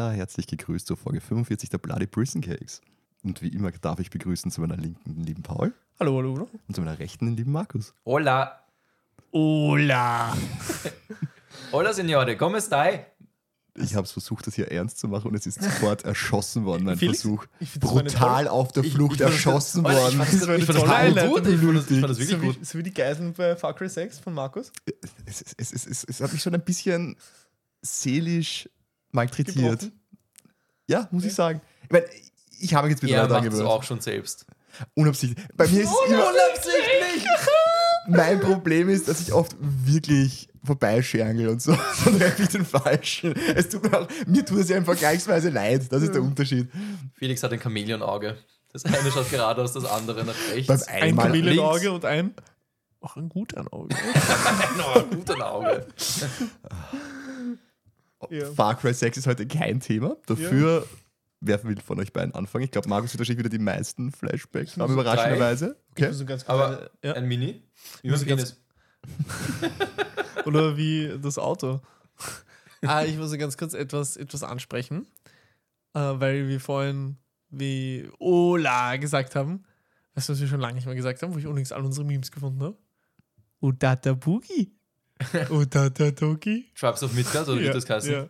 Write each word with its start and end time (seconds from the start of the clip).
allerherzlich 0.00 0.46
gegrüßt 0.46 0.86
zur 0.86 0.96
Folge 0.96 1.20
45 1.20 1.68
der 1.70 1.78
Bloody 1.78 2.06
Prison 2.06 2.40
Cakes. 2.40 2.80
Und 3.22 3.42
wie 3.42 3.48
immer 3.48 3.70
darf 3.72 4.00
ich 4.00 4.10
begrüßen 4.10 4.50
zu 4.50 4.60
meiner 4.62 4.76
linken 4.76 5.14
den 5.14 5.24
lieben 5.24 5.42
Paul 5.42 5.72
Hallo, 6.00 6.16
hallo, 6.16 6.34
hallo. 6.34 6.48
und 6.66 6.74
zu 6.74 6.80
meiner 6.80 6.98
rechten 6.98 7.26
den 7.26 7.36
lieben 7.36 7.52
Markus. 7.52 7.94
Hola. 8.04 8.64
Hola. 9.32 10.36
Hola, 11.72 11.92
Signore. 11.92 12.36
¿Cómo 12.36 12.60
stai? 12.60 13.06
Ich 13.74 13.94
habe 13.94 14.04
es 14.04 14.12
versucht, 14.12 14.46
das 14.46 14.54
hier 14.54 14.70
ernst 14.70 14.98
zu 14.98 15.08
machen 15.08 15.28
und 15.28 15.34
es 15.34 15.46
ist 15.46 15.62
sofort 15.62 16.04
erschossen 16.04 16.66
worden, 16.66 16.84
mein 16.84 16.98
Felix, 16.98 17.22
Versuch. 17.22 17.46
ich 17.60 17.72
Brutal 17.80 18.46
auf 18.48 18.72
der 18.72 18.84
Flucht 18.84 19.18
fand 19.18 19.20
das- 19.20 19.32
erschossen 19.32 19.84
worden. 19.84 20.20
Ich 20.20 20.28
fand 20.28 20.42
das, 20.42 20.58
ich 20.58 20.66
total 20.66 21.28
gut. 21.28 21.46
Ich 21.46 21.58
fand 21.60 21.76
das, 21.76 21.90
ich 21.90 22.00
fand 22.00 22.10
das 22.10 22.18
wirklich 22.18 22.28
So 22.40 22.46
gut. 22.46 22.60
wie, 22.60 22.64
so 22.64 22.78
wie 22.78 22.82
die 22.82 22.92
Geiseln 22.92 23.32
bei 23.32 23.56
Far 23.56 23.74
Cry 23.74 23.88
6 23.88 24.18
von 24.18 24.34
Markus. 24.34 24.72
Es, 25.24 25.40
es, 25.40 25.54
es, 25.56 25.72
es, 25.72 25.86
es, 25.86 26.04
es 26.04 26.20
hat 26.20 26.32
mich 26.32 26.42
schon 26.42 26.54
ein 26.54 26.62
bisschen 26.64 27.16
seelisch 27.80 28.68
malträtiert. 29.12 29.90
Ja, 30.88 31.08
muss 31.10 31.24
ich 31.24 31.34
sagen. 31.34 31.60
Ich, 31.84 31.90
mein, 31.90 32.02
ich 32.60 32.74
habe 32.74 32.88
mich 32.88 32.96
jetzt 32.96 33.02
Er 33.02 33.06
mittlerweile 33.06 33.28
macht 33.28 33.30
daran 33.30 33.46
es 33.46 33.52
gewöhnt. 33.54 33.68
auch 33.70 33.82
schon 33.82 34.00
selbst. 34.00 34.46
Unabsichtlich. 34.94 35.46
Bei 35.54 35.66
mir 35.68 35.82
ist 35.82 35.90
es 35.90 36.08
immer 36.10 36.28
unabsichtlich. 36.28 37.24
mein 38.08 38.40
Problem 38.40 38.88
ist, 38.88 39.06
dass 39.08 39.20
ich 39.20 39.32
oft 39.32 39.54
wirklich 39.60 40.48
vorbeischerngel 40.64 41.48
und 41.48 41.60
so. 41.62 41.72
Dann 42.04 42.18
treffe 42.18 42.42
ich 42.42 42.48
den 42.48 42.64
Falschen. 42.64 43.34
Es 43.54 43.68
tut 43.68 43.82
mir, 43.90 44.00
auch, 44.00 44.08
mir 44.26 44.44
tut 44.44 44.58
es 44.60 44.68
ja 44.68 44.82
vergleichsweise 44.82 45.50
leid. 45.50 45.92
Das 45.92 46.02
ist 46.02 46.14
der 46.14 46.22
Unterschied. 46.22 46.68
Felix 47.14 47.42
hat 47.42 47.52
ein 47.52 47.60
Chamäleonauge. 47.60 48.38
Das 48.72 48.84
eine 48.86 49.10
schaut 49.10 49.28
geradeaus, 49.30 49.72
das 49.74 49.84
andere 49.84 50.24
nach 50.24 50.34
rechts. 50.50 50.66
Beim 50.66 50.80
Ein 50.88 51.16
Kameleauge 51.16 51.92
und 51.92 52.04
ein. 52.06 52.34
Auch 53.00 53.16
ein 53.16 53.28
guter 53.28 53.64
Auge. 53.72 53.94
no, 54.78 55.00
ein 55.00 55.10
guter 55.10 55.52
Auge. 55.52 55.86
Ja. 58.30 58.50
Far 58.52 58.76
Cry 58.78 58.92
6 58.94 59.18
ist 59.18 59.26
heute 59.26 59.46
kein 59.46 59.80
Thema. 59.80 60.16
Dafür, 60.26 60.86
wer 61.40 61.62
will 61.64 61.80
von 61.80 61.98
euch 62.00 62.12
beiden 62.12 62.34
anfangen? 62.34 62.64
Ich 62.64 62.70
glaube, 62.70 62.88
Markus 62.88 63.12
wird 63.12 63.20
wahrscheinlich 63.20 63.44
wieder 63.44 63.56
die 63.56 63.62
meisten 63.62 64.12
Flashbacks 64.12 64.76
haben, 64.76 64.88
so 64.88 65.00
überraschenderweise. 65.00 65.76
Ich 65.96 66.04
Okay. 66.04 66.24
ganz 66.24 66.44
Aber 66.48 66.90
ja. 67.02 67.14
ein 67.14 67.26
Mini? 67.26 67.62
Wie 68.02 68.10
Muss 68.10 68.22
ich 68.22 68.28
Penis. 68.28 68.60
Oder 70.44 70.76
wie 70.76 71.18
das 71.20 71.38
Auto. 71.38 71.80
ah, 72.82 73.04
ich 73.04 73.16
muss 73.16 73.36
ganz 73.38 73.56
kurz 73.56 73.74
etwas, 73.74 74.16
etwas 74.16 74.42
ansprechen, 74.42 75.06
äh, 75.94 76.00
weil 76.00 76.48
wir 76.48 76.60
vorhin 76.60 77.16
wie 77.52 78.08
Ola 78.18 78.96
gesagt 78.96 79.36
haben. 79.36 79.64
Weißt 80.14 80.28
du, 80.28 80.32
was 80.32 80.40
wir 80.40 80.48
schon 80.48 80.60
lange 80.60 80.74
nicht 80.74 80.86
mehr 80.86 80.94
gesagt 80.94 81.22
haben, 81.22 81.34
wo 81.34 81.38
ich 81.38 81.44
übrigens 81.44 81.72
all 81.72 81.84
unsere 81.84 82.06
Memes 82.06 82.30
gefunden 82.30 82.62
habe? 82.62 82.76
Udata 83.60 84.14
Boogie. 84.14 84.74
Udata 85.50 86.10
Dogi. 86.10 86.66
Tribes 86.78 87.02
of 87.02 87.12
Midgard 87.14 87.48
oder 87.48 87.60
wie 87.60 87.66
das 87.66 87.88
heißt? 87.88 88.08
ja. 88.08 88.28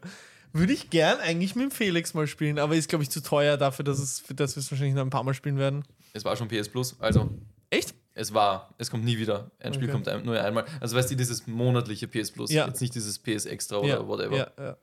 Würde 0.54 0.72
ich 0.74 0.90
gern 0.90 1.18
eigentlich 1.20 1.54
mit 1.54 1.64
dem 1.64 1.70
Felix 1.70 2.12
mal 2.12 2.26
spielen, 2.26 2.58
aber 2.58 2.76
ist, 2.76 2.88
glaube 2.88 3.02
ich, 3.02 3.10
zu 3.10 3.22
teuer 3.22 3.56
dafür, 3.56 3.84
dass, 3.84 3.98
es, 3.98 4.20
für 4.20 4.34
das 4.34 4.54
wir 4.54 4.60
es 4.60 4.70
wahrscheinlich 4.70 4.94
noch 4.94 5.02
ein 5.02 5.08
paar 5.10 5.24
Mal 5.24 5.32
spielen 5.32 5.56
werden. 5.56 5.82
Es 6.12 6.24
war 6.26 6.36
schon 6.36 6.48
PS 6.48 6.68
Plus, 6.68 6.94
also 7.00 7.30
Echt? 7.70 7.94
es 8.12 8.34
war, 8.34 8.74
es 8.76 8.90
kommt 8.90 9.02
nie 9.04 9.16
wieder. 9.16 9.50
Ein 9.60 9.72
Spiel 9.72 9.84
Okay. 9.88 9.92
kommt 9.92 10.08
ein, 10.08 10.26
nur 10.26 10.38
einmal. 10.38 10.66
Also 10.78 10.94
weißt 10.94 11.10
du, 11.10 11.16
dieses 11.16 11.46
monatliche 11.46 12.06
PS 12.06 12.30
Plus, 12.32 12.50
Ja. 12.52 12.66
jetzt 12.66 12.82
nicht 12.82 12.94
dieses 12.94 13.18
PS 13.18 13.46
Extra 13.46 13.78
oder 13.78 13.88
ja, 13.88 14.06
whatever. 14.06 14.36
Ja, 14.36 14.50
ja. 14.58 14.76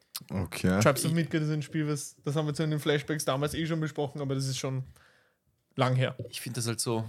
okay. 0.44 0.80
Tribes 0.82 1.06
of 1.06 1.12
Midgard 1.12 1.44
ist 1.44 1.52
ein 1.52 1.62
Spiel, 1.62 1.88
was, 1.88 2.16
das 2.26 2.36
haben 2.36 2.48
wir 2.48 2.56
zu 2.56 2.64
in 2.64 2.72
den 2.72 2.80
Flashbacks 2.80 3.26
damals 3.26 3.54
eh 3.54 3.68
schon 3.68 3.80
besprochen, 3.80 4.22
aber 4.22 4.34
das 4.34 4.48
ist 4.48 4.58
schon 4.58 4.82
lang 5.76 5.96
her. 5.96 6.16
Ich 6.30 6.42
finde 6.42 6.56
das 6.56 6.66
halt 6.68 6.80
so 6.80 7.06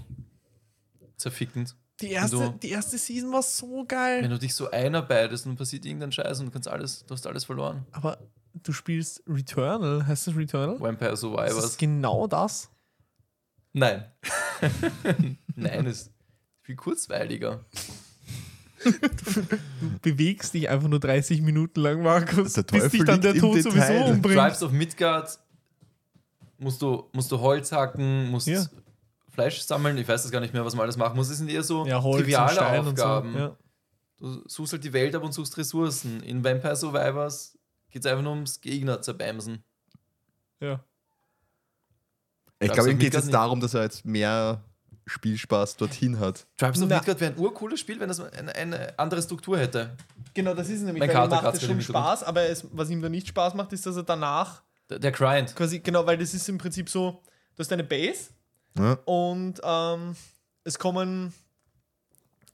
zerfickend. 1.16 1.74
Die 2.00 2.10
erste, 2.10 2.36
du- 2.36 2.50
die 2.62 2.70
erste 2.70 2.98
Season 2.98 3.32
war 3.32 3.42
so 3.42 3.78
Wenn 3.80 3.86
geil. 3.88 4.28
du 4.28 4.38
dich 4.38 4.54
so 4.54 4.70
einarbeitest 4.70 5.46
und 5.46 5.56
passiert 5.56 5.84
irgendein 5.84 6.12
Scheiß 6.12 6.40
und 6.40 6.46
du 6.46 6.52
kannst 6.52 6.68
alles, 6.68 7.04
du 7.06 7.14
hast 7.14 7.26
alles 7.26 7.44
verloren. 7.44 7.84
Aber 7.92 8.18
du 8.62 8.72
spielst 8.72 9.22
Returnal, 9.28 10.06
heißt 10.06 10.26
das 10.28 10.36
Returnal? 10.36 10.80
Vampire 10.80 11.10
Das 11.10 11.20
Survivors. 11.20 11.64
ist 11.64 11.78
genau 11.78 12.26
das. 12.26 12.70
Nein. 13.72 14.04
Nein, 15.54 15.86
es 15.86 16.02
ist 16.02 16.12
viel 16.62 16.76
kurzweiliger. 16.76 17.64
Du 18.82 19.98
bewegst 20.00 20.54
dich 20.54 20.68
einfach 20.68 20.88
nur 20.88 21.00
30 21.00 21.42
Minuten 21.42 21.80
lang, 21.80 22.02
Markus, 22.02 22.54
Der 22.54 22.62
bis 22.62 22.90
dich 22.90 23.04
dann 23.04 23.20
der 23.20 23.34
Tod 23.34 23.62
sowieso 23.62 23.70
Detail. 23.70 24.12
umbringt. 24.12 24.38
Tribes 24.38 24.62
of 24.62 24.72
Midgard 24.72 25.38
musst 26.58 26.80
du, 26.82 27.04
musst 27.12 27.30
du 27.30 27.38
Holz 27.38 27.72
hacken, 27.72 28.30
musst 28.30 28.46
Ja. 28.46 28.64
Fleisch 29.30 29.60
sammeln, 29.60 29.96
ich 29.98 30.08
weiß 30.08 30.22
das 30.22 30.30
gar 30.32 30.40
nicht 30.40 30.52
mehr, 30.54 30.64
was 30.64 30.74
man 30.74 30.82
alles 30.84 30.96
machen 30.96 31.16
muss. 31.16 31.30
Es 31.30 31.38
sind 31.38 31.48
eher 31.50 31.62
so 31.62 31.86
Ja, 31.86 32.02
Holz 32.02 32.22
triviale 32.24 32.80
und 32.80 32.84
so. 32.98 33.04
Aufgaben. 33.04 33.34
Ja. 33.36 33.56
Du 34.18 34.42
suchst 34.48 34.72
halt 34.74 34.84
die 34.84 34.92
Welt 34.92 35.14
ab 35.14 35.22
und 35.22 35.32
suchst 35.32 35.56
Ressourcen. 35.56 36.22
In 36.22 36.44
Vampire 36.44 36.76
Survivors 36.76 37.56
geht 37.90 38.04
es 38.04 38.10
einfach 38.10 38.22
nur 38.24 38.32
ums 38.32 38.60
Gegner 38.60 39.00
zerbämsen. 39.02 39.64
ja. 40.60 40.84
Ich 42.62 42.70
glaube, 42.72 42.90
ihm 42.90 42.98
geht 42.98 43.14
es 43.14 43.24
nicht. 43.24 43.34
darum, 43.34 43.58
dass 43.60 43.72
er 43.72 43.84
jetzt 43.84 44.04
mehr 44.04 44.62
Spielspaß 45.06 45.76
dorthin 45.78 46.18
hat. 46.20 46.46
Tribes 46.58 46.82
of 46.82 46.88
Na. 46.90 46.96
Midgard 46.96 47.18
wäre 47.18 47.32
ein 47.32 47.38
urcooles 47.38 47.80
Spiel, 47.80 47.98
wenn 47.98 48.08
das 48.08 48.20
eine, 48.20 48.54
eine 48.54 48.98
andere 48.98 49.22
Struktur 49.22 49.58
hätte. 49.58 49.96
Genau, 50.34 50.52
das 50.52 50.68
ist 50.68 50.82
nämlich. 50.82 51.00
Mein 51.00 51.08
weil 51.08 51.16
ihm 51.24 51.30
Kater 51.30 51.42
macht 51.42 51.54
es 51.54 51.64
schon. 51.64 51.80
Spaß, 51.80 52.22
aber 52.24 52.42
es, 52.42 52.66
was 52.72 52.90
ihm 52.90 53.00
da 53.00 53.08
nicht 53.08 53.28
Spaß 53.28 53.54
macht, 53.54 53.72
ist, 53.72 53.86
dass 53.86 53.96
er 53.96 54.02
danach 54.02 54.62
Der, 54.90 54.98
der 54.98 55.10
Grind. 55.10 55.56
quasi, 55.56 55.78
genau, 55.80 56.04
weil 56.04 56.18
das 56.18 56.34
ist 56.34 56.46
im 56.50 56.58
Prinzip 56.58 56.90
so, 56.90 57.22
du 57.54 57.60
hast 57.60 57.72
eine 57.72 57.82
Base 57.82 58.28
Ja. 58.78 58.92
und 59.04 59.60
ähm, 59.62 60.14
es 60.64 60.78
kommen 60.78 61.32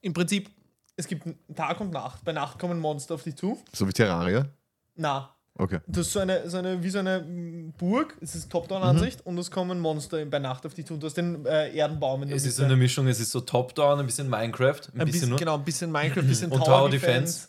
im 0.00 0.12
Prinzip, 0.14 0.50
es 0.96 1.06
gibt 1.06 1.26
Tag 1.54 1.80
und 1.80 1.90
Nacht. 1.92 2.24
Bei 2.24 2.32
Nacht 2.32 2.58
kommen 2.58 2.78
Monster 2.80 3.14
auf 3.14 3.22
dich 3.22 3.36
zu. 3.36 3.60
So 3.72 3.86
wie 3.88 3.92
Terraria. 3.92 4.46
Na, 4.94 5.30
Okay. 5.58 5.80
du 5.86 6.00
hast 6.00 6.12
so 6.12 6.18
eine, 6.20 6.50
so 6.50 6.58
eine 6.58 6.82
wie 6.82 6.90
so 6.90 6.98
eine 6.98 7.20
mm, 7.20 7.72
Burg, 7.78 8.14
es 8.20 8.34
ist 8.34 8.50
Top-Down-Ansicht 8.52 9.24
und 9.24 9.38
es 9.38 9.50
kommen 9.50 9.80
Monster 9.80 10.22
bei 10.26 10.38
Nacht 10.38 10.66
auf 10.66 10.74
dich 10.74 10.84
zu 10.84 10.92
und 10.92 11.02
du 11.02 11.06
hast 11.06 11.16
den 11.16 11.46
äh, 11.46 11.74
Erdenbaum 11.74 12.22
in 12.24 12.28
der 12.28 12.36
Es 12.36 12.42
ist 12.42 12.48
Mitte. 12.48 12.56
so 12.56 12.64
eine 12.64 12.76
Mischung, 12.76 13.06
es 13.06 13.20
ist 13.20 13.30
so 13.30 13.40
Top-Down, 13.40 14.00
ein 14.00 14.04
bisschen 14.04 14.28
Minecraft, 14.28 14.66
ein, 14.92 15.00
ein 15.00 15.06
bisschen, 15.06 15.06
bisschen, 15.06 15.28
nur. 15.30 15.38
genau, 15.38 15.54
ein 15.54 15.64
bisschen 15.64 15.90
Minecraft, 15.90 16.20
ein 16.24 16.28
bisschen 16.28 16.52
Und 16.52 16.58
Tower, 16.58 16.66
Tower 16.80 16.90
Defense. 16.90 17.16
Defense. 17.38 17.48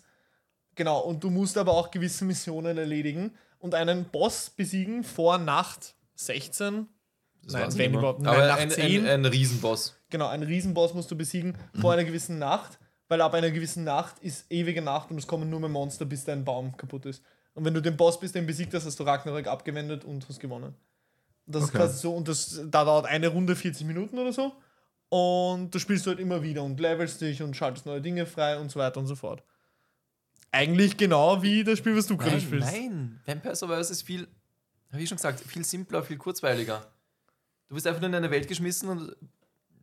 Genau, 0.76 1.00
und 1.02 1.22
du 1.22 1.30
musst 1.30 1.58
aber 1.58 1.74
auch 1.74 1.92
gewisse 1.92 2.24
Missionen 2.24 2.78
erledigen 2.78 3.34
und 3.60 3.76
einen 3.76 4.06
Boss 4.06 4.52
besiegen 4.52 5.04
vor 5.04 5.38
Nacht 5.38 5.94
16. 6.16 6.88
Das 7.48 7.54
Nein, 7.54 7.78
wenn 7.78 7.92
mehr. 7.92 8.00
überhaupt. 8.00 8.22
Nein, 8.22 8.34
Aber 8.36 8.48
nach 8.48 8.58
ein, 8.58 8.70
10. 8.70 9.06
ein, 9.06 9.08
ein 9.08 9.26
Riesenboss. 9.26 9.96
Genau, 10.10 10.28
einen 10.28 10.44
Riesenboss 10.44 10.94
musst 10.94 11.10
du 11.12 11.16
besiegen 11.16 11.58
vor 11.80 11.94
einer 11.94 12.04
gewissen 12.04 12.38
Nacht, 12.40 12.78
weil 13.08 13.22
ab 13.22 13.34
einer 13.34 13.52
gewissen 13.52 13.84
Nacht 13.84 14.20
ist 14.20 14.46
ewige 14.52 14.82
Nacht 14.82 15.12
und 15.12 15.18
es 15.18 15.28
kommen 15.28 15.50
nur 15.50 15.60
mehr 15.60 15.70
Monster, 15.70 16.06
bis 16.06 16.26
dein 16.26 16.44
Baum 16.44 16.76
kaputt 16.78 17.06
ist. 17.06 17.24
Und 17.54 17.64
wenn 17.66 17.74
du 17.74 17.82
den 17.82 17.96
Boss 17.98 18.20
bist, 18.20 18.36
den 18.36 18.46
besiegt 18.46 18.74
hast, 18.74 18.86
hast 18.86 19.00
du 19.00 19.04
Ragnarök 19.04 19.48
abgewendet 19.48 20.04
und 20.06 20.28
hast 20.30 20.40
gewonnen. 20.40 20.76
Das 21.46 21.64
ist 21.64 21.70
Okay. 21.70 21.78
quasi 21.78 22.00
so, 22.00 22.14
und 22.14 22.28
das 22.28 22.62
da 22.70 22.84
dauert 22.84 23.06
eine 23.06 23.30
Runde 23.30 23.56
40 23.56 23.88
Minuten 23.88 24.18
oder 24.20 24.34
so. 24.34 24.54
Und 25.10 25.74
du 25.74 25.80
spielst 25.80 26.06
halt 26.06 26.20
immer 26.20 26.44
wieder 26.44 26.64
und 26.64 26.78
levelst 26.80 27.22
dich 27.22 27.42
und 27.42 27.56
schaltest 27.56 27.86
neue 27.86 28.02
Dinge 28.02 28.26
frei 28.26 28.60
und 28.60 28.70
so 28.70 28.80
weiter 28.80 29.00
und 29.00 29.08
so 29.08 29.16
fort. 29.16 29.42
Eigentlich 30.52 30.98
genau 30.98 31.42
wie 31.42 31.64
das 31.64 31.78
Spiel, 31.80 31.96
was 31.96 32.08
du 32.08 32.18
gerade 32.18 32.32
Nein, 32.32 32.42
spielst. 32.42 32.72
nein. 32.72 33.22
Vampire 33.26 33.56
Survivors 33.56 33.90
ist 33.90 34.02
viel, 34.04 34.28
habe 34.92 35.02
ich 35.02 35.08
schon 35.10 35.16
gesagt, 35.18 35.40
viel 35.40 35.64
simpler, 35.64 36.04
viel 36.04 36.18
kurzweiliger. 36.18 36.86
Du 37.70 37.76
bist 37.76 37.86
einfach 37.88 38.02
nur 38.02 38.10
in 38.10 38.16
eine 38.16 38.32
Welt 38.32 38.48
geschmissen 38.48 38.90
und. 38.90 39.16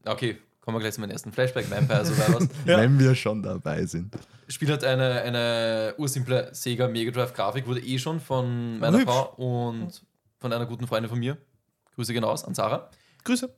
Okay, 0.07 0.39
kommen 0.61 0.77
wir 0.77 0.81
gleich 0.81 0.95
zu 0.95 1.01
meinem 1.01 1.11
ersten 1.11 1.33
Flashback, 1.33 1.71
Vampire 1.71 2.05
Survivors. 2.05 2.49
Ja. 2.67 2.79
Wenn 2.79 2.99
wir 2.99 3.15
schon 3.15 3.43
dabei 3.43 3.85
sind. 3.87 4.17
Spiel 4.49 4.71
hat 4.73 4.85
eine, 4.85 5.23
eine 5.23 5.95
ursimple 5.99 6.51
Sega 6.55 6.89
Mega 6.89 7.11
Drive 7.11 7.33
Grafik, 7.35 7.67
wurde 7.67 7.81
eh 7.81 7.99
schon 7.99 8.21
von 8.21 8.79
meiner 8.79 8.99
Hübsch. 8.99 9.13
Frau 9.13 9.35
und 9.37 10.03
von 10.39 10.53
einer 10.53 10.67
guten 10.67 10.87
Freundin 10.87 11.09
von 11.09 11.19
mir. 11.19 11.37
Grüße 11.95 12.13
gehen 12.13 12.25
aus 12.25 12.45
an 12.45 12.55
Sarah. 12.55 12.91
Grüße. 13.25 13.55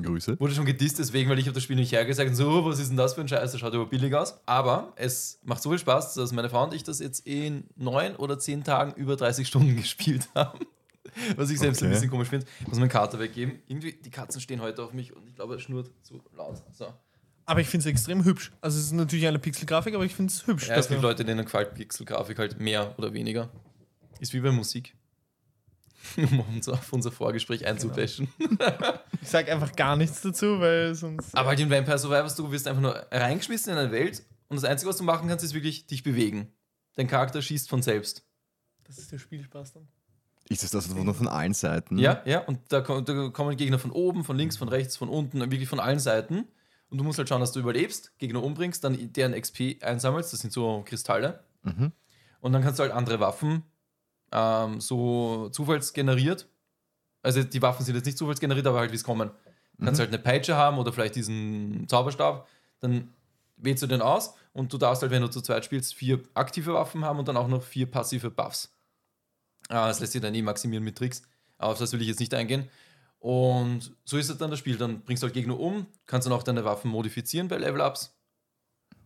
Grüße. 0.00 0.40
Wurde 0.40 0.54
schon 0.54 0.64
gedisst, 0.64 0.98
deswegen, 0.98 1.28
weil 1.28 1.38
ich 1.38 1.44
habe 1.46 1.54
das 1.54 1.62
Spiel 1.62 1.76
nicht 1.76 1.92
hergesagt 1.92 2.30
und 2.30 2.36
so, 2.36 2.48
"Oh, 2.48 2.64
was 2.64 2.78
ist 2.78 2.88
denn 2.88 2.96
das 2.96 3.12
für 3.12 3.20
ein 3.20 3.28
Scheiß, 3.28 3.52
das 3.52 3.60
schaut 3.60 3.74
aber 3.74 3.84
billig 3.86 4.14
aus. 4.14 4.40
Aber 4.46 4.92
es 4.96 5.38
macht 5.42 5.62
so 5.62 5.68
viel 5.68 5.78
Spaß, 5.78 6.14
dass 6.14 6.32
meine 6.32 6.48
Frau 6.48 6.64
und 6.64 6.72
ich 6.72 6.82
das 6.82 6.98
jetzt 7.00 7.26
in 7.26 7.64
neun 7.76 8.16
oder 8.16 8.38
zehn 8.38 8.64
Tagen 8.64 8.94
über 8.94 9.16
30 9.16 9.46
Stunden 9.46 9.76
gespielt 9.82 10.28
haben. 10.34 10.60
Was 11.36 11.50
ich 11.50 11.58
selbst 11.58 11.82
ein 11.82 11.86
Okay. 11.86 11.94
bisschen 11.94 12.10
komisch 12.10 12.28
finde. 12.28 12.46
Muss 12.66 12.78
meinen 12.78 12.88
Kater 12.88 13.18
weggeben. 13.18 13.60
Irgendwie, 13.66 13.92
die 13.92 14.10
Katzen 14.10 14.40
stehen 14.40 14.60
heute 14.60 14.82
auf 14.82 14.92
mich 14.92 15.14
und 15.14 15.28
ich 15.28 15.34
glaube, 15.34 15.54
es 15.56 15.62
schnurrt 15.62 15.90
zu 16.02 16.22
laut. 16.34 16.62
So. 16.72 16.92
Aber 17.44 17.60
ich 17.60 17.68
finde 17.68 17.82
es 17.88 17.92
extrem 17.92 18.24
hübsch. 18.24 18.52
Also 18.60 18.78
es 18.78 18.84
ist 18.86 18.92
natürlich 18.92 19.26
eine 19.26 19.38
Pixelgrafik, 19.38 19.94
aber 19.94 20.04
ich 20.04 20.14
finde 20.14 20.32
es 20.32 20.46
hübsch. 20.46 20.68
Ja, 20.68 20.76
es 20.76 20.88
gibt 20.88 21.02
Leute, 21.02 21.24
denen 21.24 21.44
gefällt 21.44 21.74
Pixelgrafik 21.74 22.38
halt 22.38 22.60
mehr 22.60 22.94
oder 22.98 23.12
weniger. 23.12 23.50
Ist 24.20 24.32
wie 24.32 24.40
bei 24.40 24.50
Musik. 24.52 24.94
um 26.16 26.40
uns 26.40 26.68
auf 26.68 26.92
unser 26.92 27.12
Vorgespräch 27.12 27.64
einzubashen. 27.66 28.26
Ich 29.20 29.28
sage 29.28 29.52
einfach 29.52 29.72
gar 29.76 29.96
nichts 29.96 30.20
dazu, 30.20 30.58
weil 30.58 30.94
sonst. 30.96 31.32
Aber 31.36 31.50
halt 31.50 31.60
in 31.60 31.70
Vampire 31.70 31.98
Survivors, 31.98 32.34
du 32.34 32.50
wirst 32.50 32.66
einfach 32.66 32.82
nur 32.82 32.94
reingeschmissen 33.12 33.72
in 33.72 33.78
eine 33.78 33.92
Welt 33.92 34.24
und 34.48 34.56
das 34.56 34.64
Einzige, 34.64 34.88
was 34.88 34.96
du 34.96 35.04
machen 35.04 35.28
kannst, 35.28 35.44
ist 35.44 35.54
wirklich 35.54 35.86
dich 35.86 36.02
bewegen. 36.02 36.52
Dein 36.96 37.06
Charakter 37.06 37.40
schießt 37.40 37.68
von 37.68 37.82
selbst. 37.82 38.24
Das 38.84 38.98
ist 38.98 39.12
der 39.12 39.18
Spielspaß 39.18 39.74
dann. 39.74 39.88
Ist 40.48 40.62
das 40.64 40.70
das 40.72 40.88
nur 40.94 41.14
von 41.14 41.28
allen 41.28 41.54
Seiten? 41.54 41.98
Ja, 41.98 42.20
ja, 42.24 42.40
und 42.40 42.58
da, 42.68 42.80
kommen- 42.80 43.04
da 43.04 43.28
kommen 43.30 43.56
Gegner 43.56 43.78
von 43.78 43.90
oben, 43.90 44.24
von 44.24 44.36
links, 44.36 44.56
von 44.56 44.68
rechts, 44.68 44.96
von 44.96 45.08
unten, 45.08 45.38
wirklich 45.40 45.68
von 45.68 45.80
allen 45.80 45.98
Seiten. 46.00 46.46
Und 46.90 46.98
du 46.98 47.04
musst 47.04 47.18
halt 47.18 47.28
schauen, 47.28 47.40
dass 47.40 47.52
du 47.52 47.60
überlebst, 47.60 48.18
Gegner 48.18 48.42
umbringst, 48.42 48.84
dann 48.84 49.12
deren 49.14 49.32
XP 49.40 49.78
einsammelst, 49.82 50.32
das 50.32 50.40
sind 50.40 50.52
so 50.52 50.82
Kristalle. 50.84 51.42
Mhm. 51.62 51.92
Und 52.40 52.52
dann 52.52 52.62
kannst 52.62 52.78
du 52.78 52.82
halt 52.82 52.92
andere 52.92 53.18
Waffen 53.20 53.62
ähm, 54.30 54.80
so 54.80 55.48
zufallsgeneriert. 55.50 56.48
Also 57.22 57.44
die 57.44 57.62
Waffen 57.62 57.84
sind 57.86 57.94
jetzt 57.94 58.04
nicht 58.04 58.18
zufallsgeneriert, 58.18 58.66
aber 58.66 58.80
halt 58.80 58.90
wie 58.90 58.96
es 58.96 59.04
kommen. 59.04 59.30
Du 59.78 59.86
kannst 59.86 60.00
halt 60.00 60.10
eine 60.10 60.18
Peitsche 60.18 60.56
haben 60.56 60.78
oder 60.78 60.92
vielleicht 60.92 61.14
diesen 61.16 61.88
Zauberstab, 61.88 62.46
dann 62.80 63.08
wählst 63.56 63.82
du 63.82 63.86
den 63.86 64.02
aus 64.02 64.34
und 64.52 64.72
du 64.72 64.76
darfst 64.78 65.02
halt, 65.02 65.12
wenn 65.12 65.22
du 65.22 65.28
zu 65.28 65.40
zweit 65.40 65.64
spielst, 65.64 65.94
vier 65.94 66.20
aktive 66.34 66.74
Waffen 66.74 67.04
haben 67.04 67.18
und 67.18 67.26
dann 67.28 67.36
auch 67.36 67.48
noch 67.48 67.62
vier 67.62 67.90
passive 67.90 68.30
Buffs. 68.30 68.72
Äh, 69.72 69.86
das 69.88 70.00
lässt 70.00 70.12
sich 70.12 70.20
dann 70.20 70.34
eh 70.34 70.42
maximieren 70.42 70.84
mit 70.84 70.96
Tricks, 70.96 71.22
aber 71.58 71.72
auf 71.72 71.78
das 71.78 71.92
will 71.92 72.02
ich 72.02 72.08
jetzt 72.08 72.20
nicht 72.20 72.34
eingehen. 72.34 72.68
Und 73.18 73.94
so 74.04 74.18
ist 74.18 74.28
es 74.28 74.36
dann 74.36 74.50
das 74.50 74.58
Spiel. 74.58 74.76
Dann 74.76 75.02
bringst 75.02 75.22
du 75.22 75.26
halt 75.26 75.34
Gegner 75.34 75.58
um, 75.58 75.86
kannst 76.06 76.26
dann 76.26 76.32
auch 76.32 76.42
deine 76.42 76.64
Waffen 76.64 76.90
modifizieren 76.90 77.48
bei 77.48 77.56
Level-Ups 77.56 78.14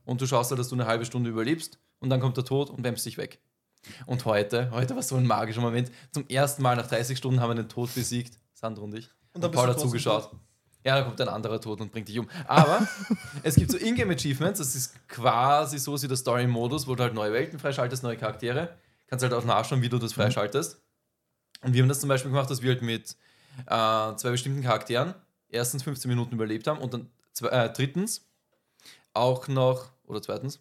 und 0.04 0.20
du 0.20 0.26
schaust 0.26 0.50
halt, 0.50 0.58
dass 0.58 0.68
du 0.68 0.74
eine 0.74 0.86
halbe 0.86 1.04
Stunde 1.04 1.30
überlebst 1.30 1.78
und 2.00 2.10
dann 2.10 2.20
kommt 2.20 2.36
der 2.36 2.44
Tod 2.44 2.70
und 2.70 2.82
wämst 2.82 3.06
dich 3.06 3.18
weg. 3.18 3.40
Und 4.06 4.24
heute, 4.24 4.70
heute 4.72 4.96
war 4.96 5.02
so 5.02 5.16
ein 5.16 5.26
magischer 5.26 5.60
Moment. 5.60 5.92
Zum 6.10 6.26
ersten 6.28 6.62
Mal 6.62 6.74
nach 6.74 6.88
30 6.88 7.16
Stunden 7.16 7.40
haben 7.40 7.50
wir 7.50 7.54
den 7.54 7.68
Tod 7.68 7.94
besiegt, 7.94 8.38
Sandro 8.52 8.84
und 8.84 8.94
ich. 8.94 9.08
Und 9.32 9.44
dann 9.44 9.44
Und 9.44 9.50
bist 9.52 9.62
Paul 9.62 9.66
du 9.66 9.72
hat 9.74 9.80
zugeschaut. 9.80 10.30
Ja, 10.82 10.96
da 10.96 11.02
kommt 11.02 11.20
ein 11.20 11.28
anderer 11.28 11.60
Tod 11.60 11.80
und 11.80 11.92
bringt 11.92 12.08
dich 12.08 12.18
um. 12.18 12.28
Aber 12.46 12.86
es 13.42 13.54
gibt 13.54 13.70
so 13.70 13.76
Ingame-Achievements, 13.76 14.58
das 14.58 14.74
ist 14.74 15.08
quasi 15.08 15.78
so 15.78 16.00
wie 16.00 16.08
der 16.08 16.16
Story-Modus, 16.16 16.86
wo 16.86 16.94
du 16.94 17.02
halt 17.02 17.14
neue 17.14 17.32
Welten 17.32 17.58
freischaltest, 17.58 18.02
neue 18.02 18.16
Charaktere. 18.16 18.76
Kannst 19.06 19.22
halt 19.22 19.32
auch 19.32 19.44
nachschauen, 19.44 19.82
wie 19.82 19.88
du 19.88 19.98
das 19.98 20.14
freischaltest. 20.14 20.80
Und 21.62 21.74
wir 21.74 21.82
haben 21.82 21.88
das 21.88 22.00
zum 22.00 22.08
Beispiel 22.08 22.30
gemacht, 22.30 22.50
dass 22.50 22.62
wir 22.62 22.72
halt 22.72 22.82
mit 22.82 23.16
äh, 23.66 24.16
zwei 24.16 24.30
bestimmten 24.30 24.62
Charakteren 24.62 25.14
erstens 25.48 25.82
15 25.82 26.08
Minuten 26.08 26.34
überlebt 26.34 26.66
haben 26.66 26.80
und 26.80 26.92
dann 26.92 27.10
zwei, 27.32 27.48
äh, 27.48 27.72
drittens 27.72 28.26
auch 29.14 29.48
noch, 29.48 29.90
oder 30.04 30.20
zweitens, 30.20 30.60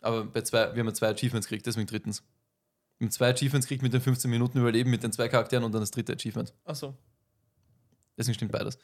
aber 0.00 0.24
bei 0.24 0.42
zwei, 0.42 0.74
wir 0.74 0.80
haben 0.80 0.86
ja 0.86 0.94
zwei 0.94 1.10
Achievements 1.10 1.48
gekriegt, 1.48 1.66
deswegen 1.66 1.86
drittens. 1.86 2.22
Haben 3.00 3.10
zwei 3.10 3.30
Achievements 3.30 3.66
gekriegt 3.66 3.82
mit 3.82 3.92
den 3.92 4.00
15 4.00 4.30
Minuten 4.30 4.58
Überleben 4.58 4.90
mit 4.90 5.02
den 5.02 5.12
zwei 5.12 5.28
Charakteren 5.28 5.64
und 5.64 5.72
dann 5.72 5.82
das 5.82 5.90
dritte 5.90 6.14
Achievement. 6.14 6.54
Achso. 6.64 6.96
Deswegen 8.16 8.34
stimmt 8.34 8.52
beides. 8.52 8.78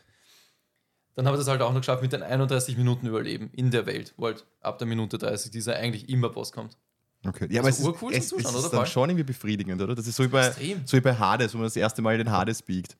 Dann 1.15 1.27
haben 1.27 1.35
wir 1.35 1.39
das 1.39 1.49
halt 1.49 1.61
auch 1.63 1.73
noch 1.73 1.81
geschafft 1.81 2.03
mit 2.03 2.13
den 2.13 2.23
31 2.23 2.77
Minuten 2.77 3.07
Überleben 3.07 3.51
in 3.53 3.71
der 3.71 3.87
Welt, 3.87 4.15
wo 4.17 4.27
halt 4.27 4.47
ab 4.61 4.79
der 4.79 4.87
Minute 4.87 5.19
30 5.19 5.51
dieser 5.51 5.77
eigentlich 5.77 6.09
immer 6.09 6.31
Boss 6.31 6.53
kommt. 6.53 6.77
Okay. 7.25 7.47
Ja, 7.51 7.61
aber 7.61 7.69
Also 7.69 7.91
es 7.93 8.03
ist, 8.03 8.03
es, 8.03 8.17
es 8.25 8.29
Zuschauen, 8.29 8.55
ist 8.57 8.65
oder, 8.67 8.77
dann 8.79 8.87
schon 8.87 9.09
irgendwie 9.11 9.25
befriedigend, 9.25 9.81
oder? 9.81 9.95
Das 9.95 10.07
ist 10.07 10.17
so 10.17 10.25
wie 10.25 10.29
bei, 10.29 10.49
Extrem. 10.49 10.81
so 10.85 10.97
wie 10.97 11.01
bei 11.01 11.15
Hades, 11.15 11.55
wo 11.55 11.59
man 11.59 11.67
das 11.67 11.77
erste 11.77 12.03
Mal 12.03 12.19
den 12.19 12.31
Hades 12.31 12.63
biegt. 12.63 12.97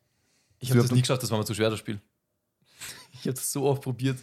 Ich 0.61 0.71
habe 0.71 0.81
das 0.81 0.93
nie 0.93 1.01
geschafft, 1.01 1.23
das 1.23 1.31
war 1.31 1.39
mir 1.39 1.45
zu 1.45 1.55
schwer, 1.55 1.71
das 1.71 1.79
Spiel. 1.79 2.01
Ich 3.15 3.21
habe 3.27 3.35
das 3.35 3.53
so 3.53 3.65
oft 3.65 3.83
probiert. 3.83 4.19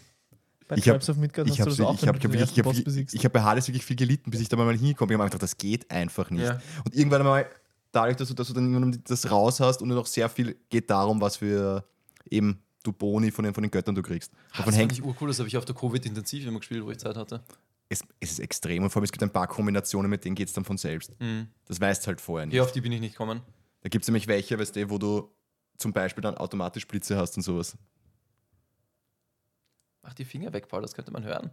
Bei 0.67 0.75
Ich 0.77 0.87
hab- 0.87 0.95
Tribes 0.95 1.09
of 1.09 1.17
Midgard 1.17 1.47
Ich 1.47 1.53
hast 1.53 1.59
habe 1.61 1.69
du 1.71 1.75
das 1.77 1.85
auch, 1.85 1.93
ich 1.95 2.07
hab, 2.07 2.15
wenn 2.23 2.33
ich 2.33 2.41
hab, 2.41 2.55
wirklich- 2.65 2.87
ich 2.87 2.97
hab, 3.05 3.13
ich, 3.13 3.25
hab 3.25 3.33
bei 3.33 3.41
Hades 3.41 3.67
wirklich 3.67 3.83
viel 3.85 3.95
gelitten, 3.95 4.29
bis 4.31 4.39
ich 4.41 4.49
da 4.49 4.55
mal 4.57 4.65
hingekommen 4.75 5.07
bin. 5.09 5.15
Ich 5.15 5.19
habe 5.19 5.29
gedacht, 5.29 5.43
das 5.43 5.57
geht 5.57 5.89
einfach 5.91 6.29
nicht. 6.29 6.43
Ja. 6.43 6.61
Und 6.85 6.95
irgendwann 6.95 7.21
einmal, 7.21 7.49
dadurch, 7.91 8.17
dass 8.17 8.27
du, 8.29 8.33
dass 8.35 8.47
du 8.47 8.53
dann 8.53 8.71
irgendwann 8.71 9.01
das 9.07 9.29
raus 9.31 9.59
hast 9.59 9.81
und 9.81 9.87
nur 9.87 9.97
noch 9.97 10.05
sehr 10.05 10.29
viel 10.29 10.55
geht 10.69 10.89
darum, 10.89 11.19
was 11.21 11.37
für 11.37 11.83
eben 12.29 12.61
du 12.83 12.91
Boni 12.93 13.31
von 13.31 13.43
den, 13.45 13.53
von 13.53 13.63
den 13.63 13.71
Göttern 13.71 13.95
du 13.95 14.01
kriegst. 14.03 14.31
Das 14.31 14.57
Davon 14.57 14.63
fand 14.65 14.77
hängt, 14.77 14.91
ich 14.93 15.03
urcool, 15.03 15.27
das 15.27 15.39
habe 15.39 15.47
ich 15.49 15.57
auf 15.57 15.65
der 15.65 15.75
Covid-Intensiv 15.75 16.45
immer 16.45 16.59
gespielt, 16.59 16.83
wo 16.85 16.91
ich 16.91 16.97
Zeit 16.99 17.17
hatte. 17.17 17.43
Es, 17.89 18.03
es 18.19 18.31
ist 18.31 18.39
extrem 18.39 18.83
und 18.83 18.89
vor 18.91 18.99
allem 18.99 19.05
es 19.05 19.11
gibt 19.11 19.23
ein 19.23 19.31
paar 19.31 19.47
Kombinationen, 19.47 20.09
mit 20.09 20.23
denen 20.23 20.35
geht 20.35 20.47
es 20.47 20.53
dann 20.53 20.63
von 20.65 20.77
selbst. 20.77 21.11
Das 21.65 21.81
weißt 21.81 22.05
halt 22.07 22.21
vorher 22.21 22.45
nicht. 22.45 22.53
Hier 22.53 22.63
auf 22.63 22.71
die 22.71 22.81
bin 22.81 22.91
ich 22.91 22.99
nicht 23.01 23.13
gekommen. 23.13 23.41
Da 23.81 23.89
gibt 23.89 24.03
es 24.03 24.07
nämlich 24.09 24.27
welche, 24.27 24.57
weißt 24.59 24.75
du, 24.75 24.89
wo 24.89 24.97
du 24.97 25.33
zum 25.77 25.93
Beispiel 25.93 26.21
dann 26.21 26.35
automatisch 26.37 26.87
Blitze 26.87 27.17
hast 27.17 27.35
und 27.37 27.43
sowas. 27.43 27.77
Mach 30.03 30.13
die 30.13 30.25
Finger 30.25 30.53
weg, 30.53 30.67
Paul, 30.67 30.81
das 30.81 30.93
könnte 30.93 31.11
man 31.11 31.23
hören. 31.23 31.51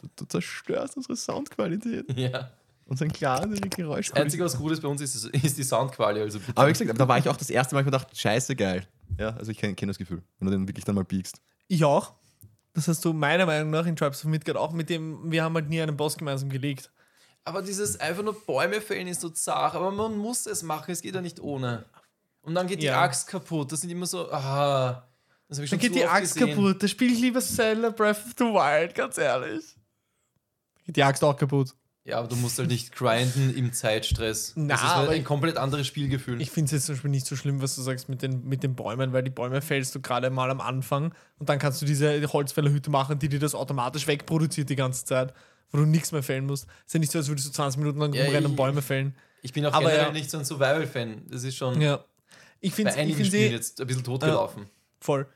Du, 0.00 0.08
du 0.16 0.24
zerstörst 0.26 0.96
unsere 0.96 1.16
Soundqualität, 1.16 2.12
Ja. 2.18 2.50
unseren 2.84 3.10
klaren 3.12 3.50
Das 3.54 3.70
Geräusch. 3.70 4.12
Einzige, 4.12 4.44
was 4.44 4.56
gut 4.58 4.72
ist 4.72 4.82
bei 4.82 4.88
uns, 4.88 5.00
ist, 5.00 5.14
ist 5.26 5.58
die 5.58 5.62
Soundqualität. 5.64 6.24
Also 6.24 6.38
bitte. 6.38 6.52
Aber 6.56 6.68
wie 6.68 6.72
gesagt, 6.72 6.98
da 7.00 7.08
war 7.08 7.18
ich 7.18 7.28
auch 7.28 7.36
das 7.36 7.50
erste 7.50 7.74
Mal, 7.74 7.80
ich 7.80 7.86
mir 7.86 7.92
gedacht, 7.92 8.16
scheiße 8.16 8.54
geil. 8.56 8.86
Ja, 9.18 9.30
also 9.36 9.50
ich 9.50 9.58
kenne 9.58 9.74
kenn 9.74 9.88
das 9.88 9.98
Gefühl, 9.98 10.22
wenn 10.38 10.46
du 10.46 10.52
den 10.52 10.68
wirklich 10.68 10.84
dann 10.84 10.94
mal 10.94 11.04
biegst. 11.04 11.40
Ich 11.68 11.84
auch. 11.84 12.14
Das 12.76 12.88
hast 12.88 13.02
du 13.06 13.14
meiner 13.14 13.46
Meinung 13.46 13.70
nach 13.70 13.86
in 13.86 13.96
Tribes 13.96 14.22
of 14.22 14.30
Midgard 14.30 14.58
auch 14.58 14.72
mit 14.72 14.90
dem, 14.90 15.32
wir 15.32 15.42
haben 15.42 15.54
halt 15.54 15.70
nie 15.70 15.80
einen 15.80 15.96
Boss 15.96 16.18
gemeinsam 16.18 16.50
gelegt. 16.50 16.90
Aber 17.42 17.62
dieses 17.62 17.98
einfach 17.98 18.22
nur 18.22 18.38
Bäume 18.44 18.82
fällen 18.82 19.06
ist 19.08 19.22
so 19.22 19.30
zart, 19.30 19.74
aber 19.74 19.90
man 19.90 20.18
muss 20.18 20.44
es 20.46 20.62
machen, 20.62 20.90
es 20.90 21.00
geht 21.00 21.14
ja 21.14 21.22
nicht 21.22 21.40
ohne. 21.40 21.86
Und 22.42 22.54
dann 22.54 22.66
geht 22.66 22.82
die 22.82 22.86
Ja. 22.86 23.00
Axt 23.00 23.28
kaputt, 23.28 23.72
das 23.72 23.80
sind 23.80 23.88
immer 23.90 24.04
so, 24.04 24.30
ah, 24.30 25.08
das 25.48 25.58
ich 25.58 25.70
schon 25.70 25.78
Dann 25.78 25.88
geht 25.88 25.96
die 25.98 26.04
Axt 26.04 26.34
gesehen. 26.34 26.50
kaputt. 26.54 26.82
Da 26.82 26.86
spiele 26.88 27.14
ich 27.14 27.20
lieber 27.20 27.40
Zelda 27.40 27.88
Breath 27.88 28.18
of 28.18 28.34
the 28.36 28.44
Wild, 28.44 28.94
ganz 28.94 29.16
ehrlich. 29.16 29.74
Geht 30.84 30.96
die 30.96 31.02
Axt 31.02 31.24
auch 31.24 31.36
kaputt. 31.36 31.74
Ja, 32.06 32.18
aber 32.20 32.28
du 32.28 32.36
musst 32.36 32.56
halt 32.58 32.68
nicht 32.68 32.92
grinden 32.94 33.52
im 33.56 33.72
Zeitstress. 33.72 34.52
Na, 34.54 34.74
das 34.74 34.82
ist 34.82 34.88
halt 34.88 35.02
aber 35.04 35.12
ein 35.12 35.18
ich- 35.18 35.24
komplett 35.24 35.56
anderes 35.56 35.86
Spielgefühl. 35.88 36.40
Ich 36.40 36.50
finde 36.52 36.66
es 36.66 36.72
jetzt 36.72 36.86
zum 36.86 36.94
Beispiel 36.94 37.10
nicht 37.10 37.26
so 37.26 37.34
schlimm, 37.34 37.60
was 37.60 37.74
du 37.74 37.82
sagst 37.82 38.08
mit 38.08 38.22
den, 38.22 38.44
mit 38.44 38.62
den 38.62 38.76
Bäumen, 38.76 39.12
weil 39.12 39.24
die 39.24 39.30
Bäume 39.30 39.60
fällst 39.60 39.92
du 39.96 40.00
gerade 40.00 40.30
mal 40.30 40.48
am 40.50 40.60
Anfang 40.60 41.12
und 41.40 41.48
dann 41.48 41.58
kannst 41.58 41.82
du 41.82 41.86
diese 41.86 42.32
Holzfällerhütte 42.32 42.90
machen, 42.90 43.18
die 43.18 43.28
dir 43.28 43.40
das 43.40 43.56
automatisch 43.56 44.06
wegproduziert 44.06 44.70
die 44.70 44.76
ganze 44.76 45.04
Zeit, 45.04 45.34
wo 45.72 45.78
du 45.78 45.84
nichts 45.84 46.12
mehr 46.12 46.22
fällen 46.22 46.46
musst. 46.46 46.68
ist 46.86 46.94
ja 46.94 47.00
nicht 47.00 47.10
so, 47.10 47.18
als 47.18 47.26
würdest 47.26 47.48
du 47.48 47.52
20 47.52 47.80
Minuten 47.80 47.98
lang 47.98 48.12
Ja, 48.12 48.22
rumrennen 48.22 48.46
und 48.46 48.50
ich- 48.52 48.56
Bäume 48.56 48.82
fällen. 48.82 49.16
Ich 49.42 49.52
bin 49.52 49.66
auch 49.66 49.72
Aber 49.72 49.86
generell 49.88 50.06
ja. 50.06 50.12
nicht 50.12 50.30
so 50.30 50.38
ein 50.38 50.44
Survival-Fan. 50.44 51.22
Das 51.28 51.42
ist 51.42 51.56
schon 51.56 51.80
Ja. 51.80 52.04
Ich 52.60 52.70
bei 52.70 52.76
finde 52.76 52.92
ich 52.92 52.96
einigen 52.98 53.16
find's 53.16 53.28
Spielen 53.30 53.50
eh, 53.50 53.54
jetzt 53.54 53.80
ein 53.80 53.86
bisschen 53.88 54.04
totgelaufen. 54.04 54.66
voll. 55.00 55.26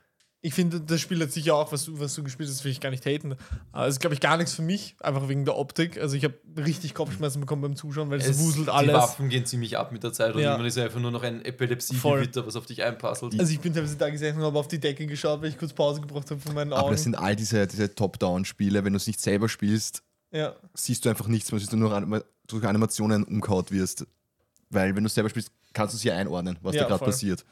Ich 0.43 0.55
finde, 0.55 0.81
das 0.81 1.03
Spiel 1.03 1.21
hat 1.21 1.31
sicher 1.33 1.55
auch, 1.55 1.71
was 1.71 1.85
du, 1.85 2.01
was 2.01 2.15
du 2.15 2.23
gespielt 2.23 2.49
hast, 2.49 2.65
will 2.65 2.73
ich 2.73 2.81
gar 2.81 2.89
nicht 2.89 3.05
haten. 3.05 3.35
Aber 3.73 3.87
es 3.87 3.97
ist, 3.97 4.01
glaube 4.01 4.15
ich, 4.15 4.21
gar 4.21 4.39
nichts 4.39 4.55
für 4.55 4.63
mich, 4.63 4.97
einfach 5.01 5.29
wegen 5.29 5.45
der 5.45 5.55
Optik. 5.57 6.01
Also 6.01 6.17
ich 6.17 6.25
habe 6.25 6.35
richtig 6.57 6.95
Kopfschmerzen 6.95 7.41
bekommen 7.41 7.61
beim 7.61 7.77
Zuschauen, 7.77 8.09
weil 8.09 8.21
es, 8.21 8.27
Es- 8.29 8.39
wuselt 8.39 8.69
Die 8.69 8.71
alles. 8.71 8.95
Waffen 8.95 9.29
gehen 9.29 9.45
ziemlich 9.45 9.77
ab 9.77 9.93
mit 9.93 10.03
der 10.03 10.15
Zeit 10.15 10.35
und 10.35 10.41
Ja. 10.41 10.53
irgendwann 10.53 10.67
ist 10.67 10.79
einfach 10.79 10.99
nur 10.99 11.11
noch 11.11 11.23
ein 11.25 11.45
Epilepsie-Gewitter, 11.45 12.47
was 12.47 12.57
auf 12.57 12.65
dich 12.65 12.83
einpasselt. 12.83 13.39
Also 13.39 13.53
ich 13.53 13.61
bin 13.61 13.75
teilweise 13.75 13.97
da 13.97 14.09
gesessen 14.09 14.39
und 14.39 14.45
habe 14.45 14.59
auf 14.59 14.69
die 14.69 14.81
Decke 14.81 15.07
geschaut, 15.07 15.43
weil 15.43 15.51
ich 15.51 15.59
kurz 15.59 15.75
Pause 15.75 16.01
gebraucht 16.01 16.31
habe 16.31 16.41
von 16.41 16.55
meinen 16.55 16.73
Augen. 16.73 16.81
Aber 16.85 16.91
das 16.93 17.03
sind 17.03 17.17
all 17.17 17.37
diese, 17.37 17.67
diese 17.67 17.95
Top-Down-Spiele, 17.95 18.83
wenn 18.83 18.95
du 18.95 18.97
es 18.97 19.07
nicht 19.07 19.21
selber 19.21 19.47
spielst, 19.49 20.03
ja. 20.33 20.55
siehst 20.73 21.05
du 21.05 21.11
einfach 21.11 21.27
nichts 21.27 21.53
mehr, 21.53 21.59
siehst 21.59 21.73
du 21.73 21.77
nur 21.77 22.23
durch 22.47 22.65
Animationen 22.65 23.25
umkaut 23.25 23.71
wirst. 23.73 24.07
Weil 24.71 24.97
wenn 24.97 25.03
du 25.05 25.11
selber 25.11 25.29
spielst, 25.29 25.51
kannst 25.75 25.93
du 25.93 25.97
es 25.97 26.03
hier 26.03 26.15
einordnen, 26.17 26.59
was 26.63 26.75
Ja, 26.75 26.83
da 26.83 26.89
gerade 26.89 27.05
passiert. 27.05 27.45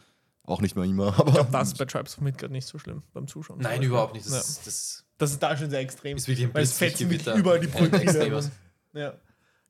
Auch 0.48 0.60
nicht 0.60 0.74
mehr 0.76 0.84
immer, 0.84 1.18
aber 1.18 1.44
Das 1.44 1.68
ist 1.68 1.78
bei 1.78 1.84
Tribes 1.84 2.16
of 2.16 2.22
Midgard 2.22 2.50
nicht 2.52 2.66
so 2.66 2.78
schlimm 2.78 3.02
beim 3.12 3.26
Zuschauen. 3.28 3.58
Nein, 3.60 3.82
überhaupt 3.82 4.14
nicht. 4.14 4.26
Das, 4.26 4.32
Ja. 4.32 4.38
ist, 4.40 4.66
das 4.66 5.04
Das 5.18 5.30
ist 5.32 5.42
da 5.42 5.56
schon 5.56 5.68
sehr 5.70 5.80
extrem. 5.80 6.16
ist 6.16 6.26
wirklich 6.28 6.46
ein 6.46 6.54
weil 6.54 6.62
es 6.62 6.72
fetzen 6.78 7.08
Blitzlichtgewitter. 7.08 7.38
überall 7.38 7.60
die 7.60 8.02
extremes. 8.02 8.50
ja. 8.94 9.14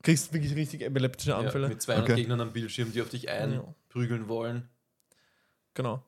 Kriegst 0.02 0.32
wirklich 0.32 0.54
richtig 0.54 0.82
epileptische 0.82 1.30
Ja, 1.30 1.38
Anfälle. 1.38 1.68
mit 1.68 1.82
200 1.82 2.08
Okay. 2.10 2.20
Gegnern 2.20 2.40
am 2.40 2.52
Bildschirm, 2.52 2.92
die 2.92 3.02
auf 3.02 3.08
dich 3.08 3.28
einprügeln 3.28 4.28
wollen. 4.28 4.68
genau. 5.74 6.02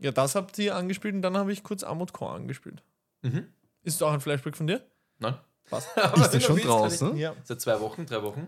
Ja, 0.00 0.12
das 0.12 0.36
habt 0.36 0.56
ihr 0.58 0.76
angespielt 0.76 1.14
und 1.16 1.22
dann 1.22 1.36
habe 1.36 1.52
ich 1.52 1.64
kurz 1.64 1.82
Armored 1.82 2.12
Core 2.12 2.32
angespielt. 2.36 2.84
Mhm. 3.22 3.48
Ist 3.82 4.00
auch 4.00 4.12
ein 4.12 4.20
Flashback 4.20 4.56
von 4.56 4.68
dir? 4.68 4.86
Nein. 5.18 5.34
Was? 5.70 5.88
Aber 5.96 6.32
ist 6.32 6.44
schon 6.44 6.58
draußen? 6.60 7.16
Ja. 7.16 7.32
Ich, 7.32 7.46
seit 7.48 7.60
zwei 7.60 7.80
Wochen, 7.80 8.06
drei 8.06 8.22
Wochen. 8.22 8.46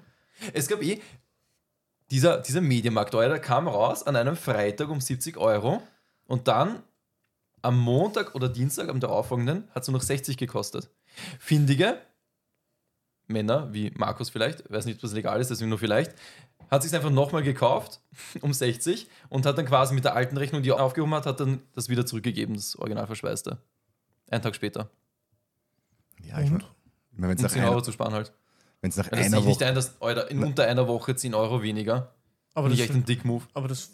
Es 0.55 0.69
gab 0.69 0.81
eh, 0.81 1.01
dieser, 2.11 2.39
dieser 2.39 2.61
Mediamarkt, 2.61 3.15
euer, 3.15 3.29
der 3.29 3.39
kam 3.39 3.69
raus 3.69 4.03
an 4.03 4.17
einem 4.17 4.37
Freitag 4.37 4.89
um 4.89 5.01
70 5.01 5.37
Euro 5.37 5.83
und 6.27 6.49
dann 6.49 6.83
am 7.63 7.79
Montag 7.79 8.35
oder 8.35 8.49
Dienstag, 8.49 8.89
am 8.89 9.01
darauffolgenden, 9.01 9.69
hat 9.75 9.83
es 9.83 9.89
nur 9.89 9.99
noch 9.99 10.03
60 10.03 10.37
gekostet. 10.37 10.91
Findige 11.39 11.99
Männer, 13.27 13.73
wie 13.73 13.91
Markus 13.97 14.31
vielleicht, 14.31 14.71
weiß 14.71 14.87
nicht, 14.87 14.97
ob 14.97 15.03
das 15.03 15.13
legal 15.13 15.41
ist, 15.41 15.51
deswegen 15.51 15.71
nur 15.71 15.79
vielleicht, 15.79 16.15
hat 16.71 16.83
sich 16.83 16.95
einfach 16.95 17.11
nochmal 17.11 17.43
gekauft 17.43 18.01
um 18.41 18.53
60 18.53 19.09
und 19.29 19.47
hat 19.47 19.59
dann 19.59 19.67
quasi 19.67 19.95
mit 19.95 20.05
der 20.05 20.15
alten 20.15 20.37
Rechnung, 20.37 20.63
die 20.63 20.71
er 20.71 20.81
aufgehoben 20.81 21.15
hat, 21.15 21.27
hat 21.27 21.41
dann 21.41 21.63
das 21.75 21.89
wieder 21.89 22.07
zurückgegeben, 22.07 22.55
das 22.55 22.77
original 22.77 23.07
verschweißte. 23.07 23.59
Einen 24.31 24.43
Tag 24.43 24.55
später. 24.55 24.91
ja, 26.23 26.41
ich 26.41 26.51
meine, 26.51 26.65
wenn 27.13 27.31
es 27.33 27.39
Um 27.39 27.43
nach, 27.43 27.51
10 27.51 27.65
Euro 27.65 27.81
zu 27.81 27.93
sparen 27.93 28.15
halt. 28.15 28.33
Wenn's 28.81 28.97
nach 28.97 29.07
Ja, 29.07 29.11
das 29.13 29.19
sehe 29.21 29.27
einer 29.27 29.39
ich 29.39 29.45
nicht 29.47 29.61
Woche. 29.61 29.67
ein, 29.69 29.75
dass 29.75 30.01
Alter, 30.03 30.31
in 30.31 30.43
unter 30.43 30.67
einer 30.67 30.87
Woche 30.89 31.15
10 31.17 31.35
Euro 31.35 31.63
weniger. 31.63 32.15
Aber 32.55 32.69
Nicht 32.69 32.81
das, 32.81 32.87
echt 32.89 32.95
ein 32.97 33.05
Dick-Move. 33.05 33.45
aber 33.55 33.69
das 33.69 33.91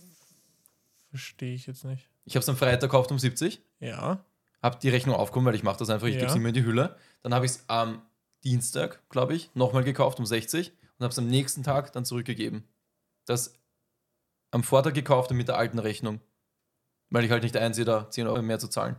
verstehe 1.10 1.54
ich 1.54 1.66
jetzt 1.66 1.84
nicht. 1.84 2.08
Ich 2.24 2.34
habe 2.36 2.42
es 2.42 2.48
am 2.48 2.56
Freitag 2.56 2.80
gekauft 2.90 3.10
um 3.10 3.18
70, 3.18 3.60
Ja. 3.80 4.24
habe 4.62 4.78
die 4.80 4.88
Rechnung 4.88 5.14
aufgekommen, 5.14 5.46
weil 5.46 5.54
ich 5.54 5.62
mache 5.62 5.78
das 5.78 5.90
einfach, 5.90 6.06
ich 6.06 6.14
Ja. 6.14 6.20
gebe 6.20 6.30
es 6.30 6.36
immer 6.36 6.48
in 6.48 6.54
die 6.54 6.64
Hülle. 6.64 6.96
Dann 7.22 7.34
habe 7.34 7.44
ich 7.46 7.52
es 7.52 7.64
am 7.68 8.02
Dienstag, 8.44 9.00
glaube 9.10 9.34
ich, 9.34 9.50
nochmal 9.54 9.84
gekauft 9.84 10.18
um 10.18 10.26
60 10.26 10.70
und 10.98 11.04
habe 11.04 11.12
es 11.12 11.18
am 11.18 11.26
nächsten 11.26 11.62
Tag 11.62 11.92
dann 11.92 12.04
zurückgegeben. 12.04 12.64
Das 13.26 13.54
am 14.50 14.62
Vortag 14.62 14.94
gekauft 14.94 15.30
und 15.30 15.36
mit 15.36 15.48
der 15.48 15.58
alten 15.58 15.78
Rechnung. 15.78 16.20
Weil 17.10 17.24
ich 17.24 17.30
halt 17.30 17.42
nicht 17.42 17.56
einsehe, 17.56 17.84
da 17.84 18.10
10 18.10 18.26
Euro 18.26 18.40
mehr 18.42 18.58
zu 18.58 18.68
zahlen. 18.68 18.96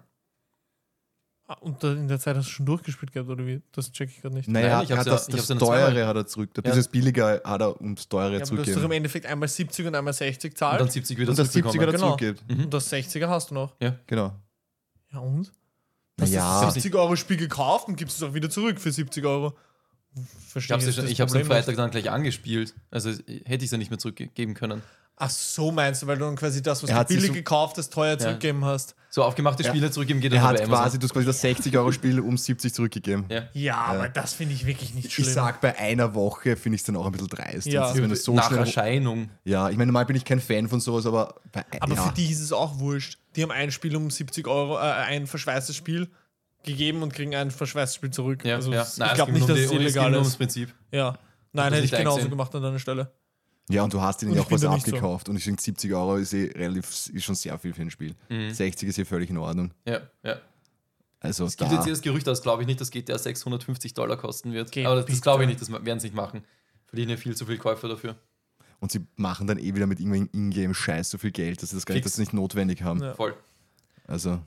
Ah, 1.50 1.54
Und 1.62 1.82
in 1.84 2.10
der 2.10 2.20
Zeit 2.20 2.36
hast 2.36 2.48
du 2.48 2.52
schon 2.52 2.66
durchgespielt 2.66 3.14
gehabt, 3.14 3.30
oder 3.30 3.46
wie? 3.46 3.62
Das 3.72 3.90
check 3.94 4.10
ich 4.10 4.22
gerade 4.22 4.36
nicht. 4.36 4.50
Naja, 4.50 4.76
Nein, 4.78 4.84
ich 4.84 4.92
er 4.92 4.98
hat 4.98 5.06
ja- 5.06 5.14
das, 5.14 5.30
ich 5.30 5.36
das 5.36 5.48
ja 5.48 5.56
teure 5.56 6.06
hat 6.06 6.16
er 6.18 6.26
zurück. 6.28 6.50
Ja. 6.58 6.62
Dieses 6.62 6.90
billige 6.90 7.42
hat 7.44 7.62
er 7.62 7.80
ums 7.80 8.10
teure 8.10 8.34
Ja, 8.34 8.40
aber 8.40 8.40
du 8.40 8.42
hast 8.42 8.50
doch 8.50 8.58
im 8.58 8.64
zurückgegeben. 8.66 8.92
Endeffekt 8.92 9.26
einmal 9.28 9.48
70 9.48 9.88
und 9.88 9.96
einmal 9.96 10.12
60 10.14 10.52
Und 10.52 10.58
zahlt. 10.58 10.82
dann 10.82 10.90
70 10.90 11.18
wieder 11.18 11.30
Und 11.30 11.40
das 11.40 11.48
70er 11.56 11.72
zurückbekommen. 11.72 12.18
dazu 12.18 12.18
Genau. 12.18 12.58
Mhm. 12.60 12.64
Und 12.66 12.74
das 12.74 12.92
60er 12.92 13.30
hast 13.30 13.52
du 13.52 13.54
noch. 13.56 13.74
Genau. 14.08 14.34
Ja 15.14 15.20
und? 15.20 15.52
Hast 16.20 16.32
Naja, 16.32 16.60
du 16.60 16.66
das 16.66 16.74
70 16.74 16.96
Euro 16.96 17.16
Spiel 17.16 17.38
gekauft 17.38 17.88
und 17.88 17.96
gibst 17.96 18.18
es 18.18 18.24
auch 18.24 18.34
wieder 18.34 18.50
zurück 18.50 18.82
für 18.82 18.92
70 18.92 19.24
Euro. 19.26 19.56
Ich 20.16 20.52
verstehe 20.52 20.74
habe 20.78 20.84
es 20.86 20.96
ja 20.98 21.02
das 21.04 21.12
ich 21.12 21.22
hab's 21.22 21.32
am 21.32 21.40
Problem 21.42 21.58
nicht. 21.58 21.66
Freitag 21.66 21.78
dann 21.78 21.92
gleich 21.92 22.10
angespielt. 22.12 22.74
Also 22.92 23.12
hätte 23.12 23.24
ich 23.46 23.64
es 23.66 23.72
ja 23.72 23.78
nicht 23.78 23.92
mehr 23.92 24.00
zurückgeben 24.00 24.54
können. 24.56 24.82
Ach 25.20 25.30
so 25.32 25.72
meinst 25.72 26.04
du, 26.04 26.08
weil 26.08 26.18
du 26.18 26.26
dann 26.26 26.36
quasi 26.36 26.62
das, 26.62 26.84
was 26.84 26.92
Er 26.92 27.04
du 27.04 27.08
billig 27.08 27.26
so- 27.28 27.34
gekauft 27.34 27.76
hast, 27.80 27.92
teuer 27.92 28.20
zurückgegeben 28.20 28.64
hast. 28.64 28.94
So 29.10 29.24
aufgemachte 29.24 29.64
Ja. 29.64 29.70
Spiele 29.70 29.90
zurückgeben 29.90 30.20
geht 30.20 30.32
Er 30.32 30.42
dann 30.42 30.50
hat 30.50 30.64
quasi, 30.66 31.00
du 31.00 31.06
hast 31.06 31.14
quasi 31.14 31.26
das 31.26 31.42
60-Euro-Spiel 31.44 32.20
um 32.20 32.38
70 32.38 32.72
zurückgegeben. 32.72 33.26
Ja. 33.30 33.44
Ja, 33.54 33.78
aber 33.78 34.10
das 34.10 34.34
finde 34.34 34.54
ich 34.54 34.68
wirklich 34.68 34.94
nicht 34.94 35.12
schlimm. 35.12 35.28
Ich 35.28 35.34
sag, 35.34 35.60
bei 35.60 35.76
einer 35.80 36.14
Woche 36.14 36.56
finde 36.56 36.76
ich 36.76 36.82
es 36.82 36.86
dann 36.86 36.96
auch 36.98 37.08
ein 37.08 37.12
bisschen 37.14 37.30
dreist. 37.30 37.66
Ja. 37.66 37.90
Ist, 37.90 38.00
wenn 38.00 38.12
es 38.12 38.24
so 38.24 38.36
Nach 38.36 38.48
schnell, 38.48 38.60
Erscheinung. 38.60 39.32
ja, 39.44 39.70
ich 39.72 39.78
meine, 39.78 39.88
normal 39.88 40.06
bin 40.06 40.16
ich 40.16 40.24
kein 40.24 40.40
Fan 40.40 40.68
von 40.68 40.80
sowas, 40.80 41.08
aber 41.08 41.34
bei, 41.52 41.66
aber 41.80 41.96
ja, 41.96 42.02
für 42.04 42.14
die 42.14 42.30
ist 42.32 42.42
es 42.42 42.54
auch 42.54 42.78
wurscht. 42.78 43.18
Die 43.36 43.42
haben 43.42 43.52
ein 43.52 43.72
Spiel 43.72 43.96
um 43.96 44.12
70 44.12 44.46
Euro, 44.48 44.76
äh, 44.78 44.82
ein 44.82 45.26
verschweißtes 45.26 45.76
Spiel 45.76 46.10
gegeben 46.64 47.02
und 47.02 47.12
kriegen 47.12 47.34
ein 47.34 47.50
verschweißtes 47.50 47.96
Spiel 47.96 48.12
zurück. 48.12 48.46
Ja, 48.46 48.56
also 48.58 48.72
ja. 48.72 48.86
Nein, 48.98 49.08
ich 49.10 49.16
glaube 49.16 49.32
nicht, 49.32 49.48
nur 49.48 49.58
dass 49.58 49.66
um 49.68 49.78
es 49.78 49.82
illegal 49.82 50.10
nur 50.12 50.20
ums 50.20 50.34
ist. 50.34 50.38
Prinzip. 50.38 50.76
Ja. 50.92 51.18
Nein, 51.54 51.74
hätte 51.74 51.86
ich 51.86 51.92
genauso 51.92 52.30
gemacht 52.30 52.54
an 52.54 52.62
deiner 52.62 52.78
Stelle. 52.78 53.12
Ja, 53.70 53.84
und 53.84 53.94
du 53.94 54.02
hast 54.02 54.22
ihnen 54.22 54.32
Und 54.32 54.38
ja 54.38 54.44
auch 54.44 54.52
was 54.52 54.62
nicht 54.62 54.86
so. 54.86 54.92
abgekauft. 54.96 55.30
Und 55.30 55.36
ich 55.38 55.44
finde 55.44 55.62
70 55.62 55.94
Euro 55.94 56.16
ist, 56.18 56.34
eh 56.34 56.52
relativ, 56.56 56.86
ist 57.10 57.24
schon 57.24 57.36
sehr 57.36 57.58
viel 57.60 57.74
für 57.74 57.82
ein 57.82 57.92
Spiel. 57.92 58.16
Mhm. 58.30 58.52
60 58.52 58.90
ist 58.90 58.96
hier 58.96 59.06
völlig 59.06 59.30
in 59.30 59.38
Ordnung. 59.38 59.72
Ja, 59.86 60.02
ja. 60.24 60.38
Also 61.20 61.46
Es 61.46 61.58
gibt 61.58 61.72
da, 61.72 61.76
jetzt 61.76 61.84
hier 61.86 61.94
das 61.94 62.02
Gerücht 62.02 62.30
aus, 62.30 62.42
glaube 62.44 62.62
ich 62.62 62.68
nicht, 62.68 62.80
dass 62.80 62.92
GTA 62.92 63.18
650 63.18 63.94
Dollar 63.94 64.18
kosten 64.18 64.54
wird. 64.54 64.72
Geh 64.72 64.86
Aber 64.86 64.98
das, 64.98 65.06
das 65.08 65.22
glaube 65.22 65.44
ich 65.44 65.50
nicht, 65.50 65.60
das 65.62 65.72
werden 65.72 66.00
sie 66.00 66.08
nicht 66.08 66.16
machen. 66.16 66.44
Verlieren 66.86 67.10
ja 67.10 67.18
viel 67.18 67.36
zu 67.36 67.46
viel 67.46 67.58
Käufer 67.58 67.90
dafür. 67.90 68.16
und 68.80 68.92
sie 68.92 69.06
machen 69.16 69.48
dann 69.48 69.58
eh 69.58 69.74
wieder 69.74 69.88
mit 69.88 70.00
irgendwelchen 70.00 70.30
Ingame-Scheiß 70.32 71.10
so 71.10 71.18
viel 71.18 71.32
Geld, 71.32 71.62
dass 71.62 71.72
sie 71.72 71.76
das 71.76 71.86
gar 71.86 71.96
nicht, 71.96 72.04
Fix. 72.04 72.14
dass 72.14 72.16
sie 72.18 72.22
nicht 72.22 72.34
notwendig 72.34 72.84
haben. 72.84 73.02
Ja. 73.02 73.16
Voll. 73.16 73.36
Also, 74.06 74.40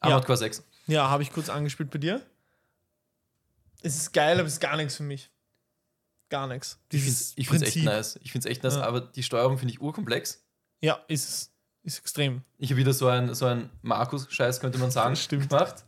Armored 0.00 0.26
Core 0.26 0.36
6. 0.36 0.62
Ja, 0.88 1.08
habe 1.08 1.22
ich 1.22 1.32
kurz 1.32 1.48
angespielt 1.48 1.90
bei 1.90 1.98
dir. 1.98 2.20
Es 3.80 3.96
ist 3.96 4.12
geil, 4.12 4.38
aber 4.38 4.46
es 4.48 4.54
ist 4.54 4.60
gar 4.60 4.76
nichts 4.76 4.96
für 4.96 5.02
mich. 5.02 5.30
Gar 6.34 6.48
nichts. 6.48 6.80
Ich 6.90 6.98
finde 7.00 7.06
Dieses 7.06 7.36
es 7.62 7.62
echt 7.76 7.84
nice. 7.84 8.18
Ich 8.24 8.32
finde 8.32 8.48
es 8.48 8.50
echt 8.50 8.64
nice, 8.64 8.74
Ja. 8.74 8.82
aber 8.82 9.00
die 9.02 9.22
Steuerung 9.22 9.56
finde 9.56 9.72
ich 9.72 9.80
urkomplex. 9.80 10.42
Ja, 10.80 10.98
ist 11.06 11.28
es. 11.28 11.50
Ist 11.84 12.00
extrem. 12.00 12.42
Ich 12.58 12.70
habe 12.70 12.78
wieder 12.80 12.92
so 12.92 13.06
ein, 13.06 13.32
so 13.34 13.46
ein 13.46 13.70
Markus-Scheiß, 13.82 14.58
könnte 14.58 14.78
man 14.78 14.90
sagen, 14.90 15.14
Stimmt. 15.24 15.48
gemacht. 15.48 15.84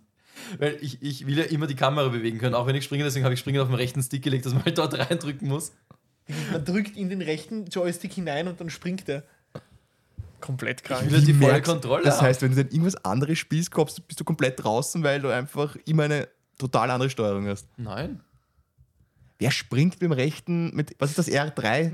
Weil 0.59 0.79
ich, 0.81 1.03
ich 1.03 1.27
will 1.27 1.37
ja 1.37 1.43
immer 1.47 1.67
die 1.67 1.75
Kamera 1.75 2.11
bewegen 2.11 2.39
können, 2.39 2.55
auch 2.55 2.69
wenn 2.69 2.77
ich 2.77 2.85
springe, 2.85 3.03
deswegen 3.03 3.25
habe 3.25 3.35
ich 3.35 3.41
Springen 3.41 3.61
auf 3.61 3.67
den 3.67 3.75
rechten 3.75 4.01
Stick 4.05 4.23
gelegt, 4.23 4.47
dass 4.47 4.55
man 4.55 4.65
halt 4.65 4.79
dort 4.79 4.95
reindrücken 5.11 5.49
muss. 5.49 5.73
Man 6.53 6.65
drückt 6.65 6.97
in 6.97 7.09
den 7.09 7.23
rechten 7.23 7.67
Joystick 7.67 8.13
hinein 8.13 8.47
und 8.47 8.61
dann 8.61 8.71
springt 8.71 9.09
er. 9.09 9.25
Komplett 10.41 10.85
krank. 10.85 11.03
Ich 11.07 11.11
will 11.13 11.19
ja 11.21 11.27
die 11.27 11.35
volle 11.35 11.61
Kontrolle 11.63 12.05
Das 12.05 12.23
heißt, 12.23 12.41
wenn 12.43 12.51
du 12.55 12.57
dann 12.63 12.69
irgendwas 12.71 12.95
anderes 13.05 13.39
spielst, 13.39 13.73
kommst, 13.73 14.07
bist 14.07 14.21
du 14.21 14.25
komplett 14.25 14.63
draußen, 14.63 15.03
weil 15.03 15.21
du 15.21 15.29
einfach 15.31 15.75
immer 15.87 16.05
eine 16.05 16.29
total 16.57 16.91
andere 16.93 17.11
Steuerung 17.11 17.49
hast. 17.49 17.67
Nein, 17.79 18.21
Wer 19.39 19.51
springt 19.51 19.95
mit 19.95 20.03
dem 20.03 20.13
rechten, 20.13 20.75
mit, 20.75 20.95
was 20.99 21.11
ist 21.11 21.19
das, 21.19 21.29
R3? 21.29 21.91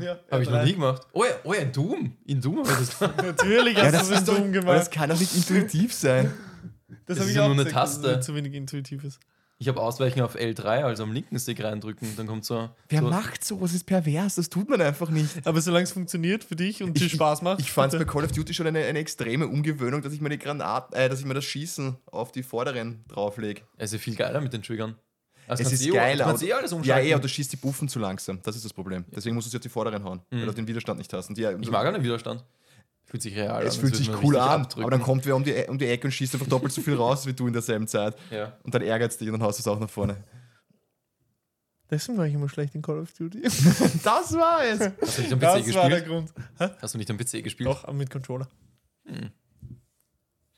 Ja, 0.00 0.18
habe 0.30 0.42
ich 0.42 0.48
ja, 0.48 0.56
noch 0.58 0.64
nie 0.64 0.72
gemacht. 0.74 1.02
Oh 1.12 1.24
ja, 1.24 1.30
oh 1.44 1.52
ja, 1.54 1.60
in 1.60 1.72
Doom. 1.72 2.16
In 2.26 2.40
Doom 2.40 2.58
habe 2.66 2.82
ich 2.82 2.88
das 2.88 3.00
Natürlich 3.16 3.76
hast 3.76 4.10
du 4.10 4.14
es 4.14 4.20
in 4.20 4.26
doch- 4.26 4.36
Doom 4.36 4.46
aber 4.58 4.74
das 4.74 4.90
gemacht. 4.90 4.90
kann 4.90 5.10
doch 5.10 5.18
nicht 5.20 5.34
intuitiv 5.34 5.92
sein. 5.94 6.32
Das, 7.06 7.16
das 7.16 7.18
habe 7.18 7.24
ist 7.26 7.30
ich 7.32 7.36
ja 7.36 7.42
auch 7.42 7.46
nur 7.48 7.56
eine 7.56 7.64
gesagt, 7.64 8.02
Taste. 8.02 8.20
zu 8.20 8.34
wenig 8.34 8.54
intuitiv 8.54 9.04
ist. 9.04 9.18
Ich 9.58 9.68
habe 9.68 9.80
Ausweichen 9.80 10.20
auf 10.22 10.36
L3, 10.36 10.62
also 10.84 11.02
am 11.02 11.12
linken 11.12 11.38
Stick 11.38 11.62
reindrücken, 11.62 12.08
dann 12.16 12.26
kommt 12.26 12.44
so. 12.44 12.70
Wer 12.88 13.00
so 13.00 13.08
macht 13.08 13.44
sowas? 13.44 13.70
Das 13.70 13.74
ist 13.74 13.84
pervers, 13.84 14.36
das 14.36 14.48
tut 14.48 14.68
man 14.70 14.80
einfach 14.80 15.10
nicht. 15.10 15.46
Aber 15.46 15.60
solange 15.60 15.84
es 15.84 15.92
funktioniert 15.92 16.44
für 16.44 16.56
dich 16.56 16.82
und 16.82 16.98
dir 16.98 17.06
Ich- 17.06 17.12
Spaß 17.12 17.42
macht. 17.42 17.60
Ich 17.60 17.72
fand 17.72 17.92
es 17.92 17.98
bei. 17.98 18.04
Call 18.06 18.24
of 18.24 18.32
Duty 18.32 18.54
schon 18.54 18.66
eine, 18.66 18.84
eine 18.84 18.98
extreme 19.00 19.46
Umgewöhnung, 19.48 20.02
dass 20.02 20.12
ich 20.12 20.20
mir 20.20 20.30
die 20.30 20.38
Granaten, 20.38 20.94
äh, 20.96 21.08
dass 21.08 21.20
ich 21.20 21.26
mir 21.26 21.34
das 21.34 21.44
Schießen 21.44 21.96
auf 22.06 22.32
die 22.32 22.42
vorderen 22.42 23.04
drauflege. 23.08 23.62
Es 23.76 23.92
ist 23.92 24.00
ja 24.00 24.04
viel 24.04 24.14
geiler 24.16 24.40
mit 24.40 24.52
den 24.52 24.62
Triggern. 24.62 24.96
Also 25.46 25.62
Es 25.62 25.68
kannst 25.68 25.82
ist 25.82 25.88
eh- 25.88 25.92
geil, 25.92 26.16
du 26.18 26.24
kannst 26.24 26.42
aber- 26.42 26.50
eh 26.50 26.52
alles 26.54 26.74
Ja, 26.86 26.98
eh, 26.98 27.12
aber 27.12 27.22
du 27.22 27.28
schießt 27.28 27.52
die 27.52 27.56
Buffen 27.56 27.88
zu 27.88 27.98
langsam. 27.98 28.40
Das 28.42 28.56
ist 28.56 28.64
das 28.64 28.72
Problem. 28.72 29.04
Deswegen 29.14 29.34
musst 29.34 29.46
du 29.46 29.50
sie 29.50 29.56
auf 29.58 29.62
die 29.62 29.68
vorderen 29.68 30.02
hauen, 30.04 30.20
weil 30.30 30.46
du 30.46 30.52
den 30.52 30.66
Widerstand 30.66 30.98
nicht 30.98 31.12
hast. 31.12 31.28
Und 31.28 31.36
die, 31.38 31.42
ich 31.44 31.70
mag 31.70 31.86
auch 31.86 31.92
den 31.92 32.02
Widerstand. 32.02 32.44
Fühlt 33.06 33.22
sich 33.22 33.36
real 33.36 33.60
an. 33.60 33.66
Es 33.66 33.76
fühlt 33.76 33.94
sich 33.94 34.10
cool 34.22 34.36
an, 34.36 34.62
abdrücken. 34.62 34.82
aber 34.82 34.90
dann 34.90 35.02
kommt 35.02 35.24
wer 35.26 35.36
um 35.36 35.44
die, 35.44 35.52
um 35.68 35.78
die 35.78 35.86
Ecke 35.86 36.06
und 36.06 36.12
schießt 36.12 36.34
einfach 36.34 36.48
doppelt 36.48 36.72
so 36.72 36.80
viel 36.80 36.94
raus 36.94 37.26
wie 37.26 37.32
du 37.34 37.46
in 37.46 37.52
derselben 37.52 37.86
Zeit. 37.86 38.16
Ja. 38.30 38.56
Und 38.62 38.74
dann 38.74 38.82
ärgert 38.82 39.12
es 39.12 39.18
dich 39.18 39.28
und 39.28 39.34
dann 39.34 39.42
haust 39.42 39.58
du 39.58 39.62
es 39.62 39.68
auch 39.68 39.78
nach 39.78 39.90
vorne. 39.90 40.16
Deswegen 41.90 42.16
war 42.16 42.26
ich 42.26 42.32
immer 42.34 42.48
schlecht 42.48 42.74
in 42.74 42.80
Call 42.82 42.98
of 42.98 43.12
Duty. 43.12 43.42
Das 44.02 44.32
war 44.32 44.64
es! 44.64 44.80
Hast 45.00 45.18
du 45.18 45.22
nicht 45.22 45.32
am 45.34 45.38
PC 45.38 45.42
Das 45.42 45.74
war 45.74 45.88
der 45.90 46.00
gespielt? 46.00 46.06
Grund. 46.06 46.32
Hä? 46.58 46.68
Hast 46.80 46.94
du 46.94 46.98
nicht 46.98 47.10
am 47.10 47.18
PC 47.18 47.44
gespielt? 47.44 47.68
Doch, 47.68 47.92
mit 47.92 48.10
Controller. 48.10 48.48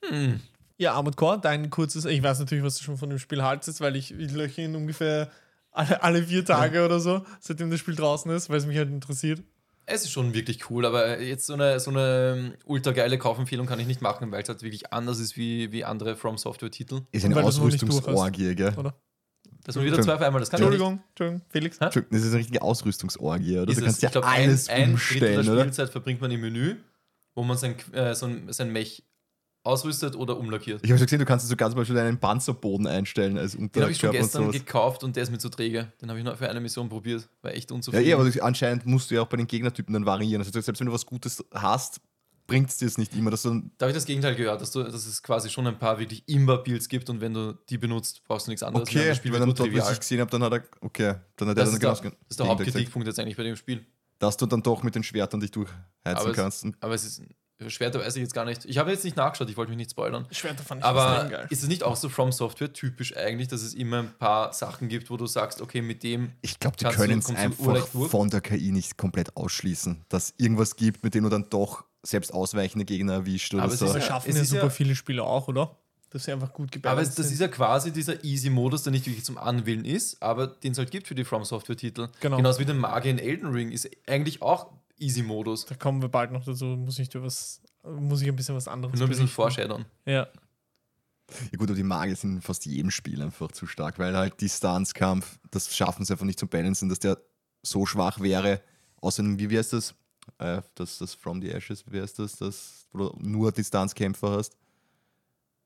Hm. 0.09 0.41
Ja, 0.79 0.93
Armored 0.93 1.17
Core, 1.17 1.41
dein 1.41 1.71
kurzes, 1.71 2.05
ich 2.05 2.23
weiß 2.23 2.39
natürlich, 2.39 2.63
was 2.63 2.77
du 2.77 2.85
schon 2.85 2.99
von 2.99 3.09
dem 3.09 3.19
Spiel 3.19 3.43
haltest, 3.43 3.81
weil 3.81 3.97
ich, 3.97 4.13
ich 4.13 4.33
löche 4.33 4.63
ihn 4.63 4.77
ungefähr 4.77 5.31
alle, 5.71 6.03
alle 6.03 6.23
vier 6.23 6.45
Tage 6.45 6.85
oder 6.85 7.01
so, 7.01 7.25
seitdem 7.41 7.71
das 7.71 7.81
Spiel 7.81 7.95
draußen 7.95 8.31
ist, 8.31 8.51
weil 8.51 8.59
es 8.59 8.67
mich 8.67 8.77
halt 8.77 8.91
interessiert. 8.91 9.43
Es 9.87 10.03
ist 10.03 10.11
schon 10.11 10.35
wirklich 10.35 10.69
cool, 10.69 10.85
aber 10.85 11.21
jetzt 11.21 11.47
so 11.47 11.55
eine, 11.55 11.79
so 11.79 11.91
eine 11.91 12.55
ultra 12.65 12.91
geile 12.93 13.19
Kaufempfehlung 13.19 13.67
kann 13.67 13.79
ich 13.79 13.87
nicht 13.87 14.03
machen, 14.03 14.33
weil 14.33 14.43
es 14.43 14.49
halt 14.49 14.63
wirklich 14.63 14.93
anders 14.93 15.21
ist 15.21 15.37
wie, 15.37 15.71
wie 15.71 15.85
andere 15.85 16.17
From 16.17 16.39
Software-Titel. 16.39 17.03
Ist 17.13 17.25
eine 17.25 17.43
Ausrüstungsorgie, 17.43 18.55
gell? 18.55 18.75
Oder? 18.77 18.95
Das 19.65 19.75
sind 19.75 19.85
wieder 19.85 20.01
zwei 20.01 20.15
auf 20.15 20.21
einmal, 20.21 20.41
das 20.41 20.51
kann 20.51 20.61
ich 20.61 20.69
nicht. 20.69 20.75
Entschuldigung, 20.75 21.05
Entschuldigung, 21.11 21.43
Felix. 21.49 21.81
Hä? 21.81 21.85
Entschuldigung, 21.85 22.19
Das 22.19 22.27
ist 22.27 22.33
eine 22.33 22.39
richtige 22.41 22.63
Ausrüstungsorgie, 22.63 23.59
oder? 23.59 23.71
Ist 23.71 23.81
du 23.81 23.81
es, 23.81 23.87
kannst 23.87 24.03
ja 24.03 24.09
ich 24.09 24.13
glaub, 24.13 24.27
alles 24.27 24.69
ein, 24.69 24.75
ein 24.75 24.81
Drittel 24.83 24.93
umstellen, 24.93 25.45
der 25.45 25.53
oder? 25.53 25.63
Spielzeit 25.63 25.91
verbringt 25.91 26.21
man 26.21 26.31
im 26.31 26.41
Menü, 26.41 26.77
wo 27.35 27.43
man 27.45 27.57
sein, 27.57 27.77
äh, 27.93 28.15
so 28.15 28.27
ein, 28.27 28.53
sein 28.53 28.73
Mech 28.73 29.05
ausrüstet 29.67 30.17
oder 30.17 30.39
umlackiert. 30.39 30.81
Ich 30.85 30.91
habe 30.91 30.99
schon 30.99 31.07
gesehen, 31.07 31.19
du 31.19 31.25
kannst 31.25 31.47
sogar 31.49 31.69
zum 31.71 31.77
Beispiel 31.79 31.99
einen 31.99 32.19
Panzerboden 32.19 32.87
einstellen 32.87 33.37
als 33.39 33.53
Den 33.53 33.65
habe 33.83 33.91
ich 33.91 33.99
schon 33.99 34.11
Unterkörper 34.11 34.19
gestern 34.19 34.51
gekauft 34.53 35.05
und 35.05 35.17
der 35.17 35.25
ist 35.25 35.31
mir 35.31 35.39
zu 35.39 35.49
träge. 35.49 35.93
Den 36.01 36.09
habe 36.09 36.19
ich 36.19 36.25
noch 36.25 36.37
für 36.37 36.49
eine 36.49 36.61
Mission 36.61 36.89
probiert. 36.89 37.29
War 37.43 37.53
echt 37.53 37.71
Ja, 37.71 37.75
unzufrieden. 37.77 38.07
eh, 38.07 38.13
aber 38.15 38.31
anscheinend 38.45 38.87
musst 38.87 39.11
du 39.11 39.17
ja 39.17 39.23
auch 39.23 39.27
bei 39.27 39.37
den 39.37 39.47
Gegnertypen 39.47 39.93
dann 39.93 40.07
variieren. 40.07 40.41
Also 40.41 40.53
selbst 40.61 40.79
wenn 40.81 40.87
du 40.87 40.93
was 40.93 41.05
Gutes 41.05 41.45
hast, 41.53 42.01
bringt 42.47 42.71
es 42.71 42.77
dir 42.77 42.87
es 42.87 42.97
nicht 42.97 43.13
immer. 43.17 43.31
Dass 43.33 43.43
du, 43.43 43.51
Da 43.77 43.87
habe 43.87 43.91
ich 43.91 43.97
das 43.97 44.05
Gegenteil 44.07 44.37
gehört, 44.37 44.61
dass, 44.61 44.71
du, 44.71 44.83
dass 44.85 45.05
es 45.05 45.21
quasi 45.23 45.51
schon 45.51 45.67
ein 45.67 45.79
paar 45.79 45.99
wirklich 45.99 46.23
Imba-Builds 46.29 46.89
gibt 46.89 47.11
und 47.11 47.21
wenn 47.21 47.35
du 47.35 47.59
die 47.69 47.77
benutzt, 47.77 48.23
brauchst 48.25 48.47
du 48.47 48.53
nichts 48.53 48.63
anderes. 48.63 48.89
okay, 48.89 49.09
das 49.09 49.17
Spiel 49.17 49.33
wenn 49.33 49.43
er 49.43 49.53
dort, 49.53 49.75
was 49.75 49.93
ich 49.93 49.99
gesehen 49.99 50.21
habe, 50.21 50.31
dann 50.31 50.45
hat 50.45 50.53
er, 50.53 50.63
okay, 50.81 51.15
dann 51.37 51.49
hat 51.49 51.57
er 51.59 51.65
Das 51.65 51.71
dann 51.71 51.75
ist, 51.75 51.83
der, 51.83 52.11
genau 52.11 52.17
das 52.21 52.31
ist 52.31 52.39
der 52.41 52.47
Hauptkritikpunkt 52.47 53.09
jetzt 53.09 53.19
eigentlich 53.19 53.37
bei 53.37 53.43
dem 53.43 53.57
Spiel. 53.57 53.85
Dass 54.21 54.37
du 54.37 54.47
dann 54.47 54.63
doch 54.63 54.83
mit 54.85 54.95
den 54.95 55.03
Schwertern 55.03 55.41
dich 55.41 55.51
durchheizen 55.51 55.83
Aber 56.05 56.31
es- 56.31 56.37
kannst. 56.37 56.65
Und 56.65 56.77
Aber 56.81 56.95
es 56.95 57.05
ist 57.05 57.21
Schwerter 57.69 58.01
weiß 58.01 58.17
ich 58.17 58.23
jetzt 58.23 58.35
gar 58.35 58.45
nicht. 58.45 58.65
Ich 58.67 58.77
habe 58.79 58.91
jetzt 58.91 59.03
nicht 59.05 59.17
nachgeschaut, 59.17 59.49
ich 59.49 59.57
wollte 59.57 59.71
mich 59.71 59.79
nicht 59.79 59.91
spoilern. 59.91 60.27
Schwerter 60.31 60.63
fand 60.63 60.81
ich 60.83 60.85
Aber 60.85 61.25
geil. 61.29 61.47
ist 61.49 61.63
es 61.63 61.69
nicht 61.69 61.83
auch 61.85 61.97
so 61.97 62.09
From 62.11 62.31
Software 62.31 62.73
typisch 62.73 63.17
eigentlich, 63.17 63.49
dass 63.49 63.63
es 63.63 63.73
immer 63.73 64.01
ein 64.01 64.13
paar 64.19 64.53
Sachen 64.53 64.89
gibt, 64.89 65.09
wo 65.11 65.17
du 65.17 65.27
sagst, 65.27 65.63
okay, 65.63 65.81
mit 65.81 66.03
dem 66.03 66.33
ich 66.43 66.61
glaube, 66.61 66.77
die 66.77 66.85
können 66.85 67.19
es 67.21 67.35
einfach 67.35 67.87
von 68.11 68.29
der 68.31 68.41
KI 68.43 68.73
nicht 68.73 68.99
komplett 68.99 69.37
ausschließen. 69.37 70.05
Dass 70.11 70.35
irgendwas 70.37 70.77
gibt, 70.77 71.03
mit 71.03 71.15
dem 71.15 71.25
du 71.25 71.31
dann 71.31 71.49
doch 71.49 71.85
selbst 72.03 72.33
ausweichende 72.35 72.85
Gegner 72.85 73.15
erwischt 73.15 73.55
oder 73.55 73.65
Aber 73.65 73.73
es 73.73 73.79
so. 73.79 73.87
ist 73.87 73.95
Das 73.95 74.03
ja- 74.03 74.09
schaffen 74.09 74.31
es 74.31 74.37
ja 74.37 74.45
super 74.45 74.63
ja- 74.65 74.71
viele 74.71 74.95
Spieler 74.95 75.25
auch, 75.25 75.49
oder? 75.49 75.77
Dass 76.11 76.25
sie 76.25 76.33
einfach 76.33 76.53
gut 76.53 76.71
gebaut 76.71 76.93
Aber 76.93 77.01
es, 77.03 77.15
das 77.15 77.27
sind. 77.27 77.35
ist 77.35 77.41
ja 77.41 77.49
quasi 77.49 77.91
dieser 77.91 78.23
Easy-Modus, 78.23 78.85
der 78.85 78.93
nicht 78.93 79.07
wirklich 79.07 79.25
zum 79.25 79.39
Anwählen 79.39 79.85
ist, 79.85 80.23
aber 80.23 80.47
den 80.47 80.73
es 80.73 80.79
halt 80.79 80.91
gibt 80.93 81.09
für 81.09 81.15
die 81.17 81.25
From 81.25 81.45
Software-Titel. 81.45 82.09
Genau. 82.21 82.37
Genauso 82.37 82.61
wie 82.61 82.65
der 82.65 82.75
Magier 82.77 83.11
in 83.11 83.19
Elden 83.19 83.49
Ring 83.51 83.73
ist 83.73 83.89
eigentlich 84.07 84.41
auch 84.41 84.71
Easy-Modus. 84.99 85.67
da 85.67 85.75
kommen 85.75 86.01
wir 86.01 86.09
bald 86.09 86.33
noch 86.33 86.45
dazu, 86.45 86.65
muss 86.65 86.99
ich 86.99 87.09
dir 87.09 87.23
was, 87.23 87.61
muss 87.83 88.23
ich 88.23 88.29
ein 88.29 88.37
bisschen 88.37 88.55
was 88.55 88.69
anderes 88.69 88.99
Nur 88.99 89.09
ein 89.09 89.11
bisschen. 89.11 89.29
Vorschädern. 89.29 89.85
Ja. 90.05 90.29
Ja 91.29 91.59
gut, 91.59 91.69
aber 91.69 91.75
die 91.75 91.83
Magier 91.83 92.15
sind 92.15 92.37
in 92.37 92.41
fast 92.41 92.67
jedem 92.67 92.91
Spiel 92.91 93.21
einfach 93.21 93.51
zu 93.51 93.67
stark, 93.67 93.99
weil 93.99 94.17
halt 94.17 94.41
Distanzkampf, 94.41 95.39
das 95.51 95.75
schaffen 95.75 96.05
sie 96.05 96.13
einfach 96.13 96.25
nicht 96.25 96.39
zu 96.39 96.47
balancen, 96.47 96.89
dass 96.89 97.01
der 97.01 97.19
so 97.63 97.85
schwach 97.85 98.21
wäre. 98.21 98.63
Außerdem, 99.01 99.39
wie 99.39 99.59
heißt 99.59 99.73
das? 99.73 99.95
Äh, 100.39 100.63
das, 100.75 100.99
das 100.99 101.15
From 101.15 101.41
the 101.43 101.51
Ashes, 101.51 101.85
wie 101.91 102.01
heißt 102.01 102.19
das? 102.19 102.37
das 102.37 102.87
wo 102.93 103.09
du 103.09 103.19
nur 103.21 103.53
Distanzkämpfer 103.53 104.31
hast. 104.31 104.57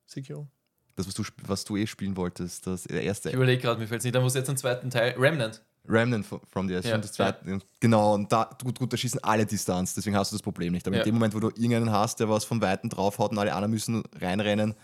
Secure. 0.06 0.48
Das, 0.96 1.06
was 1.06 1.14
du, 1.14 1.22
was 1.46 1.64
du 1.64 1.76
eh 1.76 1.86
spielen 1.86 2.16
wolltest, 2.16 2.66
das 2.66 2.84
der 2.84 3.00
Ich 3.00 3.06
erste 3.06 3.30
überlege 3.30 3.62
gerade, 3.62 3.80
mir 3.80 3.86
fällt 3.86 4.00
es 4.00 4.04
nicht, 4.04 4.14
da 4.14 4.20
muss 4.20 4.34
jetzt 4.34 4.48
einen 4.48 4.58
zweiten 4.58 4.90
Teil. 4.90 5.14
Remnant. 5.16 5.62
Remnant 5.88 6.26
from 6.26 6.68
the 6.68 6.74
Ashes 6.74 6.90
Ja, 6.90 6.94
und 6.96 7.04
das 7.04 7.12
zweite. 7.12 7.58
Genau, 7.80 8.14
und 8.14 8.30
da, 8.30 8.50
gut, 8.62 8.78
gut, 8.78 8.92
da 8.92 8.96
schießen 8.96 9.22
alle 9.24 9.46
Distanz, 9.46 9.94
deswegen 9.94 10.16
hast 10.16 10.30
du 10.30 10.36
das 10.36 10.42
Problem 10.42 10.72
nicht. 10.72 10.86
Aber 10.86 10.96
Ja. 10.96 11.02
in 11.02 11.06
dem 11.08 11.14
Moment, 11.14 11.34
wo 11.34 11.40
du 11.40 11.48
irgendeinen 11.48 11.90
hast, 11.90 12.20
der 12.20 12.28
was 12.28 12.44
von 12.44 12.60
Weitem 12.60 12.90
draufhaut 12.90 13.30
und 13.32 13.38
alle 13.38 13.52
anderen 13.54 13.70
müssen 13.72 14.02
reinrennen, 14.20 14.74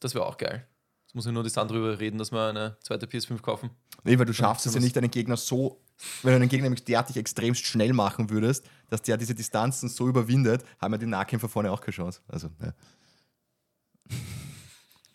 Das 0.00 0.14
wäre 0.14 0.26
auch 0.26 0.36
geil. 0.36 0.66
Jetzt 1.06 1.14
muss 1.14 1.24
ich 1.24 1.32
nur 1.32 1.42
die 1.42 1.48
Sand 1.48 1.70
drüber 1.70 1.98
reden, 1.98 2.18
dass 2.18 2.30
wir 2.30 2.48
eine 2.48 2.76
zweite 2.80 3.06
PS5 3.06 3.40
kaufen. 3.40 3.70
Nee, 4.04 4.18
weil 4.18 4.26
du 4.26 4.34
schaffst 4.34 4.66
es 4.66 4.74
ja 4.74 4.80
nicht, 4.80 4.96
einen 4.98 5.10
Gegner 5.10 5.38
so, 5.38 5.80
wenn 6.22 6.32
du 6.32 6.36
einen 6.36 6.48
Gegner 6.50 6.64
nämlich 6.64 6.84
derartig 6.84 7.16
extremst 7.16 7.64
schnell 7.64 7.94
machen 7.94 8.28
würdest, 8.28 8.66
dass 8.90 9.00
der 9.00 9.16
diese 9.16 9.34
Distanzen 9.34 9.88
so 9.88 10.06
überwindet, 10.06 10.64
haben 10.78 10.92
ja 10.92 10.98
die 10.98 11.06
Nahkämpfer 11.06 11.48
vorne 11.48 11.70
auch 11.72 11.80
keine 11.80 11.94
Chance. 11.94 12.20
Also, 12.28 12.50
ja. 12.60 12.74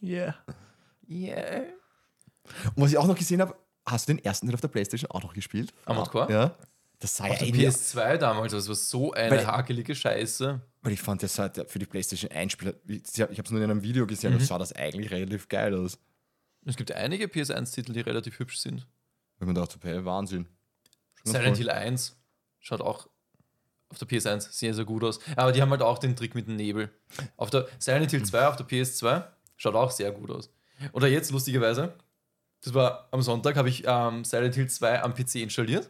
Yeah. 0.01 0.35
Yeah. 1.07 1.63
Und 2.75 2.83
was 2.83 2.91
ich 2.91 2.97
auch 2.97 3.05
noch 3.07 3.15
gesehen 3.17 3.41
habe, 3.41 3.55
hast 3.91 4.07
du 4.09 4.13
den 4.13 4.23
ersten 4.23 4.47
Teil 4.47 4.55
auf 4.55 4.61
der 4.61 4.67
Playstation 4.69 5.09
auch 5.11 5.23
noch 5.23 5.33
gespielt? 5.33 5.73
Armored 5.85 6.09
Core? 6.09 6.31
Ja. 6.31 6.55
Das 6.99 7.17
sah 7.17 7.25
ja 7.25 7.31
Auf 7.33 7.39
der 7.39 7.47
irgendwie, 7.47 7.67
PS2 7.67 8.17
damals, 8.17 8.51
das 8.51 8.67
war 8.67 8.75
so 8.75 9.11
eine 9.13 9.31
Weil- 9.31 9.47
hakelige 9.47 9.95
Scheiße. 9.95 10.61
weil 10.83 10.93
ich 10.93 11.01
fand, 11.01 11.23
das 11.23 11.33
sah 11.33 11.51
für 11.67 11.79
die 11.79 11.85
Playstation 11.87 12.31
1 12.31 12.51
Spieler, 12.53 12.75
ich 12.87 13.19
habe 13.19 13.31
es 13.43 13.49
nur 13.51 13.59
in 13.61 13.71
einem 13.71 13.81
Video 13.81 14.05
gesehen, 14.05 14.33
Mhm. 14.33 14.39
das 14.39 14.47
sah 14.49 14.57
das 14.59 14.71
eigentlich 14.73 15.09
relativ 15.11 15.47
geil 15.47 15.73
aus. 15.75 15.97
Es 16.65 16.75
gibt 16.77 16.91
einige 16.91 17.27
PS1-Titel, 17.27 17.91
die 17.93 18.01
relativ 18.01 18.37
hübsch 18.37 18.59
sind. 18.59 18.85
Wenn 19.39 19.47
man 19.47 19.55
dachte, 19.55 19.79
hey, 19.81 20.05
Wahnsinn. 20.05 20.45
Schon 21.23 21.31
Silent. 21.33 21.57
Hill 21.57 21.71
1 21.71 22.15
schaut 22.59 22.81
auch 22.81 23.07
auf 23.89 23.97
der 23.97 24.07
PS1 24.07 24.51
sehr, 24.51 24.75
sehr 24.75 24.85
gut 24.85 25.03
aus. 25.03 25.19
Aber 25.35 25.51
die 25.51 25.61
haben 25.61 25.71
halt 25.71 25.81
auch 25.81 25.97
den 25.97 26.15
Trick 26.15 26.35
mit 26.35 26.47
dem 26.47 26.55
Nebel. 26.55 26.91
Auf 27.35 27.49
der 27.49 27.67
Silent 27.79 28.11
Hill 28.11 28.23
2 28.23 28.45
auf 28.47 28.55
der 28.57 28.65
PS2 28.67 29.27
schaut 29.57 29.73
auch 29.73 29.89
sehr 29.89 30.11
gut 30.11 30.29
aus. 30.29 30.51
Oder 30.93 31.07
jetzt, 31.07 31.31
lustigerweise, 31.31 31.93
das 32.63 32.73
war 32.73 33.07
am 33.11 33.21
Sonntag, 33.21 33.55
habe 33.55 33.69
ich 33.69 33.83
ähm, 33.85 34.23
Silent 34.23 34.55
Hill 34.55 34.69
2 34.69 35.01
am 35.03 35.13
PC 35.13 35.35
installiert. 35.35 35.89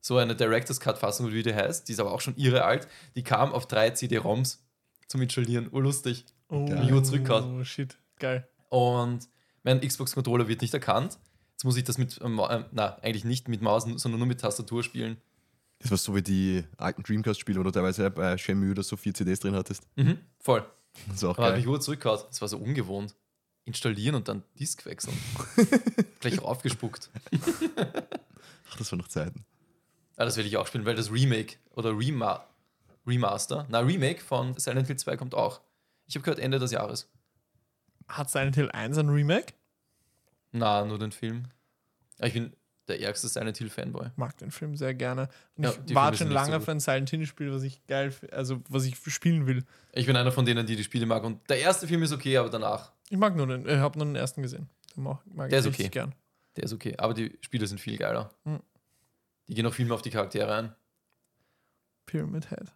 So 0.00 0.16
eine 0.16 0.34
Director's 0.34 0.80
Cut-Fassung, 0.80 1.30
wie 1.32 1.42
die 1.42 1.54
heißt. 1.54 1.86
Die 1.88 1.92
ist 1.92 2.00
aber 2.00 2.12
auch 2.12 2.20
schon 2.20 2.36
irre 2.36 2.64
alt. 2.64 2.88
Die 3.14 3.22
kam 3.22 3.52
auf 3.52 3.66
drei 3.66 3.90
CD-ROMs 3.90 4.64
zum 5.06 5.22
Installieren. 5.22 5.68
Urlustig. 5.70 6.24
Oh, 6.48 6.66
Uhr 6.66 7.04
zurückgehauen. 7.04 7.64
shit, 7.64 7.96
geil. 8.18 8.48
Und 8.68 9.28
mein 9.62 9.80
Xbox-Controller 9.80 10.48
wird 10.48 10.60
nicht 10.62 10.74
erkannt. 10.74 11.18
Jetzt 11.52 11.64
muss 11.64 11.76
ich 11.76 11.84
das 11.84 11.98
mit, 11.98 12.20
ähm, 12.24 12.38
äh, 12.40 12.64
na, 12.72 12.96
eigentlich 13.02 13.24
nicht 13.24 13.46
mit 13.46 13.62
Maus, 13.62 13.84
sondern 13.84 14.18
nur 14.18 14.26
mit 14.26 14.40
Tastatur 14.40 14.82
spielen. 14.82 15.18
Das 15.78 15.90
war 15.90 15.98
so 15.98 16.14
wie 16.16 16.22
die 16.22 16.64
alten 16.78 17.02
Dreamcast-Spiele, 17.04 17.60
wo 17.60 17.62
du 17.64 17.70
teilweise 17.70 18.10
bei 18.10 18.36
Shenmue 18.38 18.70
oder 18.72 18.82
so 18.82 18.96
vier 18.96 19.14
CDs 19.14 19.40
drin 19.40 19.54
hattest. 19.54 19.84
Mhm, 19.96 20.18
voll. 20.40 20.64
Das 21.08 21.22
war 21.22 21.30
auch 21.30 21.38
Aber 21.38 21.46
hat 21.46 21.52
geil. 21.52 21.60
mich 21.60 21.68
Uhr 21.68 21.80
zurückgehauen. 21.80 22.20
Das 22.28 22.40
war 22.40 22.48
so 22.48 22.58
ungewohnt. 22.58 23.14
Installieren 23.64 24.14
und 24.16 24.26
dann 24.28 24.42
Disk 24.58 24.84
wechseln. 24.86 25.16
Gleich 26.20 26.40
aufgespuckt. 26.40 27.10
Ach, 28.70 28.76
das 28.76 28.90
war 28.90 28.98
noch 28.98 29.08
Zeiten. 29.08 29.44
Ah, 30.16 30.24
das 30.24 30.36
werde 30.36 30.48
ich 30.48 30.56
auch 30.56 30.66
spielen, 30.66 30.84
weil 30.84 30.96
das 30.96 31.10
Remake 31.10 31.56
oder 31.74 31.96
Rema 31.96 32.46
Remaster, 33.06 33.66
na, 33.68 33.80
Remake 33.80 34.20
von 34.22 34.56
Silent 34.58 34.86
Hill 34.86 34.96
2 34.96 35.16
kommt 35.16 35.34
auch. 35.34 35.60
Ich 36.06 36.14
habe 36.14 36.22
gehört 36.24 36.38
Ende 36.38 36.58
des 36.60 36.70
Jahres. 36.70 37.08
Hat 38.08 38.30
Silent 38.30 38.54
Hill 38.54 38.70
1 38.70 38.96
ein 38.98 39.08
Remake? 39.08 39.54
Na, 40.52 40.84
nur 40.84 40.98
den 41.00 41.10
Film. 41.10 41.44
Aber 42.18 42.28
ich 42.28 42.34
bin 42.34 42.52
der 42.86 43.00
ärgste 43.00 43.26
Silent 43.26 43.56
Hill 43.58 43.70
Fanboy. 43.70 44.10
Mag 44.16 44.38
den 44.38 44.52
Film 44.52 44.76
sehr 44.76 44.94
gerne. 44.94 45.28
Und 45.56 45.64
Ja, 45.64 45.72
ich 45.86 45.94
warte 45.96 46.18
schon 46.18 46.28
so 46.28 46.32
lange 46.34 46.56
gut. 46.56 46.64
für 46.64 46.70
ein 46.72 46.80
Silent 46.80 47.10
Hill-Spiel, 47.10 47.52
was 47.52 47.62
ich 47.64 47.84
geil, 47.86 48.14
also 48.30 48.60
was 48.68 48.84
ich 48.84 48.96
spielen 49.08 49.46
will. 49.46 49.64
Ich 49.92 50.06
bin 50.06 50.16
einer 50.16 50.30
von 50.32 50.44
denen, 50.44 50.64
die 50.66 50.76
die 50.76 50.84
Spiele 50.84 51.06
mag. 51.06 51.24
Und 51.24 51.48
der 51.50 51.58
erste 51.58 51.88
Film 51.88 52.02
ist 52.04 52.12
okay, 52.12 52.36
aber 52.36 52.50
danach, 52.50 52.92
Ich 53.12 53.18
mag 53.18 53.36
nur 53.36 53.46
den, 53.46 53.68
ich 53.68 53.76
habe 53.76 53.98
nur 53.98 54.06
den 54.06 54.16
ersten 54.16 54.40
gesehen. 54.40 54.70
Den 54.96 55.02
mag, 55.04 55.20
mag 55.26 55.50
Der 55.50 55.58
ich 55.60 55.66
ist 55.66 55.74
okay. 55.74 55.90
gern. 55.90 56.14
der 56.56 56.64
ist 56.64 56.72
okay. 56.72 56.94
Aber 56.96 57.12
die 57.12 57.38
Spiele 57.42 57.66
sind 57.66 57.78
viel 57.78 57.98
geiler. 57.98 58.32
Mhm. 58.44 58.62
Die 59.48 59.54
gehen 59.54 59.66
auch 59.66 59.74
viel 59.74 59.84
mehr 59.84 59.94
auf 59.96 60.00
die 60.00 60.08
Charaktere 60.08 60.54
ein. 60.54 60.74
Pyramid 62.06 62.48
Head. 62.48 62.72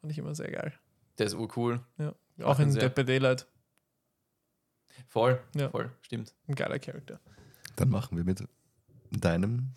Fand 0.00 0.10
ich 0.12 0.16
immer 0.16 0.34
sehr 0.34 0.50
geil. 0.50 0.72
Der 1.18 1.26
ist 1.26 1.34
urcool. 1.34 1.80
Auch 1.98 2.14
Machen 2.58 2.70
in. 2.70 2.74
Dead 2.78 2.94
by 2.94 3.04
Daylight. 3.04 3.46
Voll, 5.08 5.38
Ja. 5.54 5.68
voll, 5.68 5.90
stimmt. 6.00 6.34
Ein 6.46 6.54
geiler 6.54 6.78
Charakter. 6.78 7.20
Dann 7.76 7.90
machen 7.90 8.16
wir 8.16 8.24
mit 8.24 8.42
deinem. 9.10 9.74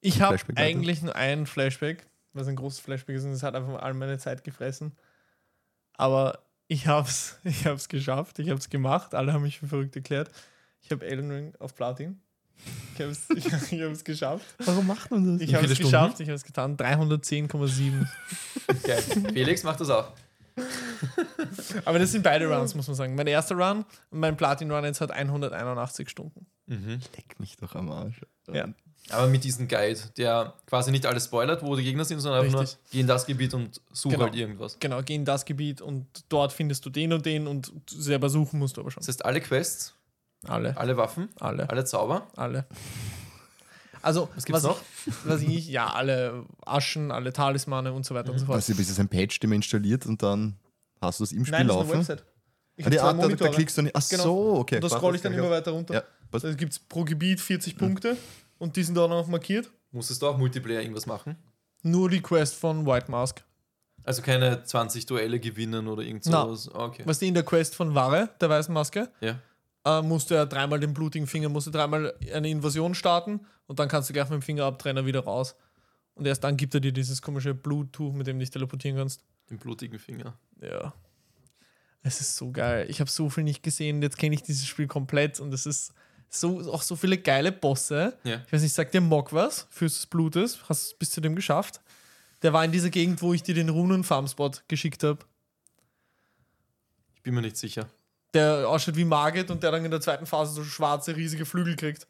Ich 0.00 0.22
habe 0.22 0.38
eigentlich 0.56 1.02
nur 1.02 1.14
ein 1.14 1.44
Flashback, 1.44 2.06
was 2.32 2.48
ein 2.48 2.56
großes 2.56 2.80
Flashback 2.80 3.16
ist 3.16 3.24
und 3.24 3.32
es 3.32 3.42
hat 3.42 3.54
einfach 3.54 3.82
all 3.82 3.92
meine 3.92 4.16
Zeit 4.16 4.44
gefressen. 4.44 4.96
Aber 5.92 6.42
ich 6.74 6.88
hab's, 6.88 7.38
ich 7.44 7.66
hab's 7.66 7.88
geschafft, 7.88 8.40
ich 8.40 8.50
hab's 8.50 8.68
gemacht, 8.68 9.14
alle 9.14 9.32
haben 9.32 9.42
mich 9.42 9.60
für 9.60 9.68
verrückt 9.68 9.94
erklärt. 9.94 10.30
Ich 10.82 10.90
habe 10.90 11.06
Elden 11.06 11.30
Ring 11.30 11.54
auf 11.60 11.74
Platin. 11.74 12.20
Ich 12.94 13.00
hab's, 13.00 13.28
ich, 13.36 13.72
ich 13.72 13.82
hab's 13.82 14.02
geschafft. 14.02 14.44
Warum 14.58 14.86
macht 14.88 15.10
man 15.10 15.38
das? 15.38 15.40
Ich 15.40 15.54
habe 15.54 15.66
es 15.66 15.78
geschafft, 15.78 16.20
ich 16.20 16.28
habe 16.28 16.36
es 16.36 16.44
getan. 16.44 16.76
310,7. 16.76 18.06
Geil. 18.82 19.02
Felix 19.32 19.62
macht 19.62 19.80
das 19.80 19.90
auch. 19.90 20.12
Aber 21.84 21.98
das 21.98 22.12
sind 22.12 22.22
beide 22.22 22.46
Runs, 22.46 22.74
muss 22.74 22.86
man 22.86 22.96
sagen. 22.96 23.14
Mein 23.14 23.26
erster 23.26 23.56
Run 23.56 23.84
und 24.10 24.20
mein 24.20 24.36
Platin-Run 24.36 24.84
jetzt 24.84 25.00
hat 25.00 25.10
181 25.10 26.08
Stunden. 26.08 26.46
Mhm. 26.66 27.00
Leck 27.16 27.38
mich 27.38 27.56
doch 27.56 27.74
am 27.74 27.90
Arsch. 27.90 28.20
Ja. 28.52 28.68
Aber 29.10 29.26
mit 29.26 29.44
diesem 29.44 29.68
Guide, 29.68 30.00
der 30.16 30.54
quasi 30.66 30.90
nicht 30.90 31.04
alles 31.04 31.26
spoilert, 31.26 31.62
wo 31.62 31.76
die 31.76 31.82
Gegner 31.84 32.04
sind, 32.06 32.20
sondern 32.20 32.44
einfach 32.44 32.60
Richtig. 32.60 32.78
nur 32.78 32.90
geh 32.90 33.00
in 33.00 33.06
das 33.06 33.26
Gebiet 33.26 33.52
und 33.52 33.80
such 33.92 34.12
Genau. 34.12 34.24
halt 34.24 34.34
irgendwas. 34.34 34.78
Genau, 34.80 35.02
geh 35.02 35.14
in 35.14 35.24
das 35.26 35.44
Gebiet 35.44 35.82
und 35.82 36.06
dort 36.30 36.52
findest 36.54 36.86
du 36.86 36.90
den 36.90 37.12
und 37.12 37.26
den 37.26 37.46
und 37.46 37.70
selber 37.86 38.30
suchen 38.30 38.58
musst 38.58 38.76
du 38.76 38.80
aber 38.80 38.90
schon. 38.90 39.00
Das 39.02 39.08
heißt, 39.08 39.24
alle 39.24 39.40
Quests, 39.42 39.94
Alle, 40.46 40.76
alle 40.78 40.96
Waffen, 40.96 41.28
alle, 41.38 41.68
alle 41.68 41.84
Zauber. 41.84 42.28
alle. 42.36 42.64
Also, 44.02 44.28
Was 44.34 44.44
gibt's 44.44 44.62
was 44.62 44.70
noch? 44.70 44.80
Ich, 45.06 45.12
was 45.24 45.40
ich, 45.42 45.68
ja, 45.68 45.86
alle 45.92 46.44
Aschen, 46.66 47.10
alle 47.10 47.32
Talismane 47.32 47.92
und 47.92 48.04
so 48.04 48.14
weiter 48.14 48.32
und 48.32 48.38
so 48.38 48.46
fort. 48.46 48.58
Weißt 48.58 48.68
du, 48.70 48.74
bis 48.76 48.90
es 48.90 48.98
ein 49.00 49.08
Patch, 49.08 49.38
den 49.40 49.50
man 49.50 49.56
installiert 49.56 50.04
und 50.06 50.22
dann 50.22 50.56
hast 51.00 51.20
du 51.20 51.24
das 51.24 51.32
im 51.32 51.44
Spiel 51.44 51.58
Nein, 51.58 51.68
das 51.68 51.76
ist 51.76 51.82
eine 51.82 51.88
laufen. 51.92 52.08
Website. 52.08 52.24
Ich 52.76 52.86
Ah, 52.86 52.90
die 52.90 53.00
Art, 53.00 53.22
da, 53.22 53.28
da 53.28 53.48
klickst 53.48 53.78
du 53.78 53.82
nicht. 53.82 53.94
Ach 53.96 54.06
Genau. 54.08 54.22
so, 54.22 54.54
okay. 54.58 54.76
Und 54.76 54.84
da 54.84 54.88
scroll 54.90 55.14
ich 55.14 55.22
dann 55.22 55.32
immer 55.32 55.48
weiter 55.48 55.70
runter. 55.70 55.94
Ja, 55.94 56.02
was? 56.30 56.42
Da 56.42 56.52
gibt 56.54 56.72
es 56.72 56.78
pro 56.78 57.04
Gebiet 57.04 57.40
40 57.40 57.76
Punkte 57.78 58.16
und 58.64 58.74
die 58.76 58.82
sind 58.82 58.98
auch 58.98 59.08
noch 59.08 59.26
markiert. 59.28 59.70
Musstest 59.92 60.22
du 60.22 60.26
auch 60.26 60.36
Multiplayer 60.38 60.80
irgendwas 60.80 61.06
machen? 61.06 61.36
Nur 61.82 62.08
die 62.10 62.20
Quest 62.20 62.54
von 62.54 62.84
White 62.86 63.10
Mask. 63.10 63.44
Also 64.02 64.22
keine 64.22 64.64
20 64.64 65.06
Duelle 65.06 65.38
gewinnen 65.38 65.86
oder 65.86 66.02
irgend 66.02 66.24
sowas. 66.24 66.68
Okay. 66.74 67.02
Was 67.06 67.18
die 67.18 67.28
in 67.28 67.34
der 67.34 67.42
Quest 67.44 67.74
von 67.74 67.94
Ware, 67.94 68.30
der 68.40 68.48
weißen 68.50 68.72
Maske, 68.72 69.10
Ja. 69.20 69.38
äh, 69.86 70.02
musst 70.02 70.30
du 70.30 70.34
ja 70.34 70.46
dreimal 70.46 70.80
den 70.80 70.92
blutigen 70.94 71.26
Finger, 71.26 71.48
musst 71.48 71.66
du 71.66 71.70
dreimal 71.70 72.14
eine 72.32 72.48
Invasion 72.48 72.94
starten 72.94 73.40
und 73.66 73.78
dann 73.78 73.88
kannst 73.88 74.08
du 74.08 74.12
gleich 74.14 74.28
mit 74.30 74.40
dem 74.40 74.42
Fingerabtrenner 74.42 75.06
wieder 75.06 75.20
raus. 75.20 75.54
Und 76.14 76.26
erst 76.26 76.42
dann 76.44 76.56
gibt 76.56 76.74
er 76.74 76.80
dir 76.80 76.92
dieses 76.92 77.22
komische 77.22 77.54
Bluttuch, 77.54 78.12
mit 78.12 78.26
dem 78.26 78.36
du 78.38 78.40
dich 78.40 78.50
teleportieren 78.50 78.96
kannst. 78.96 79.22
Den 79.50 79.58
blutigen 79.58 79.98
Finger. 79.98 80.38
Ja. 80.60 80.92
Es 82.02 82.20
ist 82.20 82.36
so 82.36 82.50
geil. 82.52 82.86
Ich 82.90 83.00
habe 83.00 83.10
so 83.10 83.30
viel 83.30 83.44
nicht 83.44 83.62
gesehen. 83.62 84.02
Jetzt 84.02 84.18
kenne 84.18 84.34
ich 84.34 84.42
dieses 84.42 84.66
Spiel 84.66 84.86
komplett 84.86 85.40
und 85.40 85.52
es 85.54 85.64
ist 85.66 85.92
so, 86.38 86.72
auch 86.72 86.82
so 86.82 86.96
viele 86.96 87.18
geile 87.18 87.52
Bosse. 87.52 88.16
Ja. 88.24 88.42
Ich 88.46 88.52
weiß 88.52 88.62
nicht, 88.62 88.74
sagt 88.74 88.94
dir 88.94 89.00
Mock 89.00 89.32
was? 89.32 89.66
Fürst 89.70 89.96
des 89.96 90.06
Blutes? 90.06 90.58
Hast 90.68 90.82
du 90.82 90.86
es 90.88 90.94
bis 90.94 91.10
zu 91.10 91.20
dem 91.20 91.34
geschafft? 91.36 91.80
Der 92.42 92.52
war 92.52 92.64
in 92.64 92.72
dieser 92.72 92.90
Gegend, 92.90 93.22
wo 93.22 93.32
ich 93.32 93.42
dir 93.42 93.54
den 93.54 93.68
Runen-Farmspot 93.68 94.64
geschickt 94.68 95.02
habe. 95.02 95.20
Ich 97.14 97.22
bin 97.22 97.34
mir 97.34 97.40
nicht 97.42 97.56
sicher. 97.56 97.88
Der 98.34 98.68
ausschaut 98.68 98.96
wie 98.96 99.04
Margit 99.04 99.50
und 99.50 99.62
der 99.62 99.70
dann 99.70 99.84
in 99.84 99.90
der 99.90 100.00
zweiten 100.00 100.26
Phase 100.26 100.52
so 100.52 100.64
schwarze, 100.64 101.16
riesige 101.16 101.46
Flügel 101.46 101.76
kriegt. 101.76 102.06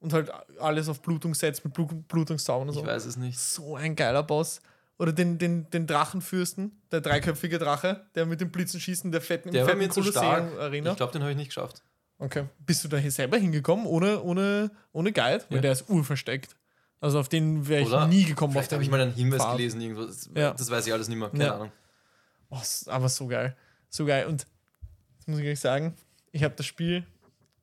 Und 0.00 0.12
halt 0.12 0.30
alles 0.60 0.88
auf 0.88 1.00
Blutung 1.02 1.34
setzt 1.34 1.64
mit 1.64 1.72
Blut 1.74 2.08
Blutungszaun 2.08 2.68
und 2.68 2.74
so. 2.74 2.80
Ich 2.80 2.86
weiß 2.86 3.04
es 3.06 3.16
nicht. 3.16 3.38
So 3.38 3.76
ein 3.76 3.94
geiler 3.96 4.22
Boss. 4.22 4.60
Oder 4.98 5.12
den, 5.12 5.38
den, 5.38 5.68
den 5.70 5.86
Drachenfürsten, 5.86 6.72
der 6.90 7.02
dreiköpfige 7.02 7.58
Drache, 7.58 8.06
der 8.14 8.24
mit 8.24 8.40
den 8.40 8.50
Blitzen 8.50 8.80
schießt 8.80 9.04
in 9.04 9.12
der 9.12 9.20
fetten, 9.20 9.52
Der 9.52 9.62
war 9.62 9.68
fetten 9.68 9.78
mir 9.80 9.90
zu 9.90 10.02
stark. 10.02 10.50
Arena. 10.58 10.92
Ich 10.92 10.96
glaube, 10.96 11.12
den 11.12 11.22
habe 11.22 11.32
ich 11.32 11.36
nicht 11.36 11.48
geschafft. 11.48 11.82
Okay. 12.18 12.44
Bist 12.64 12.82
du 12.84 12.88
da 12.88 12.96
hier 12.96 13.10
selber 13.10 13.36
hingekommen, 13.36 13.86
ohne, 13.86 14.22
ohne, 14.22 14.70
ohne 14.92 15.12
Guide? 15.12 15.44
Weil 15.48 15.56
Ja. 15.56 15.62
der 15.62 15.72
ist 15.72 15.88
urversteckt. 15.90 16.56
Also 17.00 17.20
auf 17.20 17.28
den 17.28 17.68
wäre 17.68 17.82
ich 17.82 17.88
Oder? 17.88 18.06
nie 18.06 18.24
gekommen. 18.24 18.52
Vielleicht 18.54 18.72
habe 18.72 18.82
ich 18.82 18.90
mal 18.90 19.00
einen 19.00 19.12
Hinweis 19.14 19.42
Pfad. 19.42 19.56
gelesen, 19.56 19.80
irgendwo. 19.80 20.04
Das, 20.06 20.30
Ja. 20.34 20.52
das 20.54 20.70
weiß 20.70 20.86
ich 20.86 20.92
alles 20.92 21.08
nicht 21.08 21.18
mehr. 21.18 21.28
Keine 21.28 21.44
Ja. 21.44 21.54
Ahnung. 21.56 21.72
Oh, 22.48 22.58
aber 22.86 23.08
so 23.08 23.26
geil. 23.26 23.54
So 23.90 24.06
geil. 24.06 24.26
Und 24.26 24.46
jetzt 25.18 25.28
muss 25.28 25.38
ich 25.40 25.46
euch 25.46 25.60
sagen, 25.60 25.94
ich 26.32 26.42
habe 26.42 26.54
das 26.56 26.64
Spiel, 26.64 27.04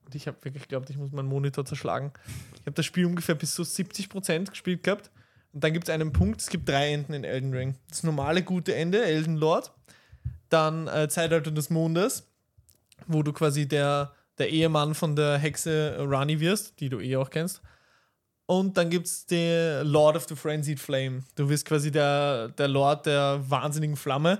und 0.05 0.13
ich 0.13 0.27
habe 0.27 0.37
wirklich 0.43 0.63
geglaubt, 0.63 0.89
ich 0.89 0.97
muss 0.97 1.11
meinen 1.11 1.29
Monitor 1.29 1.65
zerschlagen. 1.65 2.11
Ich 2.55 2.61
habe 2.61 2.73
das 2.73 2.85
Spiel 2.85 3.05
ungefähr 3.05 3.35
bis 3.35 3.55
zu 3.55 3.63
70% 3.63 4.51
gespielt 4.51 4.83
gehabt. 4.83 5.09
Und 5.51 5.63
dann 5.63 5.73
gibt 5.73 5.87
es 5.87 5.93
einen 5.93 6.11
Punkt, 6.13 6.41
es 6.41 6.49
gibt 6.49 6.67
drei 6.69 6.93
Enden 6.93 7.13
in 7.13 7.23
Elden 7.23 7.53
Ring. 7.53 7.75
Das 7.89 8.03
normale 8.03 8.43
gute 8.43 8.75
Ende, 8.75 9.03
Elden 9.03 9.37
Lord. 9.37 9.71
Dann 10.49 10.87
äh, 10.87 11.07
Zeitalter 11.09 11.51
des 11.51 11.69
Mondes, 11.69 12.27
wo 13.07 13.23
du 13.23 13.33
quasi 13.33 13.67
der, 13.67 14.13
der 14.37 14.49
Ehemann 14.49 14.95
von 14.95 15.15
der 15.15 15.37
Hexe 15.37 15.95
Rani 15.99 16.39
wirst, 16.39 16.79
die 16.79 16.89
du 16.89 16.99
eh 16.99 17.15
auch 17.17 17.29
kennst. 17.29 17.61
Und 18.45 18.77
dann 18.77 18.89
gibt 18.89 19.07
es 19.07 19.25
den 19.25 19.87
Lord 19.87 20.15
of 20.15 20.27
the 20.27 20.35
Frenzied 20.35 20.79
Flame. 20.79 21.23
Du 21.35 21.49
wirst 21.49 21.65
quasi 21.65 21.91
der, 21.91 22.49
der 22.49 22.67
Lord 22.67 23.05
der 23.05 23.43
wahnsinnigen 23.47 23.95
Flamme 23.95 24.39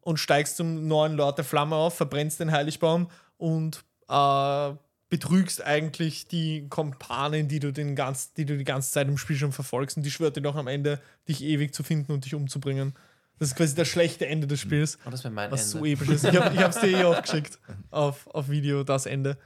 und 0.00 0.18
steigst 0.18 0.56
zum 0.56 0.86
neuen 0.86 1.14
Lord 1.16 1.38
der 1.38 1.44
Flamme 1.44 1.76
auf, 1.76 1.94
verbrennst 1.94 2.40
den 2.40 2.52
Heiligbaum 2.52 3.10
und 3.38 3.84
äh, 4.08 4.72
betrügst 5.08 5.64
eigentlich 5.64 6.28
die 6.28 6.68
Kompanen, 6.68 7.48
die 7.48 7.58
du, 7.58 7.72
den 7.72 7.96
ganz, 7.96 8.32
die 8.32 8.46
du 8.46 8.56
die 8.56 8.64
ganze 8.64 8.92
Zeit 8.92 9.08
im 9.08 9.18
Spiel 9.18 9.36
schon 9.36 9.52
verfolgst. 9.52 9.96
Und 9.96 10.04
die 10.04 10.10
schwört 10.10 10.36
dir 10.36 10.42
doch 10.42 10.54
am 10.54 10.68
Ende, 10.68 11.00
dich 11.28 11.42
ewig 11.42 11.74
zu 11.74 11.82
finden 11.82 12.12
und 12.12 12.24
dich 12.24 12.34
umzubringen. 12.34 12.94
Das 13.40 13.48
ist 13.48 13.56
quasi 13.56 13.74
das 13.74 13.88
schlechte 13.88 14.26
Ende 14.26 14.46
des 14.46 14.60
Spiels. 14.60 14.98
Oh, 15.06 15.10
das 15.10 15.24
wäre 15.24 15.32
mein 15.32 15.50
Was 15.50 15.72
Ende. 15.72 15.78
so 15.78 15.84
episch 15.86 16.08
ist. 16.10 16.24
Ich 16.24 16.36
habe 16.36 16.54
es 16.54 16.78
dir 16.78 16.88
eh 16.88 17.04
auch 17.04 17.22
geschickt 17.22 17.58
auf, 17.90 18.26
auf 18.26 18.50
Video, 18.50 18.84
das 18.84 19.06
Ende. 19.06 19.38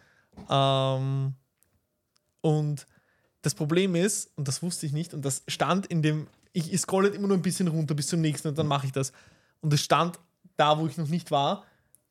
Ähm, 0.51 1.35
und 2.41 2.87
das 3.43 3.55
Problem 3.55 3.95
ist, 3.95 4.33
und 4.37 4.49
das 4.49 4.65
wusste 4.65 4.85
ich 4.87 4.93
nicht, 4.93 5.15
und 5.15 5.25
das 5.25 5.45
stand 5.47 5.87
in 5.87 6.03
dem, 6.03 6.27
ich, 6.53 6.73
ich 6.73 6.81
scrolle 6.81 7.09
immer 7.11 7.29
nur 7.29 7.37
ein 7.37 7.43
bisschen 7.43 7.69
runter 7.69 7.95
bis 7.95 8.09
zum 8.09 8.21
nächsten 8.21 8.49
und 8.49 8.59
dann 8.59 8.67
mache 8.67 8.87
ich 8.87 8.93
das. 8.93 9.13
Und 9.61 9.73
es 9.73 9.81
stand 9.81 10.19
da, 10.57 10.77
wo 10.77 10.89
ich 10.89 10.97
noch 10.97 11.07
nicht 11.07 11.31
war, 11.31 11.65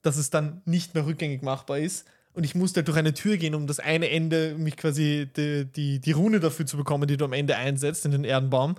dass 0.04 0.16
es 0.16 0.30
dann 0.30 0.62
nicht 0.64 0.96
mehr 0.96 1.06
rückgängig 1.06 1.42
machbar 1.42 1.80
ist. 1.80 2.08
Und 2.32 2.46
ich 2.46 2.56
musste 2.56 2.78
halt 2.78 2.88
durch 2.88 2.98
eine 2.98 3.14
Tür 3.14 3.36
gehen, 3.36 3.56
um 3.56 3.68
das 3.68 3.82
eine 3.82 4.10
Ende, 4.10 4.56
mich 4.58 4.78
quasi 4.78 5.30
die, 5.36 5.66
die, 5.66 6.00
die 6.00 6.12
Rune 6.14 6.40
dafür 6.40 6.66
zu 6.66 6.78
bekommen, 6.78 7.10
die 7.10 7.18
du 7.18 7.26
am 7.26 7.34
Ende 7.34 7.58
einsetzt 7.58 8.06
in 8.06 8.12
den 8.12 8.24
Erdenbaum. 8.24 8.76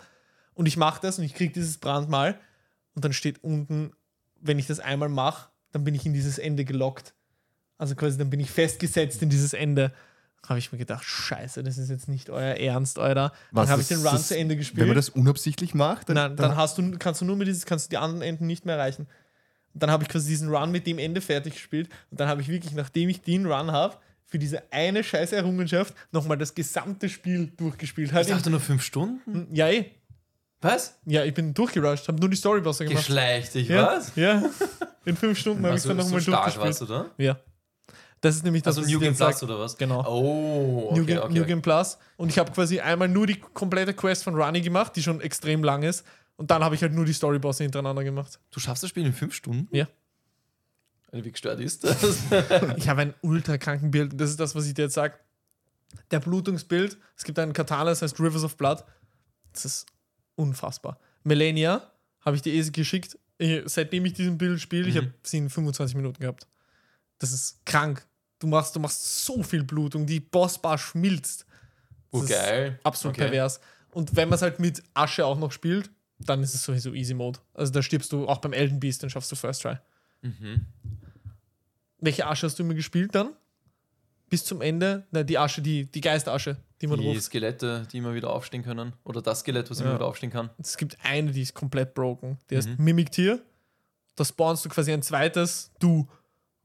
Und 0.54 0.64
ich 0.64 0.78
mache 0.78 1.02
das 1.02 1.18
und 1.18 1.24
ich 1.26 1.34
kriege 1.34 1.52
dieses 1.52 1.76
Brandmal. 1.76 2.40
Und 2.94 3.04
dann 3.04 3.12
steht 3.12 3.42
unten, 3.42 3.92
wenn 4.40 4.58
ich 4.58 4.66
das 4.66 4.80
einmal 4.80 5.08
mache, 5.08 5.48
dann 5.72 5.84
bin 5.84 5.94
ich 5.94 6.06
in 6.06 6.12
dieses 6.12 6.38
Ende 6.38 6.64
gelockt. 6.64 7.14
Also 7.78 7.94
quasi, 7.94 8.16
dann 8.18 8.30
bin 8.30 8.40
ich 8.40 8.50
festgesetzt 8.50 9.22
in 9.22 9.30
dieses 9.30 9.52
Ende. 9.52 9.92
habe 10.48 10.58
ich 10.58 10.70
mir 10.72 10.78
gedacht, 10.78 11.04
scheiße, 11.04 11.62
das 11.62 11.78
ist 11.78 11.88
jetzt 11.88 12.06
nicht 12.06 12.28
euer 12.28 12.54
Ernst, 12.56 12.98
Alter. 12.98 13.32
Dann 13.50 13.68
habe 13.68 13.80
ich 13.80 13.88
den 13.88 13.96
Run 14.02 14.12
das- 14.12 14.28
zu 14.28 14.36
Ende 14.38 14.56
gespielt. 14.56 14.80
Wenn 14.82 14.88
man 14.88 14.96
das 14.96 15.08
unabsichtlich 15.08 15.72
macht, 15.74 16.08
dann, 16.10 16.16
Nein, 16.16 16.36
dann 16.36 16.54
hast 16.56 16.76
du, 16.76 16.98
kannst 16.98 17.22
du 17.22 17.24
nur 17.24 17.34
mit 17.36 17.48
dieses, 17.48 17.64
kannst 17.64 17.86
du 17.86 17.90
die 17.90 17.96
anderen 17.96 18.20
Enden 18.22 18.46
nicht 18.46 18.66
mehr 18.66 18.76
erreichen. 18.76 19.06
Und 19.72 19.82
dann 19.82 19.90
habe 19.90 20.02
ich 20.04 20.08
quasi 20.10 20.28
diesen 20.28 20.54
Run 20.54 20.70
mit 20.70 20.86
dem 20.86 20.98
Ende 20.98 21.20
fertig 21.22 21.54
gespielt. 21.54 21.88
Und 22.10 22.20
dann 22.20 22.28
habe 22.28 22.42
ich 22.42 22.48
wirklich, 22.48 22.74
nachdem 22.74 23.08
ich 23.08 23.22
den 23.22 23.46
Run 23.46 23.72
habe, 23.72 23.96
für 24.26 24.38
diese 24.38 24.70
eine 24.72 25.02
scheiß 25.02 25.32
Errungenschaft 25.32 25.94
nochmal 26.12 26.36
das 26.38 26.54
gesamte 26.54 27.08
Spiel 27.08 27.48
durchgespielt. 27.56 28.12
Halt 28.12 28.26
Ich 28.28 28.32
dachte 28.34 28.50
nur 28.50 28.60
fünf 28.60 28.82
Stunden. 28.82 29.46
in, 29.48 29.54
ja, 29.54 29.68
eh. 29.70 29.90
Was? 30.64 30.98
Ja, 31.04 31.24
ich 31.24 31.34
bin 31.34 31.52
durchgerusht, 31.52 32.08
habe 32.08 32.18
nur 32.18 32.30
die 32.30 32.36
Storybosser 32.36 32.84
gemacht. 32.86 33.06
Geschleicht 33.06 33.54
dich, 33.54 33.68
Ja, 33.68 33.96
was? 33.96 34.12
ja. 34.16 34.42
In 35.04 35.14
fünf 35.16 35.38
Stunden 35.38 35.64
habe 35.66 35.76
ich 35.76 35.82
dann 35.82 35.98
so 35.98 36.02
nochmal 36.04 36.20
stark 36.22 36.44
durchgespielt. 36.54 36.66
warst 36.66 36.80
du 36.80 36.86
da? 36.86 37.10
Ja. 37.18 37.38
Das 38.22 38.36
ist 38.36 38.44
nämlich 38.44 38.62
das, 38.62 38.78
Also 38.78 38.80
was 38.82 38.88
ich 38.88 38.94
New 38.94 39.00
Game 39.00 39.14
Plus 39.14 39.42
oder 39.42 39.58
was? 39.60 39.76
Genau. 39.76 40.02
Oh, 40.08 40.88
okay, 40.90 40.98
New, 40.98 41.04
Game, 41.04 41.18
okay. 41.18 41.32
New 41.34 41.44
Game 41.44 41.60
Plus. 41.60 41.98
Und 42.16 42.30
ich 42.30 42.38
habe 42.38 42.50
quasi 42.52 42.80
einmal 42.80 43.08
nur 43.08 43.26
die 43.26 43.38
komplette 43.38 43.92
Quest 43.92 44.24
von 44.24 44.34
Runny 44.34 44.62
gemacht, 44.62 44.96
die 44.96 45.02
schon 45.02 45.20
extrem 45.20 45.62
lang 45.62 45.82
ist. 45.82 46.02
Und 46.36 46.50
dann 46.50 46.64
habe 46.64 46.74
ich 46.74 46.80
halt 46.80 46.94
nur 46.94 47.04
die 47.04 47.12
Storybosse 47.12 47.64
hintereinander 47.64 48.02
gemacht. 48.02 48.40
Du 48.50 48.58
schaffst 48.58 48.82
das 48.82 48.88
Spiel 48.88 49.04
in 49.04 49.12
fünf 49.12 49.34
Stunden? 49.34 49.68
Ja. 49.76 49.86
Wie 51.12 51.30
gestört 51.30 51.60
ist 51.60 51.84
das? 51.84 52.02
Ich 52.78 52.88
habe 52.88 53.02
ein 53.02 53.14
ultra 53.20 53.58
kranken 53.58 53.90
Bild. 53.90 54.18
Das 54.18 54.30
ist 54.30 54.40
das, 54.40 54.54
was 54.54 54.66
ich 54.66 54.72
dir 54.72 54.84
jetzt 54.84 54.94
sage. 54.94 55.14
Der 56.10 56.20
Blutungsbild. 56.20 56.96
Es 57.16 57.24
gibt 57.24 57.38
einen 57.38 57.52
Katana, 57.52 57.90
das 57.90 58.00
heißt 58.00 58.18
Rivers 58.18 58.42
of 58.42 58.56
Blood. 58.56 58.82
Das 59.52 59.66
ist 59.66 59.86
unfassbar. 60.36 60.98
Melania 61.22 61.90
habe 62.20 62.36
ich 62.36 62.42
dir 62.42 62.52
eh 62.54 62.70
geschickt. 62.70 63.18
Ich, 63.38 63.62
seitdem 63.66 64.04
ich 64.06 64.12
diesen 64.14 64.38
Bild 64.38 64.60
spiele, 64.60 64.88
ich 64.88 64.94
Mhm. 64.94 64.98
habe 64.98 65.12
sie 65.22 65.38
in 65.38 65.50
25 65.50 65.96
Minuten 65.96 66.20
gehabt. 66.20 66.46
Das 67.18 67.32
ist 67.32 67.64
krank. 67.66 68.06
Du 68.38 68.46
machst, 68.46 68.74
du 68.76 68.80
machst 68.80 69.24
so 69.24 69.42
viel 69.42 69.64
Blutung. 69.64 70.06
Die 70.06 70.20
Bossbar 70.20 70.76
schmilzt. 70.78 71.46
Oh, 72.10 72.20
Das 72.20 72.30
ist 72.30 72.36
geil. 72.36 72.78
Absolut 72.84 73.16
Okay. 73.16 73.24
pervers. 73.28 73.60
Und 73.92 74.14
wenn 74.16 74.28
man 74.28 74.36
es 74.36 74.42
halt 74.42 74.60
mit 74.60 74.82
Asche 74.92 75.24
auch 75.24 75.38
noch 75.38 75.52
spielt, 75.52 75.90
dann 76.18 76.42
ist 76.42 76.54
es 76.54 76.62
sowieso 76.62 76.92
Easy 76.94 77.14
Mode. 77.14 77.40
Also 77.54 77.72
da 77.72 77.82
stirbst 77.82 78.12
du 78.12 78.28
auch 78.28 78.38
beim 78.38 78.52
Elden 78.52 78.78
Beast, 78.80 79.02
dann 79.02 79.10
schaffst 79.10 79.30
du 79.32 79.36
First 79.36 79.62
Try. 79.62 79.76
Mhm. 80.22 80.66
Welche 81.98 82.26
Asche 82.26 82.46
hast 82.46 82.58
du 82.58 82.62
immer 82.62 82.74
gespielt 82.74 83.14
dann? 83.14 83.32
Bis 84.30 84.44
zum 84.44 84.60
Ende? 84.62 85.06
Na, 85.10 85.22
die 85.22 85.38
Asche, 85.38 85.62
die, 85.62 85.86
die 85.86 86.00
Geisterasche, 86.00 86.56
die 86.80 86.86
man 86.86 86.98
Die 86.98 87.06
ruft. 87.08 87.22
Skelette, 87.22 87.86
die 87.92 87.98
immer 87.98 88.14
wieder 88.14 88.30
aufstehen 88.30 88.62
können. 88.64 88.92
Oder 89.04 89.22
das 89.22 89.40
Skelett, 89.40 89.70
was 89.70 89.78
Ja. 89.78 89.84
immer 89.86 89.94
wieder 89.96 90.06
aufstehen 90.06 90.30
kann. 90.30 90.50
Es 90.58 90.76
gibt 90.76 90.96
eine, 91.04 91.30
die 91.30 91.42
ist 91.42 91.54
komplett 91.54 91.94
broken. 91.94 92.38
Die 92.50 92.56
heißt 92.56 92.68
Mhm. 92.70 92.76
Mimic 92.84 93.12
Tier. 93.12 93.40
Da 94.16 94.24
spawnst 94.24 94.64
du 94.64 94.68
quasi 94.68 94.92
ein 94.92 95.02
zweites 95.02 95.70
Du. 95.78 96.08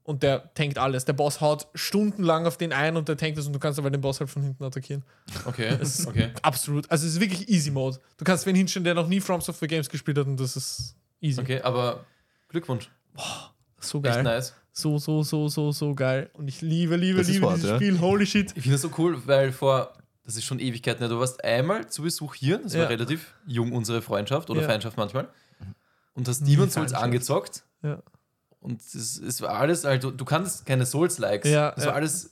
Und 0.02 0.22
der 0.22 0.52
tankt 0.54 0.78
alles. 0.78 1.04
Der 1.04 1.12
Boss 1.12 1.40
haut 1.40 1.68
stundenlang 1.74 2.46
auf 2.46 2.56
den 2.56 2.72
ein 2.72 2.96
und 2.96 3.08
der 3.08 3.16
tankt 3.16 3.38
es 3.38 3.46
und 3.46 3.52
du 3.52 3.58
kannst 3.60 3.78
aber 3.78 3.90
den 3.90 4.00
Boss 4.00 4.18
halt 4.18 4.30
von 4.30 4.42
hinten 4.42 4.64
attackieren. 4.64 5.04
Okay, 5.44 5.66
Es 5.80 6.00
ist 6.00 6.06
okay. 6.06 6.30
absolut. 6.42 6.90
Also 6.90 7.06
es 7.06 7.14
ist 7.14 7.20
wirklich 7.20 7.48
Easy 7.48 7.70
Mode. 7.70 7.98
Du 8.16 8.24
kannst 8.24 8.46
wen 8.46 8.56
hinstellen, 8.56 8.84
der 8.84 8.94
noch 8.94 9.06
nie 9.06 9.20
From 9.20 9.40
Software 9.40 9.68
Games 9.68 9.88
gespielt 9.88 10.18
hat 10.18 10.26
und 10.26 10.40
das 10.40 10.56
ist 10.56 10.96
easy. 11.20 11.40
Okay, 11.40 11.60
aber 11.60 12.04
Glückwunsch. 12.48 12.90
So 13.78 13.98
Echt 13.98 14.04
geil. 14.14 14.22
nice. 14.24 14.54
So, 14.72 14.98
so, 14.98 15.22
so, 15.22 15.48
so, 15.48 15.72
so 15.72 15.94
geil. 15.94 16.30
Und 16.34 16.48
ich 16.48 16.60
liebe, 16.62 16.96
liebe, 16.96 17.18
Das 17.18 17.28
liebe 17.28 17.46
hart, 17.46 17.56
dieses 17.56 17.70
ja. 17.70 17.76
Spiel. 17.76 18.00
Holy 18.00 18.26
shit. 18.26 18.48
Ich 18.56 18.62
finde 18.62 18.72
das 18.72 18.82
so 18.82 18.90
cool, 18.98 19.20
weil 19.26 19.52
vor, 19.52 19.92
das 20.24 20.36
ist 20.36 20.44
schon 20.44 20.60
Ewigkeiten, 20.60 21.08
du 21.08 21.18
warst 21.18 21.42
einmal 21.44 21.88
zu 21.88 22.02
Besuch 22.02 22.34
hier, 22.34 22.58
das 22.58 22.74
Ja. 22.74 22.82
war 22.82 22.88
relativ 22.90 23.34
jung, 23.46 23.72
unsere 23.72 24.00
Freundschaft 24.02 24.48
oder 24.50 24.62
Ja. 24.62 24.68
Feindschaft 24.68 24.96
manchmal. 24.96 25.28
Und 26.14 26.28
hast 26.28 26.40
Nie 26.42 26.52
Demon's 26.56 26.74
Souls 26.74 26.92
angezockt. 26.92 27.64
Ja. 27.82 28.02
Und 28.62 28.80
es, 28.82 29.16
es 29.18 29.40
war 29.40 29.50
alles, 29.50 29.86
also 29.86 30.10
du 30.10 30.24
kannst 30.26 30.66
keine 30.66 30.84
Souls-Likes. 30.84 31.48
Ja, 31.50 31.70
das 31.70 31.84
ja. 31.84 31.90
war 31.90 31.96
alles 31.96 32.30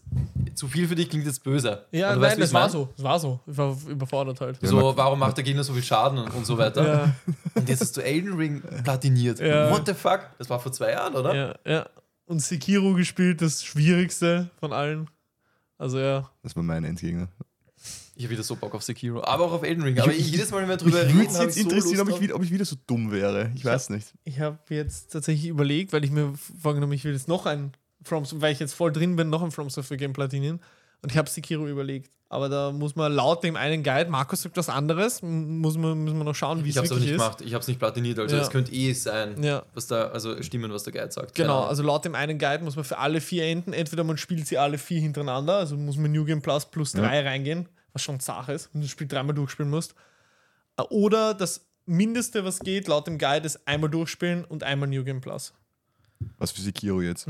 zu 0.55 0.69
viel 0.69 0.87
für 0.87 0.95
dich, 0.95 1.09
klingt 1.09 1.25
jetzt 1.25 1.43
böse. 1.43 1.87
Ja, 1.91 2.11
nein, 2.11 2.21
weißt, 2.21 2.39
das 2.41 2.53
war 2.53 2.63
mein? 2.63 2.71
so. 2.71 2.89
Das 2.97 3.03
war 3.05 3.19
so. 3.19 3.41
Ich 3.47 3.57
war 3.57 3.75
überfordert 3.89 4.39
halt. 4.43 4.59
Ja, 4.63 4.69
So, 4.69 4.95
warum 4.95 5.19
macht 5.21 5.39
der 5.39 5.45
Gegner 5.45 5.65
so 5.65 5.73
viel 5.73 5.83
Schaden 5.83 6.19
und, 6.19 6.29
und 6.35 6.45
so 6.45 6.59
weiter? 6.59 6.87
Ja, 6.87 7.15
Und 7.55 7.69
jetzt 7.69 7.81
hast 7.81 7.97
du 7.97 8.03
Elden 8.03 8.35
Ring 8.35 8.63
platiniert. 8.85 9.41
Ja. 9.41 9.71
What 9.71 9.87
the 9.87 9.95
fuck? 9.95 10.21
Das 10.37 10.51
war 10.51 10.61
vor 10.61 10.71
zwei 10.71 10.91
Jahren, 10.93 11.15
oder? 11.15 11.35
ja, 11.35 11.55
ja. 11.65 11.87
Und 12.29 12.41
Sekiro 12.41 12.93
gespielt, 12.95 13.41
das 13.41 13.65
schwierigste 13.65 14.51
von 14.61 14.73
allen. 14.73 15.09
Also 15.79 15.99
ja. 15.99 16.31
Das 16.43 16.55
war 16.55 16.63
mein 16.63 16.85
Endgegner. 16.85 17.29
Ich 18.17 18.25
habe 18.25 18.33
wieder 18.33 18.43
so 18.43 18.57
Bock 18.57 18.75
auf 18.75 18.83
Sekiro, 18.83 19.23
aber 19.23 19.45
auch 19.45 19.53
auf 19.53 19.63
Elden 19.63 19.83
Ring. 19.83 19.99
Aber 20.01 20.13
Ich- 20.13 20.31
jedes 20.33 20.51
Mal, 20.51 20.63
wenn 20.63 20.69
wir 20.69 20.75
Mich 20.75 20.83
drüber 20.83 21.03
reden, 21.07 21.21
es 21.21 21.35
habe 21.37 21.45
jetzt 21.45 21.57
ich 21.57 21.63
so 21.63 21.69
interessieren, 21.71 22.07
Lust 22.07 22.19
ob 22.19 22.23
ich, 22.23 22.35
ob 22.35 22.43
ich 22.43 22.51
wieder 22.51 22.65
so 22.65 22.77
dumm 22.87 23.13
wäre. 23.13 23.51
Ich 23.55 23.65
weiß 23.65 23.91
nicht. 23.91 24.13
Ich 24.25 24.41
habe 24.41 24.59
jetzt 24.71 25.13
tatsächlich 25.13 25.47
überlegt, 25.49 25.93
weil 25.93 26.05
ich 26.05 26.11
mir 26.11 26.35
vorgenommen, 26.61 26.93
ich 26.93 27.05
will 27.05 27.13
jetzt 27.13 27.29
noch 27.29 27.47
ein 27.47 27.73
From, 28.03 28.25
weil 28.41 28.53
ich 28.53 28.59
jetzt 28.59 28.75
voll 28.75 28.93
drin 28.93 29.17
bin, 29.17 29.31
noch 29.31 29.43
ein 29.43 29.51
From 29.53 29.71
Software 29.71 29.97
Game 29.97 30.13
platinieren. 30.13 30.61
Und 31.03 31.13
ich 31.13 31.19
habe 31.19 31.29
Sekiro 31.31 31.67
überlegt. 31.69 32.11
Aber 32.31 32.51
da 32.51 32.73
muss 32.73 32.95
man 32.95 33.11
laut 33.13 33.43
dem 33.43 33.57
einen 33.57 33.83
Guide, 33.83 34.11
Markus 34.11 34.43
sagt 34.43 34.57
was 34.59 34.69
anderes, 34.69 35.23
muss 35.23 35.79
man, 35.79 35.97
müssen 36.05 36.19
wir 36.19 36.25
noch 36.25 36.35
schauen, 36.35 36.63
wie 36.63 36.69
es 36.69 36.75
Ich 36.75 36.77
habe 36.77 36.85
es 36.87 36.91
aber 36.93 37.01
wirklich 37.01 37.13
nicht 37.13 37.21
ist. 37.21 37.25
gemacht. 37.25 37.41
Ich 37.41 37.55
habe 37.55 37.63
es 37.63 37.69
nicht 37.69 37.79
platiniert. 37.79 38.19
Also 38.19 38.37
Ja. 38.37 38.43
es 38.43 38.51
könnte 38.51 38.71
eh 38.73 38.93
sein, 38.93 39.43
Ja. 39.43 39.63
was 39.73 39.87
da, 39.87 40.09
also 40.09 40.43
stimmen, 40.43 40.71
was 40.71 40.83
der 40.83 40.93
Guide 40.93 41.11
sagt. 41.11 41.35
Genau, 41.35 41.57
Ahnung. 41.59 41.69
also 41.71 41.83
laut 41.83 42.05
dem 42.05 42.15
einen 42.15 42.39
Guide 42.39 42.63
muss 42.65 42.77
man 42.77 42.85
für 42.85 42.99
alle 42.99 43.23
vier 43.23 43.45
Enden, 43.47 43.73
entweder 43.73 44.05
man 44.05 44.19
spielt 44.19 44.47
sie 44.47 44.59
alle 44.59 44.77
vier 44.77 45.01
hintereinander, 45.01 45.55
also 45.57 45.77
muss 45.79 45.97
man 45.97 46.13
New 46.13 46.27
Game 46.27 46.43
Plus 46.43 46.67
plus 46.67 46.93
Ja. 46.93 47.01
drei 47.01 47.23
reingehen, 47.23 47.67
was 47.95 48.03
schon 48.03 48.21
zart 48.21 48.51
ist, 48.51 48.69
wenn 48.75 48.83
du 48.83 48.87
das 48.87 48.91
Spiel 48.93 49.07
dreimal 49.09 49.35
durchspielen 49.35 49.71
musst. 49.71 49.95
Äh, 50.77 50.83
Oder 50.91 51.33
das 51.33 51.65
Mindeste, 51.87 52.45
was 52.45 52.59
geht, 52.59 52.89
laut 52.89 53.07
dem 53.07 53.17
Guide, 53.17 53.47
ist 53.47 53.67
einmal 53.67 53.89
durchspielen 53.89 54.45
und 54.45 54.65
einmal 54.65 54.87
New 54.91 55.03
Game 55.03 55.23
Plus. 55.23 55.55
Was 56.37 56.51
für 56.51 56.61
Sekiro 56.61 57.01
jetzt. 57.01 57.27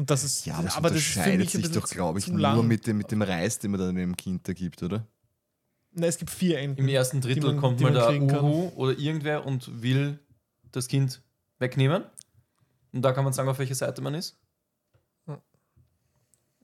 Und 0.00 0.08
das 0.08 0.24
ist, 0.24 0.46
Ja, 0.46 0.54
aber 0.54 0.74
aber 0.76 0.88
das 0.88 0.98
ist 0.98 1.04
für 1.08 1.18
unterscheidet 1.20 1.50
sich 1.50 1.70
doch, 1.72 1.86
glaube 1.86 2.18
ich, 2.20 2.26
nur 2.28 2.40
lang. 2.40 2.66
mit 2.66 2.86
dem, 2.86 2.96
mit 2.96 3.10
dem 3.10 3.20
Reis, 3.20 3.58
den 3.58 3.70
man 3.72 3.80
dann 3.80 3.94
dem 3.94 4.16
Kind 4.16 4.48
da 4.48 4.54
gibt, 4.54 4.82
oder? 4.82 5.06
Na, 5.92 6.06
es 6.06 6.16
gibt 6.16 6.30
vier 6.30 6.58
Enden. 6.58 6.78
Im 6.80 6.88
ersten 6.88 7.20
Drittel 7.20 7.44
man- 7.52 7.58
kommt 7.58 7.80
mal 7.80 7.92
man 7.92 8.26
der. 8.26 8.42
Uhu 8.42 8.72
oder 8.76 8.98
irgendwer 8.98 9.44
und 9.44 9.82
will 9.82 10.18
das 10.72 10.88
Kind 10.88 11.20
wegnehmen. 11.58 12.04
Und 12.92 13.02
da 13.02 13.12
kann 13.12 13.24
man 13.24 13.34
sagen, 13.34 13.48
auf 13.50 13.58
welcher 13.58 13.74
Seite 13.74 14.00
man 14.00 14.14
ist. 14.14 14.38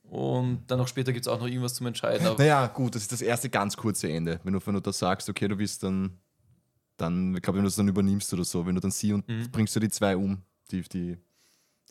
Und 0.05 0.63
dann 0.69 0.79
noch 0.79 0.89
später 0.89 1.13
gibt 1.13 1.27
es 1.27 1.29
auch 1.29 1.39
noch 1.41 1.47
irgendwas 1.49 1.75
zum 1.75 1.87
Entscheiden. 1.89 2.27
Aber 2.27 2.39
Naja, 2.39 2.69
gut, 2.69 2.95
das 2.95 3.03
ist 3.03 3.13
das 3.13 3.21
erste 3.21 3.51
ganz 3.51 3.77
kurze 3.77 4.09
Ende. 4.11 4.41
Wenn 4.45 4.53
du, 4.55 4.65
wenn 4.65 4.75
du 4.75 4.81
da 4.81 4.93
sagst, 4.93 5.29
okay, 5.29 5.49
du 5.49 5.57
bist 5.57 5.83
dann, 5.83 6.17
dann, 6.97 7.35
ich 7.35 7.43
glaube, 7.43 7.59
wenn 7.59 7.65
du 7.65 7.69
es 7.69 7.77
dann 7.77 7.89
übernimmst 7.89 8.33
oder 8.33 8.45
so, 8.45 8.65
wenn 8.65 8.77
du 8.77 8.81
dann 8.81 8.93
sie 8.93 9.13
und 9.13 9.29
Mhm. 9.29 9.51
bringst 9.51 9.75
du 9.75 9.81
die 9.81 9.89
zwei 9.91 10.17
um, 10.17 10.41
die, 10.71 10.83
die, 10.83 11.17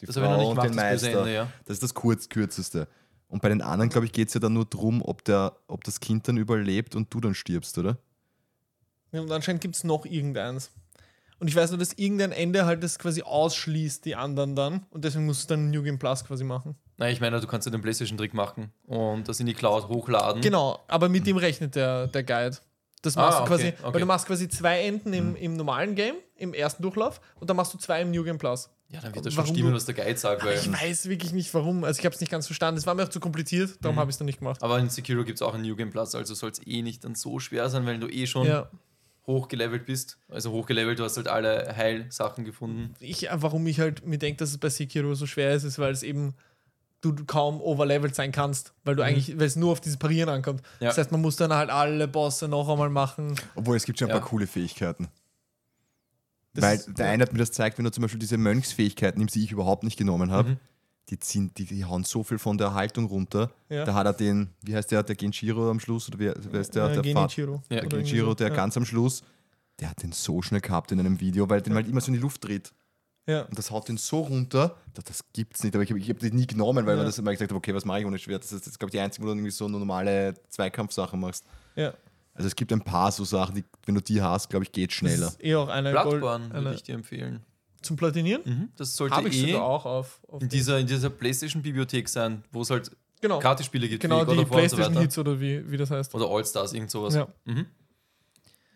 die 0.01 0.05
das 0.05 0.15
ich 0.15 0.21
noch 0.21 0.38
nicht 0.38 0.47
und 0.47 0.55
gemacht, 0.55 0.69
den 0.69 0.75
das 0.75 0.84
Meister. 0.84 1.19
Ende, 1.19 1.34
ja. 1.34 1.47
Das 1.65 1.75
ist 1.75 1.84
das 1.84 1.93
kurz, 1.93 2.29
kürzeste. 2.29 2.88
Und 3.27 3.41
bei 3.41 3.49
den 3.49 3.62
anderen, 3.62 3.89
glaube 3.89 4.05
ich, 4.05 4.12
geht 4.12 4.27
es 4.27 4.34
ja 4.34 4.39
dann 4.39 4.53
nur 4.53 4.65
darum, 4.65 5.01
ob, 5.01 5.23
der, 5.25 5.58
ob 5.67 5.84
das 5.84 5.99
Kind 5.99 6.27
dann 6.27 6.38
überlebt 6.38 6.95
und 6.95 7.13
du 7.13 7.19
dann 7.19 7.34
stirbst, 7.34 7.77
oder? 7.77 7.97
Ja, 9.12 9.21
und 9.21 9.31
anscheinend 9.31 9.62
gibt 9.62 9.75
es 9.75 9.84
noch 9.84 10.05
irgendeins. 10.05 10.71
Und 11.39 11.47
ich 11.47 11.55
weiß 11.55 11.71
nur, 11.71 11.79
dass 11.79 11.93
irgendein 11.93 12.31
Ende 12.31 12.65
halt 12.65 12.84
das 12.84 12.97
quasi 12.97 13.21
ausschließt, 13.21 14.05
die 14.05 14.15
anderen 14.15 14.55
dann. 14.55 14.86
Und 14.91 15.03
deswegen 15.03 15.25
musst 15.25 15.49
du 15.49 15.55
dann 15.55 15.69
New 15.69 15.84
Game 15.84 15.99
Plus 15.99 16.23
quasi 16.23 16.43
machen. 16.43 16.75
Nein, 16.97 17.12
ich 17.12 17.19
meine, 17.19 17.41
du 17.41 17.47
kannst 17.47 17.65
ja 17.65 17.71
den 17.71 17.81
PlayStation-Trick 17.81 18.34
machen 18.34 18.71
und 18.86 19.27
das 19.27 19.39
in 19.41 19.45
die 19.45 19.53
Cloud 19.53 19.89
hochladen. 19.89 20.41
Genau, 20.41 20.79
aber 20.88 21.10
mit 21.10 21.27
dem 21.27 21.36
rechnet 21.36 21.75
der, 21.75 22.08
der 22.08 22.23
Guide. 22.23 22.58
Das 23.01 23.15
Hm. 23.15 23.21
Ah, 23.21 23.25
machst 23.25 23.39
du 23.39 23.43
okay, 23.43 23.49
quasi, 23.49 23.67
okay. 23.67 23.77
Hm. 23.77 23.93
weil 23.93 23.99
du 23.99 24.05
machst 24.05 24.27
quasi 24.27 24.47
zwei 24.47 24.81
Enden 24.84 25.13
im, 25.13 25.36
im 25.36 25.58
normalen 25.58 25.95
Game, 25.95 26.15
im 26.38 26.53
ersten 26.53 26.81
Durchlauf, 26.81 27.19
und 27.39 27.49
dann 27.49 27.58
machst 27.58 27.73
du 27.73 27.77
zwei 27.77 28.01
im 28.01 28.12
New 28.12 28.23
Game 28.23 28.38
Plus. 28.38 28.69
Ja, 28.89 29.02
dann 29.02 29.15
wird 29.15 29.26
das 29.26 29.34
schon 29.34 29.48
stimmen, 29.48 29.69
du- 29.71 29.76
was 29.76 29.86
der 29.86 29.95
Guide 29.95 30.17
sagt. 30.17 30.45
Weil, 30.45 30.56
Ich 30.58 30.71
weiß 30.71 31.10
wirklich 31.10 31.34
nicht 31.34 31.54
warum. 31.54 31.84
Also 31.84 32.00
ich 32.00 32.06
habe 32.06 32.13
es 32.13 32.21
nicht 32.21 32.30
ganz 32.32 32.45
verstanden. 32.45 32.78
Es 32.78 32.86
war 32.86 32.93
mir 32.93 33.04
auch 33.04 33.10
zu 33.10 33.19
kompliziert, 33.19 33.78
darum 33.82 33.98
habe 34.00 34.10
ich 34.12 34.13
es 34.15 34.17
dann 34.19 34.26
nicht 34.26 34.39
gemacht. 34.39 34.62
aber 34.63 34.78
in 34.80 34.89
Sekiro 34.89 35.24
gibt 35.24 35.38
es 35.38 35.41
auch 35.41 35.54
einen 35.56 35.63
New 35.63 35.76
Game 35.76 35.89
Plus, 35.91 36.13
also 36.15 36.34
soll 36.34 36.52
es 36.52 36.62
eh 36.65 36.82
nicht 36.82 37.04
dann 37.04 37.15
so 37.15 37.39
schwer 37.39 37.69
sein, 37.69 37.86
weil 37.86 38.00
du 38.00 38.08
eh 38.08 38.28
schon 38.28 38.45
Ja. 38.48 38.69
hochgelevelt 39.28 39.86
bist. 39.86 40.19
Also 40.30 40.52
hochgelevelt, 40.52 41.00
du 41.00 41.04
hast 41.04 41.17
halt 41.17 41.28
alle 41.28 41.74
Heilsachen 41.76 42.45
gefunden. 42.45 42.93
Ich, 43.00 43.28
warum 43.34 43.65
ich 43.67 43.80
halt 43.80 44.06
mir 44.06 44.19
denke, 44.19 44.38
dass 44.38 44.52
es 44.52 44.58
bei 44.60 44.69
Sekiro 44.69 45.15
so 45.15 45.26
schwer 45.26 45.54
ist, 45.54 45.63
ist, 45.63 45.80
weil 45.80 45.91
es 45.91 46.04
eben 46.04 46.36
du 47.02 47.13
kaum 47.26 47.62
overlevelt 47.62 48.15
sein 48.15 48.32
kannst, 48.32 48.74
weil 48.84 48.95
du 48.95 49.04
eigentlich, 49.04 49.38
weil 49.38 49.45
es 49.48 49.56
nur 49.56 49.71
auf 49.71 49.82
dieses 49.82 49.98
Parieren 49.98 50.30
ankommt. 50.30 50.62
Mhm. 50.62 50.67
Ja. 50.86 50.88
Das 50.89 50.98
heißt, 51.00 51.12
man 51.12 51.21
muss 51.21 51.36
dann 51.36 51.54
halt 51.54 51.69
alle 51.69 52.08
Bosse 52.08 52.48
noch 52.48 52.69
einmal 52.69 52.89
machen. 52.89 53.36
Obwohl, 53.56 53.78
es 53.78 53.86
gibt 53.86 54.00
schon 54.00 54.08
ein 54.10 54.15
Ja. 54.15 54.19
paar 54.19 54.28
coole 54.30 54.48
Fähigkeiten. 54.48 55.08
Das 56.56 56.63
Weil 56.63 56.78
ist- 56.78 56.98
der 56.98 57.08
eine 57.10 57.22
hat 57.24 57.32
mir 57.34 57.39
das 57.39 57.50
gezeigt, 57.50 57.78
wenn 57.78 57.86
du 57.86 57.91
zum 57.91 58.02
Beispiel 58.02 58.20
diese 58.20 58.38
Mönchsfähigkeiten 58.38 59.20
nimmst, 59.20 59.36
die 59.36 59.44
ich 59.44 59.52
überhaupt 59.52 59.84
nicht 59.84 59.98
genommen 59.98 60.32
habe, 60.32 60.50
Mhm. 60.52 60.58
die, 61.10 61.20
ziehen, 61.20 61.52
die, 61.58 61.65
die 61.65 61.86
hauen 61.86 62.04
so 62.04 62.24
viel 62.24 62.39
von 62.39 62.58
der 62.58 62.74
Haltung 62.74 63.06
runter. 63.06 63.52
Ja. 63.70 63.86
Da 63.86 63.94
hat 63.94 64.06
er 64.08 64.13
den, 64.13 64.50
wie 64.62 64.76
heißt 64.76 64.91
der, 64.91 65.04
der 65.04 65.15
Genshiro 65.15 65.70
am 65.70 65.80
Schluss, 65.80 66.08
oder 66.10 66.18
wer, 66.20 66.36
wer 66.52 66.62
ist 66.62 66.74
der? 66.74 66.86
Äh, 66.86 66.94
der 66.94 67.02
Genichiro. 67.04 67.62
Ja, 67.70 67.82
Der 67.82 68.06
so. 68.06 68.34
der 68.34 68.48
ja. 68.50 68.56
ganz 68.56 68.76
am 68.78 68.86
Schluss, 68.86 69.22
der 69.80 69.89
hat 69.89 70.02
den 70.02 70.12
so 70.13 70.41
schnell 70.41 70.62
gehabt 70.62 70.91
in 70.91 71.00
einem 71.00 71.20
Video, 71.20 71.50
weil 71.50 71.62
den 71.62 71.76
halt 71.76 71.88
immer 71.88 72.02
so 72.02 72.08
in 72.08 72.13
die 72.13 72.20
Luft 72.22 72.44
dreht. 72.44 72.74
Ja. 73.28 73.41
Und 73.44 73.58
das 73.58 73.72
haut 73.72 73.88
den 73.89 73.98
so 73.98 74.20
runter, 74.22 74.76
das, 74.94 75.04
das 75.06 75.20
gibt's 75.34 75.63
nicht. 75.63 75.74
Aber 75.76 75.84
ich 75.84 75.89
habe 75.89 76.00
hab 76.00 76.20
den 76.20 76.36
nie 76.36 76.46
genommen, 76.48 76.86
weil 76.86 76.94
Ja. 76.94 76.98
man 76.98 77.06
das 77.08 77.18
immer 77.18 77.32
gesagt 77.32 77.52
hat, 77.52 77.58
okay, 77.58 77.74
was 77.74 77.84
mache 77.84 78.00
ich 78.02 78.06
ohne 78.06 78.20
Schwert? 78.20 78.44
Das 78.44 78.52
ist 78.52 78.78
glaube 78.80 78.89
ich, 78.89 78.91
die 78.91 79.00
einzige, 79.00 79.24
wo 79.24 79.28
du 79.28 79.34
irgendwie 79.34 79.50
so 79.52 79.68
normale 79.68 80.36
Zweikampfsachen 80.50 81.20
machst. 81.20 81.44
ja. 81.76 81.94
Also 82.36 82.48
es 82.48 82.56
gibt 82.56 82.71
ein 82.74 82.82
paar 82.82 83.12
so 83.12 83.24
Sachen, 83.24 83.56
die, 83.56 83.63
wenn 83.86 83.95
du 83.95 84.02
die 84.02 84.21
hast, 84.21 84.50
glaube 84.50 84.65
ich, 84.65 84.71
geht 84.71 84.91
schneller. 84.91 85.26
Das 85.26 85.36
ist 85.36 85.43
eh 85.43 85.56
auch 85.56 85.69
eine 85.69 85.91
Gold, 85.93 86.10
Bloodborne 86.10 86.54
würde 86.54 86.74
ich 86.76 86.84
dir 86.84 86.93
empfehlen. 86.95 87.39
zum 87.82 87.95
Platinieren. 87.95 88.41
Mhm. 88.45 88.69
Das 88.76 88.95
sollte 88.95 89.28
ich 89.28 89.48
eh 89.48 89.56
auch 89.56 89.86
auf. 89.86 90.19
auf 90.28 90.41
in 90.41 90.50
dieser, 90.50 90.80
in 90.80 90.88
dieser 90.88 91.10
PlayStation-Bibliothek 91.10 92.10
sein, 92.10 92.43
wo 92.52 92.62
es 92.62 92.69
halt 92.69 92.91
Genau. 93.21 93.39
Gratis-Spiele 93.39 93.88
gibt, 93.88 94.02
Genau, 94.02 94.24
die 94.26 94.32
und 94.32 94.38
so 94.38 94.45
PlayStation 94.54 94.89
weiter. 94.93 95.02
Hits 95.02 95.17
oder 95.17 95.39
wie, 95.39 95.71
wie 95.71 95.78
das 95.78 95.89
heißt. 95.89 96.13
Oder 96.13 96.28
All-Stars, 96.30 96.74
irgend 96.74 96.91
sowas. 96.91 97.15
Ja. 97.15 97.28
Mhm. 97.45 97.65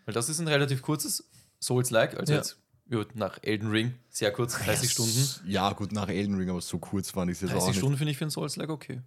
Weil 0.06 0.14
das 0.14 0.30
ist 0.30 0.40
ein 0.40 0.48
relativ 0.48 0.82
kurzes 0.82 1.30
Souls-like, 1.62 2.18
also 2.18 2.34
Ja. 2.34 2.40
jetzt 2.40 2.58
ja, 2.90 3.04
nach 3.14 3.38
Elden 3.44 3.70
Ring, 3.70 3.94
sehr 4.10 4.32
kurz, 4.32 4.58
30 4.58 4.90
Stunden. 4.90 5.28
Ja, 5.46 5.74
gut, 5.74 5.92
nach 5.92 6.08
Elden 6.10 6.36
Ring, 6.36 6.50
aber 6.50 6.62
so 6.62 6.80
kurz 6.80 7.12
fand 7.12 7.30
ich 7.30 7.36
es 7.38 7.42
jetzt 7.42 7.50
auch 7.52 7.56
30 7.58 7.68
nicht. 7.68 7.78
Stunden 7.78 7.98
finde 7.98 8.12
ich 8.12 8.18
für 8.18 8.26
ein 8.26 8.32
Souls-like 8.32 8.70
okay. 8.70 9.02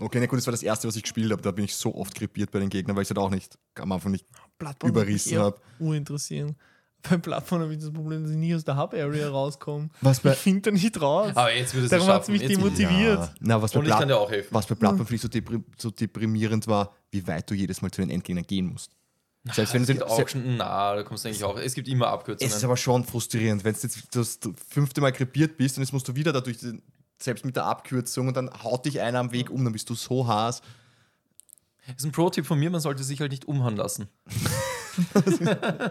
Okay, 0.00 0.20
na 0.20 0.26
gut, 0.26 0.38
das 0.38 0.46
war 0.46 0.52
das 0.52 0.62
erste, 0.62 0.86
was 0.86 0.94
ich 0.96 1.02
gespielt 1.02 1.32
habe. 1.32 1.42
Da 1.42 1.50
bin 1.50 1.64
ich 1.64 1.74
so 1.74 1.94
oft 1.94 2.14
krepiert 2.14 2.50
bei 2.52 2.60
den 2.60 2.68
Gegnern, 2.70 2.94
weil 2.96 3.02
ich 3.02 3.06
es 3.10 3.16
halt 3.16 3.18
auch 3.18 3.30
nicht 3.30 3.58
am 3.74 3.90
Anfang 3.92 4.12
nicht 4.12 4.26
Bloodborne 4.58 4.92
überrissen 4.92 5.38
habe. 5.38 5.60
Urinteressieren. 5.80 6.56
Bei 7.08 7.16
Bloodborne 7.16 7.62
habe 7.64 7.74
ich 7.74 7.80
das 7.80 7.92
Problem, 7.92 8.22
dass 8.22 8.32
ich 8.32 8.36
nie 8.36 8.52
aus 8.56 8.64
der 8.64 8.76
Hub-Area 8.76 9.28
rauskomme. 9.28 9.88
Was 10.00 10.18
bei, 10.18 10.32
Ich 10.32 10.38
finde 10.38 10.62
da 10.62 10.70
nicht 10.72 11.00
raus. 11.00 11.30
Aber 11.36 11.54
jetzt 11.54 11.72
würde 11.72 11.84
es 11.84 11.90
Darum 11.90 12.08
es 12.08 12.12
hat's 12.14 12.26
schaffen. 12.26 12.38
mich 12.40 12.48
demotiviert. 12.48 13.18
ja, 13.20 13.34
na, 13.38 13.62
was 13.62 13.70
bei, 13.70 13.78
Und 13.78 13.86
ich 13.86 13.92
kann 13.92 14.08
dir 14.08 14.18
auch 14.18 14.28
helfen. 14.28 14.48
was 14.52 14.66
bei 14.66 14.74
Bloodborne 14.74 15.06
für 15.06 15.12
mich 15.12 15.22
so, 15.22 15.28
deprim 15.28 15.64
so 15.76 15.90
deprimierend 15.92 16.66
war, 16.66 16.92
wie 17.12 17.24
weit 17.28 17.48
du 17.48 17.54
jedes 17.54 17.82
Mal 17.82 17.92
zu 17.92 18.00
den 18.00 18.10
Endgegnern 18.10 18.44
gehen 18.44 18.66
musst. 18.66 18.90
Selbst 19.52 19.74
wenn 19.74 19.82
es 19.82 19.86
den, 19.86 19.98
gibt 19.98 20.10
auch 20.10 20.28
schon, 20.28 20.56
na, 20.56 20.96
da 20.96 21.02
kommst 21.04 21.24
du 21.24 21.28
eigentlich 21.28 21.44
auch. 21.44 21.56
Es 21.56 21.72
gibt 21.74 21.86
immer 21.86 22.06
Es 22.06 22.10
ist 22.10 22.14
Abkürzungen. 22.18 22.64
aber 22.64 22.76
schon 22.76 23.04
frustrierend, 23.04 23.62
wenn 23.62 23.74
du 23.74 23.80
jetzt 23.80 24.08
das 24.16 24.38
fünfte 24.68 25.00
Mal 25.00 25.12
krepiert 25.12 25.56
bist 25.56 25.76
und 25.78 25.84
jetzt 25.84 25.92
musst 25.92 26.08
du 26.08 26.16
wieder 26.16 26.32
dadurch, 26.32 26.58
selbst 27.22 27.44
mit 27.44 27.56
der 27.56 27.64
Abkürzung 27.64 28.28
und 28.28 28.36
dann 28.36 28.50
haut 28.62 28.84
dich 28.86 29.00
einer 29.00 29.18
am 29.18 29.32
Weg 29.32 29.50
um, 29.50 29.64
dann 29.64 29.72
bist 29.72 29.90
du 29.90 29.94
so 29.94 30.26
Haas. 30.26 30.62
Das 31.86 31.96
ist 31.98 32.04
ein 32.04 32.12
Pro-Tipp 32.12 32.44
von 32.46 32.58
mir, 32.58 32.70
man 32.70 32.80
sollte 32.80 33.02
sich 33.02 33.20
halt 33.20 33.30
nicht 33.32 33.46
umhauen 33.48 33.76
lassen. 33.76 34.08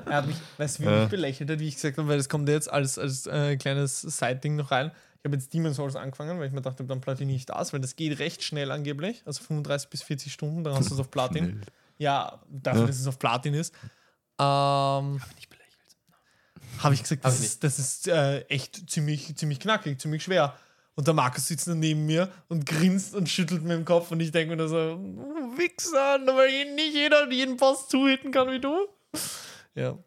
Er 0.06 0.16
hat 0.18 0.28
mich, 0.28 0.36
weißt 0.58 0.80
du, 0.80 0.84
wie 0.84 0.88
Äh. 0.88 1.00
mich 1.02 1.10
belächelt 1.10 1.50
hat, 1.50 1.60
wie 1.60 1.68
ich 1.70 1.76
gesagt 1.76 1.98
habe, 1.98 2.10
weil 2.10 2.18
das 2.18 2.28
kommt 2.28 2.50
jetzt 2.50 2.70
als, 2.70 3.00
als 3.00 3.26
äh, 3.26 3.56
kleines 3.56 4.02
Side-Ding 4.02 4.58
noch 4.58 4.72
rein. 4.72 4.92
Ich 5.20 5.26
habe 5.26 5.36
jetzt 5.38 5.54
Demon's 5.54 5.78
Souls 5.78 5.96
angefangen, 5.96 6.38
weil 6.40 6.48
ich 6.48 6.52
mir 6.54 6.62
dachte, 6.62 6.84
dann 6.84 7.00
platiniere 7.00 7.38
ich 7.38 7.46
das, 7.46 7.72
weil 7.72 7.80
das 7.80 7.96
geht 7.96 8.20
recht 8.20 8.44
schnell 8.44 8.70
angeblich. 8.70 9.24
Also 9.26 9.44
35 9.44 9.90
bis 9.90 10.04
40 10.04 10.34
Stunden, 10.34 10.64
dann 10.66 10.76
hast 10.76 10.90
du 10.90 10.94
es 10.94 11.00
auf 11.00 11.10
Platin. 11.10 11.46
Schnell. 11.46 11.62
Ja, 12.00 12.42
dafür, 12.50 12.82
Ja. 12.82 12.88
dass 12.88 13.00
es 13.00 13.08
auf 13.08 13.18
Platin 13.18 13.54
ist. 13.54 13.74
Ähm, 14.40 15.14
Nicht 15.36 15.50
belächelt. 15.50 15.98
habe 16.80 16.94
ich 16.94 17.02
gesagt, 17.02 17.24
das 17.26 17.40
ich 17.40 17.46
ist, 17.46 17.64
das 17.64 17.80
ist 17.80 18.08
äh, 18.10 18.42
echt 18.50 18.90
ziemlich, 18.90 19.36
ziemlich 19.38 19.60
knackig, 19.62 20.00
ziemlich 20.02 20.22
schwer. 20.24 20.54
Und 20.98 21.06
der 21.08 21.14
Markus 21.14 21.46
sitzt 21.48 21.68
dann 21.68 21.80
neben 21.80 22.06
mir 22.08 22.32
und 22.50 22.66
grinst 22.66 23.14
und 23.16 23.30
schüttelt 23.30 23.62
mir 23.64 23.76
im 23.76 23.86
Kopf 23.86 24.10
und 24.12 24.20
ich 24.20 24.32
denke 24.32 24.56
mir 24.56 24.58
da 24.58 24.68
so, 24.68 24.76
"Oh, 24.76 25.58
Wichser, 25.58 26.18
nur 26.18 26.36
weil 26.38 26.74
nicht 26.74 26.94
jeder 26.96 27.30
jeden 27.32 27.56
Boss 27.56 27.88
zuhitten 27.88 28.32
kann 28.32 28.50
wie 28.50 28.60
du. 28.60 28.88
Ja. 29.76 29.98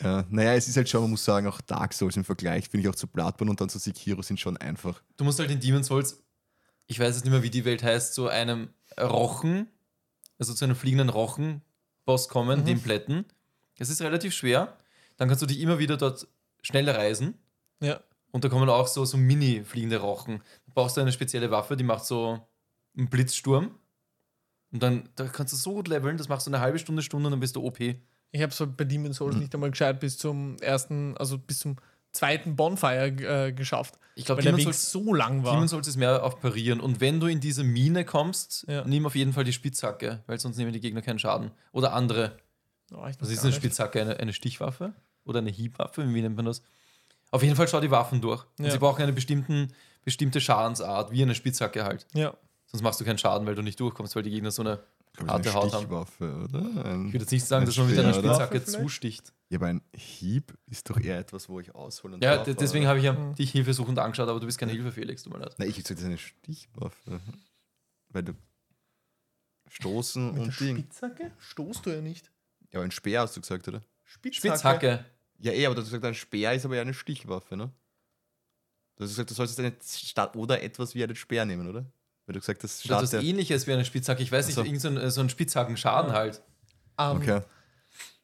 Ja, 0.00 0.24
naja, 0.30 0.54
es 0.54 0.68
ist 0.68 0.76
halt 0.76 0.88
schon, 0.88 1.02
man 1.02 1.10
muss 1.10 1.24
sagen, 1.24 1.46
auch 1.48 1.60
Dark 1.60 1.92
Souls 1.92 2.16
im 2.16 2.24
Vergleich, 2.24 2.68
finde 2.68 2.86
ich 2.86 2.88
auch 2.88 2.94
zu 2.96 3.06
Bloodborne 3.08 3.50
und 3.50 3.60
dann 3.60 3.68
zu 3.68 3.78
Sekiro 3.80 4.22
sind 4.22 4.38
schon 4.40 4.56
einfach. 4.56 5.02
Du 5.16 5.24
musst 5.24 5.38
halt 5.40 5.50
in 5.50 5.58
Demon's 5.60 5.88
Souls, 5.88 6.22
ich 6.86 6.98
weiß 7.00 7.16
jetzt 7.16 7.24
nicht 7.24 7.32
mehr, 7.32 7.42
wie 7.42 7.50
die 7.50 7.64
Welt 7.64 7.82
heißt, 7.82 8.14
zu 8.14 8.28
einem 8.28 8.70
Rochen, 9.00 9.66
also 10.38 10.54
zu 10.54 10.64
einem 10.64 10.76
fliegenden 10.76 11.08
Rochen-Boss 11.08 12.28
kommen, 12.28 12.60
Mhm. 12.60 12.64
den 12.64 12.80
Plätten. 12.82 13.24
Es 13.78 13.90
ist 13.90 14.00
relativ 14.02 14.34
schwer. 14.34 14.76
Dann 15.16 15.28
kannst 15.28 15.42
du 15.42 15.46
dich 15.46 15.58
immer 15.60 15.78
wieder 15.80 15.96
dort 15.96 16.26
schnell 16.62 16.88
reisen. 16.88 17.34
Ja. 17.80 18.00
Und 18.32 18.42
da 18.44 18.48
kommen 18.48 18.68
auch 18.68 18.86
so, 18.88 19.04
so 19.04 19.16
mini-fliegende 19.16 19.98
Rochen. 19.98 20.38
Da 20.66 20.72
brauchst 20.74 20.96
du 20.96 21.00
eine 21.00 21.12
spezielle 21.12 21.50
Waffe, 21.50 21.76
die 21.76 21.84
macht 21.84 22.04
so 22.04 22.40
einen 22.96 23.08
Blitzsturm. 23.08 23.70
Und 24.72 24.82
dann 24.82 25.08
da 25.16 25.24
kannst 25.28 25.52
du 25.52 25.56
so 25.58 25.74
gut 25.74 25.88
leveln, 25.88 26.16
das 26.16 26.28
machst 26.28 26.46
du 26.46 26.50
eine 26.50 26.60
halbe 26.60 26.78
Stunde, 26.78 27.02
Stunde 27.02 27.26
und 27.26 27.32
dann 27.32 27.40
bist 27.40 27.56
du 27.56 27.62
OP. 27.64 27.78
Ich 27.80 28.40
habe 28.40 28.46
es 28.50 28.62
bei 28.76 28.84
Demon's 28.84 29.20
Hm. 29.20 29.26
Souls 29.26 29.36
nicht 29.36 29.54
einmal 29.54 29.70
gescheit 29.70 30.00
bis 30.00 30.16
zum 30.16 30.56
ersten, 30.60 31.14
also 31.18 31.36
bis 31.38 31.58
zum 31.60 31.76
zweiten 32.12 32.56
Bonfire 32.56 33.08
äh, 33.48 33.52
geschafft. 33.52 33.98
Ich 34.14 34.24
glaube, 34.24 34.40
der 34.42 34.56
Weg 34.56 34.64
Souls, 34.64 34.90
so 34.90 35.12
lang 35.14 35.44
war. 35.44 35.52
Demon's 35.54 35.70
Souls 35.72 35.86
ist 35.86 35.96
mehr 35.96 36.24
auf 36.24 36.40
Parieren. 36.40 36.80
Und 36.80 37.00
wenn 37.02 37.20
du 37.20 37.26
in 37.26 37.40
diese 37.40 37.64
Mine 37.64 38.06
kommst, 38.06 38.64
Ja. 38.68 38.84
nimm 38.86 39.04
auf 39.04 39.14
jeden 39.14 39.34
Fall 39.34 39.44
die 39.44 39.52
Spitzhacke, 39.52 40.22
weil 40.26 40.38
sonst 40.40 40.56
nehmen 40.56 40.72
die 40.72 40.80
Gegner 40.80 41.02
keinen 41.02 41.18
Schaden. 41.18 41.50
Oder 41.72 41.92
andere. 41.92 42.38
Oh, 42.94 43.02
Was 43.18 43.28
ist 43.30 43.42
eine. 43.44 43.52
Spitzhacke? 43.52 44.00
Eine, 44.00 44.16
eine 44.20 44.32
Stichwaffe? 44.32 44.94
Oder 45.24 45.38
eine 45.40 45.50
Hiebwaffe? 45.50 46.06
Wie 46.14 46.22
nennt 46.22 46.36
man 46.36 46.46
das? 46.46 46.62
Auf 47.32 47.42
jeden 47.42 47.56
Fall 47.56 47.66
schau 47.66 47.80
die 47.80 47.90
Waffen 47.90 48.20
durch. 48.20 48.44
Und 48.58 48.66
Ja. 48.66 48.70
sie 48.70 48.78
brauchen 48.78 49.02
eine 49.02 49.12
bestimmten, 49.12 49.72
bestimmte 50.04 50.40
Schadensart, 50.40 51.10
wie 51.10 51.22
eine 51.22 51.34
Spitzhacke 51.34 51.82
halt. 51.84 52.06
Ja. 52.14 52.34
Sonst 52.66 52.82
machst 52.82 53.00
du 53.00 53.04
keinen 53.04 53.18
Schaden, 53.18 53.46
weil 53.46 53.54
du 53.54 53.62
nicht 53.62 53.80
durchkommst, 53.80 54.14
weil 54.14 54.22
die 54.22 54.30
Gegner 54.30 54.50
so 54.50 54.62
eine. 54.62 54.84
Ich 55.14 55.20
Harte 55.26 55.50
eine 55.50 55.54
Haut 55.54 55.72
haben. 55.74 55.86
Oder? 55.90 56.84
Ein, 56.86 57.06
Ich 57.08 57.12
würde 57.12 57.24
jetzt 57.24 57.32
nicht 57.32 57.44
sagen, 57.44 57.66
dass 57.66 57.76
man 57.76 57.88
mit 57.90 57.98
einer? 57.98 58.14
Spitzhacke 58.14 58.64
zusticht. 58.64 59.32
Ja, 59.50 59.58
aber 59.58 59.66
ein 59.66 59.82
Hieb 59.94 60.56
ist 60.70 60.88
doch 60.88 60.98
eher 60.98 61.18
etwas, 61.18 61.50
wo 61.50 61.60
ich 61.60 61.74
ausholen 61.74 62.18
Ja, 62.22 62.36
darf, 62.38 62.56
deswegen 62.56 62.86
habe 62.86 62.98
ich 62.98 63.04
ja 63.04 63.12
Mhm. 63.12 63.34
dich 63.34 63.50
hilfesuchend 63.50 63.98
angeschaut, 63.98 64.28
aber 64.30 64.40
du 64.40 64.46
bist 64.46 64.56
keine 64.58 64.72
Hilfe, 64.72 64.90
Felix, 64.90 65.22
tut 65.22 65.34
mir 65.34 65.40
leid. 65.40 65.54
Na, 65.58 65.66
ich 65.66 65.72
hätte 65.76 65.82
gesagt, 65.94 65.98
das 65.98 66.04
ist 66.04 66.06
eine 66.06 66.16
Stichwaffe. 66.18 67.20
Weil 68.08 68.22
du 68.22 68.32
stoßen 69.68 70.26
Mit 70.28 70.36
der 70.36 70.42
und 70.44 70.60
Ding. 70.60 70.76
Spitzhacke 70.78 71.30
stoßt 71.38 71.84
du 71.86 71.90
ja 71.90 72.00
nicht. 72.00 72.30
Ja, 72.70 72.78
aber 72.78 72.84
ein 72.84 72.90
Speer 72.90 73.20
hast 73.20 73.36
du 73.36 73.40
gesagt, 73.42 73.68
oder? 73.68 73.82
Spitzhacke. 74.04 75.04
Ja, 75.42 75.52
eh, 75.52 75.66
aber 75.66 75.74
du 75.74 75.80
hast 75.80 75.88
gesagt, 75.88 76.04
ein 76.04 76.14
Speer 76.14 76.52
ist 76.54 76.64
aber 76.64 76.76
ja 76.76 76.82
eine 76.82 76.94
Stichwaffe, 76.94 77.56
ne? 77.56 77.70
Du 78.96 79.04
hast 79.04 79.10
gesagt, 79.10 79.30
du 79.30 79.34
solltest 79.34 79.58
eine 79.58 79.72
Stadt 79.84 80.36
oder 80.36 80.62
etwas 80.62 80.94
wie 80.94 81.02
einen 81.02 81.16
Speer 81.16 81.44
nehmen, 81.44 81.68
oder? 81.68 81.84
Weil 82.26 82.34
du 82.34 82.40
gesagt 82.40 82.62
hast, 82.62 82.88
Das 82.88 83.02
ist 83.02 83.14
ähnliches 83.14 83.66
wie 83.66 83.72
eine 83.72 83.84
Spitzhacke. 83.84 84.22
Ich 84.22 84.30
weiß 84.30 84.46
nicht, 84.46 84.54
so. 84.54 84.62
irgend 84.62 84.80
so 84.80 84.88
ein, 84.88 85.10
so 85.10 85.20
ein 85.20 85.28
Spitzhackenschaden 85.28 86.12
Ja. 86.12 86.16
halt. 86.16 86.42
Ähm, 86.98 87.16
Okay. 87.16 87.40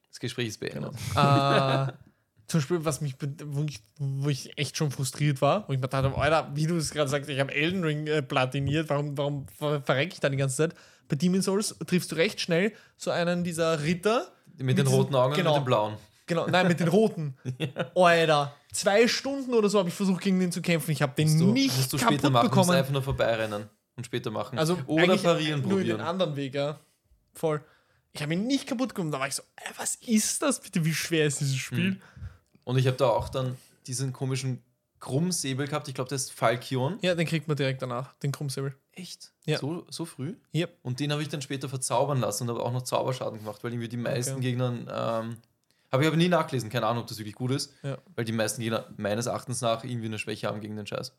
Das 0.09 0.19
Gespräch 0.19 0.47
ist 0.47 0.59
beendet. 0.59 0.93
äh, 1.15 1.87
zum 2.47 2.59
Beispiel, 2.59 2.83
was 2.85 3.01
mich, 3.01 3.15
wo 3.45 3.63
ich, 3.63 3.79
wo 3.97 4.29
ich 4.29 4.57
echt 4.57 4.75
schon 4.77 4.91
frustriert 4.91 5.41
war, 5.41 5.67
wo 5.67 5.73
ich 5.73 5.79
mir 5.79 5.87
dachte, 5.87 6.13
Alter, 6.15 6.51
wie 6.55 6.67
du 6.67 6.77
es 6.77 6.91
gerade 6.91 7.09
sagst, 7.09 7.29
ich 7.29 7.39
habe 7.39 7.53
Elden 7.53 7.83
Ring 7.83 8.07
äh, 8.07 8.21
platiniert, 8.21 8.89
warum, 8.89 9.17
warum 9.17 9.47
ver 9.47 9.81
verrecke 9.81 10.13
ich 10.13 10.19
da 10.19 10.29
die 10.29 10.37
ganze 10.37 10.55
Zeit? 10.57 10.75
Bei 11.09 11.15
Demon's 11.15 11.45
Souls 11.45 11.75
triffst 11.87 12.11
du 12.11 12.15
recht 12.15 12.39
schnell 12.41 12.73
so 12.97 13.11
einen 13.11 13.43
dieser 13.43 13.81
Ritter. 13.83 14.31
Mit 14.57 14.77
den 14.77 14.85
diesen- 14.85 14.97
roten 14.97 15.15
Augen 15.15 15.35
genau. 15.35 15.51
und 15.53 15.59
mit 15.59 15.63
den 15.63 15.65
blauen. 15.65 15.97
Genau, 16.29 16.45
nein, 16.47 16.67
mit 16.67 16.79
den 16.79 16.87
roten. 16.87 17.35
Alter, 17.95 18.55
zwei 18.71 19.07
Stunden 19.07 19.51
oder 19.53 19.67
so 19.67 19.79
habe 19.79 19.89
ich 19.89 19.95
versucht, 19.95 20.21
gegen 20.21 20.39
den 20.39 20.51
zu 20.51 20.61
kämpfen. 20.61 20.91
Ich 20.91 21.01
habe 21.01 21.13
den 21.17 21.27
Musst 21.27 21.41
du, 21.41 21.51
nicht 21.51 21.75
musst 21.75 21.91
du 21.91 21.97
kaputt 21.97 22.13
später 22.13 22.29
machen, 22.29 22.55
musst 22.55 22.69
einfach 22.69 22.93
nur 22.93 23.01
vorbeirennen 23.01 23.67
und 23.95 24.05
später 24.05 24.29
machen. 24.29 24.59
Also 24.59 24.77
Oder 24.85 25.17
parieren 25.17 25.61
nur 25.61 25.79
in 25.79 25.87
den 25.87 25.95
probieren. 25.97 26.01
anderen 26.01 26.35
Weg, 26.35 26.53
ja. 26.53 26.79
Voll. 27.33 27.61
Ich 28.13 28.21
habe 28.21 28.33
ihn 28.33 28.45
nicht 28.45 28.67
kaputt 28.67 28.89
bekommen. 28.89 29.11
Da 29.11 29.19
war 29.19 29.27
ich 29.27 29.33
so, 29.33 29.41
ey, 29.55 29.71
was 29.77 29.95
ist 29.95 30.41
das 30.43 30.61
bitte? 30.61 30.85
Wie 30.85 30.93
schwer 30.93 31.25
ist 31.25 31.39
dieses 31.39 31.55
Spiel? 31.55 31.93
Hm. 31.93 32.01
Und 32.63 32.77
ich 32.77 32.85
habe 32.85 32.97
da 32.97 33.07
auch 33.07 33.29
dann 33.29 33.57
diesen 33.87 34.13
komischen 34.13 34.61
Krummsäbel 34.99 35.67
gehabt. 35.67 35.87
Ich 35.87 35.95
glaube, 35.95 36.09
das 36.11 36.23
ist 36.25 36.31
Falkion. 36.33 36.99
Ja, 37.01 37.15
den 37.15 37.25
kriegt 37.25 37.47
man 37.47 37.57
direkt 37.57 37.81
danach, 37.81 38.13
den 38.19 38.31
Krummsäbel. 38.31 38.75
Echt? 38.91 39.31
Ja. 39.45 39.57
So, 39.57 39.85
so 39.89 40.05
früh? 40.05 40.35
Yep. 40.53 40.77
Und 40.83 40.99
den 40.99 41.11
habe 41.11 41.21
ich 41.21 41.29
dann 41.29 41.41
später 41.41 41.69
verzaubern 41.69 42.19
lassen 42.19 42.43
und 42.43 42.55
habe 42.55 42.63
auch 42.63 42.73
noch 42.73 42.83
Zauberschaden 42.83 43.39
gemacht, 43.39 43.63
weil 43.63 43.71
irgendwie 43.71 43.87
die 43.89 43.97
meisten 43.97 44.33
Okay. 44.33 44.41
Gegnern. 44.41 44.89
Ähm, 44.93 45.37
habe 45.91 46.03
ich 46.03 46.07
aber 46.07 46.17
nie 46.17 46.29
nachgelesen, 46.29 46.69
keine 46.69 46.85
Ahnung, 46.87 47.03
ob 47.03 47.07
das 47.07 47.17
wirklich 47.17 47.35
gut 47.35 47.51
ist, 47.51 47.73
Ja. 47.83 47.97
weil 48.15 48.25
die 48.25 48.31
meisten 48.31 48.61
Gegner 48.61 48.85
meines 48.97 49.25
Erachtens 49.25 49.61
nach 49.61 49.83
irgendwie 49.83 50.07
eine 50.07 50.19
Schwäche 50.19 50.47
haben 50.47 50.61
gegen 50.61 50.75
den 50.75 50.85
Scheiß. 50.87 51.15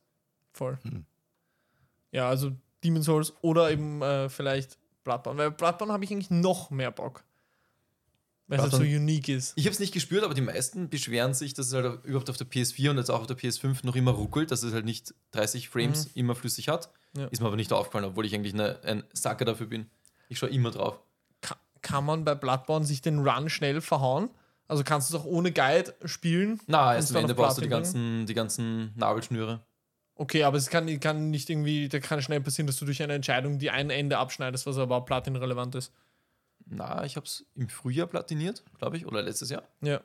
Voll. 0.52 0.78
Hm. 0.82 1.04
Ja, 2.12 2.28
also 2.28 2.52
Demon's 2.84 3.06
Souls 3.06 3.32
oder 3.42 3.70
eben 3.70 4.02
äh, 4.02 4.28
vielleicht 4.28 4.78
Bloodborne. 5.04 5.38
Weil 5.38 5.50
Bloodborne 5.50 5.92
habe 5.92 6.04
ich 6.04 6.10
eigentlich 6.10 6.30
noch 6.30 6.70
mehr 6.70 6.90
Bock. 6.90 7.24
Weil 8.48 8.58
es 8.58 8.62
halt 8.64 8.72
so 8.72 8.78
unique 8.80 9.28
ist. 9.28 9.52
Ich 9.56 9.64
habe 9.66 9.72
es 9.72 9.78
nicht 9.78 9.94
gespürt, 9.94 10.24
aber 10.24 10.34
die 10.34 10.40
meisten 10.40 10.88
beschweren 10.88 11.34
sich, 11.34 11.54
dass 11.54 11.68
es 11.68 11.72
halt 11.72 12.04
überhaupt 12.04 12.28
auf 12.30 12.36
der 12.36 12.48
PS4 12.48 12.90
und 12.90 12.96
jetzt 12.98 13.08
auch 13.08 13.20
auf 13.20 13.28
der 13.28 13.38
PS5 13.38 13.86
noch 13.86 13.94
immer 13.94 14.10
ruckelt, 14.10 14.50
dass 14.50 14.64
es 14.64 14.72
halt 14.72 14.84
nicht 14.84 15.14
30 15.30 15.68
Frames 15.68 16.06
immer 16.14 16.34
flüssig 16.34 16.68
hat. 16.68 16.90
Ja. 17.16 17.26
Ist 17.26 17.40
mir 17.40 17.46
aber 17.46 17.54
nicht 17.54 17.72
aufgefallen, 17.72 18.04
obwohl 18.06 18.26
ich 18.26 18.34
eigentlich 18.34 18.54
eine, 18.54 18.80
ein 18.82 19.04
Sacker 19.12 19.44
dafür 19.44 19.66
bin. 19.66 19.88
Ich 20.28 20.38
schaue 20.38 20.48
immer 20.50 20.72
drauf. 20.72 20.98
Ka 21.42 21.56
kann 21.80 22.04
man 22.04 22.24
bei 22.24 22.34
Bloodborne 22.34 22.84
sich 22.84 23.00
den 23.02 23.20
Run 23.20 23.48
schnell 23.48 23.80
verhauen? 23.80 24.30
Also 24.70 24.84
kannst 24.84 25.10
du 25.12 25.16
es 25.16 25.20
auch 25.20 25.26
ohne 25.26 25.50
Guide 25.50 25.96
spielen? 26.04 26.60
Na, 26.68 26.94
erst 26.94 27.10
am 27.10 27.22
Ende 27.22 27.34
brauchst 27.34 27.58
du 27.58 27.62
die 27.62 27.68
ganzen, 27.68 28.24
die 28.26 28.34
ganzen 28.34 28.92
Nabelschnüre. 28.94 29.58
Okay, 30.14 30.44
aber 30.44 30.58
es 30.58 30.70
kann, 30.70 31.00
kann 31.00 31.30
nicht 31.30 31.50
irgendwie, 31.50 31.88
da 31.88 31.98
kann 31.98 32.22
schnell 32.22 32.40
passieren, 32.40 32.68
dass 32.68 32.76
du 32.76 32.84
durch 32.84 33.02
eine 33.02 33.14
Entscheidung 33.14 33.58
die 33.58 33.70
ein 33.70 33.90
Ende 33.90 34.18
abschneidest, 34.18 34.66
was 34.66 34.78
aber 34.78 35.04
Platin-relevant 35.04 35.74
ist. 35.74 35.92
Na, 36.66 37.04
ich 37.04 37.16
habe 37.16 37.26
es 37.26 37.44
im 37.56 37.68
Frühjahr 37.68 38.06
platiniert, 38.06 38.62
glaube 38.78 38.96
ich, 38.96 39.06
oder 39.06 39.22
letztes 39.22 39.50
Jahr. 39.50 39.64
Ja. 39.80 40.02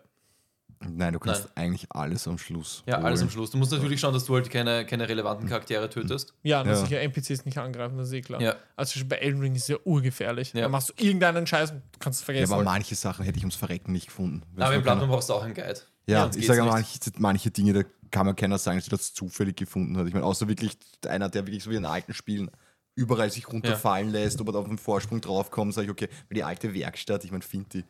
Nein, 0.82 1.14
du 1.14 1.20
kannst 1.20 1.50
Nein. 1.56 1.66
eigentlich 1.66 1.86
alles 1.90 2.28
am 2.28 2.38
Schluss. 2.38 2.84
Ja, 2.86 3.00
alles 3.00 3.22
am 3.22 3.28
holen. 3.28 3.32
Schluss. 3.34 3.52
Du 3.52 3.58
musst 3.58 3.72
natürlich 3.72 4.00
schauen, 4.00 4.14
dass 4.14 4.26
du 4.26 4.36
halt 4.36 4.50
keine, 4.50 4.86
keine 4.86 5.08
relevanten 5.10 5.48
Charaktere 5.48 5.90
tötest. 5.90 6.34
Ja, 6.44 6.64
dass 6.64 6.80
Ja. 6.82 6.86
sicher 6.86 7.02
NPCs 7.02 7.46
nicht 7.46 7.58
angreifen, 7.58 7.98
das 7.98 8.08
ist 8.08 8.14
eh 8.14 8.22
klar. 8.22 8.42
Ja. 8.42 8.56
Also 8.76 9.00
bei 9.06 9.18
Elden 9.18 9.40
Ring 9.42 9.56
ist 9.56 9.64
es 9.64 9.68
ja 9.70 9.78
urgefährlich. 9.84 10.54
Ja. 10.54 10.62
Da 10.62 10.70
machst 10.70 10.90
du 10.90 10.94
irgendeinen 11.04 11.48
Scheiß 11.48 11.72
und 11.72 11.82
kannst 12.00 12.20
es 12.22 12.24
Ja, 12.24 12.34
vergessen. 12.34 12.54
aber 12.54 12.64
manche 12.64 12.96
Sachen 12.96 13.26
hätte 13.26 13.38
ich 13.38 13.44
ums 13.44 13.56
Verrecken 13.56 13.92
nicht 13.94 14.08
gefunden. 14.08 14.42
Aber 14.58 14.76
im 14.76 14.82
Plattform 14.84 15.10
brauchst 15.10 15.30
du 15.30 15.34
auch 15.34 15.44
einen 15.44 15.54
Guide. 15.54 15.80
Ja, 16.08 16.24
sonst 16.24 16.36
ich 16.38 16.46
sage 16.46 16.64
manche, 16.64 17.00
manche 17.18 17.50
Dinge, 17.52 17.74
da 17.74 17.82
kann 18.12 18.26
man 18.28 18.36
keiner 18.36 18.58
sagen, 18.60 18.78
dass 18.78 18.88
das 18.90 19.14
zufällig 19.14 19.56
gefunden 19.58 19.98
hat. 19.98 20.08
Ich 20.08 20.14
meine, 20.14 20.26
außer 20.26 20.48
wirklich 20.48 20.78
einer, 21.08 21.30
der 21.30 21.48
wirklich 21.48 21.64
so 21.64 21.72
wie 21.72 21.76
in 21.76 21.86
alten 21.86 22.14
Spielen 22.14 22.52
überall 22.94 23.30
sich 23.32 23.52
runterfallen 23.52 24.10
lässt, 24.12 24.40
ob 24.40 24.48
er 24.50 24.54
da 24.54 24.60
auf 24.60 24.68
den 24.68 24.78
Vorsprung 24.78 25.20
draufkommt, 25.20 25.74
sage 25.74 25.86
ich, 25.86 25.92
okay, 25.92 26.08
weil 26.30 26.36
die 26.36 26.44
alte 26.44 26.74
Werkstatt, 26.74 27.26
ich 27.26 27.32
meine, 27.32 27.44
finde 27.44 27.68
die. 27.70 27.84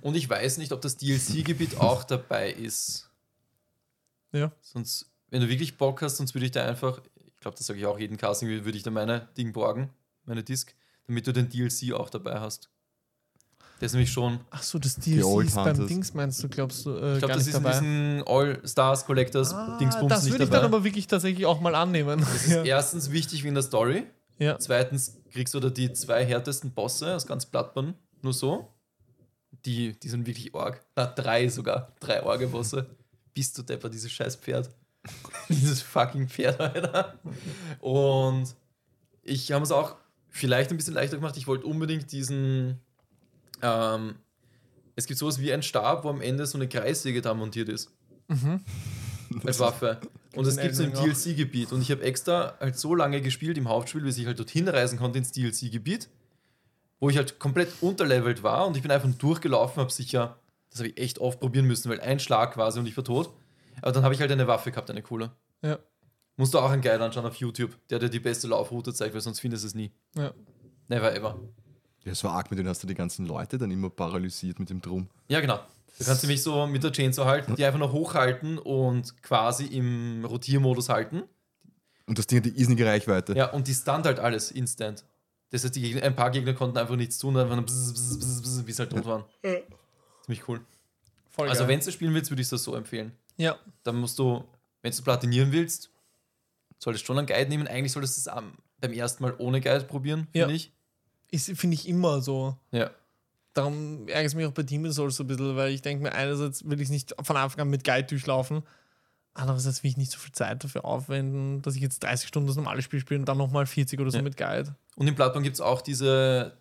Und 0.00 0.16
ich 0.16 0.28
weiß 0.28 0.58
nicht, 0.58 0.72
ob 0.72 0.80
das 0.80 0.96
DLC-Gebiet 0.96 1.76
auch 1.80 2.04
dabei 2.04 2.50
ist. 2.52 3.08
Ja. 4.32 4.52
Sonst, 4.60 5.06
wenn 5.30 5.40
du 5.40 5.48
wirklich 5.48 5.76
Bock 5.78 6.02
hast, 6.02 6.16
sonst 6.16 6.34
würde 6.34 6.46
ich 6.46 6.52
da 6.52 6.64
einfach, 6.66 7.00
ich 7.34 7.40
glaube, 7.40 7.56
das 7.56 7.66
sage 7.66 7.78
ich 7.78 7.86
auch 7.86 7.98
jeden 7.98 8.16
Casting, 8.16 8.48
würde 8.48 8.76
ich 8.76 8.82
dann 8.82 8.94
meine 8.94 9.28
Ding 9.36 9.52
borgen, 9.52 9.90
meine 10.24 10.42
Disc, 10.42 10.74
damit 11.06 11.26
du 11.26 11.32
den 11.32 11.48
DLC 11.48 11.92
auch 11.92 12.10
dabei 12.10 12.40
hast. 12.40 12.68
Der 13.80 13.86
ist 13.86 13.92
nämlich 13.92 14.10
schon, 14.10 14.40
Ach 14.50 14.62
so, 14.62 14.78
das 14.78 14.96
DLC 14.96 15.44
ist 15.44 15.54
beim. 15.54 15.86
Dings, 15.86 16.14
meinst 16.14 16.42
du, 16.42 16.48
glaubst 16.48 16.86
du, 16.86 16.90
äh, 16.96 17.12
ich 17.14 17.18
glaube, 17.18 17.34
das 17.34 17.44
nicht 17.44 17.48
ist 17.54 17.58
in 17.58 17.62
dabei? 17.62 17.78
diesen 17.78 18.22
All-Stars 18.26 19.04
Collectors 19.04 19.52
Ah, 19.52 19.76
Dingsbums 19.78 20.08
das 20.08 20.24
würde 20.30 20.44
ich 20.44 20.50
dabei. 20.50 20.62
dann 20.62 20.72
aber 20.74 20.82
wirklich 20.84 21.06
tatsächlich 21.06 21.44
auch 21.44 21.60
mal 21.60 21.74
annehmen. 21.74 22.20
das 22.20 22.46
ist 22.46 22.50
ja. 22.52 22.62
erstens 22.64 23.10
wichtig 23.12 23.44
wegen 23.44 23.54
der 23.54 23.62
Story. 23.62 24.06
ja. 24.38 24.58
Zweitens 24.58 25.18
kriegst 25.30 25.52
du 25.52 25.60
da 25.60 25.68
die 25.68 25.92
zwei 25.92 26.24
härtesten 26.24 26.70
Bosse 26.72 27.14
aus 27.14 27.26
ganz 27.26 27.44
Bloodborne, 27.44 27.94
nur 28.22 28.32
so. 28.32 28.72
Die, 29.66 29.98
die 29.98 30.08
sind 30.08 30.26
wirklich 30.26 30.54
arg. 30.54 30.80
Na, 30.94 31.06
drei 31.06 31.48
sogar. 31.48 31.92
Drei 32.00 32.22
arge 32.22 32.46
Bosse. 32.46 32.86
Bist 33.34 33.58
du 33.58 33.62
Depper, 33.62 33.90
dieses 33.90 34.10
scheiß 34.12 34.36
Pferd. 34.36 34.70
dieses 35.48 35.82
fucking 35.82 36.28
Pferd, 36.28 36.60
Alter. 36.60 37.18
Und 37.80 38.54
ich 39.22 39.52
habe 39.52 39.64
es 39.64 39.72
auch 39.72 39.96
vielleicht 40.28 40.70
ein 40.70 40.76
bisschen 40.76 40.94
leichter 40.94 41.16
gemacht. 41.16 41.36
Ich 41.36 41.46
wollte 41.46 41.66
unbedingt 41.66 42.12
diesen. 42.12 42.80
Ähm, 43.62 44.16
es 44.94 45.06
gibt 45.06 45.18
sowas 45.18 45.40
wie 45.40 45.52
ein 45.52 45.62
Stab, 45.62 46.04
wo 46.04 46.08
am 46.08 46.20
Ende 46.20 46.46
so 46.46 46.56
eine 46.56 46.68
Kreissäge 46.68 47.20
da 47.20 47.34
montiert 47.34 47.68
ist. 47.68 47.90
Als 49.44 49.60
Waffe. 49.60 50.00
Und 50.34 50.46
das 50.46 50.56
gibt 50.56 50.72
es 50.72 50.78
im. 50.78 50.92
DLC-Gebiet. 50.92 51.72
Und 51.72 51.82
ich 51.82 51.90
habe 51.90 52.02
extra 52.02 52.56
halt 52.60 52.78
so 52.78 52.94
lange 52.94 53.20
gespielt 53.20 53.58
im 53.58 53.68
Hauptspiel, 53.68 54.02
bis 54.02 54.18
ich 54.18 54.26
halt 54.26 54.38
dorthin 54.38 54.68
reisen 54.68 54.98
konnte 54.98 55.18
ins 55.18 55.32
DLC-Gebiet, 55.32 56.08
wo 57.00 57.10
ich 57.10 57.16
halt 57.16 57.38
komplett 57.38 57.70
unterlevelt 57.80 58.42
war 58.42 58.66
und 58.66 58.76
ich 58.76 58.82
bin 58.82 58.90
einfach 58.90 59.08
durchgelaufen, 59.08 59.80
habe 59.80 59.92
sicher, 59.92 60.38
das 60.70 60.80
habe 60.80 60.88
ich 60.88 60.98
echt 60.98 61.18
oft 61.18 61.40
probieren 61.40 61.66
müssen, 61.66 61.90
weil 61.90 62.00
ein 62.00 62.18
Schlag 62.18 62.54
quasi 62.54 62.78
und 62.78 62.86
ich 62.86 62.96
war 62.96 63.04
tot. 63.04 63.30
Aber 63.82 63.92
dann 63.92 64.04
habe 64.04 64.14
ich 64.14 64.20
halt 64.20 64.30
eine 64.30 64.46
Waffe 64.46 64.70
gehabt, 64.70 64.90
eine 64.90 65.02
coole. 65.02 65.32
Ja. 65.62 65.78
Musst 66.36 66.54
du 66.54 66.58
auch 66.58 66.70
einen 66.70 66.82
Guide 66.82 67.02
anschauen 67.02 67.26
auf 67.26 67.36
YouTube, 67.36 67.76
der 67.88 67.98
dir 67.98 68.08
die 68.08 68.20
beste 68.20 68.46
Laufroute 68.46 68.92
zeigt, 68.92 69.14
weil 69.14 69.20
sonst 69.20 69.40
findest 69.40 69.64
du 69.64 69.68
es 69.68 69.74
nie. 69.74 69.90
Ja. 70.14 70.32
Never 70.88 71.14
ever. 71.14 71.38
Ja, 72.04 72.14
so 72.14 72.28
arg 72.28 72.50
mit 72.50 72.58
denen 72.58 72.68
hast 72.68 72.82
du 72.82 72.86
die 72.86 72.94
ganzen 72.94 73.26
Leute 73.26 73.58
dann 73.58 73.70
immer 73.70 73.90
paralysiert 73.90 74.58
mit 74.58 74.70
dem 74.70 74.80
Drum. 74.80 75.08
Ja, 75.28 75.40
genau. 75.40 75.58
Du 75.98 76.04
kannst 76.04 76.22
nämlich 76.22 76.42
so 76.42 76.66
mit 76.66 76.84
der 76.84 76.92
Chainsaw 76.92 77.24
halten, 77.26 77.54
die 77.56 77.64
einfach 77.64 77.78
noch 77.78 77.92
hochhalten 77.92 78.58
und 78.58 79.22
quasi 79.22 79.64
im 79.64 80.24
Rotiermodus 80.24 80.88
halten. 80.88 81.22
Und 82.06 82.18
das 82.18 82.26
Ding 82.26 82.38
hat 82.38 82.44
die 82.44 82.50
irrsinnige 82.50 82.86
Reichweite. 82.86 83.34
Ja, 83.34 83.50
und 83.50 83.66
die 83.66 83.74
stunt 83.74 84.06
halt 84.06 84.20
alles 84.20 84.50
instant. 84.50 85.04
Das 85.50 85.62
heißt, 85.64 85.76
die 85.76 85.80
Gegner, 85.82 86.02
ein 86.02 86.16
paar 86.16 86.30
Gegner 86.30 86.54
konnten 86.54 86.76
einfach 86.78 86.96
nichts 86.96 87.18
tun, 87.18 87.36
einfach 87.36 87.54
nur 87.54 87.64
bzz, 87.64 87.92
bzz, 87.92 88.18
bzz, 88.18 88.42
bzz, 88.42 88.62
bis 88.64 88.76
sie 88.76 88.82
halt 88.82 88.90
tot 88.90 89.04
waren. 89.04 89.24
Ziemlich 90.24 90.48
cool. 90.48 90.60
Voll 91.30 91.48
Also, 91.48 91.68
wenn 91.68 91.80
du 91.80 91.92
spielen 91.92 92.14
willst, 92.14 92.30
würde 92.30 92.42
ich 92.42 92.48
das 92.48 92.62
so 92.64 92.74
empfehlen. 92.74 93.12
Ja. 93.36 93.56
Dann 93.84 93.96
musst 93.96 94.18
du, 94.18 94.44
wenn 94.82 94.92
du 94.92 95.02
platinieren 95.02 95.52
willst, 95.52 95.90
solltest 96.78 97.04
du 97.04 97.06
schon 97.06 97.18
einen 97.18 97.26
Guide 97.26 97.48
nehmen. 97.48 97.68
Eigentlich 97.68 97.92
solltest 97.92 98.16
du 98.16 98.20
es 98.20 98.28
am- 98.28 98.54
beim 98.80 98.92
ersten 98.92 99.22
Mal 99.22 99.34
ohne 99.38 99.60
Guide 99.60 99.84
probieren, 99.84 100.26
Ja. 100.32 100.44
finde 100.44 100.56
ich. 100.56 100.72
Ist, 101.30 101.50
finde 101.58 101.74
ich 101.74 101.88
immer 101.88 102.20
so. 102.22 102.56
Ja. 102.72 102.90
Darum 103.52 104.06
ärgert 104.08 104.26
es 104.26 104.34
mich 104.34 104.46
auch 104.46 104.52
bei 104.52 104.62
Demon's 104.62 104.96
Souls 104.96 105.16
so 105.16 105.24
ein 105.24 105.26
bisschen, 105.28 105.56
weil 105.56 105.72
ich 105.72 105.80
denke 105.82 106.02
mir, 106.02 106.12
einerseits 106.12 106.68
will 106.68 106.78
ich 106.80 106.86
es 106.86 106.90
nicht 106.90 107.14
von 107.22 107.36
Anfang 107.36 107.60
an 107.62 107.70
mit 107.70 107.84
Guide 107.84 108.06
durchlaufen, 108.06 108.62
andererseits 109.36 109.82
will 109.82 109.90
ich 109.90 109.96
nicht 109.96 110.10
so 110.10 110.18
viel 110.18 110.32
Zeit 110.32 110.62
dafür 110.64 110.84
aufwenden, 110.84 111.62
dass 111.62 111.76
ich 111.76 111.82
jetzt 111.82 112.02
30 112.02 112.28
Stunden 112.28 112.46
das 112.46 112.56
normale 112.56 112.82
Spiel 112.82 113.00
spiele 113.00 113.20
und 113.20 113.26
dann 113.26 113.38
nochmal 113.38 113.66
40 113.66 114.00
oder 114.00 114.10
so 114.10 114.18
Ja. 114.18 114.22
mit 114.22 114.36
Guide. 114.36 114.74
Und 114.96 115.06
in 115.06 115.14
Bloodborne 115.14 115.44
gibt 115.44 115.54
es 115.54 115.60
auch 115.60 115.80
diese 115.82 116.56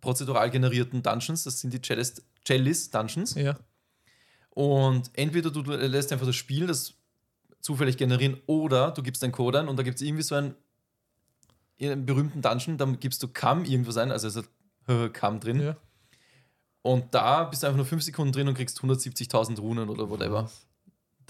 prozedural 0.00 0.50
generierten 0.50 1.02
Dungeons. 1.02 1.44
Das 1.44 1.60
sind 1.60 1.72
die 1.72 1.80
Chalice, 1.80 2.22
Chalice 2.44 2.90
Dungeons. 2.90 3.34
Ja. 3.34 3.58
Und 4.50 5.10
entweder 5.14 5.50
du, 5.50 5.62
lässt 5.62 6.12
einfach 6.12 6.26
das 6.26 6.36
Spiel 6.36 6.66
das 6.66 6.94
zufällig 7.60 7.96
generieren 7.96 8.36
oder 8.46 8.90
du 8.92 9.02
gibst 9.02 9.22
einen 9.24 9.32
Code 9.32 9.60
ein 9.60 9.68
und 9.68 9.76
da 9.76 9.82
gibt 9.82 9.96
es 9.96 10.02
irgendwie 10.02 10.22
so 10.22 10.34
einen, 10.34 10.54
in 11.76 11.90
einem 11.90 12.06
berühmten 12.06 12.40
Dungeon, 12.42 12.76
dann 12.78 12.98
gibst 13.00 13.22
du 13.22 13.28
Cam 13.28 13.64
irgendwas 13.64 13.96
ein, 13.96 14.10
also 14.12 14.26
es 14.28 14.36
hat 14.36 14.48
Cam 15.12 15.40
drin. 15.40 15.60
ja. 15.60 15.76
Und 16.82 17.12
da 17.14 17.44
bist 17.44 17.62
du 17.62 17.66
einfach 17.66 17.76
nur 17.76 17.84
5 17.86 18.02
Sekunden 18.02 18.32
drin 18.32 18.48
und 18.48 18.54
kriegst 18.54 18.78
170.000 18.80 19.58
Runen 19.60 19.88
oder 19.90 20.08
whatever. 20.08 20.42
Damit 20.42 20.52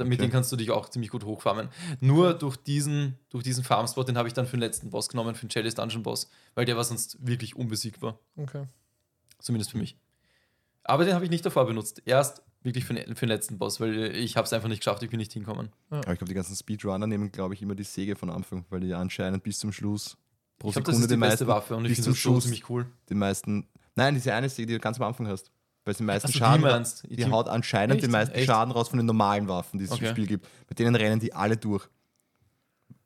Okay. 0.07 0.17
den 0.17 0.31
kannst 0.31 0.53
du 0.53 0.57
dich 0.57 0.71
auch 0.71 0.89
ziemlich 0.89 1.11
gut 1.11 1.25
hochfarmen. 1.25 1.69
Nur 2.01 2.35
durch 2.35 2.57
diesen, 2.57 3.19
durch 3.31 3.43
diesen 3.45 3.65
Farmspot, 3.65 4.07
den 4.09 4.17
habe 4.17 4.29
ich 4.29 4.35
dann 4.35 4.47
für 4.47 4.57
den 4.57 4.61
letzten 4.61 4.91
Boss 4.91 5.09
genommen, 5.09 5.35
für 5.35 5.47
den 5.47 5.51
Chalice 5.51 5.75
Dungeon 5.75 6.03
Boss, 6.03 6.31
weil 6.55 6.65
der 6.65 6.77
war 6.77 6.85
sonst 6.85 7.17
wirklich 7.27 7.57
unbesiegbar. 7.57 8.19
Okay. 8.37 8.65
Zumindest 9.41 9.71
für 9.73 9.79
mich. 9.79 9.97
Aber 10.85 11.05
den 11.05 11.15
habe 11.15 11.25
ich 11.25 11.31
nicht 11.31 11.45
davor 11.45 11.67
benutzt. 11.67 12.03
Erst 12.07 12.43
wirklich 12.63 12.85
für, 12.85 12.95
den- 12.95 13.15
für 13.15 13.27
den 13.27 13.31
letzten 13.31 13.59
Boss, 13.59 13.79
weil 13.81 14.15
ich 14.17 14.37
habe 14.37 14.47
es 14.47 14.53
einfach 14.53 14.69
nicht 14.69 14.81
geschafft, 14.81 15.03
ich 15.03 15.11
bin 15.11 15.19
nicht 15.19 15.33
hinkommen. 15.33 15.71
Aber 15.91 15.99
ich 16.13 16.19
glaube, 16.19 16.25
die 16.27 16.35
ganzen 16.35 16.57
Speedrunner 16.57 17.07
nehmen, 17.07 17.31
glaube 17.31 17.55
ich, 17.55 17.63
immer 17.63 17.75
die 17.75 17.85
Säge 17.85 18.17
von 18.17 18.31
Anfang, 18.31 18.65
weil 18.71 18.81
die 18.81 18.95
anscheinend 18.95 19.43
bis 19.43 19.59
zum 19.59 19.71
Schluss 19.73 20.17
pro 20.59 20.69
Ich 20.69 20.75
glaube, 20.75 20.91
das 20.91 20.99
ist 20.99 21.11
die 21.11 21.17
beste 21.17 21.47
Waffe 21.47 21.77
und 21.77 21.85
ich 21.85 21.93
finde 21.95 22.11
das 22.11 22.17
so 22.17 22.31
Schluss 22.31 22.45
ziemlich 22.45 22.69
cool. 22.71 22.87
die 23.09 23.15
meisten. 23.15 23.69
Nein, 23.95 24.15
diese 24.15 24.33
eine 24.35 24.49
Säge, 24.49 24.67
die 24.67 24.73
du 24.75 24.81
ganz 24.81 24.97
am 24.99 25.05
Anfang 25.07 25.29
hast. 25.29 25.51
Weil 25.89 25.95
sie 25.95 25.99
den 26.01 26.07
meisten 26.09 26.29
so, 26.29 26.33
die 26.33 26.39
Schaden 26.39 26.61
meinst. 26.61 27.05
Die 27.09 27.17
Die- 27.17 27.25
haut 27.31 27.49
anscheinend 27.49 27.95
Echt? 27.95 28.05
den 28.05 28.11
meisten 28.11 28.35
Echt? 28.35 28.47
Schaden 28.47 28.73
raus 28.73 28.91
von 28.91 28.99
den 28.99 29.07
normalen 29.07 29.49
Waffen, 29.49 29.79
die 29.79 29.87
es 29.87 29.91
Okay. 29.91 30.05
im 30.05 30.11
Spiel 30.11 30.27
gibt. 30.27 30.47
Mit 30.69 30.79
denen 30.79 30.95
rennen 30.95 31.19
die 31.19 31.33
alle 31.33 31.57
durch. 31.57 31.89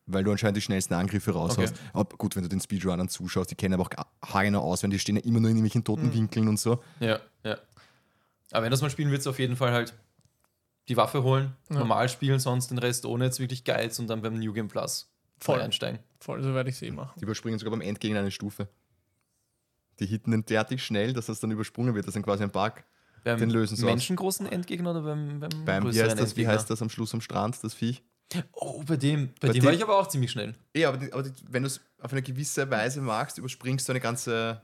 Weil 0.06 0.24
du 0.24 0.32
anscheinend 0.32 0.56
die 0.56 0.60
schnellsten 0.62 0.94
Angriffe 0.94 1.30
raus 1.30 1.52
Okay. 1.52 1.62
hast. 1.62 1.76
Aber 1.92 2.16
gut, 2.16 2.34
wenn 2.34 2.42
du 2.42 2.48
den 2.48 2.60
Speedrunnern 2.60 3.08
zuschaust, 3.08 3.52
die 3.52 3.54
kennen 3.54 3.74
aber 3.74 3.84
auch 3.84 4.32
haargenau 4.34 4.62
aus, 4.62 4.82
wenn 4.82 4.90
die 4.90 4.98
stehen 4.98 5.14
ja 5.14 5.22
immer 5.22 5.38
nur 5.38 5.50
in 5.50 5.58
irgendwelchen 5.58 5.84
toten 5.84 6.06
Mhm. 6.06 6.14
Winkeln 6.14 6.48
und 6.48 6.58
so. 6.58 6.82
Ja, 6.98 7.20
ja. 7.44 7.56
Aber 8.50 8.62
wenn 8.64 8.70
du 8.70 8.70
das 8.70 8.82
mal 8.82 8.90
spielen 8.90 9.12
willst, 9.12 9.28
auf 9.28 9.38
jeden 9.38 9.54
Fall 9.54 9.70
halt 9.70 9.94
die 10.88 10.96
Waffe 10.96 11.22
holen, 11.22 11.52
Ja. 11.70 11.78
normal 11.78 12.08
spielen, 12.08 12.40
sonst 12.40 12.72
den 12.72 12.78
Rest 12.78 13.06
ohne 13.06 13.26
jetzt 13.26 13.38
wirklich 13.38 13.62
Geiz 13.62 14.00
und 14.00 14.08
dann 14.08 14.22
beim 14.22 14.34
New 14.40 14.52
Game 14.52 14.66
Plus 14.66 15.08
voll 15.38 15.54
Voll. 15.54 15.62
einsteigen. 15.64 16.00
Voll, 16.18 16.42
so 16.42 16.52
werde 16.52 16.68
ich 16.68 16.74
es 16.74 16.82
eh 16.82 16.90
machen. 16.90 17.12
Die 17.20 17.22
überspringen 17.22 17.60
sogar 17.60 17.70
beim 17.70 17.80
Endgegner 17.80 18.18
eine 18.18 18.32
Stufe. 18.32 18.66
Die 20.00 20.06
hitten 20.06 20.30
den 20.30 20.44
derartig 20.44 20.82
schnell, 20.84 21.12
dass 21.12 21.26
das 21.26 21.40
dann 21.40 21.50
übersprungen 21.50 21.94
wird. 21.94 22.04
Das 22.06 22.10
ist 22.10 22.14
dann 22.16 22.22
quasi 22.24 22.42
ein 22.42 22.50
Bug. 22.50 22.72
Beim 23.24 23.38
Den 23.38 23.50
lösen 23.50 23.76
sie 23.76 23.84
aus. 23.84 23.90
menschengroßen 23.90 24.46
Endgegner 24.46 24.90
oder 24.90 25.02
beim, 25.02 25.38
beim, 25.38 25.50
Beim, 25.64 25.82
wie 25.84 25.88
größeren 25.88 26.10
heißt, 26.10 26.20
das, 26.20 26.36
wie 26.36 26.46
heißt 26.48 26.70
das 26.70 26.82
am 26.82 26.88
Schluss 26.90 27.14
am 27.14 27.20
Strand, 27.20 27.56
das 27.62 27.74
Viech? 27.74 28.02
Oh, 28.52 28.82
bei 28.84 28.96
dem, 28.96 29.28
bei, 29.40 29.48
Bei 29.48 29.52
dem 29.52 29.60
dem- 29.60 29.64
war 29.66 29.72
ich 29.74 29.82
aber 29.82 29.98
auch 29.98 30.08
ziemlich 30.08 30.30
schnell. 30.30 30.54
Ja, 30.74 30.88
aber, 30.88 30.96
die, 30.98 31.12
aber 31.12 31.22
die, 31.22 31.30
wenn 31.50 31.62
du 31.62 31.66
es 31.68 31.80
auf 32.00 32.10
eine 32.12 32.22
gewisse 32.22 32.68
Weise 32.70 33.00
machst, 33.00 33.38
überspringst 33.38 33.86
du 33.88 33.92
eine 33.92 34.00
ganze. 34.00 34.60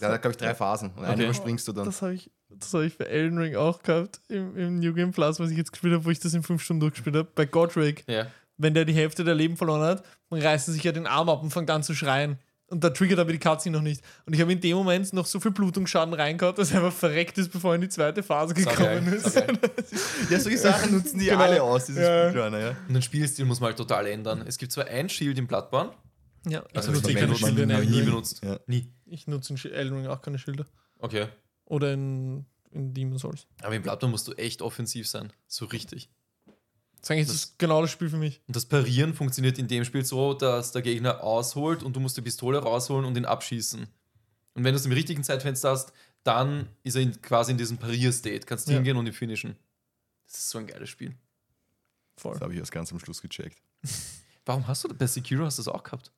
Ja, 0.00 0.08
da 0.08 0.16
glaube 0.16 0.30
ich 0.32 0.36
drei 0.38 0.54
Phasen. 0.54 0.90
Und 0.92 1.04
eine 1.04 1.12
Okay. 1.14 1.24
überspringst 1.24 1.68
du 1.68 1.72
dann. 1.72 1.84
Das 1.84 2.00
habe 2.00 2.14
ich, 2.14 2.30
das 2.48 2.72
hab 2.72 2.80
ich 2.82 2.96
bei 2.96 3.04
Elden 3.04 3.36
Ring 3.36 3.56
auch 3.56 3.82
gehabt 3.82 4.20
im, 4.28 4.56
im 4.56 4.78
New 4.78 4.94
Game 4.94 5.10
Plus, 5.10 5.38
was 5.40 5.50
ich 5.50 5.58
jetzt 5.58 5.72
gespielt 5.72 5.92
habe, 5.92 6.04
wo 6.06 6.10
ich 6.10 6.20
das 6.20 6.32
in 6.32 6.42
5 6.42 6.62
Stunden 6.62 6.80
durchgespielt 6.80 7.16
habe. 7.16 7.28
Bei 7.34 7.44
Godric, 7.44 8.04
Ja. 8.08 8.28
wenn 8.56 8.72
der 8.72 8.86
die 8.86 8.94
Hälfte 8.94 9.24
der 9.24 9.34
Leben 9.34 9.58
verloren 9.58 9.82
hat, 9.82 10.04
dann 10.30 10.40
reißt 10.40 10.68
er 10.68 10.72
sich 10.72 10.84
ja 10.84 10.92
den 10.92 11.06
Arm 11.06 11.28
ab 11.28 11.42
und 11.42 11.50
fängt 11.50 11.68
an 11.70 11.82
zu 11.82 11.94
schreien. 11.94 12.38
Und 12.70 12.84
da 12.84 12.90
triggert 12.90 13.18
aber 13.18 13.32
die 13.32 13.38
Cutscene 13.40 13.76
noch 13.76 13.82
nicht. 13.82 14.00
Und 14.26 14.32
ich 14.32 14.40
habe 14.40 14.52
in 14.52 14.60
dem 14.60 14.76
Moment 14.76 15.12
noch 15.12 15.26
so 15.26 15.40
viel 15.40 15.50
Blutungsschaden 15.50 16.14
reingehauen, 16.14 16.54
dass 16.54 16.70
er 16.70 16.84
einfach 16.84 16.96
verreckt 16.96 17.36
ist, 17.36 17.50
bevor 17.50 17.72
er 17.72 17.74
in 17.74 17.80
die 17.80 17.88
zweite 17.88 18.22
Phase 18.22 18.54
gekommen 18.54 18.76
Saugeil, 18.76 19.12
ist. 19.12 19.32
saugeil. 19.32 19.58
Ja, 20.30 20.38
solche 20.40 20.58
Sachen 20.70 20.92
nutzen 20.92 21.18
die 21.18 21.26
Genau. 21.26 21.40
alle 21.42 21.62
aus, 21.62 21.86
diese 21.86 22.00
Ja. 22.02 22.30
Speedrunner, 22.30 22.58
ja. 22.60 22.76
Und 22.86 22.94
den 22.94 23.02
Spielstil 23.02 23.44
muss 23.44 23.58
man 23.58 23.68
halt 23.68 23.76
total 23.76 24.06
ändern. 24.06 24.44
Es 24.46 24.56
gibt 24.56 24.70
zwar 24.70 24.86
ein 24.86 25.08
Shield 25.08 25.36
im 25.38 25.48
Bloodborne, 25.48 25.90
Ja, 26.46 26.62
ich 26.70 26.76
also 26.76 26.92
das 26.92 27.02
nutze 27.02 27.14
keine 27.14 27.34
Schilder 27.34 27.62
in 27.64 27.72
habe 27.72 27.82
ich 27.84 27.90
nie 27.90 28.02
benutzt. 28.02 28.40
Ja. 28.44 28.60
Nie. 28.68 28.92
Ich 29.06 29.26
nutze 29.26 29.52
in 29.52 29.72
Elden 29.72 29.96
Ring 29.96 30.06
auch 30.06 30.22
keine 30.22 30.38
Schilder. 30.38 30.64
Okay. 31.00 31.26
Oder 31.64 31.92
in, 31.92 32.46
in 32.70 32.94
Demon's 32.94 33.22
Souls. 33.22 33.48
Aber 33.62 33.74
im 33.74 33.82
Bloodborne 33.82 34.12
musst 34.12 34.28
du 34.28 34.32
echt 34.34 34.62
offensiv 34.62 35.08
sein. 35.08 35.32
So 35.48 35.64
richtig. 35.64 36.08
Das 37.00 37.06
ist 37.06 37.10
eigentlich 37.10 37.26
Das- 37.28 37.40
das 37.40 37.58
genau 37.58 37.80
das 37.82 37.90
Spiel 37.90 38.08
für 38.10 38.16
mich. 38.18 38.40
Und 38.46 38.56
das 38.56 38.66
Parieren 38.66 39.14
funktioniert 39.14 39.58
in 39.58 39.68
dem 39.68 39.84
Spiel 39.84 40.04
so, 40.04 40.34
dass 40.34 40.72
der 40.72 40.82
Gegner 40.82 41.22
ausholt 41.22 41.82
und 41.82 41.94
du 41.96 42.00
musst 42.00 42.16
die 42.16 42.22
Pistole 42.22 42.58
rausholen 42.58 43.04
und 43.06 43.16
ihn 43.16 43.24
abschießen. 43.24 43.86
Und 44.54 44.64
wenn 44.64 44.72
du 44.72 44.78
es 44.78 44.84
im 44.86 44.92
richtigen 44.92 45.22
Zeitfenster 45.24 45.70
hast, 45.70 45.92
dann 46.24 46.68
ist 46.82 46.96
er 46.96 47.02
in, 47.02 47.22
quasi 47.22 47.52
in 47.52 47.58
diesem 47.58 47.78
Parier-State. 47.78 48.40
Kannst 48.46 48.68
Ja. 48.68 48.74
hingehen 48.74 48.96
und 48.96 49.06
ihn 49.06 49.12
finishen. 49.14 49.56
Das 50.26 50.38
ist 50.38 50.50
so 50.50 50.58
ein 50.58 50.66
geiles 50.66 50.90
Spiel. 50.90 51.14
Voll. 52.18 52.34
Das 52.34 52.42
habe 52.42 52.52
ich 52.52 52.58
erst 52.58 52.72
ganz 52.72 52.92
am 52.92 52.98
Schluss 53.00 53.22
gecheckt. 53.22 53.62
Warum 54.44 54.66
hast 54.66 54.84
du 54.84 54.88
bei 54.94 55.06
Sekiro 55.06 55.44
hast 55.46 55.58
du 55.58 55.62
das 55.62 55.68
auch 55.74 55.82
gehabt? 55.82 56.12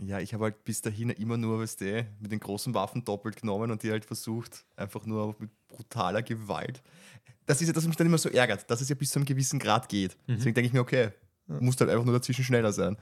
Ja, 0.00 0.18
ich 0.20 0.32
habe 0.32 0.44
halt 0.44 0.64
bis 0.64 0.80
dahin 0.80 1.10
immer 1.10 1.36
nur, 1.36 1.60
weißt 1.60 1.80
du, 1.82 2.06
mit 2.18 2.32
den 2.32 2.40
großen 2.40 2.72
Waffen 2.74 3.04
doppelt 3.04 3.36
genommen 3.36 3.70
und 3.70 3.82
die 3.82 3.90
halt 3.90 4.04
versucht, 4.06 4.64
einfach 4.76 5.04
nur 5.04 5.36
mit 5.38 5.50
brutaler 5.68 6.22
Gewalt. 6.22 6.82
Das 7.46 7.60
ist 7.60 7.66
ja 7.66 7.72
das, 7.72 7.82
was 7.84 7.88
mich 7.88 7.96
dann 7.96 8.06
immer 8.06 8.18
so 8.18 8.28
ärgert, 8.28 8.70
dass 8.70 8.80
es 8.80 8.88
ja 8.88 8.94
bis 8.94 9.10
zu 9.10 9.18
einem 9.18 9.26
gewissen 9.26 9.58
Grad 9.58 9.88
geht. 9.88 10.16
Mhm. 10.26 10.36
Deswegen 10.36 10.54
denke 10.54 10.66
ich 10.68 10.72
mir, 10.72 10.80
okay, 10.80 11.10
muss 11.46 11.78
halt 11.80 11.90
einfach 11.90 12.04
nur 12.04 12.14
dazwischen 12.14 12.44
schneller 12.44 12.72
sein. 12.72 12.96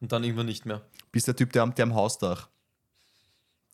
Und 0.00 0.12
dann 0.12 0.22
irgendwann 0.24 0.46
nicht 0.46 0.64
mehr. 0.64 0.82
Bis 1.10 1.24
der 1.24 1.34
Typ, 1.34 1.52
der 1.52 1.62
am, 1.64 1.74
der 1.74 1.82
am 1.84 1.94
Hausdach, 1.94 2.48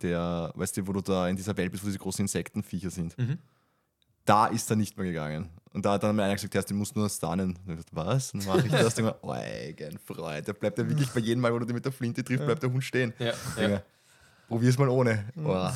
der, 0.03 0.53
weißt 0.55 0.76
du, 0.76 0.87
wo 0.87 0.93
du 0.93 1.01
da 1.01 1.28
in 1.28 1.37
dieser 1.37 1.57
Welt 1.57 1.70
bist, 1.70 1.85
wo 1.85 1.87
diese 1.87 1.99
großen 1.99 2.24
Insektenviecher 2.24 2.91
sind, 2.91 3.16
Mhm. 3.18 3.39
da 4.24 4.47
ist 4.47 4.68
er 4.70 4.76
nicht 4.76 4.97
mehr 4.97 5.07
gegangen. 5.07 5.51
Und 5.72 5.85
da 5.85 5.93
hat 5.93 6.03
dann 6.03 6.14
mir 6.16 6.22
einer 6.24 6.35
gesagt, 6.35 6.70
du 6.70 6.74
musst 6.74 6.95
nur 6.97 7.09
stunnen. 7.11 7.59
Und 7.66 7.72
ich 7.78 7.85
dachte, 7.85 7.97
was? 7.97 8.32
Dann 8.32 8.45
mache 8.47 8.66
ich 8.66 8.72
das. 8.72 8.95
Dann 8.95 9.12
oh, 9.22 9.30
eigen 9.32 9.99
Freund. 9.99 10.47
Da 10.49 10.53
bleibt 10.53 10.78
er 10.78 10.89
wirklich 10.89 11.11
bei 11.11 11.20
jedem 11.20 11.41
Mal, 11.43 11.53
wo 11.53 11.59
du 11.59 11.66
den 11.66 11.74
mit 11.74 11.85
der 11.85 11.93
Flinte 11.93 12.22
triffst, 12.24 12.45
bleibt 12.47 12.62
der 12.62 12.72
Hund 12.72 12.85
stehen. 12.85 13.12
Ja, 13.18 13.32
Ja. 13.61 13.82
Probier's 14.49 14.78
mal 14.78 14.89
ohne. 14.89 15.24
Oh. 15.37 15.68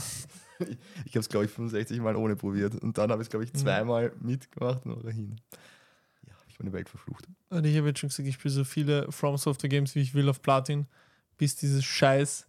Ich 1.05 1.13
habe 1.13 1.21
es, 1.21 1.29
glaube 1.29 1.45
ich, 1.47 1.51
65 1.51 2.01
Mal 2.01 2.17
ohne 2.17 2.37
probiert. 2.37 2.75
Und 2.77 2.99
dann 2.99 3.11
habe 3.11 3.23
ich 3.23 3.27
es, 3.27 3.31
glaube 3.31 3.45
ich, 3.45 3.53
zweimal 3.55 4.13
mitgemacht 4.21 4.85
und 4.85 4.97
nachher 4.97 5.13
hin. 5.13 5.41
Ja, 6.27 6.33
ich 6.49 6.59
meine 6.59 6.73
Welt 6.73 6.89
verflucht. 6.89 7.27
Und 7.51 7.65
ich 7.65 7.77
habe 7.77 7.89
jetzt 7.89 8.01
schon 8.01 8.09
gesagt, 8.09 8.29
ich 8.29 8.35
spiele 8.35 8.53
so 8.55 8.65
viele 8.65 9.11
From 9.13 9.37
Software 9.37 9.71
Games, 9.71 9.95
wie 9.95 10.01
ich 10.01 10.15
will, 10.15 10.29
auf 10.29 10.43
Platin, 10.43 10.87
bis 11.37 11.57
dieses 11.57 11.85
scheiß 11.85 12.47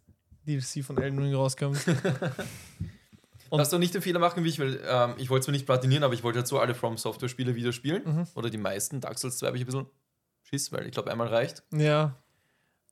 DLC 0.47 0.83
von 0.83 0.97
Elden 0.97 1.19
Ring 1.19 1.33
rauskommt. 1.35 1.79
Und- 3.49 3.57
Darfst 3.57 3.73
du 3.73 3.79
nicht 3.79 3.93
den 3.95 4.01
Fehler 4.01 4.19
machen 4.19 4.43
wie 4.43 4.49
ich, 4.49 4.59
weil 4.59 4.79
ähm, 4.85 5.13
ich 5.17 5.29
wollte 5.29 5.45
zwar 5.45 5.53
nicht 5.53 5.65
platinieren, 5.65 6.03
aber 6.03 6.13
ich 6.13 6.21
wollte 6.23 6.39
halt 6.39 6.47
so 6.47 6.59
alle 6.59 6.75
From 6.75 6.97
Software 6.97 7.29
Spiele 7.29 7.55
wieder 7.55 7.71
spielen. 7.73 8.03
Mhm. 8.05 8.27
Oder 8.35 8.49
die 8.49 8.57
meisten. 8.59 9.01
Dark 9.01 9.17
Souls 9.17 9.37
2 9.39 9.47
habe 9.47 9.57
ich 9.57 9.63
ein 9.63 9.65
bisschen 9.65 9.85
Schiss, 10.43 10.71
weil 10.71 10.85
ich 10.85 10.91
glaube, 10.91 11.11
einmal 11.11 11.27
reicht. 11.27 11.63
ja, 11.73 12.15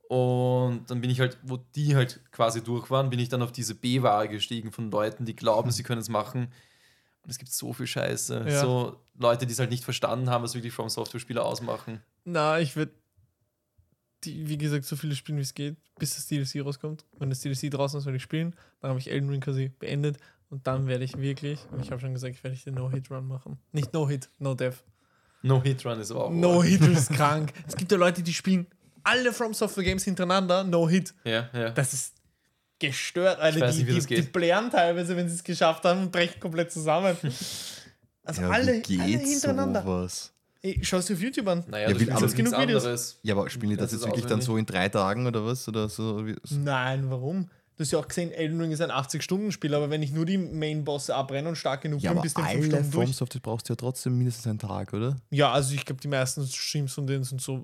Und 0.09 0.85
dann 0.89 1.01
bin 1.01 1.09
ich 1.09 1.19
halt, 1.19 1.37
wo 1.43 1.57
die 1.75 1.95
halt 1.95 2.21
quasi 2.31 2.63
durch 2.63 2.89
waren, 2.89 3.09
bin 3.09 3.19
ich 3.19 3.27
dann 3.27 3.41
auf 3.41 3.51
diese 3.51 3.75
B-Ware 3.75 4.29
gestiegen 4.29 4.71
von 4.71 4.89
Leuten, 4.89 5.25
die 5.25 5.35
glauben, 5.35 5.69
sie 5.71 5.83
können 5.83 5.99
es 5.99 6.07
machen. 6.07 6.47
Und 7.23 7.29
es 7.29 7.37
gibt 7.37 7.51
so 7.51 7.73
viel 7.73 7.87
Scheiße. 7.87 8.45
Ja. 8.47 8.61
So 8.61 9.01
Leute, 9.17 9.45
die 9.45 9.51
es 9.51 9.59
halt 9.59 9.69
nicht 9.69 9.83
verstanden 9.83 10.29
haben, 10.29 10.43
was 10.45 10.55
wirklich 10.55 10.73
From 10.73 10.87
Software 10.87 11.19
Spiele 11.19 11.43
ausmachen. 11.43 12.01
na, 12.23 12.57
ich 12.59 12.77
werde, 12.77 12.93
wie 14.23 14.57
gesagt, 14.57 14.85
so 14.85 14.95
viele 14.95 15.13
spielen, 15.13 15.37
wie 15.37 15.41
es 15.41 15.53
geht, 15.53 15.75
bis 15.99 16.15
das 16.15 16.27
DLC 16.27 16.63
rauskommt. 16.63 17.03
Wenn 17.19 17.29
das 17.29 17.41
DLC 17.41 17.69
draußen 17.69 17.99
ist, 17.99 18.05
werde 18.05 18.15
ich 18.15 18.23
spielen. 18.23 18.55
Dann 18.79 18.89
habe 18.89 18.99
ich 18.99 19.11
Elden 19.11 19.29
Ring 19.29 19.41
quasi 19.41 19.69
beendet. 19.77 20.17
Und 20.49 20.65
dann 20.67 20.87
werde 20.87 21.03
ich 21.03 21.17
wirklich, 21.17 21.59
ich 21.81 21.91
habe 21.91 21.99
schon 21.99 22.13
gesagt, 22.13 22.41
werde 22.45 22.55
ich 22.55 22.63
den 22.63 22.75
No-Hit-Run 22.75 23.27
machen. 23.27 23.57
Nicht 23.73 23.91
No-Hit, 23.91 24.29
No-Death. 24.39 24.85
No 25.41 25.61
Hit 25.61 25.85
Run 25.85 25.99
ist 25.99 26.11
aber 26.11 26.25
auch. 26.25 26.31
No-Hit 26.31 26.81
ist 26.87 27.11
krank. 27.11 27.51
Es 27.67 27.75
gibt 27.75 27.91
ja 27.91 27.97
Leute, 27.97 28.23
die 28.23 28.33
spielen 28.33 28.67
alle 29.07 29.33
From 29.33 29.53
Software 29.53 29.83
Games 29.83 30.03
hintereinander, 30.03 30.63
No-Hit. 30.63 31.13
Ja, 31.23 31.49
ja. 31.53 31.69
Das 31.71 31.93
ist 31.93 32.13
gestört, 32.79 33.39
Alter. 33.39 33.61
weiß 33.61 33.75
die, 33.75 33.77
nicht, 33.83 33.87
wie 33.87 33.91
die, 33.93 33.97
das 33.97 34.07
die 34.07 34.15
geht. 34.15 34.33
blären 34.33 34.69
teilweise, 34.69 35.15
wenn 35.17 35.27
sie 35.27 35.35
es 35.35 35.43
geschafft 35.43 35.83
haben 35.83 36.01
und 36.03 36.11
brechen 36.11 36.39
komplett 36.39 36.71
zusammen. 36.71 37.17
Also 38.23 38.41
Ja, 38.41 38.49
alle, 38.49 38.73
wie 38.73 38.81
geht 38.81 38.99
alle 38.99 39.17
hintereinander. 39.19 39.81
sowas? 39.83 40.33
Ey, 40.61 40.77
schau 40.81 40.97
es 40.97 41.05
dir 41.05 41.13
auf 41.13 41.21
YouTube 41.21 41.47
an. 41.47 41.63
Naja, 41.67 41.87
Ja, 41.89 41.93
du 41.97 42.11
aber 42.11 42.27
genug 42.27 42.51
Videos. 42.59 42.83
anderes. 42.83 43.19
Ja, 43.23 43.35
aber 43.35 43.49
spielen 43.49 43.69
die 43.69 43.77
das 43.77 43.91
Das 43.91 44.01
jetzt 44.01 44.05
wirklich 44.05 44.25
dann 44.25 44.41
so 44.41 44.57
in 44.57 44.65
drei 44.65 44.89
Tagen 44.89 45.25
oder 45.27 45.45
was? 45.45 45.65
Oder 45.69 45.87
so? 45.87 46.21
Nein, 46.51 47.09
warum? 47.09 47.49
Du 47.77 47.83
hast 47.83 47.91
ja 47.91 47.99
auch 47.99 48.07
gesehen, 48.07 48.33
Elden 48.33 48.59
Ring 48.59 48.71
ist 48.71 48.81
ein 48.81 48.91
80-Stunden-Spiel, 48.91 49.73
aber 49.73 49.89
wenn 49.89 50.03
ich 50.03 50.11
nur 50.11 50.25
die 50.25 50.37
Main-Bosse 50.37 51.15
abrenne 51.15 51.47
und 51.47 51.55
stark 51.55 51.83
genug 51.83 52.01
Ja, 52.01 52.11
bin, 52.11 52.21
bist 52.21 52.35
du 52.37 52.41
in 52.41 52.47
5 52.47 52.57
alle 52.57 52.65
Stunden 52.65 52.91
durch. 52.91 53.15
Software 53.15 53.39
brauchst 53.41 53.69
du 53.69 53.71
ja 53.71 53.77
trotzdem 53.77 54.17
mindestens 54.17 54.45
einen 54.47 54.59
Tag, 54.59 54.91
oder? 54.91 55.15
Ja, 55.29 55.53
also 55.53 55.73
ich 55.73 55.85
glaube, 55.85 56.01
die 56.01 56.09
meisten 56.09 56.45
Streams 56.47 56.91
von 56.91 57.07
denen 57.07 57.23
sind 57.23 57.39
so 57.39 57.63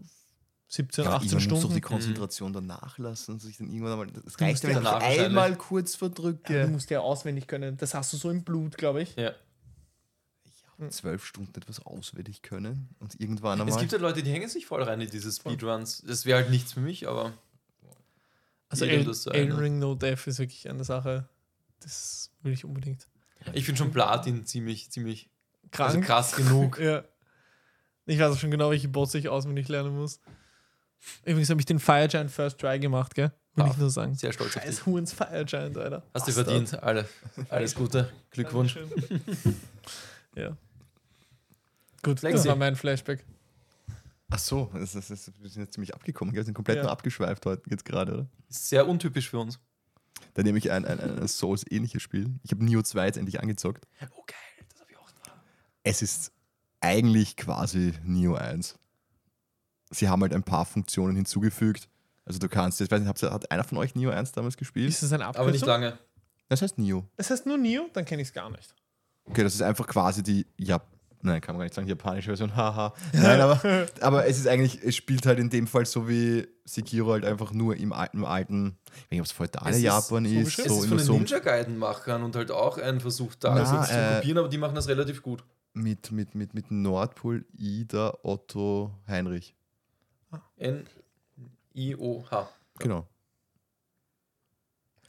17, 0.75 1.05
Ja, 1.05 1.11
18 1.15 1.29
irgendwann 1.29 1.35
musst 1.35 1.45
du 1.45 1.49
doch 1.49 1.57
Stunden. 1.59 1.75
die 1.75 1.81
Konzentration 1.81 2.53
dann 2.53 2.65
nachlassen 2.65 3.35
und 3.35 3.39
sich 3.41 3.57
dann 3.57 3.67
irgendwann 3.67 3.91
einmal. 3.93 4.07
Das 4.07 4.23
musst 4.23 4.41
reicht, 4.41 4.63
wenn 4.63 4.69
ich 4.71 4.75
danach 4.77 5.01
einmal 5.03 5.55
kurz 5.55 5.95
verdrücke. 5.95 6.57
Ja, 6.57 6.65
du 6.65 6.71
musst 6.71 6.89
ja 6.89 6.99
auswendig 7.01 7.47
können. 7.47 7.77
Das 7.77 7.93
hast 7.93 8.11
du 8.13 8.17
so 8.17 8.29
im 8.31 8.43
Blut, 8.43 8.77
glaube 8.77 9.01
ich. 9.03 9.15
Ja. 9.15 9.33
zwölf 10.89 11.25
Stunden 11.25 11.53
etwas 11.55 11.85
auswendig 11.85 12.41
können 12.41 12.89
und 12.99 13.19
irgendwann 13.21 13.59
Es 13.59 13.65
einmal. 13.67 13.79
gibt 13.79 13.91
ja 13.91 13.99
Leute, 13.99 14.23
die 14.23 14.31
hängen 14.31 14.49
sich 14.49 14.65
voll 14.65 14.81
rein 14.83 14.99
in 14.99 15.09
diese 15.09 15.31
Speedruns. 15.31 16.01
Das 16.07 16.25
wäre 16.25 16.39
halt 16.41 16.49
nichts 16.49 16.73
für 16.73 16.79
mich, 16.81 17.07
aber 17.07 17.33
Also 18.69 18.85
Elden 18.85 19.11
ne? 19.55 19.57
Ring 19.61 19.79
No 19.79 19.93
Death 19.95 20.25
ist 20.27 20.39
wirklich 20.39 20.67
eine 20.69 20.83
Sache, 20.83 21.29
das 21.81 22.31
will 22.41 22.51
ich 22.53 22.65
unbedingt. 22.65 23.07
ich 23.53 23.65
finde 23.65 23.77
schon 23.77 23.91
Platin 23.91 24.45
ziemlich, 24.47 24.89
ziemlich 24.89 25.29
Krank. 25.71 25.89
also 25.95 26.01
krass 26.01 26.35
genug. 26.35 26.79
Ja. 26.81 27.03
Ich 28.05 28.19
weiß 28.19 28.33
auch 28.33 28.39
schon 28.39 28.51
genau, 28.51 28.69
welche 28.71 28.89
Bosse 28.89 29.17
ich 29.19 29.29
auswendig 29.29 29.69
lernen 29.69 29.95
muss. 29.95 30.19
Übrigens 31.25 31.49
habe 31.49 31.59
ich 31.59 31.65
den 31.65 31.79
Fire 31.79 32.07
Giant 32.07 32.31
First 32.31 32.59
Try 32.59 32.79
gemacht, 32.79 33.13
gell? 33.15 33.31
Will 33.55 33.65
Ah, 33.65 33.69
ich 33.71 33.77
nur 33.77 33.89
sagen. 33.89 34.15
Sehr 34.15 34.33
stolz 34.33 34.55
auf 34.57 34.63
dich. 34.63 34.73
Scheiß 34.75 34.85
Hurens 34.85 35.13
Fire 35.13 35.45
Giant, 35.45 35.77
Alter. 35.77 36.03
Hast 36.13 36.27
du 36.27 36.31
Bastard. 36.33 36.45
verdient. 36.47 36.83
Alle, 36.83 37.07
alles 37.49 37.75
Gute. 37.75 38.11
Glückwunsch. 38.31 38.77
Ja. 40.35 40.57
Gut, 42.01 42.15
das 42.17 42.21
Legacy. 42.23 42.47
war 42.49 42.55
mein 42.55 42.75
Flashback. 42.75 43.23
Ach 44.31 44.39
so, 44.39 44.71
das, 44.73 44.93
das, 44.93 45.07
das, 45.07 45.31
wir 45.39 45.49
sind 45.49 45.61
jetzt 45.61 45.73
ziemlich 45.75 45.93
abgekommen. 45.93 46.33
Wir 46.33 46.43
sind 46.43 46.53
komplett 46.55 46.77
Ja. 46.77 46.83
nur 46.83 46.91
abgeschweift 46.91 47.45
heute 47.45 47.61
jetzt 47.69 47.85
gerade, 47.85 48.13
oder? 48.13 48.27
Sehr 48.49 48.87
untypisch 48.87 49.29
für 49.29 49.39
uns. 49.39 49.59
Da 50.33 50.41
nehme 50.41 50.57
ich 50.57 50.71
ein, 50.71 50.85
ein, 50.85 50.99
ein 50.99 51.27
Souls-ähnliches 51.27 52.01
Spiel. 52.01 52.31
Ich 52.43 52.51
habe 52.51 52.63
Neo 52.65 52.81
2 52.81 53.05
jetzt 53.05 53.17
endlich 53.17 53.39
angezockt. 53.39 53.85
Oh, 54.01 54.23
geil. 54.25 54.65
Das 54.71 54.81
habe 54.81 54.91
ich 54.91 54.97
auch 54.97 55.11
dran. 55.23 55.37
Es 55.83 56.01
ist 56.01 56.31
eigentlich 56.81 57.37
quasi 57.37 57.93
Neo 58.03 58.33
1. 58.35 58.79
Sie 59.93 60.09
haben 60.09 60.21
halt 60.21 60.33
ein 60.33 60.43
paar 60.43 60.65
Funktionen 60.65 61.15
hinzugefügt. 61.15 61.87
Also 62.25 62.39
du 62.39 62.47
kannst, 62.49 62.79
ich 62.81 62.89
weiß 62.89 63.01
nicht, 63.01 63.23
hat 63.23 63.51
einer 63.51 63.63
von 63.63 63.77
euch 63.77 63.95
Neo 63.95 64.09
1 64.09 64.31
damals 64.31 64.57
gespielt? 64.57 64.89
Ist 64.89 65.03
das 65.03 65.11
ein 65.13 65.21
Abkürzung? 65.21 65.41
Aber 65.43 65.51
nicht 65.51 65.65
lange. 65.65 65.97
Das 66.49 66.61
heißt 66.61 66.77
Neo. 66.77 67.05
Das 67.17 67.29
heißt 67.29 67.45
nur 67.45 67.57
Neo? 67.57 67.89
Dann 67.93 68.05
kenne 68.05 68.21
ich 68.21 68.29
es 68.29 68.33
gar 68.33 68.49
nicht. 68.49 68.73
Okay, 69.25 69.43
das 69.43 69.55
ist 69.55 69.61
einfach 69.61 69.87
quasi 69.87 70.23
die 70.23 70.45
Jap 70.57 70.87
Nein, 71.25 71.39
kann 71.39 71.55
man 71.55 71.59
gar 71.61 71.63
nicht 71.63 71.73
sagen, 71.73 71.87
japanische 71.87 72.27
Version, 72.27 72.53
haha. 72.53 72.93
Nein, 73.13 73.39
aber, 73.39 73.61
aber 74.01 74.25
es 74.27 74.37
ist 74.39 74.45
eigentlich, 74.45 74.83
es 74.83 74.97
spielt 74.97 75.25
halt 75.25 75.39
in 75.39 75.49
dem 75.49 75.67
Fall 75.67 75.85
so 75.85 76.09
wie 76.09 76.45
Sekiro 76.65 77.13
halt 77.13 77.23
einfach 77.23 77.53
nur 77.53 77.77
im 77.77 77.93
alten, 77.93 78.17
im 78.17 78.25
alten 78.25 78.77
ich 78.85 78.91
weiß 78.93 79.09
nicht, 79.11 79.19
ob 79.21 79.25
es 79.27 79.31
feudale 79.31 79.69
Es 79.71 79.77
ist 79.77 79.83
Japan 79.83 80.25
so 80.25 80.31
ist, 80.31 80.43
beschrieben. 80.45 80.67
Es 80.69 80.73
so 80.73 80.77
ist 80.79 80.83
in 80.83 80.89
von 80.89 80.99
so 80.99 81.05
den 81.05 81.15
einem- 81.15 81.23
Ninja 81.23 81.39
Gaiden-Machern 81.39 82.23
und 82.23 82.35
halt 82.35 82.51
auch 82.51 82.77
ein 82.77 82.99
Versuch 82.99 83.35
da, 83.35 83.55
Na, 83.55 83.61
also 83.61 83.89
zu 83.93 83.97
äh, 83.97 84.15
kopieren, 84.15 84.37
aber 84.39 84.49
die 84.49 84.57
machen 84.57 84.75
das 84.75 84.89
relativ 84.89 85.21
gut. 85.21 85.45
mit, 85.73 86.11
mit, 86.11 86.35
mit, 86.35 86.53
mit 86.53 86.71
Nordpol, 86.71 87.45
Ida, 87.57 88.17
Otto, 88.23 88.91
Heinrich. 89.07 89.55
N-I-O-H. 90.57 92.49
Genau. 92.79 93.07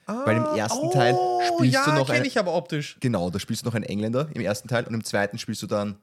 Weil 0.07 0.37
im 0.37 0.45
ersten 0.57 0.91
Teil 0.91 1.15
spielst 1.47 1.53
Oh, 1.61 1.63
ja, 1.65 1.85
du 1.87 1.93
noch 1.93 2.11
eine- 2.11 2.27
ich 2.27 2.39
aber 2.39 2.55
optisch. 2.55 2.99
Genau, 3.01 3.31
da 3.31 3.39
spielst 3.39 3.63
du 3.63 3.67
noch 3.67 3.75
einen 3.75 3.85
Engländer 3.85 4.29
im 4.35 4.43
ersten 4.43 4.69
Teil 4.69 4.87
und 4.87 4.93
im 4.93 5.03
zweiten 5.03 5.39
spielst 5.39 5.63
du 5.63 5.67
dann 5.67 5.97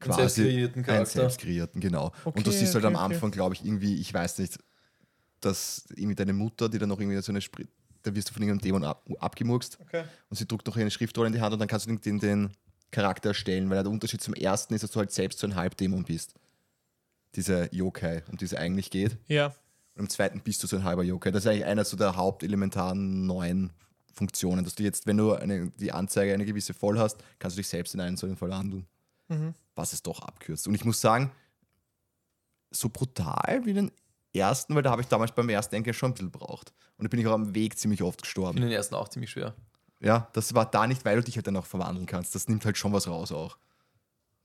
quasi 0.00 0.48
einen 0.64 0.82
Charakter. 0.82 1.06
selbst 1.06 1.38
kreierten, 1.40 1.80
genau. 1.80 2.12
und 2.24 2.44
du 2.46 2.50
Okay, 2.50 2.58
siehst 2.58 2.74
halt 2.74 2.84
okay, 2.84 2.94
am 2.94 2.96
okay. 3.00 3.14
Anfang, 3.14 3.30
glaube 3.30 3.54
ich, 3.54 3.64
irgendwie, 3.64 4.00
ich 4.00 4.12
weiß 4.12 4.38
nicht, 4.38 4.58
dass 5.40 5.84
irgendwie 5.94 6.16
deine 6.16 6.32
Mutter, 6.32 6.68
die 6.68 6.78
dann 6.78 6.88
noch 6.88 6.98
irgendwie 7.00 7.20
so 7.22 7.30
eine 7.30 7.40
Sprit, 7.40 7.68
da 8.02 8.12
wirst 8.14 8.30
du 8.30 8.34
von 8.34 8.42
irgendeinem 8.42 8.62
Dämon 8.64 8.84
ab, 8.84 9.08
abgemurkst 9.20 9.78
Okay. 9.80 10.04
und 10.28 10.36
sie 10.36 10.46
druckt 10.46 10.66
noch 10.66 10.76
eine 10.76 10.90
Schriftrolle 10.90 11.28
in 11.28 11.32
die 11.34 11.40
Hand 11.40 11.52
und 11.52 11.60
dann 11.60 11.68
kannst 11.68 11.86
du 11.86 11.94
den, 11.96 12.18
den 12.18 12.50
Charakter 12.90 13.28
erstellen, 13.30 13.70
weil 13.70 13.82
der 13.82 13.92
Unterschied 13.92 14.20
zum 14.20 14.34
ersten 14.34 14.74
ist, 14.74 14.82
dass 14.82 14.90
du 14.90 14.98
halt 14.98 15.12
selbst 15.12 15.38
so 15.38 15.46
ein 15.46 15.54
Halbdämon 15.54 16.02
bist. 16.04 16.34
Dieser 17.36 17.72
Yokai, 17.74 18.22
um 18.30 18.36
die 18.36 18.44
es 18.44 18.54
eigentlich 18.54 18.90
geht. 18.90 19.16
Ja. 19.26 19.46
Und 19.94 20.02
im 20.02 20.08
zweiten 20.10 20.40
bist 20.40 20.62
du 20.62 20.66
so 20.66 20.76
ein 20.76 20.84
halber 20.84 21.02
Yokai. 21.02 21.30
Das 21.30 21.44
ist 21.44 21.50
eigentlich 21.50 21.64
einer 21.64 21.84
so 21.84 21.96
der 21.96 22.16
hauptelementaren 22.16 23.26
neuen 23.26 23.72
Funktionen, 24.12 24.64
dass 24.64 24.74
du 24.74 24.82
jetzt, 24.82 25.06
wenn 25.06 25.16
du 25.16 25.32
eine, 25.34 25.70
die 25.70 25.92
Anzeige 25.92 26.32
eine 26.34 26.44
gewisse 26.44 26.74
voll 26.74 26.98
hast, 26.98 27.18
kannst 27.38 27.56
du 27.56 27.60
dich 27.60 27.68
selbst 27.68 27.94
in 27.94 28.00
einen 28.00 28.16
solchen 28.16 28.36
verwandeln. 28.36 28.86
Mhm. 29.28 29.54
Was 29.74 29.92
es 29.92 30.02
doch 30.02 30.20
abkürzt. 30.20 30.68
Und 30.68 30.74
ich 30.74 30.84
muss 30.84 31.00
sagen, 31.00 31.32
so 32.70 32.88
brutal 32.88 33.62
wie 33.64 33.72
den 33.72 33.90
ersten, 34.32 34.74
weil 34.74 34.82
da 34.82 34.90
habe 34.90 35.02
ich 35.02 35.08
damals 35.08 35.32
beim 35.32 35.48
ersten 35.48 35.74
Enkel 35.74 35.94
schon 35.94 36.10
ein 36.10 36.14
bisschen 36.14 36.30
braucht. 36.30 36.72
Und 36.96 37.04
da 37.04 37.08
bin 37.08 37.20
ich 37.20 37.26
auch 37.26 37.32
am 37.32 37.54
Weg 37.54 37.78
ziemlich 37.78 38.02
oft 38.02 38.20
Ich 38.20 38.24
gestorben. 38.24 38.54
finde 38.54 38.68
den 38.68 38.76
ersten 38.76 38.94
auch 38.94 39.08
ziemlich 39.08 39.30
schwer. 39.30 39.54
Ja, 40.00 40.28
das 40.32 40.54
war 40.54 40.70
da 40.70 40.86
nicht, 40.86 41.04
weil 41.04 41.16
du 41.16 41.22
dich 41.22 41.36
halt 41.36 41.46
dann 41.46 41.56
auch 41.56 41.66
verwandeln 41.66 42.06
kannst. 42.06 42.34
Das 42.34 42.48
nimmt 42.48 42.64
halt 42.64 42.76
schon 42.76 42.92
was 42.92 43.08
raus 43.08 43.32
auch. 43.32 43.58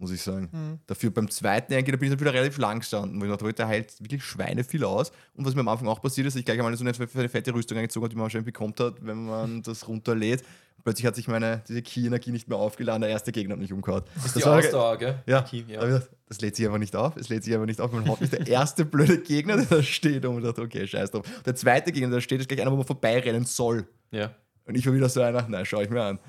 Muss 0.02 0.12
ich 0.12 0.22
sagen. 0.22 0.48
Mhm. 0.52 0.80
Dafür 0.88 1.12
beim 1.12 1.30
zweiten 1.30 1.74
Enkel, 1.74 1.92
da 1.92 1.98
bin 1.98 2.08
ich 2.08 2.12
dann 2.18 2.20
wieder 2.22 2.34
relativ 2.34 2.58
lang 2.58 2.80
gestanden, 2.80 3.20
wo 3.20 3.26
ich 3.26 3.32
dachte, 3.32 3.52
der 3.54 3.68
heilt 3.68 4.00
wirklich 4.02 4.24
Schweine 4.24 4.64
viel 4.64 4.86
aus. 4.86 5.12
Und 5.36 5.46
was 5.46 5.54
mir 5.56 5.60
am 5.62 5.68
Anfang 5.68 5.90
auch 5.90 6.02
passiert 6.02 6.26
ist, 6.26 6.36
ich 6.38 6.46
gleich 6.46 6.58
einmal 6.58 6.76
so 6.78 6.86
eine, 6.86 6.94
fette 6.94 7.54
Rüstung 7.54 7.78
angezogen 7.78 8.04
habe, 8.06 8.10
die 8.10 8.16
man 8.16 8.24
wahrscheinlich 8.24 8.46
bekommt 8.46 8.80
hat, 8.80 9.06
wenn 9.06 9.26
man 9.26 9.62
das 9.64 9.88
runterlädt. 9.90 10.42
Plötzlich 10.86 11.06
hat 11.06 11.16
sich 11.16 11.28
meine 11.28 11.62
diese 11.68 11.82
Ki-Energie 11.82 12.32
nicht 12.32 12.48
mehr 12.48 12.58
aufgeladen, 12.58 13.02
der 13.02 13.10
erste 13.10 13.34
Gegner 13.34 13.56
hat 13.56 13.60
mich 13.60 13.74
umgehauen. 13.74 14.04
Das 14.16 14.28
ist 14.28 14.38
die 14.38 14.44
war- 14.46 14.58
Ausdauer, 14.60 14.98
gell? 14.98 15.22
ja, 15.28 15.42
Die 15.42 15.66
Da 15.66 15.82
hab 15.82 15.84
ich 15.84 15.94
gedacht, 15.94 16.10
das 16.30 16.40
lädt 16.40 16.56
sich 16.56 16.66
einfach 16.66 16.80
nicht 16.80 16.96
auf. 16.96 17.18
Es 17.18 17.28
lädt 17.28 17.44
sich 17.44 17.54
einfach 17.54 17.66
nicht 17.66 17.82
auf. 17.82 17.92
Man 17.92 18.08
haut 18.08 18.22
mich 18.22 18.30
der 18.30 18.48
erste 18.48 18.86
blöde 18.86 19.18
Gegner, 19.18 19.58
der 19.58 19.66
da 19.66 19.84
steht. 19.84 20.26
Und 20.26 20.36
man 20.36 20.44
dachte, 20.46 20.62
okay, 20.62 20.88
scheiß 20.88 21.12
drauf. 21.12 21.26
Der 21.46 21.56
zweite 21.56 21.92
Gegner, 21.92 22.08
der 22.08 22.18
da 22.20 22.22
steht, 22.22 22.40
ist 22.40 22.48
gleich 22.48 22.62
einer, 22.62 22.72
wo 22.72 22.78
man 22.78 22.86
vorbeirennen 22.86 23.44
soll. 23.46 23.86
ja. 24.12 24.32
Und 24.66 24.76
ich 24.76 24.86
war 24.86 24.94
wieder 24.94 25.10
so 25.10 25.20
einer, 25.22 25.46
nein, 25.50 25.66
schau 25.66 25.82
ich 25.82 25.90
mir 25.90 26.02
an. 26.04 26.20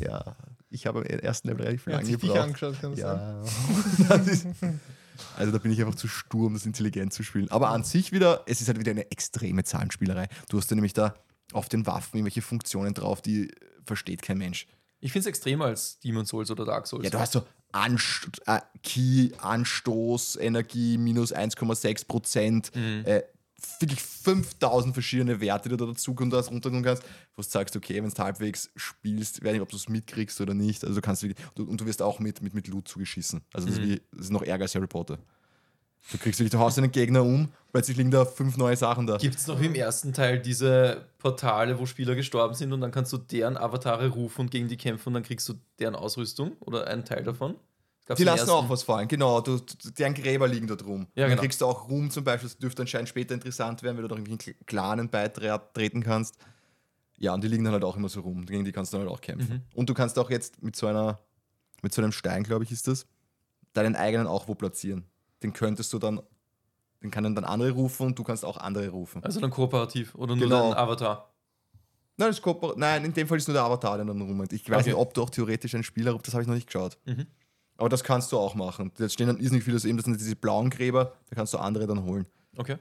Ja, 0.00 0.34
ich 0.68 0.86
habe 0.86 1.00
am 1.00 1.04
ersten 1.04 1.48
Level 1.48 1.64
relativ 1.64 1.86
lange 1.86 2.04
dich 2.04 2.20
gebraucht. 2.20 2.38
angeschaut, 2.38 2.80
kann? 2.80 2.94
Ja. 2.94 3.42
Das 4.08 4.26
ist, 4.26 4.46
also 5.36 5.52
da 5.52 5.58
bin 5.58 5.72
ich 5.72 5.80
einfach 5.80 5.94
zu 5.94 6.08
stur, 6.08 6.46
um 6.46 6.54
das 6.54 6.66
intelligent 6.66 7.12
zu 7.12 7.22
spielen. 7.22 7.50
Aber 7.50 7.70
an 7.70 7.84
sich 7.84 8.12
wieder, 8.12 8.42
es 8.46 8.60
ist 8.60 8.68
halt 8.68 8.78
wieder 8.78 8.90
eine 8.90 9.10
extreme 9.10 9.64
Zahlenspielerei. 9.64 10.28
Du 10.48 10.58
hast 10.58 10.70
ja 10.70 10.74
nämlich 10.74 10.92
da 10.92 11.14
auf 11.52 11.68
den 11.68 11.86
Waffen 11.86 12.18
irgendwelche 12.18 12.42
Funktionen 12.42 12.94
drauf, 12.94 13.22
die 13.22 13.50
versteht 13.84 14.22
kein 14.22 14.38
Mensch. 14.38 14.66
Ich 15.00 15.12
finde 15.12 15.20
es 15.20 15.26
extremer 15.26 15.66
als 15.66 15.98
Demon 16.00 16.26
Souls 16.26 16.50
oder 16.50 16.64
Dark 16.64 16.86
Souls. 16.86 17.04
Ja, 17.04 17.10
du 17.10 17.18
hast 17.18 17.32
so 17.32 17.46
Anst 17.72 18.28
äh, 18.46 18.60
Key, 18.82 19.30
Anstoß, 19.38 20.36
Energie, 20.36 20.98
minus 20.98 21.34
1,6 21.34 22.06
Prozent, 22.06 22.74
äh, 22.74 23.22
wirklich 23.78 24.02
5000 24.02 24.94
verschiedene 24.94 25.40
Werte, 25.40 25.68
die 25.68 25.76
du 25.76 25.86
dazu 25.86 26.12
und 26.12 26.30
das 26.30 26.50
runtergehen 26.50 26.82
kannst, 26.82 27.02
wo 27.34 27.42
du 27.42 27.48
sagst, 27.48 27.76
okay, 27.76 28.02
wenn 28.02 28.10
du 28.10 28.22
halbwegs 28.22 28.70
spielst, 28.76 29.42
weiß 29.44 29.52
nicht, 29.52 29.62
ob 29.62 29.68
du 29.68 29.76
es 29.76 29.88
mitkriegst 29.88 30.40
oder 30.40 30.54
nicht. 30.54 30.84
Also 30.84 30.96
du 30.96 31.00
kannst 31.00 31.24
und 31.24 31.80
du 31.80 31.86
wirst 31.86 32.02
auch 32.02 32.18
mit, 32.18 32.42
mit, 32.42 32.54
mit 32.54 32.68
Loot 32.68 32.88
zugeschissen. 32.88 33.42
Also 33.52 33.68
das, 33.68 33.78
ist 33.78 33.82
wie, 33.82 34.02
das 34.12 34.26
ist 34.26 34.32
noch 34.32 34.42
ärger 34.42 34.64
als 34.64 34.74
Harry 34.74 34.86
Potter. 34.86 35.18
Du 36.12 36.18
kriegst 36.18 36.38
wirklich, 36.38 36.52
du 36.52 36.58
haust 36.58 36.78
einen 36.78 36.92
Gegner 36.92 37.24
um, 37.24 37.48
plötzlich 37.72 37.96
liegen 37.96 38.12
da 38.12 38.24
fünf 38.24 38.56
neue 38.56 38.76
Sachen 38.76 39.08
da. 39.08 39.16
Gibt 39.16 39.36
es 39.36 39.46
noch 39.48 39.60
im 39.60 39.74
ersten 39.74 40.12
Teil 40.12 40.38
diese 40.38 41.04
Portale, 41.18 41.80
wo 41.80 41.86
Spieler 41.86 42.14
gestorben 42.14 42.54
sind 42.54 42.72
und 42.72 42.80
dann 42.80 42.92
kannst 42.92 43.12
du 43.12 43.18
deren 43.18 43.56
Avatare 43.56 44.08
rufen 44.08 44.42
und 44.42 44.50
gegen 44.52 44.68
die 44.68 44.76
kämpfen 44.76 45.08
und 45.08 45.14
dann 45.14 45.22
kriegst 45.24 45.48
du 45.48 45.54
deren 45.80 45.96
Ausrüstung 45.96 46.52
oder 46.60 46.86
einen 46.86 47.04
Teil 47.04 47.24
davon? 47.24 47.56
Gab's 48.06 48.18
Die 48.18 48.24
lassen 48.24 48.38
ersten? 48.40 48.50
auch 48.52 48.68
was 48.70 48.84
fallen, 48.84 49.08
genau. 49.08 49.40
Du, 49.40 49.58
deren 49.98 50.14
Gräber 50.14 50.46
liegen 50.46 50.66
dort 50.68 50.84
rum. 50.86 51.08
Ja, 51.14 51.24
Dann 51.24 51.30
genau. 51.30 51.42
kriegst 51.42 51.60
du 51.60 51.66
auch 51.66 51.88
Ruhm 51.88 52.08
zum 52.10 52.22
Beispiel, 52.24 52.48
das 52.48 52.56
dürfte 52.56 52.82
anscheinend 52.82 53.08
später 53.08 53.34
interessant 53.34 53.82
werden, 53.82 53.96
wenn 53.96 54.02
du 54.02 54.08
da 54.08 54.14
irgendwie 54.16 54.32
einen 54.48 54.66
Clanen 54.66 55.08
beitreten 55.10 56.02
kannst. 56.04 56.36
Ja, 57.18 57.34
und 57.34 57.42
die 57.42 57.48
liegen 57.48 57.64
dann 57.64 57.72
halt 57.72 57.82
auch 57.84 57.96
immer 57.96 58.08
so 58.08 58.20
rum. 58.20 58.46
Gegen 58.46 58.64
die 58.64 58.70
kannst 58.72 58.92
du 58.92 58.98
dann 58.98 59.06
halt 59.06 59.14
auch 59.16 59.20
kämpfen. 59.20 59.54
Mhm. 59.54 59.62
Und 59.74 59.88
du 59.90 59.94
kannst 59.94 60.18
auch 60.18 60.30
jetzt 60.30 60.62
mit 60.62 60.76
so 60.76 60.86
einer, 60.86 61.18
mit 61.82 61.92
so 61.92 62.00
einem 62.00 62.12
Stein, 62.12 62.44
glaube 62.44 62.62
ich, 62.64 62.70
ist 62.70 62.86
das, 62.86 63.06
deinen 63.72 63.96
eigenen 63.96 64.26
auch 64.28 64.46
wo 64.46 64.54
platzieren. 64.54 65.04
Den 65.42 65.52
könntest 65.52 65.92
du 65.92 65.98
dann, 65.98 66.20
den 67.02 67.10
können 67.10 67.34
dann 67.34 67.44
andere 67.44 67.70
rufen 67.72 68.06
und 68.06 68.18
du 68.18 68.22
kannst 68.22 68.44
auch 68.44 68.56
andere 68.58 68.88
rufen. 68.90 69.24
Also 69.24 69.40
dann 69.40 69.50
kooperativ 69.50 70.14
oder 70.14 70.36
nur 70.36 70.44
Genau. 70.44 70.70
dein 70.70 70.78
Avatar. 70.78 71.32
Nein, 72.18 72.28
das 72.28 72.40
Kooper- 72.40 72.74
Nein, 72.76 73.04
in 73.04 73.12
dem 73.12 73.26
Fall 73.26 73.36
ist 73.38 73.48
nur 73.48 73.54
der 73.54 73.64
Avatar, 73.64 73.96
der 73.96 74.06
dann 74.06 74.20
rumrennt. 74.20 74.52
Ich 74.52 74.68
weiß 74.70 74.78
Okay. 74.82 74.90
nicht, 74.90 74.98
ob 74.98 75.12
du 75.12 75.22
auch 75.22 75.30
theoretisch 75.30 75.74
einen 75.74 75.84
Spieler 75.84 76.16
das 76.22 76.32
habe 76.34 76.42
ich 76.42 76.48
noch 76.48 76.54
nicht 76.54 76.66
geschaut. 76.68 76.96
Mhm. 77.04 77.26
Aber 77.76 77.88
das 77.88 78.02
kannst 78.02 78.32
du 78.32 78.38
auch 78.38 78.54
machen. 78.54 78.90
Da 78.96 79.08
stehen 79.08 79.26
dann 79.26 79.38
irrsinnig 79.38 79.64
viele, 79.64 79.78
so 79.78 79.88
eben, 79.88 79.98
das 79.98 80.04
sind 80.06 80.18
diese 80.18 80.36
blauen 80.36 80.70
Gräber, 80.70 81.16
da 81.28 81.36
kannst 81.36 81.52
du 81.54 81.58
andere 81.58 81.86
dann 81.86 82.04
holen. 82.04 82.26
Okay. 82.56 82.78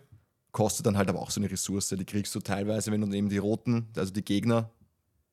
Kostet 0.51 0.85
dann 0.85 0.97
halt 0.97 1.09
aber 1.09 1.19
auch 1.19 1.31
so 1.31 1.41
eine 1.41 1.51
Ressource. 1.51 1.89
Die 1.89 2.05
kriegst 2.05 2.33
du 2.33 2.39
teilweise, 2.39 2.91
wenn 2.91 3.01
du 3.01 3.11
eben 3.11 3.29
die 3.29 3.37
roten, 3.37 3.89
also 3.97 4.13
die 4.13 4.23
Gegner 4.23 4.71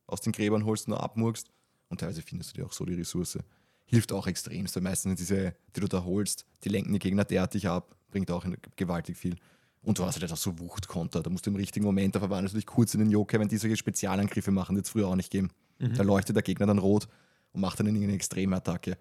aus 0.07 0.21
den 0.21 0.33
Gräbern 0.33 0.65
holst, 0.65 0.89
nur 0.89 1.03
abmurkst. 1.03 1.49
Und 1.89 2.01
teilweise 2.01 2.23
findest 2.23 2.51
du 2.51 2.61
dir 2.61 2.67
auch 2.67 2.73
so 2.73 2.85
die 2.85 2.95
Ressource. 2.95 3.39
Hilft 3.85 4.13
auch 4.13 4.27
extremst, 4.27 4.75
weil 4.75 4.83
meistens 4.83 5.11
sind 5.11 5.19
diese, 5.21 5.55
die 5.77 5.81
du 5.81 5.87
da 5.87 6.03
holst, 6.03 6.45
die 6.65 6.69
lenken 6.69 6.93
die 6.93 6.99
Gegner 6.99 7.25
derartig 7.25 7.69
ab, 7.69 7.95
bringt 8.11 8.31
auch 8.31 8.45
gewaltig 8.75 9.17
viel. 9.17 9.37
Und 9.83 9.99
du 9.99 10.05
hast 10.05 10.21
halt 10.21 10.33
auch 10.33 10.37
so 10.37 10.59
Wuchtkonter. 10.59 11.23
Da 11.23 11.31
musst 11.31 11.47
du 11.47 11.51
im 11.51 11.57
richtigen 11.57 11.85
Moment, 11.85 12.15
da 12.15 12.21
verwandelst 12.21 12.55
du 12.55 12.59
dich 12.59 12.67
kurz 12.67 12.95
in 12.95 13.01
den 13.01 13.11
Yokai, 13.11 13.39
wenn 13.39 13.49
die 13.49 13.59
solche 13.59 13.77
Spezialangriffe 13.77 14.51
machen, 14.51 14.77
die 14.77 14.83
es 14.83 14.89
früher 14.89 15.09
auch 15.09 15.17
nicht 15.17 15.31
geben. 15.31 15.51
Da 15.79 16.03
leuchtet 16.05 16.37
der 16.37 16.43
Gegner 16.43 16.67
dann 16.67 16.79
rot 16.79 17.09
und 17.53 17.61
macht 17.61 17.81
dann 17.81 17.87
irgendeine 17.87 18.15
Extremattacke. 18.15 18.97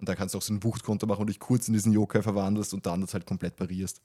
Und 0.00 0.08
da 0.08 0.14
kannst 0.14 0.34
du 0.34 0.38
auch 0.38 0.42
so 0.42 0.52
einen 0.52 0.64
Wuchtkonter 0.64 1.06
machen 1.06 1.20
und 1.20 1.26
dich 1.28 1.38
kurz 1.38 1.68
in 1.68 1.74
diesen 1.74 1.92
Yokai 1.92 2.22
verwandelst 2.22 2.72
und 2.74 2.86
dann 2.86 3.02
das 3.02 3.12
halt 3.12 3.26
komplett 3.26 3.56
parierst. 3.56 4.00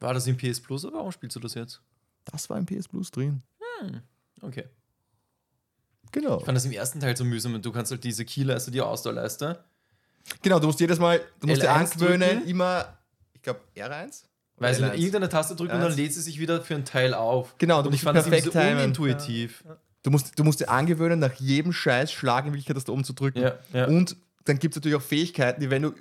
War 0.00 0.12
das 0.12 0.26
im 0.26 0.36
PS 0.36 0.60
Plus 0.60 0.84
oder 0.84 0.96
warum 0.98 1.12
spielst 1.12 1.36
du 1.36 1.40
das 1.40 1.54
jetzt? 1.54 1.80
Das 2.24 2.50
war 2.50 2.58
im 2.58 2.66
PS 2.66 2.88
Plus 2.88 3.10
drin. 3.10 3.42
Okay. 4.42 4.64
Genau. 6.12 6.38
Ich 6.38 6.44
fand 6.44 6.56
das 6.56 6.64
im 6.64 6.72
ersten 6.72 7.00
Teil 7.00 7.16
so 7.16 7.24
mühsam. 7.24 7.60
Du 7.62 7.72
kannst 7.72 7.90
halt 7.90 8.02
diese 8.02 8.24
Keyleiste, 8.24 8.70
die 8.70 8.80
Ausdauerleiste. 8.80 9.64
Genau, 10.42 10.58
du 10.58 10.66
musst 10.66 10.80
jedes 10.80 10.98
Mal, 10.98 11.20
du 11.40 11.46
musst 11.46 11.62
dir 11.62 11.70
L1 11.70 11.92
angewöhnen, 11.94 12.46
immer, 12.46 12.98
ich 13.32 13.42
glaube, 13.42 13.60
R1? 13.76 14.24
Weil 14.56 14.74
sie 14.74 14.82
L1. 14.82 14.86
dann 14.86 14.96
irgendeine 14.96 15.28
Taste 15.28 15.56
drücken 15.56 15.74
und 15.74 15.80
dann 15.80 15.94
lädt 15.94 16.12
sie 16.12 16.20
sich 16.20 16.38
wieder 16.38 16.60
für 16.62 16.74
einen 16.74 16.84
Teil 16.84 17.14
auf. 17.14 17.54
Genau, 17.58 17.82
du 17.82 17.88
und 17.88 17.94
ich 17.94 18.02
fand 18.02 18.18
das 18.18 18.24
so 18.24 18.30
perfekt 18.30 18.52
timen. 18.52 18.78
unintuitiv. 18.78 19.64
Du 20.02 20.10
musst, 20.10 20.38
du 20.38 20.44
musst 20.44 20.60
dir 20.60 20.68
angewöhnen, 20.68 21.18
nach 21.18 21.34
jedem 21.34 21.72
Scheiß 21.72 22.12
Schlag 22.12 22.44
in 22.46 22.52
Wirklichkeit 22.52 22.76
das 22.76 22.84
da 22.84 22.92
oben 22.92 23.04
zu 23.04 23.12
drücken. 23.12 23.40
Ja, 23.40 23.58
ja. 23.72 23.86
Und 23.86 24.16
dann 24.48 24.58
gibt 24.58 24.74
es 24.74 24.76
natürlich 24.80 24.96
auch 24.96 25.02
Fähigkeiten, 25.06 25.60
die, 25.60 25.70
wenn 25.70 25.82
du 25.82 25.92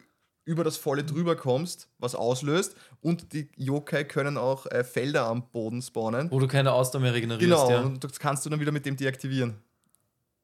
über 0.46 0.64
das 0.64 0.78
Volle 0.78 1.04
drüber 1.04 1.36
kommst, 1.36 1.90
was 2.00 2.16
auslöst. 2.16 2.76
Und 3.02 3.34
die 3.34 3.50
Yokai 3.58 4.06
können 4.06 4.38
auch 4.38 4.66
äh, 4.68 4.84
Felder 4.86 5.26
am 5.28 5.50
Boden 5.50 5.82
spawnen. 5.82 6.32
Wo 6.32 6.40
du 6.40 6.48
keine 6.48 6.72
Ausdauer 6.72 7.02
mehr 7.02 7.14
regenerierst. 7.14 7.44
Genau, 7.44 7.70
Ja, 7.70 7.82
und 7.82 8.02
das 8.04 8.18
kannst 8.18 8.46
du 8.46 8.50
dann 8.50 8.60
wieder 8.62 8.72
mit 8.72 8.86
dem 8.86 8.96
deaktivieren. 8.96 9.56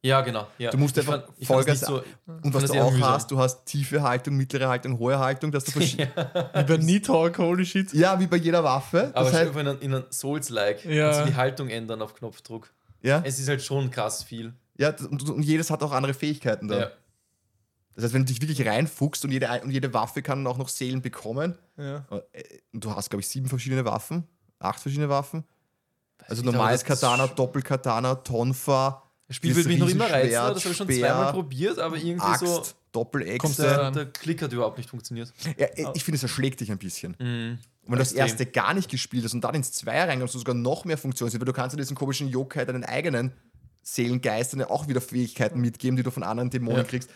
ja 0.01 0.19
genau. 0.19 0.45
Ja. 0.57 0.71
Du 0.71 0.77
musst 0.77 0.97
Ich 0.97 1.07
einfach 1.07 1.27
fand- 1.27 1.47
Vollgas- 1.47 1.85
so, 1.85 2.03
Und 2.25 2.53
was 2.53 2.65
du 2.69 2.81
auch 2.81 2.91
mühsam. 2.91 3.09
hast, 3.09 3.31
du 3.31 3.37
hast 3.39 3.65
tiefe 3.65 4.01
Haltung, 4.03 4.35
mittlere 4.35 4.67
Haltung, 4.67 4.99
hohe 4.99 5.17
Haltung, 5.19 5.51
dass 5.53 5.63
du 5.63 5.71
verschiedene. 5.79 6.11
Wie 6.53 6.63
bei 6.63 6.77
Nidhogg, 6.77 7.37
holy 7.37 7.65
shit. 7.65 7.93
ja, 7.93 8.19
wie 8.19 8.27
bei 8.27 8.35
jeder 8.37 8.61
Waffe. 8.61 9.11
Aber 9.13 9.29
Das 9.29 9.29
stell 9.29 9.47
heißt, 9.47 9.57
in 9.57 9.67
einem, 9.69 9.79
in 9.79 9.93
einem 9.95 10.03
Souls-like 10.11 10.83
Ja. 10.83 11.23
du 11.23 11.29
die 11.29 11.35
Haltung 11.37 11.69
ändern 11.69 12.01
auf 12.01 12.13
Knopfdruck. 12.15 12.69
ja, 13.01 13.21
Es 13.23 13.39
ist 13.39 13.47
halt 13.47 13.61
schon 13.61 13.89
krass 13.89 14.21
viel. 14.23 14.53
ja, 14.77 14.93
und, 15.09 15.29
und 15.29 15.43
jedes 15.43 15.69
hat 15.69 15.81
auch 15.81 15.93
andere 15.93 16.13
Fähigkeiten 16.13 16.67
da. 16.67 16.79
Ja. 16.79 16.91
Das 17.95 18.05
heißt, 18.05 18.13
wenn 18.13 18.25
du 18.25 18.33
dich 18.33 18.41
wirklich 18.41 18.67
reinfuchst 18.67 19.23
und 19.25 19.31
jede, 19.31 19.47
und 19.63 19.69
jede 19.71 19.93
Waffe 19.93 20.21
kann 20.21 20.45
auch 20.47 20.57
noch 20.57 20.69
Seelen 20.69 21.01
bekommen, 21.01 21.57
Ja. 21.77 22.05
äh, 22.31 22.43
und 22.73 22.83
du 22.83 22.95
hast, 22.95 23.09
glaube 23.09 23.21
ich, 23.21 23.27
sieben 23.27 23.47
verschiedene 23.47 23.85
Waffen, 23.85 24.23
acht 24.59 24.79
verschiedene 24.79 25.09
Waffen. 25.09 25.43
Also 26.27 26.41
nicht, 26.41 26.49
aber 26.49 26.57
normales 26.57 26.83
Katana, 26.83 27.27
Doppelkatana, 27.27 28.15
Tonfa, 28.15 29.03
Das 29.27 29.35
Spiel 29.37 29.55
wird 29.55 29.67
mich 29.67 29.77
noch 29.79 29.89
immer 29.89 30.05
reizen, 30.05 30.15
Riesenschwert, 30.27 30.55
das 30.55 30.63
habe 30.63 30.71
ich 30.71 30.77
schon 30.77 30.87
Speer, 30.87 31.07
zweimal 31.09 31.33
probiert, 31.33 31.79
aber 31.79 31.97
irgendwie 31.97 32.45
so. 32.45 32.57
Axt, 32.59 32.75
Doppelechse. 32.91 33.37
Kommt 33.39 33.57
Der, 33.57 33.91
der 33.91 34.05
Klick 34.07 34.41
hat 34.41 34.53
überhaupt 34.53 34.77
nicht 34.77 34.89
funktioniert. 34.89 35.33
Ja, 35.57 35.67
ich 35.95 36.03
finde, 36.03 36.15
es 36.17 36.23
erschlägt 36.23 36.59
dich 36.61 36.71
ein 36.71 36.77
bisschen. 36.77 37.15
Mhm. 37.19 37.57
Und 37.81 37.87
wenn 37.87 37.93
du 37.93 37.97
das 37.97 38.11
erste 38.13 38.45
gar 38.45 38.73
nicht 38.73 38.89
gespielt 38.89 39.25
hast 39.25 39.33
und 39.33 39.41
dann 39.43 39.55
ins 39.55 39.71
Zweier 39.73 40.07
reinkommst, 40.07 40.33
du 40.35 40.39
sogar 40.39 40.55
noch 40.55 40.85
mehr 40.85 40.97
Funktionen 40.97 41.29
hast, 41.31 41.39
weil 41.39 41.45
du 41.45 41.53
kannst 41.53 41.73
ja 41.75 41.77
diesen 41.77 41.95
komischen 41.95 42.29
Yokai 42.29 42.63
deinen 42.65 42.85
eigenen 42.85 43.33
Seelengeistern 43.81 44.61
ja 44.61 44.69
auch 44.69 44.87
wieder 44.87 45.01
Fähigkeiten 45.01 45.59
mitgeben, 45.59 45.97
die 45.97 46.03
du 46.03 46.11
von 46.11 46.23
anderen 46.23 46.49
Dämonen 46.49 46.77
Ja. 46.77 46.83
kriegst. 46.83 47.09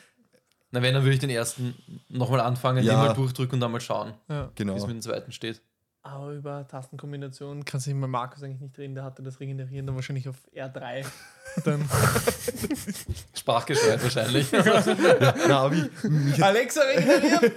Na, 0.72 0.82
wenn, 0.82 0.93
dann 0.93 1.03
würde 1.03 1.13
ich 1.13 1.20
den 1.20 1.30
ersten 1.30 1.76
nochmal 2.09 2.41
anfangen, 2.41 2.84
Ja. 2.84 2.93
den 2.93 3.07
mal 3.07 3.13
durchdrücken 3.13 3.55
und 3.55 3.59
dann 3.61 3.72
mal 3.72 3.80
schauen, 3.82 4.13
ja. 4.30 4.51
Genau. 4.55 4.74
wie 4.74 4.78
es 4.78 4.88
mit 4.88 4.95
dem 4.95 5.01
zweiten 5.01 5.32
steht. 5.32 5.61
Aber 6.03 6.32
über 6.32 6.65
Tastenkombinationen 6.65 7.65
kann 7.65 7.82
sich 7.82 7.93
mal 7.93 8.07
Markus 8.07 8.41
eigentlich 8.41 8.61
nicht 8.61 8.78
reden. 8.78 8.95
Der 8.95 9.03
hatte 9.03 9.22
das 9.24 9.41
Regenerieren 9.41 9.86
dann 9.88 9.95
wahrscheinlich 9.95 10.30
auf 10.30 10.38
R3. 10.55 11.05
Dann 11.65 11.89
Sprachgesteuert 13.34 14.03
wahrscheinlich. 14.03 14.51
Na, 14.51 15.59
aber 15.59 15.76
ich, 15.76 16.03
mich, 16.03 16.34
hat, 16.36 16.43
Alexa 16.49 16.82
regenerieren! 16.82 17.51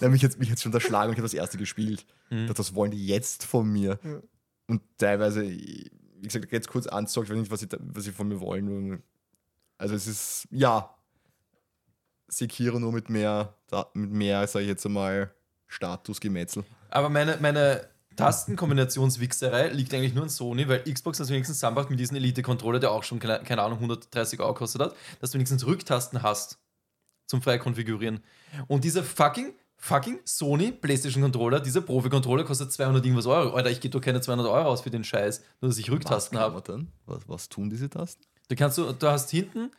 na, 0.00 0.08
mich, 0.08 0.24
hat, 0.24 0.38
mich 0.38 0.58
schon 0.60 0.72
erschlagen 0.72 1.08
und 1.08 1.12
ich 1.14 1.18
habe 1.18 1.26
das 1.26 1.34
erste 1.34 1.58
gespielt. 1.58 2.06
Das, 2.30 2.54
das 2.54 2.74
wollen 2.74 2.92
die 2.92 3.04
jetzt 3.06 3.44
von 3.44 3.70
mir. 3.70 3.98
Ja. 4.04 4.20
Und 4.68 4.82
teilweise, 4.98 5.42
wie 5.42 5.90
gesagt, 6.22 6.52
jetzt 6.52 6.68
kurz 6.68 6.86
anzockt, 6.86 7.28
ich 7.28 7.32
weiß 7.34 7.40
nicht, 7.40 7.50
was 7.50 7.60
sie, 7.60 7.68
was 7.78 8.04
sie 8.04 8.12
von 8.12 8.28
mir 8.28 8.40
wollen. 8.40 9.02
Also 9.76 9.94
es 9.94 10.06
ist, 10.06 10.48
ja, 10.50 10.94
Sekiro 12.30 12.78
nur 12.78 12.92
mit 12.92 13.08
mehr, 13.10 13.54
da- 13.68 13.90
mit 13.94 14.10
mehr, 14.10 14.46
sag 14.46 14.60
ich 14.62 14.68
jetzt 14.68 14.86
einmal, 14.86 15.30
Statusgemetzel. 15.66 16.64
Aber 16.90 17.08
meine, 17.08 17.38
meine 17.40 17.88
Tastenkombinationswichserei 18.16 19.68
liegt 19.68 19.94
eigentlich 19.94 20.14
nur 20.14 20.24
an 20.24 20.28
Sony, 20.28 20.68
weil 20.68 20.82
Xbox 20.84 21.18
das 21.18 21.30
wenigstens 21.30 21.58
zusammenbracht 21.58 21.90
mit 21.90 21.98
diesem 22.00 22.16
Elite-Controller, 22.16 22.78
der 22.78 22.90
auch 22.90 23.02
schon, 23.04 23.18
keine, 23.18 23.40
keine 23.44 23.62
Ahnung, 23.62 23.78
130 23.78 24.40
Euro 24.40 24.54
gekostet 24.54 24.82
hat, 24.82 24.94
dass 25.20 25.30
du 25.30 25.34
wenigstens 25.34 25.66
Rücktasten 25.66 26.22
hast 26.22 26.58
zum 27.26 27.42
Freikonfigurieren. 27.42 28.20
Und 28.66 28.84
dieser 28.84 29.02
fucking, 29.04 29.54
fucking 29.76 30.20
Sony 30.24 30.72
PlayStation 30.72 31.22
Controller, 31.22 31.60
dieser 31.60 31.80
Profi-Controller 31.80 32.44
kostet 32.44 32.72
200 32.72 33.04
irgendwas 33.04 33.26
Euro. 33.26 33.54
Alter, 33.54 33.70
ich 33.70 33.80
gebe 33.80 33.92
doch 33.92 34.00
keine 34.04 34.20
200 34.20 34.46
Euro 34.48 34.68
aus 34.68 34.80
für 34.82 34.90
den 34.90 35.04
Scheiß, 35.04 35.42
nur 35.60 35.70
dass 35.70 35.78
ich 35.78 35.90
Rücktasten 35.90 36.38
habe. 36.38 36.56
Was, 37.06 37.28
was 37.28 37.48
tun 37.48 37.70
diese 37.70 37.88
Tasten? 37.88 38.24
Du 38.48 38.56
kannst 38.56 38.76
du, 38.78 38.92
du 38.92 39.06
hast 39.08 39.30
hinten 39.30 39.70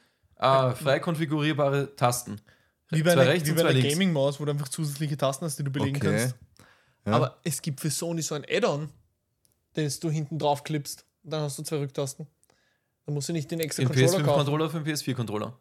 äh, 0.42 0.76
frei 0.76 1.00
konfigurierbare 1.00 1.96
Tasten. 1.96 2.42
Wie 2.90 3.04
bei 3.04 3.14
Zwei 3.14 3.22
einer, 3.22 3.32
rechts 3.32 3.48
wie 3.48 3.54
bei 3.54 3.66
einer. 3.66 3.80
Gaming-Maus, 3.80 4.40
wo 4.40 4.46
du 4.46 4.52
einfach 4.52 4.68
zusätzliche 4.68 5.16
Tasten 5.16 5.46
hast, 5.46 5.58
die 5.58 5.64
du 5.64 5.72
belegen 5.72 5.96
Okay. 5.98 6.18
kannst. 6.20 6.36
Ja. 7.06 7.14
Aber 7.14 7.38
es 7.44 7.62
gibt 7.62 7.80
für 7.80 7.90
Sony 7.90 8.22
so 8.22 8.36
ein 8.36 8.46
Add-on, 8.50 8.90
das 9.74 10.00
du 10.00 10.10
hinten 10.10 10.38
drauf 10.38 10.64
klippst. 10.64 11.06
Und 11.24 11.32
dann 11.32 11.42
hast 11.42 11.58
du 11.58 11.64
zwei 11.64 11.78
Rücktasten. 11.78 12.28
Dann 13.06 13.16
musst 13.16 13.30
du 13.30 13.34
nicht 13.34 13.50
den 13.50 13.60
extra 13.60 13.84
Den 13.84 13.88
Controller 13.90 14.12
kaufen. 14.24 14.28
PS5-Controller 14.28 14.70
für 14.70 14.80
den 14.82 14.94
PS4-Controller. 14.96 15.58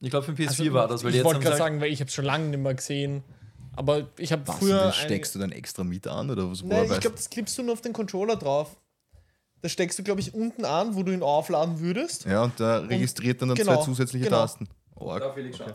Ich 0.00 0.10
glaube, 0.10 0.26
für 0.26 0.32
den 0.32 0.46
PS4 0.48 0.48
Also, 0.48 0.72
war 0.72 0.88
das, 0.88 1.04
weil 1.04 1.10
ich 1.10 1.16
jetzt 1.16 1.24
wollte 1.24 1.40
gerade 1.40 1.56
sagen, 1.56 1.80
weil 1.80 1.92
ich 1.92 2.00
habe 2.00 2.08
es 2.08 2.14
schon 2.14 2.24
lange 2.24 2.46
nicht 2.48 2.58
mehr 2.58 2.74
gesehen. 2.74 3.22
Aber 3.74 4.08
ich 4.18 4.32
habe 4.32 4.50
früher. 4.50 4.92
steckst 4.92 5.34
du 5.34 5.38
dann 5.38 5.52
extra 5.52 5.84
mit 5.84 6.06
an? 6.06 6.30
Oder 6.30 6.50
was, 6.50 6.62
Nein, 6.62 6.90
ich 6.90 7.00
glaube, 7.00 7.16
das 7.16 7.30
klippst 7.30 7.56
du 7.58 7.62
nur 7.62 7.74
auf 7.74 7.80
den 7.80 7.92
Controller 7.92 8.36
drauf. 8.36 8.76
Das 9.62 9.72
steckst 9.72 9.98
du, 9.98 10.02
glaube 10.02 10.20
ich, 10.20 10.34
unten 10.34 10.64
an, 10.64 10.94
wo 10.96 11.02
du 11.04 11.12
ihn 11.12 11.22
aufladen 11.22 11.78
würdest. 11.80 12.24
Ja, 12.26 12.42
und 12.42 12.58
da 12.58 12.78
registriert 12.78 13.40
dann, 13.40 13.48
dann 13.48 13.56
genau, 13.56 13.76
zwei 13.76 13.84
zusätzliche 13.84 14.24
genau. 14.26 14.38
Tasten. 14.38 14.68
Oh, 14.96 15.16
Da, 15.18 15.32
Felix, 15.32 15.56
schau. 15.56 15.66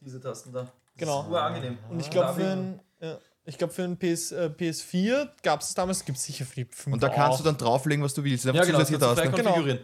Diese 0.00 0.20
Tasten 0.20 0.52
da. 0.52 0.72
Genau. 0.96 1.22
Das 1.22 1.30
ist 1.30 1.36
angenehm. 1.36 1.78
Und 1.90 2.00
ich 2.00 2.10
glaube, 2.10 2.40
für 2.40 2.46
ein, 2.48 2.80
ja, 3.00 3.18
ich 3.44 3.58
glaub, 3.58 3.72
für 3.72 3.82
ein 3.82 3.96
PS, 3.98 4.30
äh, 4.32 4.50
PS4 4.56 5.28
gab 5.42 5.60
es 5.62 5.74
damals, 5.74 6.04
gibt 6.04 6.16
es 6.18 6.24
sicher 6.24 6.44
für 6.46 6.54
die 6.54 6.64
5 6.64 6.94
Und 6.94 7.02
da 7.02 7.08
kannst 7.08 7.40
du 7.40 7.44
dann 7.44 7.56
drauflegen, 7.56 8.04
was 8.04 8.14
du 8.14 8.22
willst. 8.22 8.44
Ja, 8.44 8.52
genau, 8.52 8.78
das 8.78 8.88
zusätzliche 8.88 8.98
Tasten. 9.00 9.32
konfigurieren. 9.32 9.78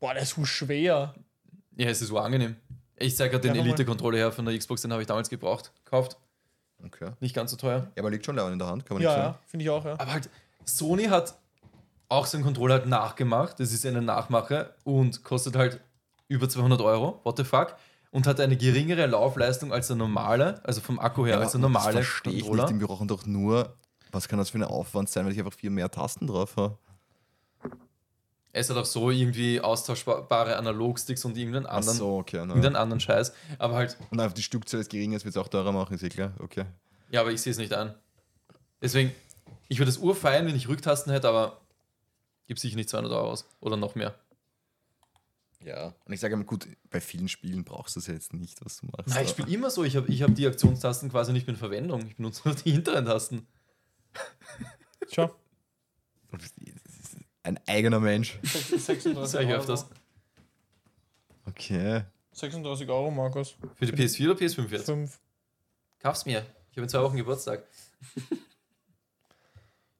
Boah, 0.00 0.14
das 0.14 0.24
ist 0.24 0.34
so 0.36 0.44
schwer. 0.44 1.14
Ja, 1.76 1.88
es 1.90 2.00
ist 2.00 2.08
so 2.08 2.18
angenehm. 2.18 2.56
Ich 2.96 3.14
zeige 3.14 3.32
gerade 3.32 3.48
den 3.48 3.56
Ja. 3.56 3.62
Elite-Controller 3.62 4.16
her 4.18 4.32
von 4.32 4.46
der 4.46 4.56
Xbox, 4.56 4.80
den 4.82 4.90
habe 4.92 5.02
ich 5.02 5.08
damals 5.08 5.28
gebraucht. 5.28 5.70
Gekauft. 5.84 6.16
Okay. 6.82 7.10
Nicht 7.20 7.34
ganz 7.34 7.50
so 7.50 7.56
teuer. 7.58 7.90
Ja, 7.94 8.02
aber 8.02 8.10
liegt 8.10 8.24
schon 8.24 8.36
laut 8.36 8.52
in 8.52 8.58
der 8.58 8.68
Hand, 8.68 8.86
kann 8.86 8.96
man 8.96 9.02
Ja, 9.02 9.10
nicht 9.10 9.18
ja, 9.18 9.24
sagen. 9.24 9.38
finde 9.46 9.62
ich 9.64 9.70
auch, 9.70 9.84
ja. 9.84 9.92
Aber 9.98 10.12
halt, 10.12 10.30
Sony 10.64 11.04
hat 11.04 11.36
auch 12.08 12.26
seinen 12.26 12.44
Controller 12.44 12.74
halt 12.74 12.86
nachgemacht. 12.86 13.58
Das 13.60 13.72
ist 13.72 13.84
eine 13.86 14.02
Nachmache 14.02 14.74
und 14.84 15.24
kostet 15.24 15.56
halt 15.56 15.80
über 16.28 16.48
200 16.48 16.80
Euro. 16.80 17.20
What 17.24 17.36
the 17.38 17.44
fuck? 17.44 17.74
Und 18.10 18.26
hat 18.26 18.40
eine 18.40 18.56
geringere 18.56 19.06
Laufleistung 19.06 19.72
als 19.72 19.88
der 19.88 19.96
normale, 19.96 20.60
also 20.64 20.80
vom 20.80 20.98
Akku 20.98 21.26
her, 21.26 21.34
Ja, 21.36 21.40
als 21.40 21.52
der 21.52 21.60
normale 21.60 21.96
Das 21.98 22.06
verstehe 22.06 22.32
ich 22.32 22.42
Controller. 22.42 22.70
nicht. 22.70 22.80
Die 22.80 22.86
brauchen 22.86 23.08
doch 23.08 23.26
nur. 23.26 23.74
Was 24.12 24.28
kann 24.28 24.38
das 24.38 24.50
für 24.50 24.58
ein 24.58 24.64
Aufwand 24.64 25.10
sein, 25.10 25.26
wenn 25.26 25.32
ich 25.32 25.38
einfach 25.38 25.52
viel 25.52 25.70
mehr 25.70 25.90
Tasten 25.90 26.26
drauf 26.26 26.56
habe? 26.56 26.78
Es 28.52 28.70
hat 28.70 28.76
auch 28.78 28.86
so 28.86 29.10
irgendwie 29.10 29.60
austauschbare 29.60 30.56
Analogsticks 30.56 31.26
und 31.26 31.36
irgendeinen 31.36 31.66
anderen, 31.66 31.98
so, 31.98 32.16
okay. 32.16 32.38
Na. 32.38 32.48
irgendeinen 32.48 32.76
anderen 32.76 33.00
Scheiß. 33.00 33.34
Aber 33.58 33.74
halt, 33.74 33.98
Und 34.10 34.18
einfach 34.18 34.32
die 34.34 34.42
Stückzahl 34.42 34.80
ist 34.80 34.88
gering, 34.88 35.12
jetzt 35.12 35.26
wird 35.26 35.36
es 35.36 35.42
auch 35.42 35.48
teurer 35.48 35.72
machen, 35.72 35.94
ist 35.94 36.02
eh 36.02 36.08
klar. 36.08 36.32
Okay. 36.38 36.64
ja, 37.10 37.20
aber 37.20 37.32
ich 37.32 37.42
sehe 37.42 37.50
es 37.50 37.58
nicht 37.58 37.74
an. 37.74 37.94
Deswegen, 38.80 39.12
ich 39.68 39.78
würde 39.78 39.90
es 39.90 39.98
urfeiern, 39.98 40.46
wenn 40.46 40.56
ich 40.56 40.68
Rücktasten 40.68 41.12
hätte, 41.12 41.28
aber 41.28 41.60
gibt 42.46 42.60
sicher 42.60 42.76
nicht 42.76 42.88
200 42.88 43.12
Euro 43.12 43.30
aus. 43.30 43.48
Oder 43.60 43.76
noch 43.76 43.94
mehr. 43.94 44.14
Ja. 45.64 45.94
Und 46.04 46.12
ich 46.12 46.20
sage 46.20 46.36
mal, 46.36 46.44
gut, 46.44 46.68
bei 46.90 47.00
vielen 47.00 47.28
Spielen 47.28 47.64
brauchst 47.64 47.96
du 47.96 48.00
es 48.00 48.06
ja 48.06 48.14
jetzt 48.14 48.32
nicht, 48.32 48.64
was 48.64 48.78
du 48.78 48.86
machst. 48.86 49.08
Nein, 49.08 49.24
ich 49.24 49.30
spiele 49.30 49.50
immer 49.50 49.70
so. 49.70 49.84
Ich 49.84 49.96
habe 49.96 50.08
ich 50.08 50.22
hab 50.22 50.34
die 50.34 50.46
Aktionstasten 50.46 51.10
quasi 51.10 51.32
nicht 51.32 51.46
mehr 51.46 51.54
in 51.54 51.58
Verwendung. 51.58 52.06
Ich 52.06 52.16
benutze 52.16 52.42
nur 52.44 52.54
die 52.54 52.72
hinteren 52.72 53.04
Tasten. 53.04 53.46
Schau. 55.12 55.34
Ein 57.42 57.58
eigener 57.66 58.00
Mensch. 58.00 58.38
36 58.42 59.14
Das 59.14 59.30
sage 59.32 59.46
ich 59.46 59.52
öfters. 59.52 59.88
Okay. 61.46 62.04
36 62.32 62.88
Euro, 62.88 63.10
Markus. 63.10 63.56
Für 63.76 63.86
die 63.86 63.92
PS4 63.92 64.30
oder 64.30 64.40
PS5 64.40 64.68
jetzt? 64.68 64.86
5. 64.86 65.20
Kauf's 66.00 66.26
mir. 66.26 66.44
Ich 66.70 66.76
habe 66.76 66.82
in 66.82 66.88
zwei 66.88 67.02
Wochen 67.02 67.16
Geburtstag. 67.16 67.66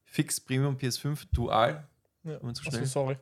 Fix 0.03 0.39
Premium 0.39 0.77
PS5 0.77 1.25
Dual. 1.31 1.87
Ja. 2.27 2.39
So 2.53 2.69
Achso, 2.69 2.85
sorry. 2.85 3.17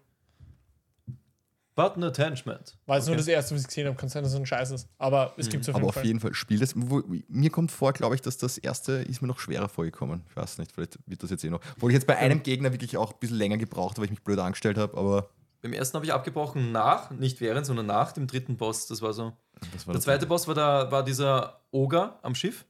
Button 1.75 2.03
Attachment. 2.05 2.77
War 2.85 2.95
jetzt 2.97 3.05
nur 3.07 3.15
Okay. 3.15 3.19
das 3.21 3.27
erste, 3.27 3.53
was 3.55 3.61
ich 3.61 3.67
gesehen 3.67 3.87
habe. 3.87 3.97
Kann 3.97 4.07
sein, 4.07 4.23
dass 4.23 4.31
es 4.31 4.39
ein 4.39 4.45
Scheiß 4.45 4.71
ist. 4.71 4.87
Aber 4.97 5.33
es 5.35 5.49
gibt 5.49 5.63
es 5.63 5.69
auf 5.69 5.75
Aber 5.75 5.81
jeden 5.81 5.89
auf 5.89 5.93
Fall. 5.95 6.05
jeden 6.05 6.19
Fall, 6.21 6.33
spiel 6.33 6.57
das. 6.59 6.73
Wo, 6.75 7.03
mir 7.27 7.49
kommt 7.49 7.69
vor, 7.69 7.91
glaube 7.91 8.15
ich, 8.15 8.21
dass 8.21 8.37
das 8.37 8.57
erste 8.57 8.93
ist 8.93 9.21
mir 9.21 9.27
noch 9.27 9.39
schwerer 9.39 9.67
vorgekommen. 9.67 10.23
Ich 10.29 10.35
weiß 10.37 10.57
nicht, 10.59 10.71
vielleicht 10.71 10.97
wird 11.05 11.21
das 11.21 11.31
jetzt 11.31 11.43
eh 11.43 11.49
noch. 11.49 11.59
Obwohl 11.75 11.91
ich 11.91 11.95
jetzt 11.95 12.07
bei 12.07 12.15
einem 12.15 12.43
Gegner 12.43 12.71
wirklich 12.71 12.95
auch 12.95 13.11
ein 13.11 13.19
bisschen 13.19 13.37
länger 13.37 13.57
gebraucht 13.57 13.91
habe, 13.95 13.99
weil 13.99 14.05
ich 14.05 14.11
mich 14.11 14.23
blöd 14.23 14.39
angestellt 14.39 14.77
habe, 14.77 14.95
aber 14.97 15.29
Beim 15.61 15.73
ersten 15.73 15.95
habe 15.95 16.05
ich 16.05 16.13
abgebrochen 16.13 16.71
nach, 16.71 17.09
nicht 17.11 17.41
während, 17.41 17.65
sondern 17.65 17.87
nach 17.87 18.13
dem 18.13 18.25
dritten 18.27 18.55
Boss. 18.55 18.87
Das 18.87 19.01
war 19.01 19.11
so. 19.11 19.33
das 19.73 19.85
war 19.85 19.93
Der 19.95 20.01
zweite 20.01 20.27
Boss 20.27 20.47
war, 20.47 20.55
da, 20.55 20.89
war 20.91 21.03
dieser 21.03 21.59
Oger 21.71 22.19
am 22.21 22.35
Schiff. 22.35 22.65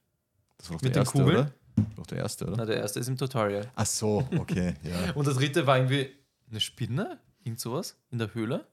Das 0.57 0.71
war 0.71 0.77
doch 0.77 0.81
mit 0.83 0.95
der 0.95 1.03
den 1.03 1.05
erste, 1.05 1.19
Kugeln. 1.19 1.37
oder? 1.37 1.51
Das 1.75 1.85
war 1.85 1.95
Doch 1.97 2.07
der 2.07 2.17
erste, 2.17 2.45
oder? 2.47 2.55
Na, 2.57 2.65
der 2.65 2.77
erste 2.77 2.99
ist 3.01 3.07
im 3.07 3.17
Tutorial. 3.17 3.69
Ach 3.75 3.85
so, 3.85 4.27
okay, 4.39 4.73
ja. 4.81 5.11
Und 5.15 5.27
der 5.27 5.33
dritte 5.35 5.67
war 5.67 5.77
irgendwie 5.77 6.09
eine 6.49 6.59
Spinne, 6.59 7.19
irgend 7.43 7.59
sowas, 7.59 7.97
in 8.11 8.17
der 8.19 8.33
Höhle. 8.33 8.67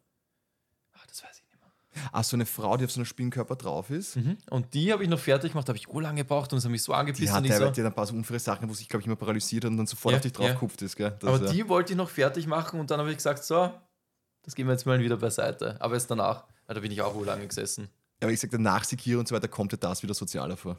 Ah, 0.95 1.01
das 1.09 1.23
weiß 1.23 1.31
ich 1.39 1.43
nicht 1.51 1.61
mehr. 1.61 2.09
Ach, 2.13 2.25
so 2.25 2.37
eine 2.37 2.47
Frau, 2.47 2.77
die 2.77 2.85
auf 2.85 2.91
so 2.93 3.01
einem 3.01 3.07
Spinnenkörper 3.07 3.57
drauf 3.57 3.91
ist. 3.91 4.17
Mhm. 4.17 4.39
Und 4.51 4.75
die 4.75 4.93
habe 4.93 5.03
ich 5.03 5.09
noch 5.11 5.19
fertig 5.19 5.53
gemacht, 5.53 5.69
habe 5.69 5.79
ich 5.79 5.89
oh 5.89 6.01
lange 6.01 6.23
gebraucht 6.23 6.53
und 6.53 6.59
es 6.59 6.65
hat 6.65 6.71
mich 6.71 6.83
so 6.83 6.93
Die 6.93 6.99
angepisst. 6.99 7.33
hat, 7.33 7.39
und 7.39 7.45
ich 7.45 7.51
teilweise- 7.51 7.67
so, 7.69 7.73
die 7.75 7.81
hat 7.83 7.87
ein 7.87 7.95
paar 7.95 8.07
so 8.07 8.15
unfaire 8.15 8.39
Sachen, 8.41 8.69
wo 8.69 8.75
sich, 8.75 8.89
glaube 8.89 9.01
ich, 9.03 9.07
immer 9.07 9.17
paralysiert 9.17 9.65
hat 9.65 9.71
und 9.71 9.77
dann 9.79 9.87
sofort 9.87 10.13
Ja, 10.13 10.17
auf 10.19 10.23
dich 10.23 10.33
ja. 10.33 10.39
draufgekupft 10.39 10.83
ist, 10.83 10.97
gell? 10.97 11.17
Das, 11.21 11.29
aber 11.35 11.47
ja. 11.47 11.53
die 11.53 11.69
wollte 11.69 11.93
ich 11.93 11.97
noch 11.97 12.09
fertig 12.11 12.47
machen 12.47 12.81
und 12.81 12.91
dann 12.91 13.01
habe 13.01 13.11
ich 13.11 13.17
gesagt, 13.17 13.45
so, 13.45 13.73
das 14.43 14.55
gehen 14.55 14.67
wir 14.67 14.73
jetzt 14.73 14.87
mal 14.87 14.99
wieder 15.01 15.17
beiseite. 15.17 15.77
Aber 15.81 15.95
erst 15.95 16.11
danach, 16.11 16.45
ja, 16.69 16.75
da 16.75 16.81
bin 16.81 16.91
ich 16.93 17.01
auch 17.03 17.15
wohl 17.15 17.27
lange 17.27 17.47
gesessen. 17.47 17.89
Aber 18.21 18.31
ich 18.33 18.41
sagte, 18.41 18.59
nach 18.59 18.85
Sekiro 18.85 19.19
und 19.21 19.27
so 19.29 19.35
weiter 19.35 19.49
kommt 19.49 19.73
ja 19.73 19.79
das 19.79 20.03
wieder 20.03 20.15
sozialer 20.15 20.57
vor. 20.57 20.79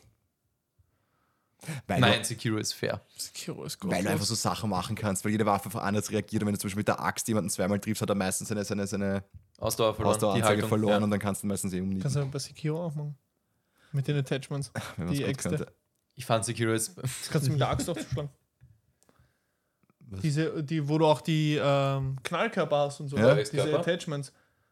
Weil 1.88 2.00
Nein, 2.00 2.20
Du, 2.20 2.26
Sekiro 2.26 2.58
ist 2.58 2.74
fair. 2.74 3.02
Sekiro 3.18 3.64
ist 3.64 3.78
weil 3.84 4.04
du 4.04 4.10
einfach 4.10 4.26
so 4.26 4.36
Sachen 4.36 4.70
machen 4.70 4.96
kannst, 4.96 5.24
weil 5.24 5.32
jede 5.32 5.46
Waffe 5.46 5.82
anders 5.82 6.12
reagiert. 6.12 6.44
Und 6.44 6.48
wenn 6.48 6.54
du 6.54 6.60
zum 6.60 6.68
Beispiel 6.68 6.80
mit 6.80 6.88
der 6.88 7.00
Axt 7.00 7.28
jemanden 7.28 7.50
zweimal 7.50 7.80
triffst, 7.80 8.02
hat 8.02 8.10
er 8.10 8.16
meistens 8.16 8.50
seine, 8.50 8.66
seine, 8.66 8.88
seine 8.88 9.24
Ausdauer 9.58 9.96
verloren. 9.96 10.16
Ausdaueranzeige 10.16 10.68
verloren 10.68 11.00
ja. 11.00 11.04
und 11.04 11.12
dann 11.12 11.20
kannst 11.20 11.44
du 11.44 11.48
meistens 11.48 11.74
eh 11.74 11.80
umnieten. 11.80 12.02
Kannst 12.02 12.18
du 12.18 12.26
bei 12.26 12.40
Sekiro 12.40 12.86
auch 12.86 12.96
machen. 12.96 13.18
Mit 13.92 14.08
den 14.08 14.18
Attachments. 14.18 14.72
wenn 14.98 15.06
man's 15.06 15.18
die 15.18 15.24
gut 15.24 15.32
Äxte. 15.32 15.50
könnte. 15.50 15.74
Ich 16.16 16.26
fand 16.26 16.46
Sekiro 16.46 16.72
jetzt. 16.72 16.98
Das 16.98 17.12
kannst 17.32 17.48
du 17.48 17.52
mit 17.52 17.62
der 17.62 17.70
Axt 17.70 17.90
auch 17.90 17.98
zuschlagen. 17.98 18.30
Was? 20.10 20.22
Diese, 20.22 20.64
die, 20.64 20.88
wo 20.88 20.98
du 20.98 21.06
auch 21.06 21.22
die 21.22 21.60
ähm, 21.62 22.18
Knallkörper 22.24 22.78
hast 22.78 23.00
und 23.00 23.08
so. 23.08 23.18
Ja. 23.18 23.36
Diese 23.36 23.52
Knallkörper? 23.52 23.80
Attachments. 23.80 24.32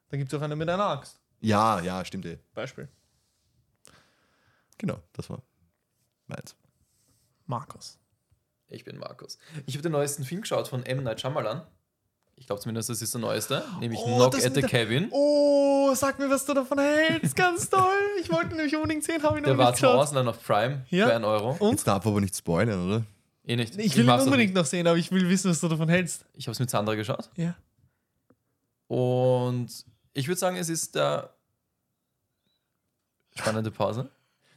Da 0.09 0.17
gibt 0.17 0.31
es 0.31 0.37
auch 0.37 0.43
eine 0.43 0.55
mit 0.55 0.69
einer 0.69 0.85
Axt. 0.85 1.19
Ja, 1.39 1.79
ja, 1.79 2.03
stimmt 2.05 2.25
eh. 2.25 2.37
Beispiel. 2.53 2.87
Genau, 4.77 4.99
das 5.13 5.29
war 5.29 5.41
meins. 6.27 6.55
Markus. 7.51 7.99
Ich 8.69 8.83
bin 8.85 8.97
Markus. 8.97 9.37
Ich 9.65 9.75
habe 9.75 9.83
den 9.83 9.91
neuesten 9.91 10.23
Film 10.23 10.41
geschaut 10.41 10.67
von 10.69 10.83
M. 10.85 11.03
Night 11.03 11.19
Shyamalan. 11.21 11.61
Ich 12.37 12.47
glaube 12.47 12.61
zumindest, 12.61 12.89
das 12.89 13.01
ist 13.01 13.13
der 13.13 13.21
neueste, 13.21 13.63
nämlich 13.81 13.99
Oh, 13.99 14.15
Knock 14.15 14.35
at 14.35 14.41
the 14.55 14.61
der- 14.61 14.69
Cabin. 14.69 15.09
Oh, 15.11 15.93
sag 15.93 16.17
mir, 16.17 16.29
was 16.29 16.45
du 16.45 16.53
davon 16.55 16.79
hältst. 16.79 17.35
Ganz 17.35 17.69
toll. 17.69 17.91
Ich 18.21 18.31
wollte 18.31 18.55
nämlich 18.55 18.75
unbedingt 18.75 19.03
sehen, 19.03 19.21
habe 19.21 19.37
ich 19.37 19.41
noch 19.43 19.49
Der 19.49 19.53
nicht 19.57 19.57
war 19.65 19.73
zum 19.75 19.81
geschaut. 19.89 19.99
Ausland 19.99 20.29
auf 20.29 20.41
Prime 20.43 20.85
Ja. 20.89 21.07
für 21.07 21.13
1 21.15 21.25
Euro. 21.25 21.51
Und? 21.59 21.71
Jetzt 21.71 21.85
darf 21.87 22.07
aber 22.07 22.21
nicht 22.21 22.35
spoilern, 22.35 22.87
oder? 22.87 23.03
Eh 23.45 23.55
nicht. 23.57 23.77
Ich 23.77 23.93
will 23.95 24.03
ihn 24.03 24.07
mach's 24.07 24.21
auch 24.23 24.25
unbedingt 24.27 24.53
noch 24.55 24.65
sehen, 24.65 24.87
aber 24.87 24.97
ich 24.97 25.11
will 25.11 25.27
wissen, 25.29 25.51
was 25.51 25.59
du 25.59 25.67
davon 25.67 25.89
hältst. 25.89 26.25
Ich 26.33 26.47
habe 26.47 26.53
es 26.53 26.59
mit 26.59 26.69
Sandra 26.69 26.95
geschaut. 26.95 27.29
Ja. 27.35 27.55
Und 28.87 29.67
ich 30.13 30.27
würde 30.27 30.39
sagen, 30.39 30.55
es 30.55 30.69
ist 30.69 30.95
der 30.95 31.29
spannende 33.35 33.71
Pause. 33.71 34.09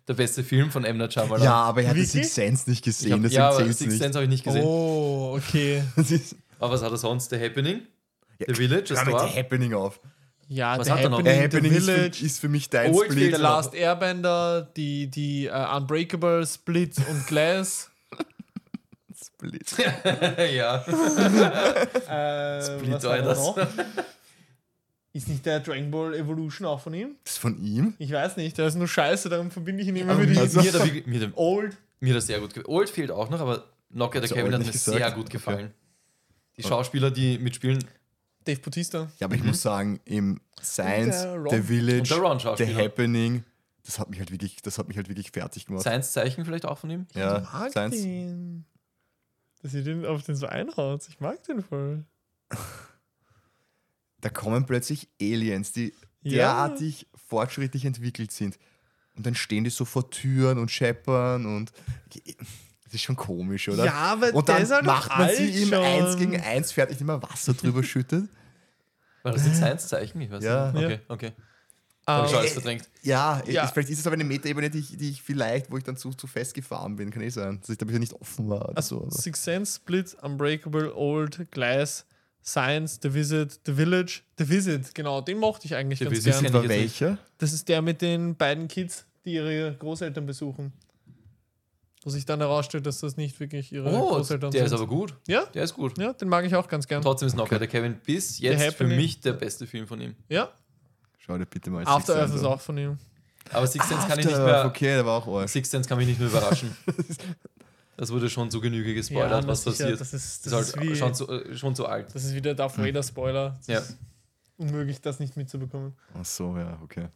Der 0.06 0.14
beste 0.14 0.44
Film 0.44 0.70
von 0.70 0.84
M. 0.84 0.98
Night 0.98 1.14
Shyamalan. 1.14 1.42
Ja, 1.44 1.54
aber 1.54 1.82
er 1.82 1.88
hat 1.88 1.96
Wirklich? 1.96 2.10
Six 2.12 2.34
Sense 2.34 2.68
nicht 2.68 2.80
ich 2.80 2.84
gesehen, 2.84 3.24
hab, 3.24 3.30
ja 3.30 3.48
aber 3.48 3.72
Six. 3.72 3.96
Sense 3.96 4.18
habe 4.18 4.24
ich 4.24 4.28
nicht 4.30 4.44
gesehen. 4.44 4.64
Oh, 4.64 5.38
okay. 5.38 5.82
Ist, 5.96 6.36
Aber 6.58 6.74
was 6.74 6.82
hat 6.82 6.90
er 6.92 6.98
sonst? 6.98 7.30
The 7.30 7.38
Happening? 7.38 7.80
Ja, 8.38 8.46
The 8.48 8.54
Village? 8.54 8.94
Das 8.94 9.04
Dorf? 9.04 9.30
The 9.32 9.38
Happening 9.38 9.72
auf. 9.72 9.98
Ja, 10.48 10.78
Was 10.78 10.86
The 10.86 10.92
hat 10.92 11.00
er 11.04 11.08
noch? 11.08 11.18
Happening, 11.20 11.34
The 11.34 11.38
The 11.38 11.56
Happening 11.56 11.72
ist 11.72 11.84
Village, 11.86 12.18
für, 12.18 12.26
ist 12.26 12.40
für 12.40 12.48
mich 12.48 12.68
dein 12.68 12.92
Old 12.94 13.06
Split. 13.06 13.18
fehlt 13.18 13.36
The. 13.36 13.42
Last 13.42 13.74
Airbender, 13.74 14.68
die, 14.76 15.06
die 15.06 15.48
uh, 15.48 15.76
Unbreakable, 15.76 16.46
Split 16.46 16.96
und 17.08 17.26
Glass. 17.26 17.90
Split. 19.24 19.74
ja. 20.54 20.84
äh, 20.84 22.62
Split 22.62 22.92
was 22.92 23.04
war 23.04 23.12
hat 23.12 23.20
er 23.20 23.22
das. 23.22 23.38
noch? 23.38 23.56
Ist 25.14 25.28
nicht 25.28 25.46
der 25.46 25.60
Dragon 25.60 25.90
Ball 25.90 26.14
Evolution 26.14 26.66
auch 26.66 26.80
von 26.80 26.92
ihm? 26.92 27.14
Das 27.24 27.34
ist 27.34 27.38
von 27.38 27.56
ihm? 27.64 27.94
Ich 27.98 28.10
weiß 28.12 28.36
nicht, 28.36 28.58
der 28.58 28.66
ist 28.66 28.74
nur 28.74 28.88
scheiße, 28.88 29.28
darum 29.30 29.50
verbinde 29.50 29.82
ich 29.82 29.88
ihn 29.88 29.96
immer 29.96 30.14
mit 30.16 30.28
ihm. 30.28 30.34
mir, 30.34 30.52
wirklich- 30.52 31.06
mir, 31.06 31.22
er- 31.22 31.38
Old. 31.38 31.76
mir 32.00 32.10
hat 32.10 32.18
er 32.18 32.20
sehr 32.20 32.40
gut 32.40 32.50
gefallen. 32.52 32.66
Old 32.76 32.90
fehlt 32.90 33.10
auch 33.12 33.30
noch, 33.30 33.40
aber 33.40 33.64
Knock 33.92 34.16
at 34.16 34.22
the 34.22 34.24
Hast 34.24 34.30
du 34.32 34.34
Cabin 34.34 34.44
Old 34.46 34.54
hat 34.54 34.60
mir 34.60 34.66
nicht 34.72 34.78
sehr 34.80 34.94
gesagt? 34.94 35.16
gut 35.16 35.26
Okay. 35.26 35.32
gefallen. 35.32 35.74
Die 36.56 36.62
Schauspieler, 36.64 37.10
die 37.10 37.38
mitspielen, 37.38 37.84
Dave 38.44 38.60
Bautista. 38.60 39.08
Ja, 39.18 39.26
aber 39.28 39.36
ich 39.36 39.42
muss 39.44 39.62
sagen, 39.62 40.00
im 40.04 40.40
Science, 40.62 41.22
der. 41.22 41.48
The 41.50 41.62
Village, 41.62 42.08
der 42.56 42.56
The. 42.66 42.74
Happening, 42.74 43.44
das 43.84 43.98
hat 44.00 44.10
mich 44.10 44.18
halt 44.18 44.30
wirklich, 44.32 44.56
das 44.62 44.78
hat 44.78 44.88
mich 44.88 44.96
halt 44.96 45.08
wirklich 45.08 45.30
fertig 45.30 45.66
gemacht. 45.66 45.82
Science-Zeichen 45.82 46.44
vielleicht 46.44 46.64
auch 46.66 46.78
von 46.78 46.90
ihm. 46.90 47.06
ja, 47.14 47.38
ich 47.38 47.52
mag 47.52 47.70
Science. 47.70 48.02
den. 48.02 48.64
Dass 49.62 49.72
ihr 49.74 49.82
den 49.84 50.04
auf 50.04 50.22
den 50.24 50.34
so 50.36 50.46
einhaut. 50.46 51.02
Ich 51.08 51.20
mag 51.20 51.42
den 51.44 51.62
voll. 51.62 52.04
Da 54.24 54.30
kommen 54.30 54.64
plötzlich 54.64 55.08
Aliens, 55.20 55.72
die 55.72 55.92
Ja. 56.22 56.32
derartig 56.32 57.06
fortschrittlich 57.28 57.84
entwickelt 57.84 58.32
sind. 58.32 58.58
Und 59.16 59.26
dann 59.26 59.34
stehen 59.34 59.64
die 59.64 59.70
so 59.70 59.84
vor 59.84 60.10
Türen 60.10 60.58
und 60.58 60.70
scheppern 60.70 61.44
und 61.46 61.72
das 62.84 62.94
ist 62.94 63.02
schon 63.02 63.16
komisch, 63.16 63.68
oder? 63.68 63.84
Ja, 63.84 63.92
aber 63.92 64.32
und 64.34 64.48
der 64.48 64.54
dann 64.56 64.62
ist 64.64 64.72
halt 64.72 64.84
macht 64.86 65.10
man 65.16 65.28
sie 65.28 65.62
im 65.62 65.68
schon. 65.68 65.78
1 65.78 66.16
gegen 66.16 66.40
1 66.40 66.72
fertig, 66.72 66.94
indem 66.94 67.08
man 67.08 67.22
Wasser 67.22 67.52
drüber 67.54 67.82
schüttet. 67.82 68.28
War 69.22 69.32
das 69.32 69.44
ein 69.44 69.54
Science-Zeichen? 69.54 70.20
Ich 70.20 70.30
weiß 70.30 70.42
Ja. 70.42 70.72
nicht. 70.72 70.84
Okay, 70.84 70.92
Ja. 70.94 71.14
okay. 71.14 71.32
Hab 72.06 72.24
ich 72.24 72.30
schon 72.30 72.38
alles 72.40 72.52
verdrängt. 72.52 72.88
Ja, 73.02 73.42
Ja. 73.46 73.64
Ist, 73.64 73.72
vielleicht 73.72 73.88
ist 73.90 73.98
es 74.00 74.06
aber 74.06 74.14
eine 74.14 74.24
Metaebene, 74.24 74.68
die 74.70 74.78
ich, 74.78 74.96
die 74.96 75.10
ich 75.10 75.22
vielleicht, 75.22 75.70
wo 75.70 75.76
ich 75.78 75.84
dann 75.84 75.96
zu, 75.96 76.10
zu 76.10 76.26
festgefahren 76.26 76.96
bin, 76.96 77.10
kann 77.10 77.22
eh 77.22 77.28
sein. 77.30 77.60
Dass 77.60 77.70
ich 77.70 77.78
da 77.78 77.84
ein 77.84 77.88
bisschen 77.88 78.00
nicht 78.00 78.12
offen 78.14 78.48
war 78.50 78.68
so. 78.68 78.74
also, 78.74 79.02
Aber. 79.02 79.10
Six 79.10 79.42
Sense, 79.44 79.76
Split, 79.76 80.14
Unbreakable, 80.22 80.94
Old, 80.94 81.50
Glass, 81.50 82.04
Science, 82.44 82.98
The 83.02 83.12
Visit, 83.14 83.60
The 83.64 83.72
Village. 83.72 84.20
The 84.38 84.48
Visit, 84.48 84.94
genau, 84.94 85.20
den 85.20 85.38
mochte 85.38 85.66
ich 85.66 85.74
eigentlich 85.74 85.98
The 86.00 86.04
ganz 86.06 86.16
Visit 86.18 86.32
gern. 86.32 86.44
kenn 86.44 86.52
war 86.54 86.68
welcher? 86.68 87.18
Das 87.38 87.52
ist 87.52 87.68
der 87.68 87.80
mit 87.82 88.02
den 88.02 88.36
beiden 88.36 88.68
Kids, 88.68 89.06
die 89.24 89.34
ihre 89.34 89.74
Großeltern 89.76 90.26
besuchen. 90.26 90.72
Wo 92.02 92.10
sich 92.10 92.26
dann 92.26 92.40
herausstellt, 92.40 92.84
dass 92.84 93.00
das 93.00 93.16
nicht 93.16 93.40
wirklich 93.40 93.72
ihre 93.72 93.90
Oh, 93.90 94.16
Großeltern 94.16 94.50
der 94.50 94.60
sind. 94.60 94.66
ist 94.66 94.72
aber 94.74 94.86
gut. 94.86 95.14
ja? 95.26 95.46
Der 95.54 95.64
ist 95.64 95.72
gut. 95.72 95.96
ja, 95.96 96.12
den 96.12 96.28
mag 96.28 96.44
ich 96.44 96.54
auch 96.54 96.68
ganz 96.68 96.86
gern. 96.86 97.00
Trotzdem 97.00 97.28
ist 97.28 97.40
at 97.40 97.48
the 97.60 97.66
Cabin 97.66 97.94
bis 98.04 98.38
jetzt 98.40 98.76
für 98.76 98.84
mich 98.84 99.20
der 99.20 99.32
beste 99.32 99.66
Film 99.66 99.86
von 99.86 100.00
ihm. 100.00 100.14
Ja, 100.28 100.50
Schau 101.18 101.38
dir 101.38 101.46
bitte 101.46 101.70
mal 101.70 101.82
After 101.86 102.12
Six 102.12 102.18
Earth 102.20 102.34
ist 102.34 102.44
auch 102.44 102.60
von 102.60 102.76
ihm. 102.76 102.98
Aber 103.50 103.66
Six 103.66 103.88
Sense 103.88 104.06
kann 104.06 104.18
ich 104.18 104.26
nicht 104.26 104.36
mehr. 104.36 104.66
Okay, 104.66 104.84
der 104.96 105.06
war 105.06 105.26
auch. 105.26 105.48
Six 105.48 105.70
Sense 105.70 105.88
kann 105.88 105.96
mich 105.96 106.06
nicht 106.06 106.20
mehr 106.20 106.28
überraschen. 106.28 106.76
Das 107.96 108.10
wurde 108.10 108.28
schon 108.28 108.50
zu 108.50 108.60
Genüge 108.60 108.94
gespoilert, 108.94 109.42
na 109.42 109.48
was 109.48 109.62
sicher, 109.64 109.84
passiert. 109.84 110.00
Das 110.00 110.12
ist, 110.14 110.46
Das 110.46 110.52
das 110.52 110.60
ist 110.62 110.68
ist, 110.70 110.76
halt 110.76 110.88
wie, 110.90 110.96
schon, 110.96 111.14
zu, 111.14 111.28
äh, 111.30 111.54
schon 111.56 111.74
zu 111.76 111.86
alt. 111.86 112.14
das 112.14 112.24
ist 112.24 112.34
wieder 112.34 112.54
Darth 112.54 112.76
Vader 112.78 113.02
Spoiler. 113.02 113.56
Das 113.58 113.66
Ja. 113.68 113.78
ist 113.78 113.96
unmöglich, 114.56 115.00
das 115.00 115.20
nicht 115.20 115.36
mitzubekommen. 115.36 115.94
Ach 116.18 116.24
so, 116.24 116.56
ja, 116.56 116.78
okay. 116.82 117.08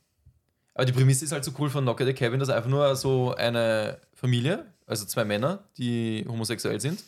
Aber 0.74 0.84
die 0.84 0.92
Prämisse 0.92 1.24
ist 1.24 1.32
halt 1.32 1.44
so 1.44 1.52
cool 1.58 1.70
von 1.70 1.82
Knock 1.84 2.00
at 2.00 2.06
the 2.06 2.14
Cabin, 2.14 2.38
dass 2.38 2.48
einfach 2.50 2.70
nur 2.70 2.94
so 2.94 3.34
eine 3.34 3.98
Familie, 4.14 4.64
also 4.86 5.04
zwei 5.06 5.24
Männer, 5.24 5.64
die 5.76 6.24
homosexuell 6.28 6.80
sind, 6.80 7.02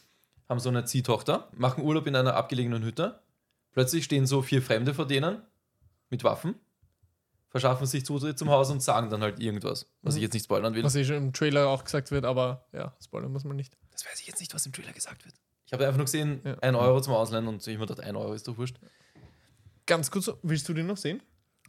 haben 0.49 0.59
so 0.59 0.69
eine 0.69 0.85
Ziehtochter, 0.85 1.49
machen 1.57 1.85
Urlaub 1.85 2.07
in 2.09 2.17
einer 2.17 2.35
abgelegenen 2.35 2.83
Hütte. 2.83 3.21
Plötzlich 3.73 4.05
stehen 4.05 4.27
so 4.27 4.43
vier 4.43 4.63
Fremde 4.63 4.93
vor 4.95 5.07
denen 5.07 5.41
mit 6.09 6.25
Waffen, 6.25 6.57
verschaffen 7.51 7.87
sich 7.87 8.05
Zutritt 8.07 8.39
zum 8.39 8.49
Haus 8.49 8.71
und 8.71 8.83
sagen 8.83 9.11
dann 9.11 9.21
halt 9.23 9.39
irgendwas, 9.41 9.87
was 10.03 10.15
ich 10.17 10.23
jetzt 10.23 10.33
nicht 10.35 10.45
spoilern 10.45 10.75
will. 10.75 10.83
Was 10.85 10.95
eh 10.95 11.05
schon 11.05 11.17
im 11.17 11.33
Trailer 11.33 11.69
auch 11.69 11.85
gesagt 11.85 12.11
wird, 12.11 12.25
aber 12.25 12.67
ja, 12.73 12.95
spoilern 13.03 13.33
muss 13.33 13.45
man 13.45 13.57
nicht. 13.57 13.77
Das 13.93 14.07
weiß 14.07 14.21
ich 14.21 14.27
jetzt 14.27 14.41
nicht, 14.41 14.55
was 14.55 14.65
im 14.67 14.73
Trailer 14.73 14.93
gesagt 14.93 15.25
wird. 15.25 15.35
Ich 15.67 15.73
habe 15.73 15.85
einfach 15.85 15.99
nur 15.99 16.07
gesehen, 16.07 16.41
Ja. 16.45 16.57
ein 16.61 16.75
Euro 16.75 17.01
zum 17.01 17.13
Ausleihen 17.15 17.47
und 17.47 17.67
ich 17.67 17.79
mir 17.79 17.87
gedacht, 17.87 18.01
ein 18.01 18.17
Euro 18.17 18.33
ist 18.33 18.49
doch 18.49 18.57
wurscht. 18.57 18.77
Ganz 19.87 20.11
kurz, 20.11 20.31
willst 20.43 20.69
du 20.69 20.75
den 20.75 20.87
noch 20.87 20.97
sehen? 20.97 21.23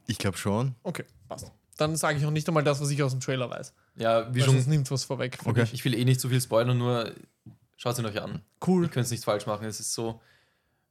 Ich 0.07 0.17
glaube 0.17 0.37
schon. 0.37 0.75
Okay, 0.83 1.05
passt. 1.27 1.51
Dann 1.77 1.95
sage 1.95 2.17
ich 2.19 2.25
auch 2.25 2.31
nicht 2.31 2.47
einmal 2.47 2.63
das, 2.63 2.79
was 2.81 2.89
ich 2.91 3.01
aus 3.01 3.11
dem 3.11 3.19
Trailer 3.19 3.49
weiß. 3.49 3.73
Ja, 3.95 4.33
wie 4.33 4.39
Weil 4.39 4.45
schon, 4.45 4.53
sonst 4.55 4.67
nimmt 4.67 4.89
was 4.91 5.03
vorweg. 5.03 5.37
Okay. 5.45 5.65
ich 5.71 5.83
will 5.85 5.93
eh 5.95 6.05
nicht 6.05 6.19
zu 6.19 6.29
viel 6.29 6.41
spoilern, 6.41 6.77
nur 6.77 7.11
schaut 7.77 7.97
ihn 7.97 8.05
euch 8.05 8.21
an. 8.21 8.41
Cool. 8.65 8.83
Ihr 8.83 8.89
könnt 8.89 9.05
es 9.05 9.11
nicht 9.11 9.23
falsch 9.23 9.45
machen. 9.47 9.65
Es 9.65 9.79
ist 9.79 9.93
so, 9.93 10.21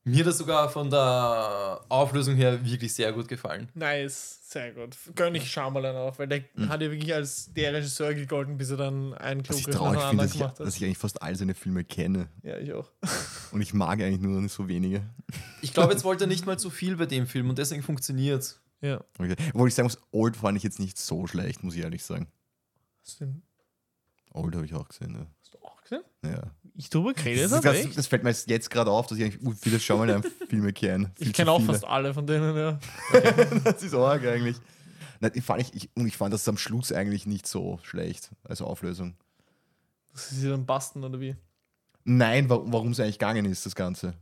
Mir 0.05 0.20
hat 0.20 0.28
das 0.28 0.38
sogar 0.38 0.70
von 0.70 0.88
der 0.88 1.82
Auflösung 1.90 2.34
her 2.34 2.64
wirklich 2.64 2.94
sehr 2.94 3.12
gut 3.12 3.28
gefallen. 3.28 3.68
Nice, 3.74 4.40
sehr 4.48 4.72
gut. 4.72 4.96
Gönn 5.14 5.34
ich 5.34 5.51
Shyamalan 5.51 5.94
auch, 5.94 6.18
weil 6.18 6.26
der 6.26 6.44
hat 6.68 6.80
ja 6.80 6.90
wirklich 6.90 7.12
als 7.12 7.53
der 7.53 7.74
Regisseur 7.74 8.14
gegolten, 8.14 8.57
bis 8.57 8.70
er 8.70 8.78
dann 8.78 9.12
einen 9.14 9.46
Was 9.46 9.59
Klugriff 9.59 9.76
traurig 9.76 10.01
finde, 10.01 10.22
dass 10.24 10.32
ich, 10.32 10.38
gemacht 10.38 10.59
dass 10.59 10.66
hat. 10.68 10.76
ich 10.76 10.84
eigentlich 10.84 10.98
fast 10.98 11.22
all 11.22 11.36
seine 11.36 11.55
Filme 11.55 11.84
kenne. 11.84 12.28
Ja, 12.42 12.57
ich 12.57 12.72
auch. 12.72 12.90
Und 13.53 13.61
ich 13.61 13.74
mag 13.74 14.01
eigentlich 14.01 14.20
nur 14.20 14.48
so 14.48 14.68
wenige. 14.68 15.03
Ich 15.61 15.74
glaube, 15.74 15.92
jetzt 15.92 16.05
wollte 16.05 16.24
er 16.24 16.28
nicht 16.28 16.46
mal 16.46 16.59
zu 16.59 16.70
viel 16.70 16.96
bei 16.96 17.07
dem 17.07 17.26
Film 17.26 17.51
und 17.51 17.59
deswegen 17.59 17.82
funktioniert 17.82 18.59
Ja. 18.80 19.05
Okay. 19.18 19.36
Obwohl 19.53 19.68
ich 19.68 19.74
sagen 19.74 19.86
muss, 19.86 19.98
Old 20.12 20.36
fand 20.36 20.57
ich 20.57 20.62
jetzt 20.62 20.78
nicht 20.78 20.96
so 20.98 21.26
schlecht, 21.26 21.62
muss 21.62 21.74
ich 21.74 21.82
ehrlich 21.82 22.05
sagen. 22.05 22.28
Hast 23.05 23.20
du, 23.20 23.26
den, 23.26 23.42
Old 24.32 24.55
habe 24.55 24.64
ich 24.64 24.74
auch 24.74 24.88
gesehen. 24.88 25.14
Ja. 25.14 25.26
hast 25.42 25.55
du 25.55 25.59
auch 25.62 25.82
gesehen? 25.82 26.03
Ja. 26.24 26.42
Ich 26.81 26.89
drüber 26.89 27.12
geredet 27.12 27.45
Das, 27.45 27.53
habe, 27.53 27.62
das, 27.62 27.76
echt? 27.76 27.99
das 27.99 28.07
fällt 28.07 28.24
mir 28.24 28.31
jetzt 28.47 28.70
gerade 28.70 28.91
auf, 28.91 29.07
dass 29.07 29.18
ich 29.18 29.24
eigentlich 29.24 29.59
viele 29.61 29.78
Shyamalan-Filme 29.78 30.72
kenne. 30.72 31.11
Viel 31.14 31.26
Ich 31.26 31.35
kenne 31.35 31.51
auch 31.51 31.61
fast 31.61 31.85
alle 31.85 32.14
von 32.14 32.26
denen, 32.26 32.57
ja. 32.57 32.78
Das 33.64 33.83
ist 33.83 33.93
arg 33.95 34.24
eigentlich. 34.24 34.57
Nein, 35.20 35.33
ich 35.35 35.45
fand 35.45 35.61
ich, 35.61 35.74
ich, 35.74 35.91
und 35.95 36.07
ich 36.07 36.16
fand 36.16 36.33
das 36.33 36.49
am 36.49 36.57
Schluss 36.57 36.91
eigentlich 36.91 37.26
nicht 37.26 37.47
so 37.47 37.78
schlecht 37.83 38.31
als 38.45 38.62
Auflösung. 38.62 39.14
Das 40.14 40.33
ist 40.33 40.43
ja 40.43 40.49
dann 40.49 40.64
Basten 40.64 41.05
oder 41.05 41.20
wie? 41.20 41.37
Nein, 42.05 42.49
warum, 42.49 42.72
warum 42.72 42.93
es 42.93 43.01
eigentlich 43.01 43.18
gegangen 43.18 43.45
ist, 43.45 43.66
das 43.66 43.74
Ganze. 43.74 44.14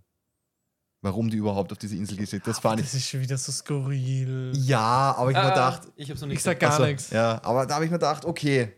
Warum 1.00 1.30
die 1.30 1.36
überhaupt 1.36 1.70
auf 1.70 1.78
diese 1.78 1.94
Insel 1.94 2.16
gesetzt 2.16 2.48
Das 2.48 2.58
fand 2.58 2.80
ich. 2.80 2.86
Das 2.86 2.94
ist 2.94 3.08
schon 3.08 3.20
wieder 3.20 3.38
so 3.38 3.52
skurril. 3.52 4.50
Ja, 4.56 5.14
aber 5.16 5.30
ich 5.30 5.36
hab 5.36 5.44
mir 5.44 5.50
gedacht, 5.50 5.82
ich 5.94 6.10
habe 6.10 6.18
noch 6.18 6.26
nicht 6.26 6.38
Ich 6.38 6.42
sag 6.42 6.58
gar 6.58 6.72
also, 6.72 6.86
nichts. 6.86 7.10
Ja, 7.10 7.40
aber 7.44 7.66
da 7.66 7.76
habe 7.76 7.84
ich 7.84 7.90
mir 7.92 7.98
gedacht, 7.98 8.24
okay, 8.24 8.72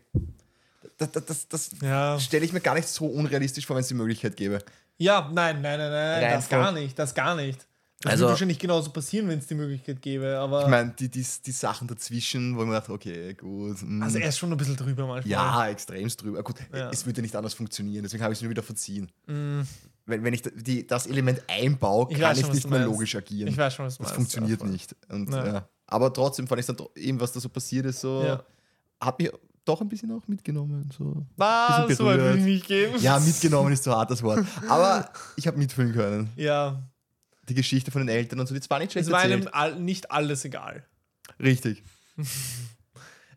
das, 1.09 1.25
das, 1.25 1.47
das, 1.47 1.71
Ja. 1.81 2.19
stelle 2.19 2.45
ich 2.45 2.53
mir 2.53 2.61
gar 2.61 2.75
nicht 2.75 2.87
so 2.87 3.05
unrealistisch 3.05 3.65
vor, 3.65 3.75
wenn 3.75 3.81
es 3.81 3.87
die 3.87 3.93
Möglichkeit 3.93 4.35
gäbe. 4.37 4.59
Ja, 4.97 5.29
nein, 5.33 5.61
nein, 5.61 5.79
nein, 5.79 5.91
nein, 5.91 6.23
Rein 6.23 6.33
das 6.33 6.47
gar 6.49 6.71
nicht, 6.71 6.97
das 6.99 7.13
gar 7.15 7.35
nicht. 7.35 7.65
Das 8.03 8.13
Also- 8.13 8.21
würde 8.23 8.31
wahrscheinlich 8.31 8.57
genauso 8.59 8.89
passieren, 8.91 9.27
wenn 9.27 9.37
es 9.39 9.45
die 9.47 9.53
Möglichkeit 9.55 10.01
gäbe, 10.01 10.37
aber 10.39 10.63
Ich 10.63 10.67
meine, 10.69 10.91
die, 10.97 11.07
die, 11.09 11.23
die 11.45 11.51
Sachen 11.51 11.87
dazwischen, 11.87 12.55
wo 12.57 12.61
ich 12.61 12.67
mir 12.67 12.73
dachte, 12.73 12.91
okay, 12.93 13.33
gut. 13.35 13.77
mm, 13.83 14.01
also 14.01 14.17
er 14.17 14.29
ist 14.29 14.39
schon 14.39 14.51
ein 14.51 14.57
bisschen 14.57 14.75
drüber 14.75 15.05
manchmal. 15.05 15.29
ja, 15.31 15.67
extremst 15.67 16.21
drüber. 16.21 16.41
Gut, 16.43 16.55
Ja. 16.73 16.89
es 16.89 17.05
würde 17.05 17.21
nicht 17.21 17.35
anders 17.35 17.53
funktionieren, 17.53 18.01
deswegen 18.03 18.23
habe 18.23 18.33
ich 18.33 18.39
es 18.39 18.41
nur 18.43 18.49
wieder 18.49 18.63
verziehen. 18.63 19.11
Mm, 19.27 19.61
Wenn, 20.07 20.23
wenn 20.23 20.33
ich 20.33 20.41
die, 20.41 20.85
das 20.87 21.05
Element 21.05 21.43
einbaue, 21.47 22.07
Ich 22.09 22.19
kann 22.19 22.33
ich 22.33 22.39
schon, 22.41 22.49
was 22.49 22.55
nicht 22.55 22.69
mehr 22.69 22.85
logisch 22.85 23.15
agieren. 23.15 23.49
ich 23.49 23.57
weiß 23.57 23.73
schon, 23.75 23.85
was 23.85 23.97
du 23.97 24.03
das 24.03 24.11
funktioniert 24.13 24.59
ja, 24.59 24.65
voll. 24.65 24.71
nicht. 24.71 24.95
Und, 25.09 25.31
Ja. 25.31 25.67
Aber 25.85 26.11
trotzdem 26.11 26.47
fand 26.47 26.59
ich 26.59 26.65
dann 26.65 26.77
eben, 26.95 27.19
was 27.19 27.31
da 27.33 27.39
so 27.39 27.49
passiert 27.49 27.85
ist, 27.85 28.01
so 28.01 28.39
hat 28.99 29.19
mich 29.19 29.29
doch 29.65 29.81
ein 29.81 29.89
bisschen 29.89 30.11
auch 30.11 30.27
mitgenommen. 30.27 30.89
So. 30.97 31.25
Ah, 31.37 31.81
Bisschen 31.83 31.97
so 31.97 32.05
weit 32.05 32.17
will 32.17 32.23
berührt. 32.23 32.37
ich 32.39 32.43
nicht 32.45 32.67
gehen. 32.67 32.95
Ja, 33.01 33.19
mitgenommen 33.19 33.71
ist 33.73 33.83
zu 33.83 33.91
hart 33.91 34.09
das 34.11 34.23
Wort. 34.23 34.45
Aber 34.67 35.11
ich 35.35 35.45
habe 35.47 35.57
mitfühlen 35.57 35.93
können. 35.93 36.29
Ja, 36.35 36.81
Die 37.49 37.53
Geschichte 37.55 37.91
von 37.91 38.01
den 38.01 38.09
Eltern 38.09 38.39
und 38.39 38.47
so, 38.47 38.53
die 38.53 38.61
zwar 38.61 38.79
nicht 38.79 38.91
schlecht 38.91 39.07
es 39.07 39.11
war 39.11 39.19
einem 39.19 39.47
all, 39.51 39.75
nicht 39.79 40.09
alles 40.11 40.45
egal. 40.45 40.85
Richtig. 41.39 41.83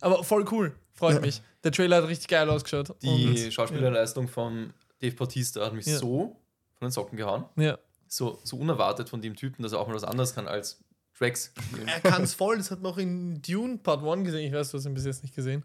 Aber 0.00 0.22
voll 0.24 0.44
cool, 0.50 0.74
freut 0.92 1.14
Ja. 1.16 1.20
mich. 1.20 1.42
Der 1.62 1.72
Trailer 1.72 1.96
hat 2.02 2.08
richtig 2.08 2.28
geil 2.28 2.48
ausgeschaut. 2.50 2.94
Die 3.02 3.26
Und- 3.46 3.52
Schauspielerleistung 3.52 4.28
von 4.28 4.72
Dave 5.00 5.14
Bautista 5.16 5.64
hat 5.64 5.72
mich 5.74 5.86
Ja. 5.86 5.98
so 5.98 6.36
von 6.78 6.88
den 6.88 6.90
Socken 6.92 7.16
gehauen. 7.16 7.44
Ja. 7.56 7.78
So, 8.06 8.38
so 8.44 8.56
unerwartet 8.58 9.08
von 9.08 9.20
dem 9.22 9.34
Typen, 9.34 9.62
dass 9.62 9.72
er 9.72 9.80
auch 9.80 9.88
mal 9.88 9.94
was 9.94 10.04
anderes 10.04 10.34
kann 10.34 10.46
als 10.46 10.78
Drax. 11.18 11.52
spielen. 11.68 11.88
Er 11.88 12.00
kann 12.00 12.22
es 12.22 12.34
voll, 12.34 12.58
das 12.58 12.70
hat 12.70 12.82
noch 12.82 12.98
in 12.98 13.40
Dune 13.40 13.78
Part 13.78 14.02
1 14.04 14.24
gesehen. 14.24 14.46
Ich 14.46 14.52
weiß, 14.52 14.70
du 14.70 14.78
hast 14.78 14.84
ihn 14.84 14.94
bis 14.94 15.04
jetzt 15.06 15.22
nicht 15.22 15.34
gesehen. 15.34 15.64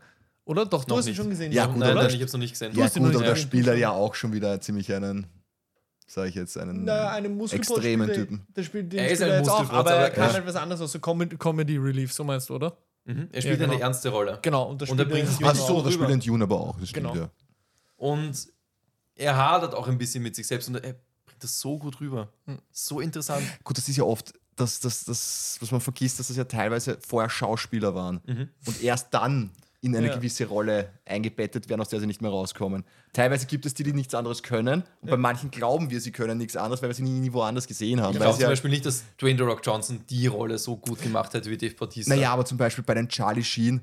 Oder? 0.49 0.65
Doch, 0.65 0.83
du 0.83 0.89
Noch 0.89 0.97
hast 0.97 1.05
ihn 1.05 1.09
nicht. 1.09 1.17
schon 1.17 1.29
gesehen. 1.29 1.51
Ja, 1.51 1.67
gut, 1.67 1.77
nein, 1.77 1.93
nein, 1.93 2.07
ich 2.07 2.13
habe 2.15 2.25
es 2.25 2.33
noch 2.33 2.39
nicht 2.39 2.51
gesehen. 2.53 2.73
Ja, 2.75 2.85
hast 2.85 2.95
ihn 2.95 3.03
gut, 3.03 3.13
noch 3.13 3.19
aber 3.19 3.29
nicht 3.29 3.29
da 3.29 3.33
gesehen. 3.35 3.47
spielt 3.49 3.67
er 3.67 3.75
ja 3.77 3.91
auch 3.91 4.15
schon 4.15 4.33
wieder 4.33 4.59
ziemlich 4.59 4.91
einen, 4.91 5.27
sage 6.07 6.29
ich 6.29 6.35
jetzt, 6.35 6.57
einen. 6.57 6.85
Na, 6.85 7.09
einen 7.11 7.39
extremen 7.39 8.07
spielt 8.09 8.19
Typen. 8.29 8.47
Der 8.55 8.63
spielt 8.63 8.91
den 8.91 8.99
Er 8.99 9.09
ist 9.11 9.21
ein 9.21 9.29
jetzt 9.29 9.47
auch, 9.49 9.59
Muskelprotz, 9.59 9.79
aber 9.87 9.91
er 9.91 10.09
kann 10.09 10.27
ja. 10.29 10.33
halt 10.33 10.45
was 10.47 10.55
anderes 10.55 10.81
aus 10.81 10.91
so 10.91 10.99
Com 10.99 11.19
Comedy 11.37 11.77
Relief, 11.77 12.11
so 12.11 12.23
meinst 12.23 12.49
du, 12.49 12.55
oder? 12.55 12.75
Mhm. 13.05 13.29
Er 13.31 13.41
spielt 13.41 13.59
Ja, 13.59 13.65
genau. 13.65 13.73
eine 13.75 13.81
ernste 13.83 14.09
Rolle. 14.09 14.39
Genau, 14.41 14.63
und, 14.69 14.81
Und 14.81 14.81
er 14.81 14.87
spielt 15.05 15.09
bringt 15.09 15.29
Ach 15.43 15.55
so, 15.55 15.81
das 15.83 15.93
spielt 15.93 16.09
in 16.09 16.19
Dune 16.19 16.43
aber 16.43 16.59
auch. 16.59 16.79
Das 16.79 16.89
stimmt, 16.89 17.11
Genau. 17.13 17.23
ja. 17.25 17.29
Und 17.97 18.47
er 19.15 19.37
hadert 19.37 19.75
auch 19.75 19.87
ein 19.87 19.97
bisschen 19.99 20.23
mit 20.23 20.35
sich 20.35 20.47
selbst 20.47 20.67
und 20.67 20.75
er 20.75 20.81
bringt 21.25 21.43
das 21.43 21.59
so 21.59 21.77
gut 21.77 21.99
rüber. 22.01 22.29
Hm. 22.45 22.57
So 22.71 23.01
interessant. 23.01 23.43
Gut, 23.63 23.77
das 23.77 23.87
ist 23.87 23.97
ja 23.97 24.03
oft, 24.03 24.33
das, 24.55 24.79
das, 24.79 25.03
das, 25.05 25.57
was 25.61 25.69
man 25.71 25.79
vergisst, 25.81 26.19
dass 26.19 26.27
das 26.29 26.37
ja 26.37 26.43
teilweise 26.45 26.97
vorher 27.05 27.29
Schauspieler 27.29 27.93
waren 27.93 28.19
Mhm. 28.25 28.49
und 28.65 28.81
erst 28.83 29.13
dann 29.13 29.51
in 29.81 29.95
eine 29.95 30.07
Ja. 30.07 30.15
gewisse 30.15 30.45
Rolle 30.45 30.89
eingebettet 31.05 31.69
werden, 31.69 31.79
aus 31.81 31.87
der 31.89 31.99
sie 32.01 32.07
nicht 32.07 32.21
mehr 32.21 32.31
rauskommen. 32.31 32.83
Teilweise 33.13 33.45
gibt 33.45 33.65
es 33.65 33.73
die, 33.73 33.83
die 33.83 33.93
nichts 33.93 34.13
anderes 34.13 34.43
können 34.43 34.83
und 35.01 35.09
bei 35.09 35.15
manchen 35.17 35.51
glauben 35.51 35.89
wir, 35.89 36.01
sie 36.01 36.11
können 36.11 36.37
nichts 36.37 36.55
anderes, 36.57 36.81
weil 36.81 36.89
wir 36.89 36.93
sie 36.95 37.03
nie, 37.03 37.19
nie 37.19 37.31
woanders 37.31 37.65
gesehen 37.65 38.01
haben. 38.01 38.11
Ich 38.13 38.19
glaube 38.19 38.33
zum 38.35 38.41
ja, 38.43 38.49
Beispiel 38.49 38.69
nicht, 38.71 38.85
dass 38.85 39.03
Dwayne 39.21 39.37
The 39.37 39.43
Rock 39.45 39.61
Johnson 39.63 40.01
die 40.09 40.27
Rolle 40.27 40.57
so 40.57 40.75
gut 40.75 41.01
gemacht 41.01 41.33
hätte 41.33 41.49
wie 41.49 41.57
Dave 41.57 41.75
Bautista. 41.75 42.13
naja, 42.13 42.31
aber 42.33 42.43
zum 42.45 42.57
Beispiel 42.57 42.83
bei 42.83 42.93
den 42.93 43.07
Charlie 43.07 43.43
Sheen 43.43 43.81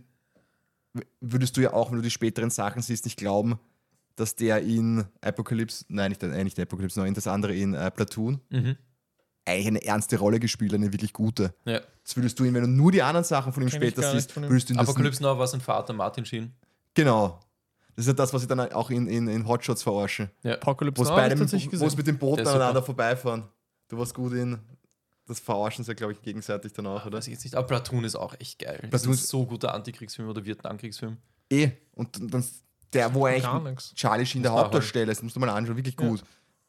würdest 1.21 1.57
du 1.57 1.61
ja 1.63 1.73
auch, 1.73 1.91
wenn 1.91 1.97
du 1.97 2.03
die 2.03 2.11
späteren 2.11 2.51
Sachen 2.51 2.83
siehst, 2.83 3.05
nicht 3.05 3.19
glauben, 3.19 3.59
dass 4.17 4.35
der 4.35 4.63
in 4.63 5.05
Apocalypse, 5.21 5.85
nein, 5.89 6.11
nicht, 6.11 6.23
äh, 6.23 6.43
nicht 6.45 6.59
Apocalypse, 6.59 7.01
nein, 7.01 7.15
das 7.15 7.27
andere 7.27 7.55
in 7.55 7.75
äh, 7.75 7.91
Platoon, 7.91 8.41
Mhm. 8.51 8.77
Eigentlich 9.47 9.67
eine 9.69 9.85
ernste 9.85 10.19
Rolle 10.19 10.41
gespielt, 10.41 10.73
hat, 10.73 10.81
eine 10.81 10.93
wirklich 10.93 11.13
gute. 11.13 11.55
Ja. 11.65 11.81
Das 12.03 12.17
würdest 12.17 12.39
du 12.39 12.45
ihn, 12.45 12.55
wenn 12.55 12.63
du 12.63 12.69
nur 12.69 12.93
die 12.93 13.03
anderen 13.03 13.25
Sachen 13.25 13.53
von 13.53 13.63
ihm 13.63 13.69
Kenn 13.71 13.83
ich 13.83 13.91
später 13.91 14.13
siehst, 14.13 14.33
von 14.33 14.43
würdest 14.49 14.69
du 14.69 14.75
ihn 14.75 14.79
das 14.79 14.89
Apocalypse 14.89 15.23
Now 15.23 15.39
war 15.39 15.47
sein 15.47 15.61
Vater 15.61 15.93
Martin 15.93 16.25
Sheen. 16.25 16.53
Genau. 16.95 17.41
Das 17.95 18.05
ist 18.05 18.09
ja 18.09 18.13
das, 18.13 18.33
was 18.35 18.43
sie 18.43 18.49
dann 18.49 18.61
auch 18.73 18.91
in, 18.91 19.07
in, 19.07 19.27
in 19.29 19.47
Hotshots 19.49 19.83
verarschen. 19.83 20.31
Apocalypse 20.45 20.99
Wo 20.99 21.05
es 21.05 21.09
Now 21.11 21.57
ich 21.57 21.81
wo 21.81 21.87
es 21.87 21.97
mit 21.97 22.07
dem 22.07 22.19
Boot 22.19 22.41
aneinander 22.41 22.83
vorbeifahren. 22.83 23.45
Du 23.89 23.99
warst 23.99 24.15
gut 24.15 24.33
in. 24.33 24.59
Das 25.27 25.41
verarschen 25.41 25.85
sie, 25.85 25.95
glaube 25.95 26.13
ich, 26.13 26.23
gegenseitig 26.23 26.73
dann 26.73 26.87
auch, 26.87 27.05
oder? 27.05 27.19
Weiß 27.19 27.27
ich 27.27 27.33
jetzt 27.33 27.45
nicht. 27.45 27.57
Aber 27.57 27.67
Platoon 27.67 28.05
ist 28.05 28.15
auch 28.15 28.35
echt 28.39 28.61
geil. 28.61 28.79
Das 28.91 29.03
Platoon 29.03 29.13
ist 29.15 29.21
ein 29.21 29.23
ist- 29.25 29.29
so 29.29 29.45
guter 29.47 29.75
Antikriegsfilm 29.75 30.29
oder 30.29 30.45
Vietnamkriegsfilm. 30.45 31.17
Eh. 31.51 31.71
Und 31.95 32.33
dann 32.33 32.45
der, 32.93 33.13
wo 33.13 33.27
eigentlich. 33.27 33.93
Charlie 33.95 34.25
Sheen 34.25 34.43
der 34.43 34.53
man 34.53 34.61
Hauptdarsteller 34.61 35.11
ist, 35.11 35.23
musst 35.23 35.35
du 35.35 35.41
mal 35.41 35.49
anschauen, 35.51 35.77
wirklich 35.77 35.97
Ja. 35.99 36.07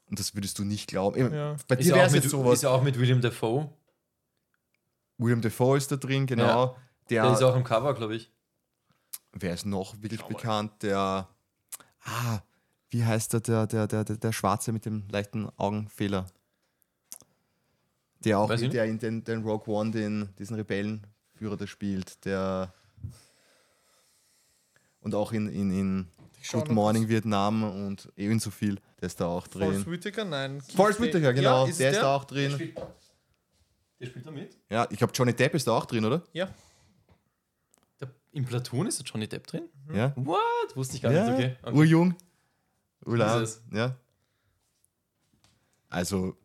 Und 0.10 0.20
das 0.20 0.34
würdest 0.36 0.58
du 0.60 0.64
nicht 0.64 0.88
glauben. 0.88 1.18
Eben, 1.18 1.34
Ja. 1.34 1.56
Bei 1.68 1.76
Ist 1.76 1.86
dir 1.86 1.90
ja, 1.90 1.96
wäre 1.96 2.04
auch 2.04 2.08
es 2.08 2.14
mit, 2.14 2.24
jetzt 2.24 2.32
sowas. 2.32 2.54
ist 2.56 2.62
ja 2.64 2.70
auch 2.70 2.82
mit 2.82 2.98
William 2.98 3.22
Dafoe. 3.22 3.70
William 5.18 5.42
Defoe 5.42 5.78
ist 5.78 5.92
da 5.92 5.96
drin, 5.98 6.26
genau. 6.26 6.78
Der 7.10 7.24
Der, 7.24 7.34
ist 7.34 7.42
auch 7.42 7.56
im 7.56 7.64
Cover, 7.64 7.94
glaube 7.94 8.16
ich. 8.16 8.32
wer 9.34 9.54
ist 9.54 9.66
noch 9.66 10.02
wirklich 10.02 10.20
Schau 10.22 10.30
mal. 10.30 10.36
bekannt? 10.36 10.72
Der, 10.84 11.28
ah, 12.04 12.40
wie 12.90 13.04
heißt 13.04 13.34
der, 13.34 13.40
der, 13.42 13.68
der, 13.68 13.88
der, 13.88 14.04
der, 14.04 14.32
Schwarze 14.32 14.72
mit 14.72 14.86
dem 14.86 15.08
leichten 15.10 15.50
Augenfehler? 15.58 16.28
Der 18.20 18.40
auch, 18.40 18.50
Weiß 18.50 18.62
der 18.62 18.86
in 18.86 19.00
den, 19.00 19.24
den 19.24 19.44
Rogue 19.44 19.74
One, 19.74 19.92
den, 19.92 20.30
diesen 20.40 20.56
Rebellenführer, 20.56 21.58
der 21.58 21.68
spielt, 21.68 22.24
der 22.26 22.74
und 25.02 25.16
auch 25.16 25.32
in, 25.32 25.48
in, 25.48 25.72
in 25.72 26.08
Good 26.52 26.70
Morning 26.70 27.08
Vietnam 27.08 27.64
und 27.64 28.12
ebenso 28.18 28.52
viel, 28.52 28.80
der 29.00 29.08
ist 29.08 29.20
da 29.20 29.26
auch 29.28 29.48
drin. 29.48 29.70
Forrest 29.72 29.90
Whitaker? 29.92 30.26
Nein. 30.26 30.62
Forrest 30.62 31.00
Whitaker, 31.02 31.34
genau, 31.34 31.64
Ja, 31.66 31.70
ist 31.70 31.80
der 31.80 31.90
es 31.92 31.96
ist 31.98 32.02
da 32.02 32.16
auch 32.16 32.26
drin. 32.26 32.52
spielt, 32.52 32.78
der 34.00 34.06
spielt 34.08 34.26
da 34.26 34.32
mit. 34.32 34.58
Ja, 34.70 34.88
ich 34.90 34.98
glaube, 34.98 35.14
Johnny 35.14 35.34
Depp 35.34 35.54
ist 35.56 35.68
da 35.68 35.72
auch 35.74 35.86
drin, 35.86 36.04
oder? 36.06 36.24
Ja. 36.34 36.50
Der, 38.02 38.10
Im 38.32 38.46
Platoon 38.46 38.88
ist 38.88 39.00
da 39.00 39.04
Johnny 39.04 39.28
Depp 39.28 39.46
drin? 39.48 39.64
Ja. 39.94 40.14
What? 40.16 40.76
Wusste 40.76 40.96
ich 40.96 41.02
gar 41.02 41.12
ja, 41.12 41.26
nicht. 41.26 41.34
Okay. 41.34 41.56
okay. 41.64 41.76
urjung. 41.78 42.16
Urlaub. 43.06 43.42
Ist 43.42 43.62
Ja. 43.72 43.96
Also 45.90 46.36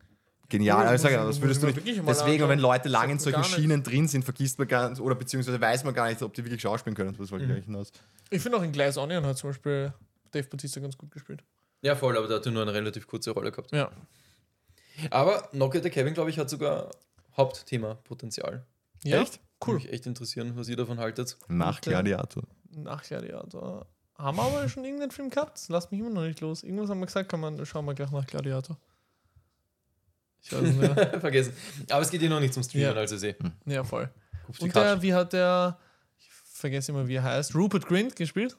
genial. 0.49 0.87
Also, 0.87 1.07
ich- 1.09 1.13
das 1.15 1.41
würdest 1.41 1.63
ich 1.63 1.75
du 1.75 1.81
nicht. 1.81 2.01
Deswegen, 2.07 2.47
wenn 2.47 2.59
Leute 2.59 2.87
lange 2.89 3.13
in 3.13 3.19
solchen 3.19 3.43
Schienen 3.43 3.83
drin 3.83 4.07
sind, 4.07 4.23
vergisst 4.23 4.57
man 4.59 4.67
gar 4.67 4.97
oder 5.01 5.15
beziehungsweise 5.15 5.59
weiß 5.59 5.83
man 5.83 5.93
gar 5.93 6.07
nicht, 6.07 6.21
ob 6.21 6.33
die 6.33 6.43
wirklich 6.45 6.61
schauspielen 6.61 6.95
können. 6.95 7.15
Das 7.17 7.31
wollte 7.31 7.45
ich 7.45 7.51
Mhm. 7.51 7.63
hinaus. 7.63 7.91
Ich 8.29 8.41
finde 8.41 8.57
auch 8.57 8.63
in 8.63 8.71
Glass 8.71 8.97
Onion 8.97 9.25
hat 9.25 9.37
zum 9.37 9.49
Beispiel 9.49 9.93
Dave 10.31 10.47
Bautista 10.47 10.79
ganz 10.79 10.97
gut 10.97 11.11
gespielt. 11.11 11.43
Ja, 11.83 11.95
voll, 11.95 12.17
aber 12.17 12.27
der 12.27 12.37
hat 12.37 12.45
ja 12.45 12.51
nur 12.51 12.61
eine 12.63 12.73
relativ 12.73 13.05
kurze 13.07 13.31
Rolle 13.31 13.51
gehabt. 13.51 13.71
Ja. 13.71 13.91
Aber 15.11 15.49
Nokia 15.51 15.81
der 15.81 15.91
Kevin, 15.91 16.13
glaube 16.13 16.29
ich, 16.29 16.39
hat 16.39 16.49
sogar 16.49 16.89
Hauptthema-Potenzial. 17.37 18.65
Ja, 19.03 19.21
Echt? 19.21 19.33
Würde 19.33 19.43
cool. 19.67 19.75
mich 19.75 19.91
echt 19.93 20.05
interessieren, 20.07 20.55
was 20.55 20.67
ihr 20.69 20.75
davon 20.75 20.99
haltet. 20.99 21.37
Nach 21.47 21.79
Gladiator. 21.81 22.43
Ach 22.85 23.03
ja, 23.09 23.23
ja, 23.23 23.43
da 23.43 23.85
haben 24.17 24.37
wir 24.37 24.43
aber 24.43 24.67
schon 24.69 24.83
irgendeinen 24.85 25.11
Film 25.11 25.29
gehabt. 25.29 25.57
Das 25.57 25.69
lasst 25.69 25.91
mich 25.91 25.99
immer 25.99 26.09
noch 26.09 26.21
nicht 26.23 26.39
los. 26.41 26.63
Irgendwas 26.63 26.89
haben 26.89 26.99
wir 26.99 27.05
gesagt, 27.05 27.29
kann 27.29 27.39
man, 27.39 27.65
schauen 27.65 27.85
wir 27.85 27.93
gleich 27.93 28.11
nach 28.11 28.25
Gladiator. 28.25 28.77
Ich 30.41 30.51
weiß 30.51 30.61
nicht 30.61 30.79
mehr. 30.79 30.95
Vergessen. 31.21 31.53
Aber 31.89 32.01
es 32.01 32.09
geht 32.11 32.19
hier 32.21 32.29
noch 32.29 32.39
nicht 32.39 32.53
zum 32.53 32.63
Streamen, 32.63 32.93
Ja. 32.95 32.99
also 33.01 33.17
sehe. 33.17 33.35
ja, 33.65 33.83
voll. 33.83 34.09
Und 34.59 34.75
der, 34.75 35.01
wie 35.01 35.13
hat 35.13 35.33
der, 35.33 35.79
ich 36.19 36.29
vergesse 36.29 36.91
immer, 36.91 37.07
wie 37.07 37.15
er 37.15 37.23
heißt, 37.23 37.55
Rupert 37.55 37.85
Grint 37.87 38.15
gespielt? 38.15 38.57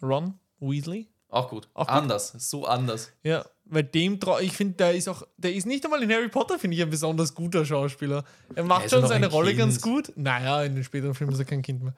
Ron 0.00 0.38
Weasley? 0.60 1.08
Auch 1.34 1.48
gut. 1.48 1.68
Auch 1.74 1.86
gut. 1.86 1.96
anders. 1.96 2.32
So 2.38 2.64
anders. 2.66 3.10
Ja, 3.22 3.44
weil 3.64 3.82
dem 3.84 4.20
trau 4.20 4.38
ich 4.38 4.52
finde, 4.52 4.74
der 4.74 4.94
ist 4.94 5.08
auch, 5.08 5.26
der 5.36 5.52
ist 5.54 5.66
nicht 5.66 5.84
einmal 5.84 6.02
in 6.02 6.10
Harry 6.12 6.28
Potter, 6.28 6.58
finde 6.58 6.76
ich, 6.76 6.82
ein 6.82 6.90
besonders 6.90 7.34
guter 7.34 7.64
Schauspieler. 7.64 8.24
Er 8.54 8.64
macht 8.64 8.88
schon 8.90 9.06
seine 9.06 9.26
ein 9.26 9.32
Rolle 9.32 9.48
Kind. 9.48 9.58
ganz 9.58 9.80
gut. 9.80 10.12
Naja, 10.16 10.62
in 10.62 10.74
den 10.76 10.84
späteren 10.84 11.14
Filmen 11.14 11.32
ist 11.32 11.38
er 11.40 11.44
kein 11.44 11.62
Kind 11.62 11.82
mehr. 11.82 11.94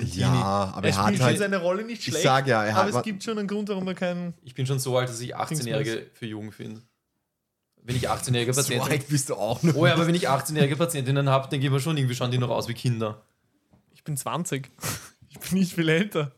Ja, 0.00 0.72
aber 0.74 0.88
Er 0.88 0.92
er 0.94 0.96
hat 0.98 1.04
spielt 1.06 1.18
schon 1.18 1.26
halt. 1.26 1.38
seine 1.38 1.56
Rolle 1.58 1.84
nicht 1.84 2.00
Ich 2.00 2.04
schlecht. 2.06 2.24
sag 2.24 2.46
ja, 2.48 2.64
er 2.64 2.76
aber 2.76 2.88
hat. 2.92 2.96
es 2.96 3.02
gibt 3.02 3.22
schon 3.22 3.38
einen 3.38 3.46
Grund, 3.48 3.68
warum 3.68 3.86
er 3.86 3.94
kein. 3.94 4.34
Ich 4.42 4.54
bin 4.54 4.66
schon 4.66 4.78
so 4.80 4.98
alt, 4.98 5.08
dass 5.08 5.20
ich 5.20 5.36
18-Jährige 5.36 6.06
für 6.12 6.26
jung 6.26 6.50
finde. 6.52 6.82
wenn 7.82 7.94
ich 7.96 8.10
18-jährige 8.10 8.52
So 8.54 8.60
Patienten. 8.62 8.90
alt 8.90 9.08
bist 9.08 9.30
du 9.30 9.36
auch 9.36 9.62
noch. 9.62 9.74
Oh 9.76 9.86
ja, 9.86 9.92
aber 9.94 10.06
wenn 10.08 10.14
ich 10.16 10.28
18-jährige 10.28 10.74
Patientinnen 10.76 11.28
habe, 11.30 11.48
denke 11.48 11.66
ich 11.66 11.72
mir 11.72 11.80
schon, 11.80 11.96
irgendwie 11.96 12.14
schauen 12.16 12.30
die 12.32 12.38
noch 12.38 12.50
aus 12.50 12.66
wie 12.68 12.74
Kinder. 12.74 13.22
Ich 13.94 14.04
bin 14.04 14.16
20. 14.16 14.70
Ich 15.36 15.40
bin 15.50 15.58
nicht 15.58 15.72
viel 15.74 15.88
älter. 15.88 16.30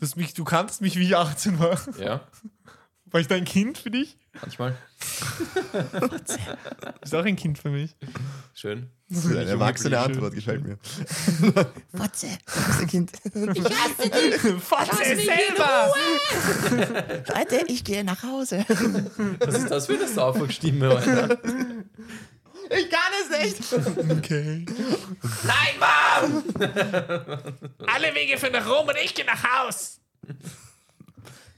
Das 0.00 0.16
mich, 0.16 0.34
du 0.34 0.44
kanntest 0.44 0.80
mich, 0.80 0.96
wie 0.96 1.04
ich 1.04 1.16
18 1.16 1.58
war. 1.58 1.78
Ja, 1.98 2.20
War 3.06 3.20
ich 3.20 3.26
da 3.26 3.34
ein 3.34 3.44
Kind 3.44 3.78
für 3.78 3.90
dich? 3.90 4.16
manchmal. 4.40 4.76
Ist 7.02 7.14
auch 7.14 7.24
ein 7.24 7.36
Kind 7.36 7.58
für 7.58 7.70
mich. 7.70 7.96
Schön. 8.54 8.90
Das 9.08 9.24
ist 9.24 9.34
eine 9.36 9.44
erwachsene. 9.50 9.98
Antwort, 9.98 10.34
gefällt 10.34 10.64
mir. 10.64 10.78
Fotze, 11.96 12.26
du 12.46 12.66
bist 12.66 12.80
ein 12.80 12.86
Kind. 12.86 13.10
Fotze 14.62 15.04
selber! 15.16 15.94
Leute, 17.34 17.64
ich 17.68 17.82
gehe 17.84 18.04
nach 18.04 18.22
Hause. 18.22 18.64
Was 19.40 19.54
ist 19.54 19.70
das 19.70 19.86
für 19.86 19.94
eine 19.94 20.06
Sauferstimme, 20.08 20.90
Alter? 20.90 21.38
Ich 22.70 22.90
kann 22.90 23.12
es 23.22 23.30
nicht. 23.30 24.10
Okay. 24.18 24.64
Nein, 25.44 25.74
Mom! 25.80 26.42
Alle 27.86 28.14
Wege 28.14 28.36
führen 28.38 28.52
nach 28.52 28.68
Rom 28.68 28.88
und 28.88 28.96
ich 29.02 29.14
gehe 29.14 29.24
nach 29.24 29.42
Haus. 29.42 30.00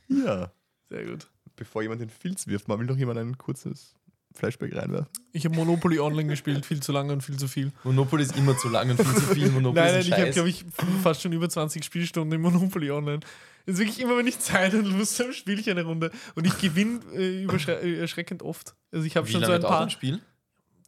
Ja. 0.09 0.53
Sehr 0.89 1.05
gut. 1.05 1.27
Bevor 1.57 1.83
jemand 1.83 2.01
den 2.01 2.11
Filz 2.11 2.47
wirft, 2.47 2.69
mal 2.69 2.79
will 2.79 2.87
noch 2.87 2.97
jemand 2.97 3.19
ein 3.19 3.39
kurzes 3.39 3.95
Flashback 4.35 4.75
reinwerfen. 4.75 5.09
Ich 5.33 5.45
habe 5.45 5.55
Monopoly 5.55 5.99
Online 5.99 6.29
gespielt, 6.29 6.65
viel 6.65 6.81
zu 6.81 6.93
lange 6.93 7.13
und 7.13 7.23
viel 7.23 7.37
zu 7.37 7.49
viel. 7.49 7.73
Monopoly 7.85 8.23
ist 8.23 8.37
immer 8.37 8.57
zu 8.57 8.69
lang 8.69 8.91
und 8.91 9.03
viel 9.03 9.15
zu 9.15 9.35
viel. 9.35 9.51
Monopoly 9.51 9.81
Nein, 9.81 9.93
nein, 9.93 10.01
ist 10.01 10.09
ich 10.09 10.15
habe, 10.15 10.31
glaube 10.31 10.49
ich, 10.49 10.65
fast 11.03 11.23
schon 11.23 11.33
über 11.33 11.49
20 11.49 11.85
Spielstunden 11.85 12.37
in 12.37 12.41
Monopoly 12.41 12.91
Online. 12.91 13.21
Es 13.67 13.75
ist 13.75 13.81
wirklich 13.81 14.01
immer, 14.01 14.17
wenn 14.17 14.27
ich 14.27 14.39
Zeit 14.39 14.73
und 14.75 14.87
Lust 14.87 15.19
habe, 15.21 15.33
spiele 15.33 15.61
ich 15.61 15.69
eine 15.71 15.83
Runde. 15.83 16.11
Und 16.35 16.47
ich 16.47 16.59
gewinne 16.59 17.01
äh, 17.15 17.45
äh, 17.45 18.01
erschreckend 18.01 18.43
oft. 18.43 18.75
Also 18.91 19.05
ich 19.05 19.17
habe 19.17 19.27
schon 19.27 19.45
so 19.45 19.53
ein 19.53 19.61
paar. 19.61 19.83
ein 19.83 19.91
Spiel? 19.91 20.21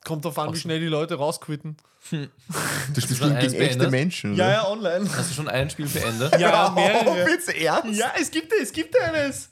Kommt 0.05 0.25
drauf 0.25 0.39
an, 0.39 0.53
wie 0.53 0.59
schnell 0.59 0.81
die 0.81 0.87
Leute 0.87 1.15
rausquitten. 1.15 1.77
Du 2.11 3.01
spielst 3.01 3.19
schon 3.19 3.29
gegen, 3.39 3.41
gegen 3.53 3.55
echte 3.55 3.59
beendet? 3.79 3.91
Menschen, 3.91 4.35
Ja, 4.35 4.45
oder? 4.47 4.53
ja, 4.55 4.69
online. 4.69 5.17
Hast 5.17 5.31
du 5.31 5.35
schon 5.35 5.49
ein 5.49 5.71
Spiel 5.71 5.87
beendet? 5.87 6.39
Ja, 6.41 6.69
Oh, 6.71 6.75
mehrere. 6.75 7.27
willst 7.27 7.49
du 7.49 7.57
ernst? 7.57 7.99
Ja, 7.99 8.13
es 8.21 8.31
gibt, 8.31 8.53
es 8.61 8.73
gibt 8.73 8.99
eines. 9.01 9.49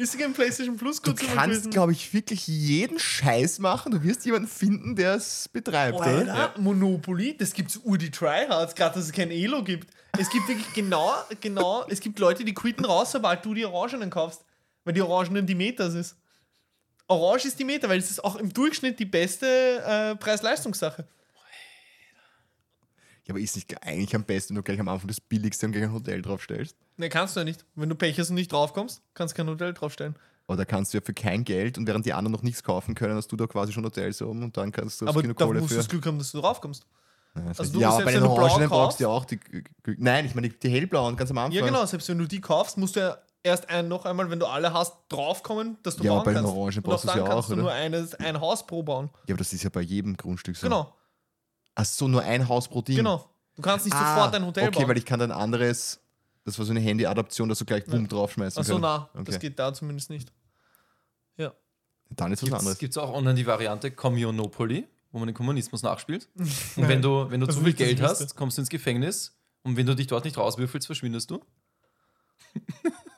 Ist 0.00 0.14
im 0.14 0.32
PlayStation 0.32 0.76
Plus 0.76 1.02
Du 1.02 1.10
kurz 1.10 1.22
mal 1.26 1.34
kannst, 1.34 1.72
glaube 1.72 1.90
ich, 1.90 2.14
wirklich 2.14 2.46
jeden 2.46 3.00
Scheiß 3.00 3.58
machen. 3.58 3.90
Du 3.90 4.00
wirst 4.04 4.24
jemanden 4.24 4.46
finden, 4.46 4.94
der 4.94 5.14
es 5.16 5.48
betreibt, 5.48 6.00
Alter, 6.00 6.22
oder? 6.22 6.54
Monopoly, 6.56 7.36
das 7.36 7.52
gibt's 7.52 7.80
ur 7.82 7.98
die 7.98 8.12
Tryhards, 8.12 8.76
gerade 8.76 8.94
dass 8.94 9.06
es 9.06 9.12
kein 9.12 9.32
Elo 9.32 9.64
gibt. 9.64 9.88
Es 10.16 10.30
gibt 10.30 10.46
wirklich 10.46 10.72
genau, 10.72 11.12
genau, 11.40 11.84
es 11.88 11.98
gibt 11.98 12.20
Leute, 12.20 12.44
die 12.44 12.54
quitten 12.54 12.84
raus, 12.84 13.10
sobald 13.10 13.44
du 13.44 13.54
die 13.54 13.66
Orangenen 13.66 14.08
kaufst. 14.08 14.44
Weil 14.84 14.94
die 14.94 15.02
Orangenen 15.02 15.46
die 15.46 15.56
Metas 15.56 15.94
ist. 15.94 16.16
Orange 17.08 17.46
ist 17.46 17.58
die 17.58 17.64
Meta, 17.64 17.88
weil 17.88 17.98
es 17.98 18.10
ist 18.10 18.22
auch 18.22 18.36
im 18.36 18.52
Durchschnitt 18.52 18.98
die 18.98 19.06
beste 19.06 19.46
äh, 19.46 20.16
Preis-Leistungssache. 20.16 21.06
Ja, 23.26 23.34
aber 23.34 23.40
ist 23.40 23.56
nicht 23.56 23.82
eigentlich 23.82 24.14
am 24.14 24.24
besten, 24.24 24.50
wenn 24.50 24.56
du 24.56 24.62
gleich 24.62 24.80
am 24.80 24.88
Anfang 24.88 25.08
das 25.08 25.20
Billigste 25.20 25.66
und 25.66 25.72
gleich 25.72 25.84
ein 25.84 25.92
Hotel 25.92 26.22
draufstellst? 26.22 26.76
Ne, 26.96 27.08
kannst 27.10 27.36
du 27.36 27.40
ja 27.40 27.44
nicht. 27.44 27.64
Wenn 27.74 27.88
du 27.88 27.94
Pech 27.94 28.18
hast 28.18 28.30
und 28.30 28.36
nicht 28.36 28.50
draufkommst, 28.50 29.02
kannst 29.12 29.34
du 29.34 29.36
kein 29.36 29.48
Hotel 29.48 29.74
draufstellen. 29.74 30.16
Oder 30.46 30.64
kannst 30.64 30.94
du 30.94 30.98
ja 30.98 31.04
für 31.04 31.12
kein 31.12 31.44
Geld 31.44 31.76
und 31.76 31.86
während 31.86 32.06
die 32.06 32.14
anderen 32.14 32.32
noch 32.32 32.42
nichts 32.42 32.62
kaufen 32.62 32.94
können, 32.94 33.16
hast 33.16 33.30
du 33.30 33.36
da 33.36 33.46
quasi 33.46 33.72
schon 33.72 33.84
Hotels 33.84 34.22
um 34.22 34.42
und 34.42 34.56
dann 34.56 34.72
kannst 34.72 35.00
du 35.00 35.06
Aber 35.06 35.20
genug 35.20 35.36
da 35.36 35.44
Kohle 35.44 35.60
musst 35.60 35.72
du 35.72 35.76
das 35.76 35.88
Glück 35.88 36.06
haben, 36.06 36.18
dass 36.18 36.32
du 36.32 36.40
draufkommst. 36.40 36.86
Ja, 37.34 37.42
also 37.58 37.72
du 37.72 37.80
ja, 37.80 37.90
aber 37.90 38.04
bei 38.04 38.12
den 38.12 38.22
Orangenen 38.22 38.68
brauchst 38.70 38.98
du 38.98 39.04
ja 39.04 39.10
auch 39.10 39.26
die. 39.26 39.38
Nein, 39.98 40.24
ich 40.24 40.34
meine 40.34 40.48
die, 40.48 40.58
die 40.58 40.70
hellblauen 40.70 41.16
ganz 41.16 41.30
am 41.30 41.36
Anfang. 41.36 41.52
Ja, 41.52 41.66
genau. 41.66 41.84
Selbst 41.84 42.08
wenn 42.08 42.18
du 42.18 42.26
die 42.26 42.40
kaufst, 42.40 42.78
musst 42.78 42.96
du 42.96 43.00
ja 43.00 43.18
erst 43.42 43.68
ein, 43.70 43.88
noch 43.88 44.04
einmal, 44.04 44.30
wenn 44.30 44.38
du 44.40 44.46
alle 44.46 44.72
hast, 44.72 44.96
draufkommen, 45.08 45.78
dass 45.82 45.96
du 45.96 46.04
Ja, 46.04 46.14
bauen 46.14 46.24
bei 46.24 46.32
den 46.32 46.42
kannst. 46.42 46.56
Orangen 46.56 46.76
Und 46.78 46.82
brauchst 46.84 47.08
auch 47.08 47.14
du 47.14 47.18
es 47.20 47.24
dann 47.24 47.24
ja 47.26 47.28
kannst 47.34 47.44
auch, 47.44 47.48
du 47.48 47.52
oder? 47.54 47.62
nur 47.62 47.72
eines, 47.72 48.14
ein 48.14 48.40
Haus 48.40 48.66
pro 48.66 48.82
bauen. 48.82 49.10
Ja, 49.26 49.34
aber 49.34 49.38
das 49.38 49.52
ist 49.52 49.62
ja 49.62 49.70
bei 49.70 49.80
jedem 49.80 50.16
Grundstück 50.16 50.56
so. 50.56 50.66
Genau, 50.66 50.94
Ach 51.74 51.84
so, 51.84 52.08
nur 52.08 52.22
ein 52.22 52.48
Haus 52.48 52.68
pro 52.68 52.82
Ding. 52.82 52.96
genau. 52.96 53.28
Du 53.54 53.62
kannst 53.62 53.86
nicht 53.86 53.94
Ah, 53.96 54.14
sofort 54.14 54.34
ein 54.34 54.44
Hotel 54.44 54.68
Okay, 54.68 54.78
bauen. 54.80 54.88
weil 54.88 54.98
ich 54.98 55.04
kann 55.04 55.18
dann 55.20 55.30
anderes, 55.32 56.00
das 56.44 56.58
war 56.58 56.64
so 56.66 56.70
eine 56.72 56.80
Handy-Adaption, 56.80 57.48
dass 57.48 57.58
du 57.58 57.64
gleich 57.64 57.84
bumm 57.86 58.06
draufschmeißen 58.08 58.60
Achso, 58.60 58.74
kannst. 58.80 58.82
na, 58.82 59.08
Okay. 59.14 59.24
das 59.24 59.38
geht 59.40 59.58
da 59.58 59.72
zumindest 59.74 60.10
nicht. 60.10 60.32
Ja. 61.36 61.52
Dann 62.10 62.32
ist 62.32 62.42
was 62.42 62.52
anderes. 62.58 62.78
Gibt 62.78 62.92
es 62.92 62.98
auch 62.98 63.12
online 63.12 63.34
die 63.34 63.46
Variante 63.46 63.90
Communopoly, 63.90 64.88
wo 65.12 65.18
man 65.18 65.28
den 65.28 65.34
Kommunismus 65.34 65.82
nachspielt? 65.82 66.28
Und 66.36 66.88
wenn 66.88 67.02
du, 67.02 67.30
wenn 67.30 67.40
du 67.40 67.46
zu 67.46 67.60
viel 67.60 67.72
Geld 67.74 68.00
hast, 68.00 68.34
kommst 68.36 68.58
du 68.58 68.62
ins 68.62 68.68
Gefängnis 68.70 69.36
und 69.62 69.76
wenn 69.76 69.86
du 69.86 69.94
dich 69.94 70.06
dort 70.06 70.24
nicht 70.24 70.36
rauswürfelst, 70.38 70.86
verschwindest 70.86 71.30
du. 71.30 71.40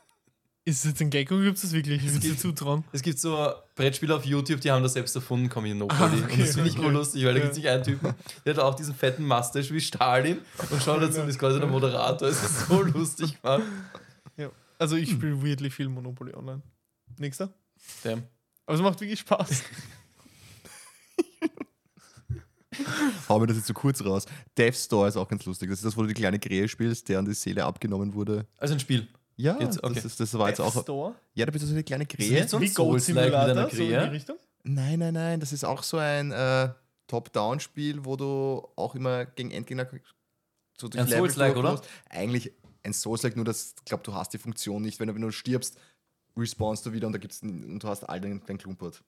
Ist 0.63 0.85
es 0.85 0.91
jetzt 0.91 1.01
ein 1.01 1.09
Gag 1.09 1.31
oder 1.31 1.41
gibt 1.41 1.55
es 1.55 1.63
das 1.63 1.73
wirklich? 1.73 2.05
Ich 2.05 2.13
würde 2.13 2.19
dir 2.19 2.37
zutrauen. 2.37 2.83
Es 2.91 3.01
gibt 3.01 3.17
so 3.17 3.51
Brettspiele 3.75 4.15
auf 4.15 4.23
YouTube, 4.25 4.61
die 4.61 4.69
haben 4.69 4.83
das 4.83 4.93
selbst 4.93 5.15
erfunden, 5.15 5.49
Communopoly. 5.49 5.99
Ah, 5.99 6.05
und 6.05 6.23
okay, 6.23 6.41
das 6.41 6.53
finde 6.53 6.69
ich 6.69 6.77
okay. 6.77 6.85
urlustig, 6.85 7.25
weil 7.25 7.33
da 7.33 7.39
gibt 7.39 7.53
es 7.53 7.57
nicht 7.57 7.67
einen 7.67 7.83
Typen, 7.83 8.13
der 8.45 8.53
hat 8.53 8.61
auch 8.61 8.75
diesen 8.75 8.93
fetten 8.93 9.25
Mustache 9.25 9.73
wie 9.73 9.81
Stalin 9.81 10.37
und 10.69 10.83
schaut 10.83 11.01
dazu 11.01 11.21
und 11.21 11.29
ist 11.29 11.39
quasi 11.39 11.59
der 11.59 11.67
Moderator. 11.67 12.27
Es 12.27 12.43
ist 12.43 12.67
so 12.67 12.83
lustig 12.83 13.41
gemacht. 13.41 13.63
Ja. 14.37 14.51
Also 14.77 14.97
ich 14.97 15.09
spiele 15.09 15.41
weirdly 15.41 15.71
viel 15.71 15.89
Monopoly 15.89 16.35
online. 16.35 16.61
Nächster. 17.17 17.51
Damn. 18.03 18.21
Aber 18.67 18.75
es 18.75 18.83
macht 18.83 19.01
wirklich 19.01 19.21
Spaß. 19.21 19.63
Hau 23.27 23.39
mir 23.39 23.47
das 23.47 23.57
jetzt 23.57 23.67
so 23.67 23.73
kurz 23.73 24.05
raus. 24.05 24.27
Death 24.55 24.75
Store 24.75 25.07
ist 25.07 25.17
auch 25.17 25.27
ganz 25.27 25.43
lustig. 25.45 25.69
Das 25.69 25.79
ist 25.79 25.85
das, 25.85 25.97
wo 25.97 26.03
du 26.03 26.07
die 26.07 26.13
kleine 26.13 26.37
Krähe 26.37 26.67
spielst, 26.67 27.09
deren 27.09 27.25
die 27.25 27.33
Seele 27.33 27.65
abgenommen 27.65 28.13
wurde. 28.13 28.45
Also 28.57 28.75
ein 28.75 28.79
Spiel. 28.79 29.07
Ja, 29.37 29.57
Jetzt, 29.59 29.83
okay. 29.83 29.93
das, 29.95 30.05
ist, 30.05 30.19
das 30.19 30.33
war 30.37 30.49
jetzt 30.49 30.59
auch. 30.61 30.81
Store. 30.83 31.15
Ja, 31.33 31.45
da 31.45 31.51
bist 31.51 31.63
du 31.63 31.67
so 31.67 31.73
eine 31.73 31.83
kleine 31.83 32.03
Ist 32.03 32.11
Krähe. 32.15 32.33
nicht 32.41 32.49
so 32.49 32.57
ein 32.57 32.63
Wie 32.63 32.67
einer 32.77 32.99
Simulator, 32.99 33.69
so 33.69 33.81
in 33.83 33.89
die. 33.89 33.95
Richtung. 34.11 34.37
Nein, 34.63 34.99
nein, 34.99 35.13
nein. 35.13 35.39
Das 35.39 35.51
ist 35.53 35.63
auch 35.63 35.81
so 35.83 35.97
ein 35.97 36.31
äh, 36.31 36.69
Top-Down-Spiel, 37.07 38.05
wo 38.05 38.15
du 38.15 38.67
auch 38.75 38.93
immer 38.95 39.25
gegen 39.25 39.51
Endgegner 39.51 39.87
so 40.77 40.87
durch 40.87 41.01
Ein 41.01 41.07
Level 41.07 41.19
Souls-like, 41.29 41.53
durch 41.53 41.63
oder? 41.65 41.71
musst. 41.71 41.87
Eigentlich 42.09 42.51
ein 42.83 42.93
Souls-like, 42.93 43.35
nur 43.35 43.45
dass 43.45 43.75
ich 43.79 43.85
glaube, 43.85 44.03
du 44.03 44.13
hast 44.13 44.33
die 44.33 44.37
Funktion 44.37 44.81
nicht. 44.81 44.99
Wenn 44.99 45.07
du, 45.07 45.15
wenn 45.15 45.21
du 45.21 45.31
stirbst, 45.31 45.77
respawnst 46.37 46.85
du 46.85 46.93
wieder 46.93 47.07
und 47.07 47.13
da 47.13 47.19
gibt's 47.19 47.41
und 47.41 47.79
du 47.79 47.87
hast 47.87 48.03
all 48.03 48.21
dein, 48.21 48.41
dein 48.45 48.57
Klumpert. 48.57 49.03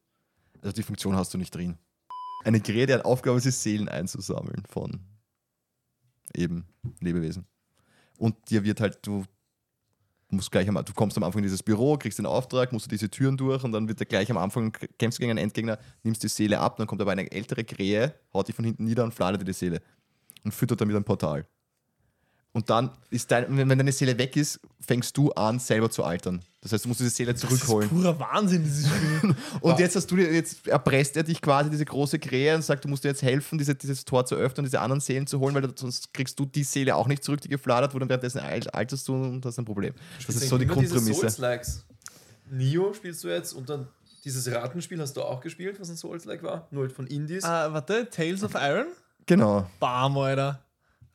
Also 0.62 0.74
die 0.74 0.84
Funktion 0.84 1.16
hast 1.16 1.34
du 1.34 1.38
nicht 1.38 1.54
drin. 1.54 1.78
Eine 2.44 2.60
Krähe, 2.60 2.86
deren 2.86 3.02
Aufgabe 3.04 3.38
ist, 3.38 3.46
es, 3.46 3.62
Seelen 3.64 3.88
einzusammeln 3.90 4.64
von 4.70 5.00
eben 6.36 6.66
Lebewesen. 7.00 7.46
Und 8.18 8.50
dir 8.50 8.64
wird 8.64 8.80
halt, 8.82 9.00
du 9.06 9.26
musst 10.34 10.52
gleich 10.52 10.68
am, 10.68 10.76
du 10.76 10.94
kommst 10.94 11.18
am 11.18 11.24
Anfang 11.24 11.40
in 11.40 11.44
dieses 11.44 11.64
Büro, 11.64 11.98
kriegst 11.98 12.20
den 12.20 12.26
Auftrag, 12.26 12.72
musst 12.72 12.86
du 12.86 12.90
diese 12.90 13.10
Türen 13.10 13.38
durch 13.38 13.64
und 13.64 13.72
dann 13.72 13.88
wird 13.88 14.00
er 14.00 14.06
gleich 14.06 14.30
am 14.30 14.38
Anfang, 14.38 14.72
kämpfst 14.98 15.20
gegen 15.20 15.32
einen 15.32 15.40
Endgegner, 15.40 15.80
nimmst 16.04 16.24
die 16.24 16.28
Seele 16.28 16.60
ab, 16.60 16.78
dann 16.78 16.88
kommt 16.88 17.02
aber 17.02 17.12
eine 17.12 17.32
ältere 17.32 17.64
Krähe, 17.64 18.14
haut 18.34 18.48
die 18.48 18.54
von 18.54 18.66
hinten 18.66 18.84
nieder 18.86 19.04
und 19.04 19.14
fladert 19.14 19.42
dir 19.42 19.46
die 19.46 19.54
Seele 19.54 19.82
und 20.44 20.54
füttert 20.54 20.82
damit 20.82 20.96
ein 20.96 21.04
Portal. 21.04 21.46
Und 22.56 22.70
dann 22.70 22.92
ist 23.10 23.32
dein, 23.32 23.46
wenn 23.58 23.68
deine 23.68 23.92
Seele 23.92 24.16
weg 24.18 24.36
ist, 24.38 24.60
fängst 24.80 25.18
du 25.18 25.32
an, 25.32 25.58
selber 25.60 25.90
zu 25.90 26.04
altern. 26.04 26.40
Das 26.62 26.72
heißt, 26.72 26.86
du 26.86 26.90
musst 26.90 27.00
diese 27.00 27.10
Seele 27.10 27.34
zurückholen. 27.34 27.90
Das 27.90 27.98
ist 27.98 28.04
purer 28.04 28.20
Wahnsinn, 28.20 28.64
dieses 28.64 28.88
Spiel. 28.96 29.36
Und 29.60 29.80
jetzt 29.80 29.96
hast 29.96 30.06
du 30.12 30.16
dir, 30.16 30.32
jetzt 30.32 30.68
erpresst 30.68 31.18
er 31.18 31.24
dich 31.24 31.42
quasi 31.42 31.70
diese 31.72 31.84
große 31.84 32.20
Krähe 32.20 32.54
und 32.56 32.62
sagt, 32.62 32.86
du 32.86 32.90
musst 32.90 33.04
dir 33.04 33.08
jetzt 33.10 33.24
helfen, 33.24 33.58
diese, 33.58 33.74
dieses 33.74 34.06
Tor 34.06 34.26
zu 34.26 34.36
öffnen, 34.36 34.66
diese 34.66 34.80
anderen 34.82 35.00
Seelen 35.02 35.26
zu 35.26 35.40
holen, 35.40 35.56
weil 35.56 35.64
du, 35.64 35.70
sonst 35.76 36.14
kriegst 36.14 36.40
du 36.40 36.46
die 36.46 36.64
Seele 36.64 36.96
auch 36.96 37.08
nicht 37.08 37.24
zurück, 37.24 37.42
die 37.42 37.50
gefladert 37.50 37.94
wurde 37.96 38.04
und 38.06 38.10
währenddessen 38.10 38.40
alt- 38.40 38.74
alterst 38.74 39.08
du 39.08 39.16
und 39.16 39.42
das 39.44 39.56
ist 39.56 39.58
ein 39.60 39.66
Problem. 39.66 39.94
Das 40.26 40.36
ist 40.36 40.48
so 40.48 40.58
die 40.60 40.68
Grundprämisse. 40.68 41.14
Souls-Likes. 41.14 41.84
Nio 42.52 42.94
spielst 42.94 43.24
du 43.24 43.30
jetzt 43.30 43.54
und 43.54 43.68
dann 43.70 43.88
dieses 44.24 44.50
Rattenspiel 44.50 45.02
hast 45.02 45.18
du 45.18 45.24
auch 45.24 45.42
gespielt, 45.42 45.80
was 45.82 45.90
ein 45.90 45.98
Souls-like 45.98 46.44
war, 46.44 46.68
nur 46.72 46.84
halt 46.84 46.94
von 46.94 47.08
Indies. 47.08 47.44
ah, 47.44 47.74
warte, 47.74 48.08
Tales 48.10 48.44
of 48.44 48.54
Iron? 48.56 48.86
Genau. 49.26 49.68
Bam, 49.80 50.18
Alter. 50.18 50.63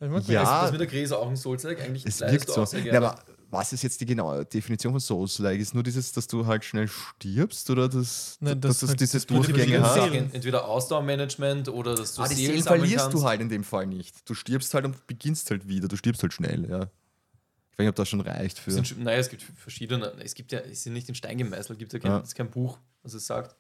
Ja. 0.01 0.07
gemerkt. 0.07 0.29
Das 0.29 0.71
mit 0.73 0.81
der 0.81 0.87
Gräse 0.87 1.19
auch 1.19 1.29
ein 1.29 1.37
Souls-like, 1.37 1.81
eigentlich 1.81 2.07
Es 2.07 2.21
wirkt 2.21 2.49
so. 2.51 2.63
auch 2.63 2.67
sehr 2.67 2.81
Ja, 2.81 2.93
gerne. 2.93 3.07
aber 3.13 3.23
was 3.51 3.73
ist 3.73 3.83
jetzt 3.83 4.01
die 4.01 4.07
genaue 4.07 4.45
Definition 4.45 4.93
von 4.93 5.01
Souls-like? 5.01 5.59
Ist 5.59 5.73
nur 5.75 5.83
dieses, 5.83 6.13
dass 6.13 6.27
du 6.27 6.47
halt 6.47 6.65
schnell 6.65 6.87
stirbst 6.87 7.69
oder 7.71 7.89
das, 7.89 8.37
Nein, 8.41 8.61
dass 8.61 8.73
das 8.73 8.81
das 8.81 8.89
halt- 8.91 9.01
diese 9.01 9.13
das 9.17 9.27
Prinzip 9.27 9.55
Durchgänge 9.55 9.79
ist 9.79 9.83
hast? 9.85 10.13
Entweder 10.35 10.69
Ausdauermanagement 10.69 11.69
oder 11.69 11.95
dass 11.95 12.15
du 12.15 12.23
Ah, 12.23 12.29
die 12.29 12.35
Seelen 12.35 12.53
Seelen 12.53 12.65
verlierst 12.65 12.97
kannst. 13.05 13.15
du 13.17 13.25
halt 13.25 13.41
in 13.41 13.49
dem 13.49 13.65
Fall 13.65 13.87
nicht. 13.87 14.29
Du 14.29 14.35
stirbst 14.35 14.75
halt 14.75 14.85
und 14.85 15.07
beginnst 15.07 15.51
halt 15.51 15.67
wieder. 15.67 15.89
Du 15.89 15.97
stirbst 15.97 16.23
halt 16.23 16.33
schnell, 16.35 16.69
ja. 16.69 16.83
Ich 16.83 17.79
weiß 17.79 17.85
nicht, 17.85 17.89
ob 17.89 17.95
das 17.97 18.09
schon 18.09 18.21
reicht 18.21 18.59
für. 18.59 18.71
Es 18.71 18.77
sind, 18.89 19.03
naja, 19.05 19.19
es 19.19 19.29
gibt 19.31 19.43
verschiedene. 19.57 20.13
Es 20.23 20.35
gibt 20.35 20.53
ja, 20.53 20.59
es 20.59 20.83
sind 20.83 20.93
nicht 20.93 21.09
in 21.09 21.15
Stein 21.15 21.39
gemeißelt, 21.39 21.71
es 21.71 21.79
gibt 21.79 21.93
ja 21.93 21.99
kein, 22.01 22.11
Ja. 22.11 22.19
es 22.19 22.29
ist 22.29 22.35
kein 22.35 22.51
Buch, 22.51 22.79
was 23.03 23.15
es 23.15 23.25
sagt. 23.27 23.57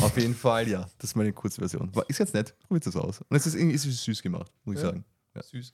Auf 0.00 0.16
jeden 0.16 0.34
Fall, 0.34 0.68
ja. 0.68 0.88
Das 0.98 1.10
ist 1.10 1.16
meine 1.16 1.32
Kurzversion. 1.32 1.94
War- 1.94 2.08
Ist 2.08 2.18
jetzt 2.18 2.34
nett. 2.34 2.54
Probiert 2.66 2.86
es 2.86 2.96
aus. 2.96 3.20
Und 3.28 3.36
es 3.36 3.46
ist 3.46 3.54
irgendwie 3.54 3.74
ist 3.74 3.86
es 3.86 4.02
süß 4.04 4.22
gemacht, 4.22 4.50
muss 4.64 4.76
ich 4.76 4.82
Ja. 4.82 4.88
sagen. 4.88 5.04
Ja. 5.34 5.42
Süß. 5.42 5.72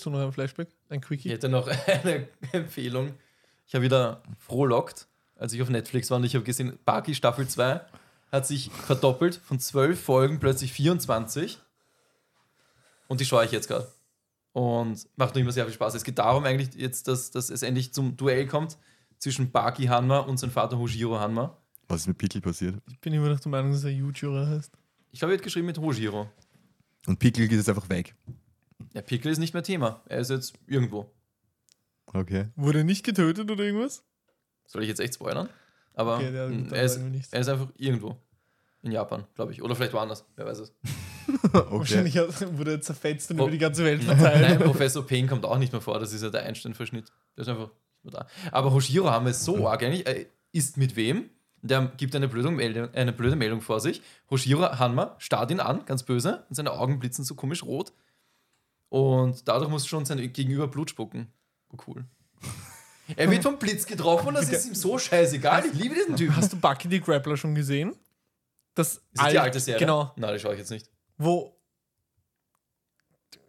So 0.00 0.10
noch 0.10 0.20
ein 0.20 0.32
Flashback, 0.32 0.68
ein 0.88 1.00
Ich 1.00 1.06
Quickie. 1.06 1.30
hätte 1.30 1.48
noch 1.48 1.68
eine 1.86 2.28
Empfehlung. 2.52 3.14
Ich 3.66 3.74
habe 3.74 3.84
wieder 3.84 4.22
frohlockt, 4.38 5.06
als 5.36 5.52
ich 5.52 5.62
auf 5.62 5.68
Netflix 5.68 6.10
war 6.10 6.16
und 6.18 6.24
ich 6.24 6.34
habe 6.34 6.44
gesehen, 6.44 6.78
Baki 6.84 7.14
Staffel 7.14 7.46
2 7.46 7.80
hat 8.32 8.46
sich 8.46 8.70
verdoppelt 8.70 9.36
von 9.36 9.58
12 9.60 10.00
Folgen 10.02 10.40
plötzlich 10.40 10.72
24. 10.72 11.58
Und 13.08 13.20
die 13.20 13.24
schaue 13.24 13.44
ich 13.44 13.52
jetzt 13.52 13.68
gerade. 13.68 13.90
Und 14.52 15.06
macht 15.16 15.34
noch 15.34 15.40
immer 15.42 15.52
sehr 15.52 15.64
viel 15.64 15.74
Spaß. 15.74 15.94
Es 15.94 16.04
geht 16.04 16.18
darum 16.18 16.44
eigentlich 16.44 16.74
jetzt, 16.74 17.06
dass, 17.08 17.30
dass 17.30 17.50
es 17.50 17.62
endlich 17.62 17.92
zum 17.92 18.16
Duell 18.16 18.46
kommt 18.46 18.78
zwischen 19.18 19.50
Baki 19.52 19.86
Hanma 19.86 20.18
und 20.20 20.38
seinem 20.38 20.50
Vater 20.50 20.78
Hojiro 20.78 21.20
Hanma. 21.20 21.56
Was 21.90 22.02
ist 22.02 22.06
mit 22.06 22.18
Pickel 22.18 22.40
passiert? 22.40 22.76
Ich 22.88 23.00
bin 23.00 23.12
immer 23.12 23.28
noch 23.28 23.40
der 23.40 23.50
Meinung, 23.50 23.72
dass 23.72 23.82
er 23.84 23.90
YouTuber 23.90 24.46
heißt. 24.48 24.72
Ich 25.10 25.18
glaube, 25.18 25.34
er 25.34 25.38
hat 25.38 25.42
geschrieben 25.44 25.66
mit 25.66 25.76
Hojiro. 25.78 26.28
Und 27.06 27.18
Pickel 27.18 27.48
geht 27.48 27.58
jetzt 27.58 27.68
einfach 27.68 27.88
weg. 27.88 28.14
Der 28.94 29.02
Pickel 29.02 29.32
ist 29.32 29.38
nicht 29.38 29.54
mehr 29.54 29.62
Thema. 29.64 30.00
Er 30.06 30.20
ist 30.20 30.30
jetzt 30.30 30.54
irgendwo. 30.68 31.10
Okay. 32.06 32.46
Wurde 32.56 32.78
er 32.78 32.84
nicht 32.84 33.04
getötet 33.04 33.50
oder 33.50 33.64
irgendwas? 33.64 34.04
Soll 34.66 34.82
ich 34.82 34.88
jetzt 34.88 35.00
echt 35.00 35.14
spoilern? 35.14 35.48
Aber 35.94 36.16
Okay, 36.16 36.32
ja, 36.34 36.46
mh, 36.48 36.68
dann 36.68 36.72
er, 36.78 36.84
ist, 36.84 36.98
er 37.32 37.40
ist 37.40 37.48
einfach 37.48 37.68
irgendwo. 37.76 38.16
In 38.82 38.92
Japan, 38.92 39.26
glaube 39.34 39.52
ich. 39.52 39.60
Oder 39.62 39.74
vielleicht 39.74 39.92
woanders. 39.92 40.24
Wer 40.36 40.46
weiß 40.46 40.60
es. 40.60 40.72
okay. 41.52 41.70
Wahrscheinlich 41.70 42.14
wurde 42.14 42.72
er 42.72 42.80
zerfetzt 42.80 43.30
und 43.32 43.40
Oh. 43.40 43.42
über 43.44 43.50
die 43.50 43.58
ganze 43.58 43.84
Welt 43.84 44.02
Nein, 44.06 44.16
verteilt. 44.16 44.60
Professor 44.60 45.04
Payne 45.06 45.26
kommt 45.28 45.44
auch 45.44 45.58
nicht 45.58 45.72
mehr 45.72 45.82
vor. 45.82 45.98
Das 45.98 46.12
ist 46.12 46.22
ja 46.22 46.30
der 46.30 46.44
Einstein-Verschnitt. 46.44 47.12
Der 47.36 47.42
ist 47.42 47.48
einfach 47.48 47.70
nicht 48.04 48.12
mehr 48.14 48.20
da. 48.22 48.26
Aber 48.52 48.72
Hoshiro 48.72 49.10
haben 49.10 49.26
wir 49.26 49.34
so 49.34 49.68
arg 49.68 49.82
eigentlich. 49.82 50.06
Er 50.06 50.24
ist 50.52 50.76
mit 50.76 50.94
wem? 50.96 51.28
Der 51.62 51.92
gibt 51.96 52.14
eine 52.16 52.28
blöde, 52.28 52.50
Meldung, 52.50 52.94
eine 52.94 53.12
blöde 53.12 53.36
Meldung 53.36 53.60
vor 53.60 53.80
sich. 53.80 54.00
Hoshiro 54.30 54.78
Hanma 54.78 55.14
starrt 55.18 55.50
ihn 55.50 55.60
an, 55.60 55.84
ganz 55.84 56.02
böse, 56.02 56.44
und 56.48 56.54
seine 56.54 56.72
Augen 56.72 56.98
blitzen 56.98 57.24
so 57.24 57.34
komisch 57.34 57.62
rot. 57.62 57.92
Und 58.88 59.46
dadurch 59.46 59.70
muss 59.70 59.86
schon 59.86 60.04
sein 60.04 60.32
Gegenüber 60.32 60.68
Blut 60.68 60.90
spucken. 60.90 61.28
Oh, 61.70 61.76
cool. 61.86 62.04
Er 63.16 63.30
wird 63.30 63.42
vom 63.42 63.58
Blitz 63.58 63.86
getroffen 63.86 64.28
und 64.28 64.34
das 64.34 64.50
ist 64.50 64.66
ihm 64.66 64.74
so 64.74 64.98
scheißegal. 64.98 65.66
Ich 65.66 65.74
liebe 65.74 65.94
diesen 65.94 66.16
Typen. 66.16 66.36
Hast 66.36 66.52
du 66.52 66.56
Bucky 66.56 66.88
the 66.88 67.00
Grappler 67.00 67.36
schon 67.36 67.54
gesehen? 67.54 67.94
Das 68.74 68.94
Ist 68.94 69.02
das 69.14 69.28
die 69.30 69.38
alte 69.38 69.60
Serie? 69.60 69.80
Genau. 69.80 70.12
Nein, 70.16 70.34
die 70.34 70.40
schaue 70.40 70.52
ich 70.52 70.60
jetzt 70.60 70.70
nicht. 70.70 70.88
Wo. 71.18 71.56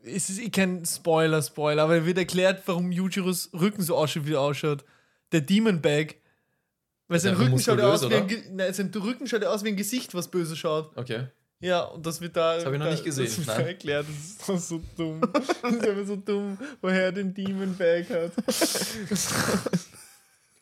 Es 0.03 0.29
ist 0.29 0.39
eh 0.39 0.49
kein 0.49 0.83
Spoiler, 0.85 1.41
Spoiler, 1.43 1.83
aber 1.83 2.05
wird 2.05 2.17
erklärt, 2.17 2.63
warum 2.65 2.91
Yujiros 2.91 3.51
Rücken 3.53 3.83
so 3.83 3.95
ausschaut, 3.95 4.25
wie 4.25 4.33
er 4.33 4.41
ausschaut. 4.41 4.83
Der 5.31 5.41
Demon 5.41 5.81
Bag. 5.81 6.15
Weil 7.11 7.19
sein 7.19 7.35
Rücken, 7.35 7.59
schaut 7.59 7.77
ja 7.77 7.91
aus 7.91 8.09
wie 8.09 8.15
ein, 8.15 8.27
Ge- 8.27 8.43
nein, 8.51 8.73
sein 8.73 8.89
Rücken 8.95 9.27
schaut 9.27 9.41
ja 9.41 9.49
aus 9.49 9.63
wie 9.65 9.67
ein 9.69 9.75
Gesicht, 9.75 10.13
was 10.13 10.29
böse 10.29 10.55
schaut. 10.55 10.95
Okay. 10.97 11.27
Ja, 11.59 11.81
und 11.83 12.05
das 12.05 12.21
wird 12.21 12.35
da. 12.37 12.55
Das 12.55 12.65
hab 12.65 12.71
ich 12.71 12.79
noch 12.79 12.85
da, 12.85 12.91
nicht 12.93 13.03
gesehen, 13.03 13.25
Das 13.25 13.37
wird 13.37 13.47
nein. 13.47 13.57
da 13.59 13.63
erklärt. 13.67 14.05
Das 14.07 14.15
ist 14.17 14.49
doch 14.49 14.57
so 14.57 14.81
dumm. 14.97 15.21
das 15.33 15.73
ist 15.73 15.87
einfach 15.87 16.05
so 16.07 16.15
dumm, 16.15 16.57
woher 16.81 17.03
er 17.05 17.11
den 17.11 17.33
Demon 17.33 17.75
Bag 17.77 18.09
hat. 18.09 18.31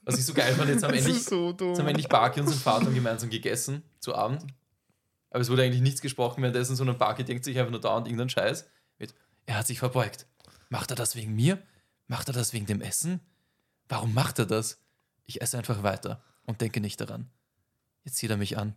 Was 0.05 0.17
ich 0.17 0.25
so 0.25 0.33
geil 0.33 0.53
fand, 0.55 0.69
jetzt 0.69 0.83
haben 0.83 0.91
Das 0.93 1.01
endlich, 1.05 1.17
ist 1.17 1.29
so 1.29 1.51
dumm. 1.53 1.69
jetzt 1.69 1.79
haben 1.79 1.87
endlich 1.87 2.07
Baki 2.07 2.39
und 2.41 2.47
sein 2.47 2.57
Vater 2.57 2.89
gemeinsam 2.91 3.29
gegessen 3.29 3.83
zu 3.99 4.15
Abend. 4.15 4.43
Aber 5.29 5.41
es 5.41 5.49
wurde 5.51 5.61
eigentlich 5.63 5.81
nichts 5.81 6.01
gesprochen 6.01 6.41
währenddessen, 6.41 6.75
sondern 6.75 6.97
Baki 6.97 7.23
denkt 7.23 7.45
sich 7.45 7.59
einfach 7.59 7.69
nur 7.71 7.79
dauernd 7.81 8.07
irgendeinen 8.07 8.29
Scheiß. 8.31 8.67
Mit, 8.97 9.13
er 9.45 9.57
hat 9.59 9.67
sich 9.67 9.77
verbeugt. 9.77 10.25
Macht 10.69 10.89
er 10.89 10.95
das 10.95 11.15
wegen 11.15 11.35
mir? 11.35 11.59
Macht 12.07 12.27
er 12.27 12.33
das 12.33 12.53
wegen 12.53 12.65
dem 12.65 12.81
Essen? 12.81 13.19
Warum 13.87 14.13
macht 14.15 14.39
er 14.39 14.47
das? 14.47 14.81
Ich 15.27 15.41
esse 15.41 15.57
einfach 15.59 15.83
weiter 15.83 16.23
und 16.49 16.61
denke 16.61 16.81
nicht 16.81 16.99
daran. 16.99 17.29
Jetzt 18.03 18.17
sieht 18.17 18.31
er 18.31 18.37
mich 18.37 18.57
an. 18.57 18.75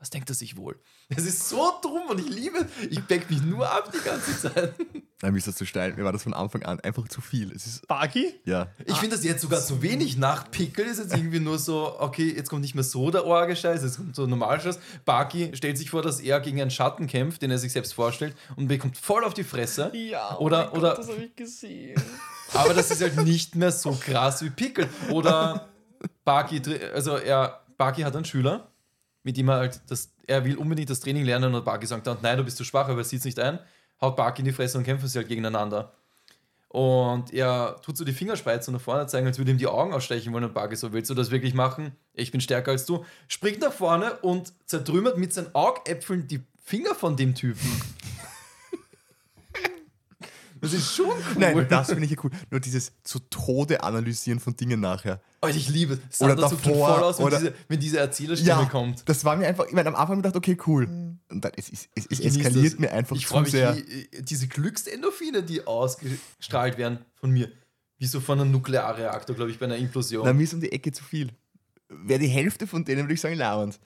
Was 0.00 0.10
denkt 0.10 0.28
er 0.28 0.34
sich 0.34 0.56
wohl? 0.56 0.78
Es 1.08 1.24
ist 1.24 1.48
so 1.48 1.72
dumm 1.80 2.02
und 2.10 2.18
ich 2.18 2.28
liebe 2.28 2.58
es. 2.58 2.86
Ich 2.90 3.00
back 3.04 3.30
mich 3.30 3.40
nur 3.42 3.70
ab 3.70 3.90
die 3.94 4.04
ganze 4.04 4.36
Zeit. 4.38 4.74
Nein, 5.22 5.32
mir 5.32 5.38
ist 5.38 5.46
das 5.46 5.54
zu 5.54 5.64
steil. 5.64 5.94
Mir 5.94 6.04
war 6.04 6.12
das 6.12 6.24
von 6.24 6.34
Anfang 6.34 6.62
an 6.64 6.80
einfach 6.80 7.06
zu 7.08 7.20
viel. 7.22 7.52
Es 7.52 7.66
ist, 7.66 7.86
Bucky? 7.88 8.34
ja. 8.44 8.66
Ich 8.84 8.96
finde 8.96 9.16
das 9.16 9.24
jetzt 9.24 9.40
sogar 9.40 9.60
zu 9.62 9.80
wenig. 9.80 10.18
Nach 10.18 10.50
Pickel 10.50 10.84
ist 10.86 10.98
jetzt 10.98 11.14
irgendwie 11.16 11.40
nur 11.40 11.58
so, 11.58 11.98
okay, 12.00 12.34
jetzt 12.36 12.50
kommt 12.50 12.62
nicht 12.62 12.74
mehr 12.74 12.84
so 12.84 13.10
der 13.10 13.24
Orge-Scheiß, 13.24 13.82
jetzt 13.82 13.96
kommt 13.96 14.14
so 14.16 14.26
normal 14.26 14.60
Scheiß. 14.60 14.78
Baki 15.06 15.52
stellt 15.54 15.78
sich 15.78 15.88
vor, 15.90 16.02
dass 16.02 16.20
er 16.20 16.40
gegen 16.40 16.60
einen 16.60 16.72
Schatten 16.72 17.06
kämpft, 17.06 17.40
den 17.40 17.50
er 17.52 17.58
sich 17.58 17.72
selbst 17.72 17.94
vorstellt 17.94 18.36
und 18.56 18.66
bekommt 18.68 18.98
voll 18.98 19.24
auf 19.24 19.32
die 19.32 19.44
Fresse. 19.44 19.90
Ja, 19.94 20.36
Oder- 20.38 20.66
mein 20.66 20.70
oder- 20.80 20.88
Gott, 20.96 20.98
das 20.98 21.08
habe 21.08 21.24
ich 21.24 21.36
gesehen. 21.36 22.02
Aber 22.52 22.74
das 22.74 22.90
ist 22.90 23.00
halt 23.00 23.16
nicht 23.24 23.54
mehr 23.54 23.72
so 23.72 23.92
krass 23.92 24.42
wie 24.42 24.50
Pickel. 24.50 24.88
Oder 25.10 25.68
Baki, 26.24 26.62
also 26.92 27.16
er, 27.16 27.60
Baki 27.76 28.02
hat 28.02 28.16
einen 28.16 28.24
Schüler, 28.24 28.68
mit 29.22 29.36
dem 29.36 29.48
er 29.48 29.56
halt 29.56 29.80
das, 29.88 30.12
er 30.26 30.44
will 30.44 30.56
unbedingt 30.56 30.90
das 30.90 31.00
Training 31.00 31.24
lernen 31.24 31.54
und 31.54 31.64
Baki 31.64 31.86
sagt 31.86 32.06
dann, 32.06 32.18
nein, 32.22 32.38
du 32.38 32.44
bist 32.44 32.56
zu 32.56 32.64
schwach, 32.64 32.88
aber 32.88 32.98
er 32.98 33.04
sieht 33.04 33.20
es 33.20 33.24
nicht 33.24 33.38
ein, 33.38 33.58
haut 34.00 34.16
Baki 34.16 34.40
in 34.40 34.46
die 34.46 34.52
Fresse 34.52 34.78
und 34.78 34.84
kämpfen 34.84 35.08
sie 35.08 35.18
halt 35.18 35.28
gegeneinander. 35.28 35.92
Und 36.74 37.32
er 37.32 37.76
tut 37.82 37.96
so 37.96 38.04
die 38.04 38.12
Fingerspreizen 38.12 38.74
nach 38.74 38.80
vorne 38.80 39.06
zeigen, 39.06 39.28
als 39.28 39.38
würde 39.38 39.52
ihm 39.52 39.58
die 39.58 39.68
Augen 39.68 39.92
ausstechen 39.92 40.32
wollen. 40.32 40.42
Und 40.42 40.54
Baki 40.54 40.74
so, 40.74 40.92
willst 40.92 41.08
du 41.08 41.14
das 41.14 41.30
wirklich 41.30 41.54
machen? 41.54 41.92
Ich 42.14 42.32
bin 42.32 42.40
stärker 42.40 42.72
als 42.72 42.84
du. 42.84 43.04
Springt 43.28 43.60
nach 43.60 43.72
vorne 43.72 44.14
und 44.22 44.52
zertrümmert 44.66 45.16
mit 45.16 45.32
seinen 45.32 45.54
Augäpfeln 45.54 46.26
die 46.26 46.42
Finger 46.64 46.96
von 46.96 47.16
dem 47.16 47.36
Typen. 47.36 47.70
Das 50.64 50.72
ist 50.72 50.94
schon 50.94 51.06
cool. 51.06 51.14
Nein, 51.38 51.66
das 51.68 51.88
finde 51.88 52.04
ich 52.04 52.10
ja 52.10 52.16
cool. 52.24 52.30
Nur 52.50 52.60
dieses 52.60 52.92
zu 53.04 53.18
Tode 53.20 53.82
analysieren 53.82 54.40
von 54.40 54.56
Dingen 54.56 54.80
nachher. 54.80 55.20
Alter, 55.40 55.56
ich 55.56 55.68
liebe 55.68 55.98
es. 56.10 56.20
Oder 56.20 56.34
davor, 56.36 56.58
voll 56.58 57.02
aus, 57.04 57.18
wenn 57.18 57.24
oder- 57.26 57.38
diese, 57.38 57.54
wenn 57.68 57.80
diese 57.80 57.98
Erzählerstimme 57.98 58.66
kommt. 58.70 59.08
das 59.08 59.24
war 59.24 59.36
mir 59.36 59.46
einfach, 59.46 59.66
ich 59.66 59.72
meine, 59.74 59.88
am 59.88 59.94
Anfang 59.94 60.16
habe 60.18 60.28
ich 60.28 60.32
gedacht, 60.32 60.36
okay, 60.36 60.56
cool. 60.66 60.84
Und 61.28 61.44
dann, 61.44 61.52
es, 61.56 61.68
es, 61.70 61.88
es, 61.94 62.06
es 62.10 62.20
Ich 62.20 62.26
eskaliert 62.26 62.80
mir 62.80 62.92
einfach 62.92 63.16
Ich 63.16 63.26
zu 63.26 63.38
mich, 63.40 63.50
sehr. 63.50 63.76
wie, 63.76 63.80
äh, 64.12 64.22
diese 64.22 64.48
Glücksendorphine, 64.48 65.42
die 65.42 65.66
ausgestrahlt 65.66 66.78
werden 66.78 66.98
von 67.14 67.30
mir. 67.30 67.50
Wie 67.98 68.06
so 68.06 68.20
von 68.20 68.40
einem 68.40 68.50
Nuklearreaktor, 68.50 69.36
glaube 69.36 69.50
ich, 69.50 69.58
bei 69.58 69.66
einer 69.66 69.76
Implosion. 69.76 70.24
Na, 70.24 70.32
mir 70.32 70.42
ist 70.44 70.54
um 70.54 70.60
die 70.60 70.72
Ecke 70.72 70.90
zu 70.92 71.04
viel. 71.04 71.30
Wäre 71.88 72.18
die 72.20 72.26
Hälfte 72.28 72.66
von 72.66 72.84
denen, 72.84 73.02
würde 73.02 73.14
ich 73.14 73.20
sagen, 73.20 73.36
lauernd. 73.36 73.78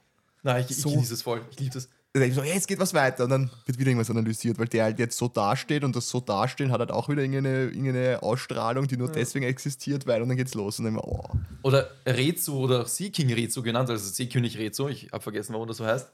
Nein, 0.42 0.64
ich, 0.64 0.70
ich 0.70 0.76
so- 0.78 0.90
genieße 0.90 1.14
es 1.14 1.22
voll. 1.22 1.42
Ich 1.50 1.58
liebe 1.60 1.74
das. 1.74 1.88
Dann 2.12 2.22
denke 2.22 2.28
ich 2.28 2.34
so, 2.36 2.42
hey, 2.42 2.54
jetzt 2.54 2.66
geht 2.66 2.80
was 2.80 2.94
weiter. 2.94 3.24
Und 3.24 3.30
dann 3.30 3.50
wird 3.66 3.78
wieder 3.78 3.90
irgendwas 3.90 4.10
analysiert, 4.10 4.58
weil 4.58 4.66
der 4.66 4.84
halt 4.84 4.98
jetzt 4.98 5.18
so 5.18 5.28
dasteht 5.28 5.84
und 5.84 5.94
das 5.94 6.08
so 6.08 6.20
dastehen 6.20 6.72
hat 6.72 6.80
halt 6.80 6.90
auch 6.90 7.08
wieder 7.08 7.22
irgendeine, 7.22 7.64
irgendeine 7.64 8.22
Ausstrahlung, 8.22 8.88
die 8.88 8.96
nur 8.96 9.12
deswegen 9.12 9.44
existiert, 9.44 10.06
weil 10.06 10.22
und 10.22 10.28
dann 10.28 10.38
geht's 10.38 10.54
los. 10.54 10.78
Und 10.78 10.86
dann 10.86 10.94
immer, 10.94 11.06
oh. 11.06 11.28
Oder 11.62 11.90
Rezo 12.06 12.56
oder 12.58 12.86
Sea 12.86 13.10
King 13.10 13.32
Rezo 13.32 13.62
genannt, 13.62 13.90
also 13.90 14.08
Seekönig 14.08 14.58
Rezo, 14.58 14.88
ich 14.88 15.12
habe 15.12 15.22
vergessen, 15.22 15.52
warum 15.52 15.68
das 15.68 15.76
so 15.76 15.84
heißt, 15.84 16.10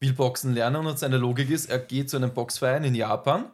will 0.00 0.12
Boxen 0.12 0.52
lernen 0.52 0.86
und 0.86 0.98
seine 0.98 1.16
Logik 1.16 1.50
ist, 1.50 1.66
er 1.66 1.78
geht 1.78 2.10
zu 2.10 2.16
einem 2.16 2.32
Boxverein 2.32 2.84
in 2.84 2.94
Japan 2.94 3.50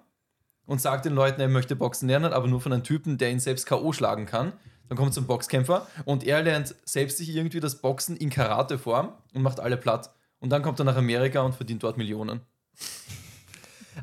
und 0.66 0.80
sagt 0.80 1.04
den 1.04 1.14
Leuten, 1.14 1.40
er 1.40 1.48
möchte 1.48 1.76
Boxen 1.76 2.08
lernen, 2.08 2.32
aber 2.32 2.48
nur 2.48 2.60
von 2.60 2.72
einem 2.72 2.82
Typen, 2.82 3.18
der 3.18 3.30
ihn 3.30 3.40
selbst 3.40 3.66
K.O. 3.66 3.92
schlagen 3.92 4.26
kann. 4.26 4.52
Dann 4.88 4.98
kommt 4.98 5.14
zum 5.14 5.26
Boxkämpfer 5.26 5.86
und 6.04 6.24
er 6.24 6.42
lernt 6.42 6.74
selbst 6.84 7.16
sich 7.16 7.34
irgendwie 7.34 7.60
das 7.60 7.80
Boxen 7.80 8.16
in 8.16 8.28
Karate-Form 8.28 9.12
und 9.32 9.42
macht 9.42 9.60
alle 9.60 9.76
platt. 9.76 10.10
Und 10.44 10.50
dann 10.50 10.62
kommt 10.62 10.78
er 10.78 10.84
nach 10.84 10.96
Amerika 10.96 11.40
und 11.40 11.54
verdient 11.54 11.82
dort 11.82 11.96
Millionen. 11.96 12.42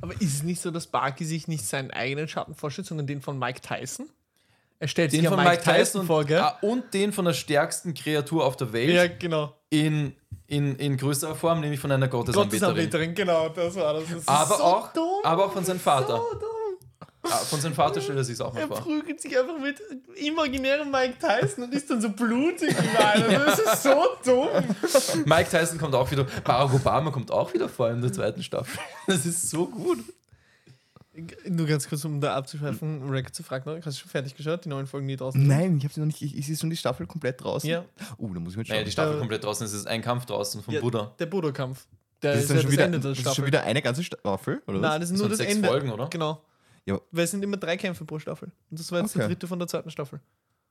Aber 0.01 0.13
ist 0.13 0.33
es 0.33 0.41
nicht 0.41 0.59
so, 0.59 0.71
dass 0.71 0.87
Bucky 0.87 1.23
sich 1.23 1.47
nicht 1.47 1.63
seinen 1.63 1.91
eigenen 1.91 2.27
Schatten 2.27 2.55
vorstellt, 2.55 2.87
sondern 2.87 3.05
den 3.05 3.21
von 3.21 3.37
Mike 3.37 3.61
Tyson? 3.61 4.09
Er 4.79 4.87
stellt 4.87 5.11
Den 5.11 5.17
sich 5.17 5.23
ja 5.25 5.29
von 5.29 5.43
Mike, 5.43 5.61
Tyson, 5.61 6.01
und, 6.01 6.07
vor, 6.07 6.25
gell? 6.25 6.39
ah, 6.39 6.57
und 6.63 6.95
den 6.95 7.13
von 7.13 7.25
der 7.25 7.33
stärksten 7.33 7.93
Kreatur 7.93 8.43
auf 8.43 8.57
der 8.57 8.73
Welt 8.73 8.89
ja, 8.95 9.05
genau. 9.05 9.55
in, 9.69 10.15
in, 10.47 10.77
in 10.77 10.97
größerer 10.97 11.35
Form, 11.35 11.59
nämlich 11.59 11.79
von 11.79 11.91
einer 11.91 12.07
Gottesanbeterin. 12.07 12.59
Gottesanbeterin, 12.59 13.13
genau, 13.13 13.49
das 13.49 13.75
war 13.75 13.93
das. 13.93 14.05
das 14.05 14.17
ist 14.17 14.27
Aber, 14.27 14.57
so 14.57 14.63
auch, 14.63 14.93
dumm. 14.93 15.19
aber 15.23 15.45
auch 15.45 15.53
von 15.53 15.63
seinem 15.63 15.79
Vater. 15.79 16.17
So 16.17 16.39
Von 17.23 17.61
seinem 17.61 17.73
Vater 17.75 18.01
stellt 18.01 18.17
er 18.17 18.23
sich 18.23 18.41
auch 18.41 18.51
mal 18.53 18.61
Er 18.61 18.67
vor. 18.67 18.77
prügelt 18.77 19.21
sich 19.21 19.37
einfach 19.37 19.59
mit 19.59 19.79
imaginärem 20.15 20.89
Mike 20.89 21.15
Tyson 21.19 21.65
und 21.65 21.73
ist 21.73 21.89
dann 21.89 22.01
so 22.01 22.09
blutig 22.09 22.69
überall. 22.71 23.21
Das 23.45 23.59
ist 23.59 23.83
so 23.83 24.03
dumm. 24.25 24.49
Mike 25.25 25.49
Tyson 25.49 25.77
kommt 25.77 25.93
auch 25.93 26.09
wieder. 26.09 26.25
Barack 26.43 26.73
Obama 26.73 27.11
kommt 27.11 27.29
auch 27.31 27.53
wieder 27.53 27.69
vor 27.69 27.89
in 27.91 28.01
der 28.01 28.11
zweiten 28.11 28.41
Staffel. 28.41 28.79
Das 29.07 29.25
ist 29.25 29.49
so 29.49 29.67
gut. 29.67 29.99
Nur 31.47 31.67
ganz 31.67 31.89
kurz, 31.89 32.05
um 32.05 32.21
da 32.21 32.35
abzuschweifen, 32.37 33.01
Rack 33.09 33.35
zu 33.35 33.43
fragen, 33.43 33.69
hast 33.85 33.97
du 33.97 34.01
schon 34.01 34.09
fertig 34.09 34.35
geschaut? 34.35 34.63
Die 34.63 34.69
neuen 34.69 34.87
Folgen, 34.87 35.07
die 35.09 35.17
draußen 35.17 35.39
sind? 35.41 35.47
Nein, 35.49 35.77
ich 35.77 35.83
habe 35.83 35.93
sie 35.93 35.99
noch 35.99 36.07
nicht. 36.07 36.21
Ich, 36.21 36.49
ist 36.49 36.61
schon 36.61 36.69
die 36.69 36.77
Staffel 36.77 37.05
komplett 37.05 37.43
draußen? 37.43 37.69
Ja. 37.69 37.83
Oh, 38.17 38.29
da 38.33 38.39
muss 38.39 38.53
ich 38.53 38.57
mal 38.57 38.65
schauen. 38.65 38.75
Naja, 38.75 38.85
die 38.85 38.91
Staffel 38.91 39.15
Äh, 39.15 39.19
komplett 39.19 39.43
draußen. 39.43 39.65
Es 39.65 39.73
ist 39.73 39.87
ein 39.87 40.01
Kampf 40.01 40.25
draußen 40.25 40.63
vom 40.63 40.73
Ja, 40.73 40.79
Buddha. 40.79 41.13
Der 41.19 41.25
Buddha-Kampf. 41.25 41.85
Der 42.23 42.33
das 42.35 42.43
ist, 42.45 42.49
ist, 42.49 42.49
dann 42.49 42.55
ja 42.57 42.61
schon 42.61 42.67
das 42.69 42.71
wieder, 42.73 42.85
Ende 42.85 42.99
der 42.99 43.09
das 43.09 43.17
ist 43.17 43.21
Staffel. 43.21 43.35
schon 43.35 43.45
wieder 43.45 43.63
eine 43.63 43.81
ganze 43.81 44.03
Staffel, 44.03 44.61
oder? 44.67 44.79
Nein, 44.79 45.01
das 45.01 45.09
ist 45.09 45.19
Das 45.19 45.19
nur 45.19 45.19
sind 45.19 45.31
das 45.31 45.37
sechs 45.39 45.53
Ende. 45.55 45.67
Folgen, 45.67 45.91
oder? 45.91 46.07
Genau. 46.07 46.41
Ja. 46.85 46.99
Weil 47.11 47.25
es 47.25 47.31
sind 47.31 47.43
immer 47.43 47.57
drei 47.57 47.77
Kämpfe 47.77 48.05
pro 48.05 48.17
Staffel. 48.19 48.51
Und 48.69 48.79
das 48.79 48.91
war 48.91 49.01
jetzt 49.01 49.13
die 49.15 49.19
Okay. 49.19 49.27
dritte 49.27 49.47
von 49.47 49.59
der 49.59 49.67
zweiten 49.67 49.91
Staffel. 49.91 50.19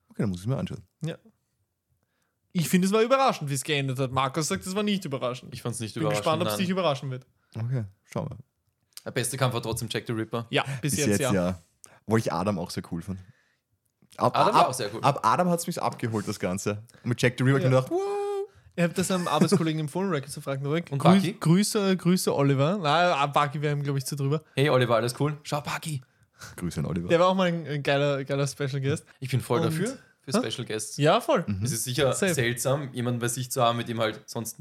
Okay, 0.09 0.23
dann 0.23 0.31
muss 0.31 0.41
ich 0.41 0.47
mir 0.47 0.57
anschauen. 0.57 0.83
Ich 2.53 2.69
finde, 2.69 2.87
es 2.89 2.93
war 2.93 3.03
überraschend, 3.03 3.49
wie 3.49 3.55
es 3.55 3.63
geendet 3.63 3.99
hat. 4.01 4.11
Markus 4.11 4.49
sagt, 4.49 4.67
es 4.67 4.75
war 4.75 4.83
nicht 4.83 5.05
überraschend. 5.05 5.55
Ich 5.55 5.63
fand 5.63 5.75
es 5.77 5.81
nicht 5.81 5.95
bin 5.95 6.03
überraschend. 6.03 6.25
gespannt, 6.25 6.43
ob 6.43 6.49
es 6.49 6.57
dich 6.57 6.69
überraschen 6.69 7.11
wird. 7.11 7.25
Okay, 7.57 7.85
schauen 8.13 8.29
wir. 8.29 8.37
Der 9.05 9.13
beste 9.13 9.37
Kampf 9.37 9.55
war 9.55 9.63
trotzdem 9.63 9.89
Jack 9.91 10.05
the 10.07 10.13
Ripper. 10.13 10.47
Ja, 10.51 10.65
bis, 10.83 10.97
Bis 10.97 11.07
jetzt, 11.07 11.21
ja. 11.21 11.63
Obwohl 12.07 12.19
ich 12.19 12.33
Adam 12.33 12.59
auch 12.59 12.71
sehr 12.71 12.83
cool 12.91 13.03
fand. 13.03 13.21
Ab, 14.17 14.37
Adam 14.37 14.55
war 14.55 14.63
ab, 14.63 14.69
auch 14.71 14.75
sehr 14.75 14.93
cool. 14.93 15.01
Ab 15.03 15.21
Adam 15.25 15.49
hat 15.49 15.61
es 15.61 15.67
mich 15.69 15.81
abgeholt, 15.81 16.27
das 16.27 16.41
Ganze. 16.41 16.83
Und 17.05 17.11
mit 17.11 17.23
Jack 17.23 17.35
the 17.39 17.45
Ripper 17.45 17.55
hab 17.55 17.59
ich 17.61 17.65
Ja. 17.65 17.71
mir 17.71 17.77
gedacht, 17.77 17.91
wow. 17.93 18.01
Ich 18.81 18.85
habe 18.85 18.95
das 18.95 19.11
einem 19.11 19.29
Arbeitskollegen 19.29 19.79
empfohlen, 19.83 20.11
Racket 20.11 20.31
zu 20.33 20.41
fragen. 20.41 20.65
Und 20.67 21.03
Bucky? 21.03 21.35
Grüße, 21.39 21.99
Grüße 21.99 22.35
Oliver. 22.35 22.79
Nein, 22.79 23.31
Bucky 23.31 23.61
wäre 23.61 23.77
ihm, 23.77 23.83
glaube 23.83 23.99
ich, 23.99 24.07
zu 24.07 24.17
drüber. 24.17 24.43
Hey 24.55 24.71
Oliver, 24.71 24.97
alles 24.97 25.15
cool? 25.21 25.37
Schau, 25.43 25.61
Bucky. 25.61 26.01
Grüße 26.57 26.81
an 26.81 26.87
Oliver. 26.87 27.09
Der 27.09 27.21
war 27.21 27.27
auch 27.29 27.35
mal 27.35 27.49
ein, 27.49 27.83
geiler, 27.83 28.25
geiler 28.25 28.47
Special 28.47 28.81
Guest. 28.81 29.05
Ich 29.19 29.29
bin 29.31 29.43
voll 29.43 29.59
Und- 29.61 29.67
dafür, 29.67 29.99
für 30.23 30.33
Hä? 30.43 30.51
Special 30.51 30.67
Guests. 30.67 30.97
Ja, 30.97 31.21
voll. 31.21 31.45
Es 31.63 31.73
ist 31.73 31.85
sicher 31.85 32.11
Safe. 32.15 32.33
seltsam, 32.33 32.89
jemanden 32.95 33.21
bei 33.21 33.29
sich 33.29 33.51
zu 33.51 33.63
haben, 33.63 33.77
mit 33.77 33.89
dem 33.89 34.01
halt 34.01 34.23
sonst 34.25 34.57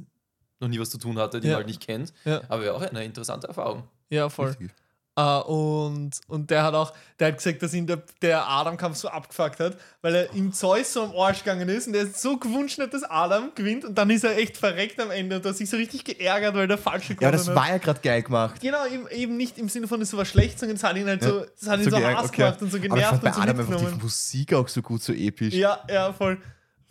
noch 0.60 0.68
nie 0.68 0.82
was 0.82 0.90
zu 0.90 0.98
tun 0.98 1.18
hatte, 1.18 1.40
den 1.40 1.52
Ja. 1.52 1.56
man 1.56 1.58
halt 1.60 1.68
nicht 1.68 1.80
kennt. 1.80 2.12
Ja. 2.26 2.42
Aber 2.50 2.62
wäre 2.62 2.74
auch 2.74 2.82
eine 2.82 3.06
interessante 3.06 3.48
Erfahrung. 3.48 3.84
Ja, 4.10 4.28
voll. 4.28 4.50
Richtig. 4.50 4.72
Äh, 5.16 5.40
und, 5.42 6.12
und 6.28 6.50
der 6.50 6.64
hat 6.64 6.74
auch, 6.74 6.94
der 7.20 7.30
hat 7.30 7.38
gesagt, 7.38 7.62
dass 7.62 7.74
ihn 7.74 7.88
der, 7.88 8.02
der 8.22 8.48
Adam-Kampf 8.48 8.96
so 8.98 9.10
abgefuckt 9.10 9.60
hat, 9.60 9.78
weil 10.02 10.16
er 10.16 10.34
ihm 10.34 10.54
Zeus 10.54 10.94
so 10.94 11.04
am 11.04 11.12
Arsch 11.16 11.40
gegangen 11.40 11.68
ist 11.68 11.88
und 11.88 11.96
er 11.96 12.08
so 12.08 12.38
gewünscht 12.38 12.80
hat, 12.80 12.94
dass 12.94 13.04
Adam 13.04 13.52
gewinnt 13.56 13.84
und 13.84 13.98
dann 13.98 14.10
ist 14.10 14.24
er 14.24 14.38
echt 14.38 14.58
verreckt 14.58 15.00
am 15.00 15.12
Ende 15.12 15.38
und 15.38 15.46
hat 15.46 15.58
sich 15.58 15.70
so 15.70 15.78
richtig 15.78 16.06
geärgert, 16.06 16.56
weil 16.56 16.68
der 16.68 16.78
falsche 16.78 17.16
Ja, 17.20 17.32
das 17.32 17.50
hat. 17.50 17.56
war 17.56 17.70
ja 17.70 17.78
gerade 17.78 18.00
geil 18.02 18.24
gemacht. 18.24 18.62
Genau, 18.62 18.86
eben, 18.86 19.08
eben 19.10 19.38
nicht 19.38 19.58
im 19.58 19.68
Sinne 19.68 19.88
von, 19.88 20.02
es 20.02 20.16
war 20.16 20.26
schlecht, 20.26 20.60
sondern 20.60 20.78
es 20.78 20.84
hat 20.84 20.96
ihn 20.96 21.08
halt 21.08 21.24
so, 21.24 21.46
es 21.60 21.68
hat 21.68 21.80
ihn 21.80 21.90
so, 21.90 21.98
geärgert, 21.98 22.18
Hass 22.18 22.30
okay. 22.30 22.38
gemacht 22.38 22.62
und 22.62 22.72
so 22.72 22.78
Aber 22.78 22.86
ich 22.86 22.92
genervt 22.92 23.10
fand 23.10 23.22
bei 23.22 23.30
und 23.30 23.36
so 23.36 23.42
Adam 23.42 23.60
einfach 23.60 23.66
die 23.66 23.72
mitgenommen. 23.72 24.02
Musik 24.04 24.54
auch 24.54 24.68
so 24.68 24.82
gut, 24.82 25.04
so 25.04 25.14
episch. 25.14 25.54
Ja, 25.54 25.80
ja, 25.90 26.14
voll. 26.14 26.38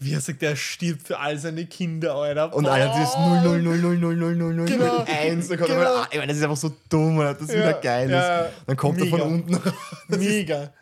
Wie 0.01 0.12
er 0.14 0.20
sagt, 0.20 0.42
er 0.44 0.55
stirbt 0.55 1.07
für 1.09 1.18
all 1.18 1.36
seine 1.38 1.66
Kinder, 1.66 2.14
Alter. 2.14 2.55
Und 2.55 2.66
Alter, 2.68 2.86
das 2.86 3.09
ist 3.09 3.14
Boah. 3.16 3.40
0, 3.42 3.62
0, 3.62 3.78
0, 3.78 3.99
0, 3.99 4.16
0, 4.16 4.36
0, 4.36 4.36
0, 4.36 4.55
0, 4.55 4.66
Genau. 4.66 5.05
1. 5.05 5.49
Da 5.49 5.57
kommt 5.57 5.68
Genau. 5.70 6.03
ich 6.11 6.16
meine, 6.18 6.26
das 6.28 6.36
ist 6.36 6.42
einfach 6.44 6.57
so 6.57 6.76
dumm, 6.88 7.18
Alter, 7.18 7.38
dass 7.40 7.46
das 7.49 7.57
Ja, 7.57 7.62
wieder 7.62 7.80
geil 7.80 8.11
ja, 8.11 8.40
ist. 8.42 8.53
Dann 8.66 8.76
kommt 8.76 8.99
er 8.99 9.05
mega. 9.07 9.18
von 9.18 9.26
unten. 9.32 9.61
Mega. 10.09 10.72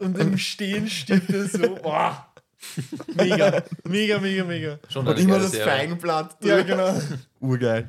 Und 0.00 0.18
im 0.18 0.38
Stehen 0.38 0.88
stirbt 0.88 1.30
er 1.30 1.46
so. 1.48 1.74
Boah. 1.82 2.26
Mega, 3.14 3.62
mega, 3.84 4.18
mega, 4.18 4.44
mega. 4.44 4.78
Schon 4.88 5.06
Und 5.06 5.18
immer 5.18 5.38
das 5.38 5.50
Serie. 5.50 5.66
Feigenblatt. 5.66 6.36
Ja, 6.42 6.62
genau. 6.62 6.94
Urgeil. 7.40 7.88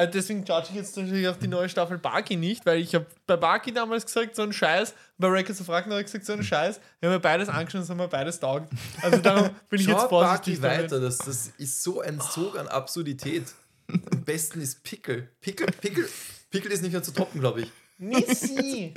Also 0.00 0.12
deswegen 0.12 0.46
judge 0.46 0.68
ich 0.70 0.76
jetzt 0.76 0.96
natürlich 0.96 1.28
auch 1.28 1.36
die 1.36 1.46
neue 1.46 1.68
Staffel 1.68 1.98
Baki 1.98 2.36
nicht, 2.36 2.64
weil 2.64 2.78
ich 2.78 2.94
habe 2.94 3.04
bei 3.26 3.36
Baki 3.36 3.70
damals 3.70 4.06
gesagt, 4.06 4.34
so 4.34 4.40
ein 4.40 4.50
Scheiß, 4.50 4.94
bei 5.18 5.28
Records 5.28 5.60
of 5.60 5.68
Ragnarok 5.68 5.92
habe 5.92 6.00
ich 6.00 6.06
gesagt, 6.06 6.24
so 6.24 6.32
ein 6.32 6.42
Scheiß. 6.42 6.80
Wir 7.00 7.10
haben 7.10 7.16
ja 7.16 7.18
beides 7.18 7.50
angeschaut 7.50 7.82
und 7.82 7.88
haben 7.90 7.98
wir 7.98 8.08
beides 8.08 8.40
taugt. 8.40 8.72
Also 9.02 9.18
darum 9.18 9.50
bin 9.68 9.78
ich 9.78 9.86
jetzt 9.86 10.08
Bucky 10.08 10.58
damit. 10.58 10.62
weiter, 10.62 11.00
das, 11.00 11.18
das 11.18 11.48
ist 11.58 11.82
so 11.82 12.00
ein 12.00 12.18
Sog 12.18 12.58
an 12.58 12.66
Absurdität. 12.66 13.44
Am 13.88 14.24
besten 14.24 14.62
ist 14.62 14.82
Pickel. 14.82 15.28
Pickel, 15.42 15.66
Pickel, 15.66 16.08
Pickel 16.48 16.72
ist 16.72 16.80
nicht 16.80 16.92
mehr 16.92 17.02
zu 17.02 17.12
toppen, 17.12 17.38
glaube 17.38 17.60
ich. 17.60 17.72
Nissi! 17.98 18.94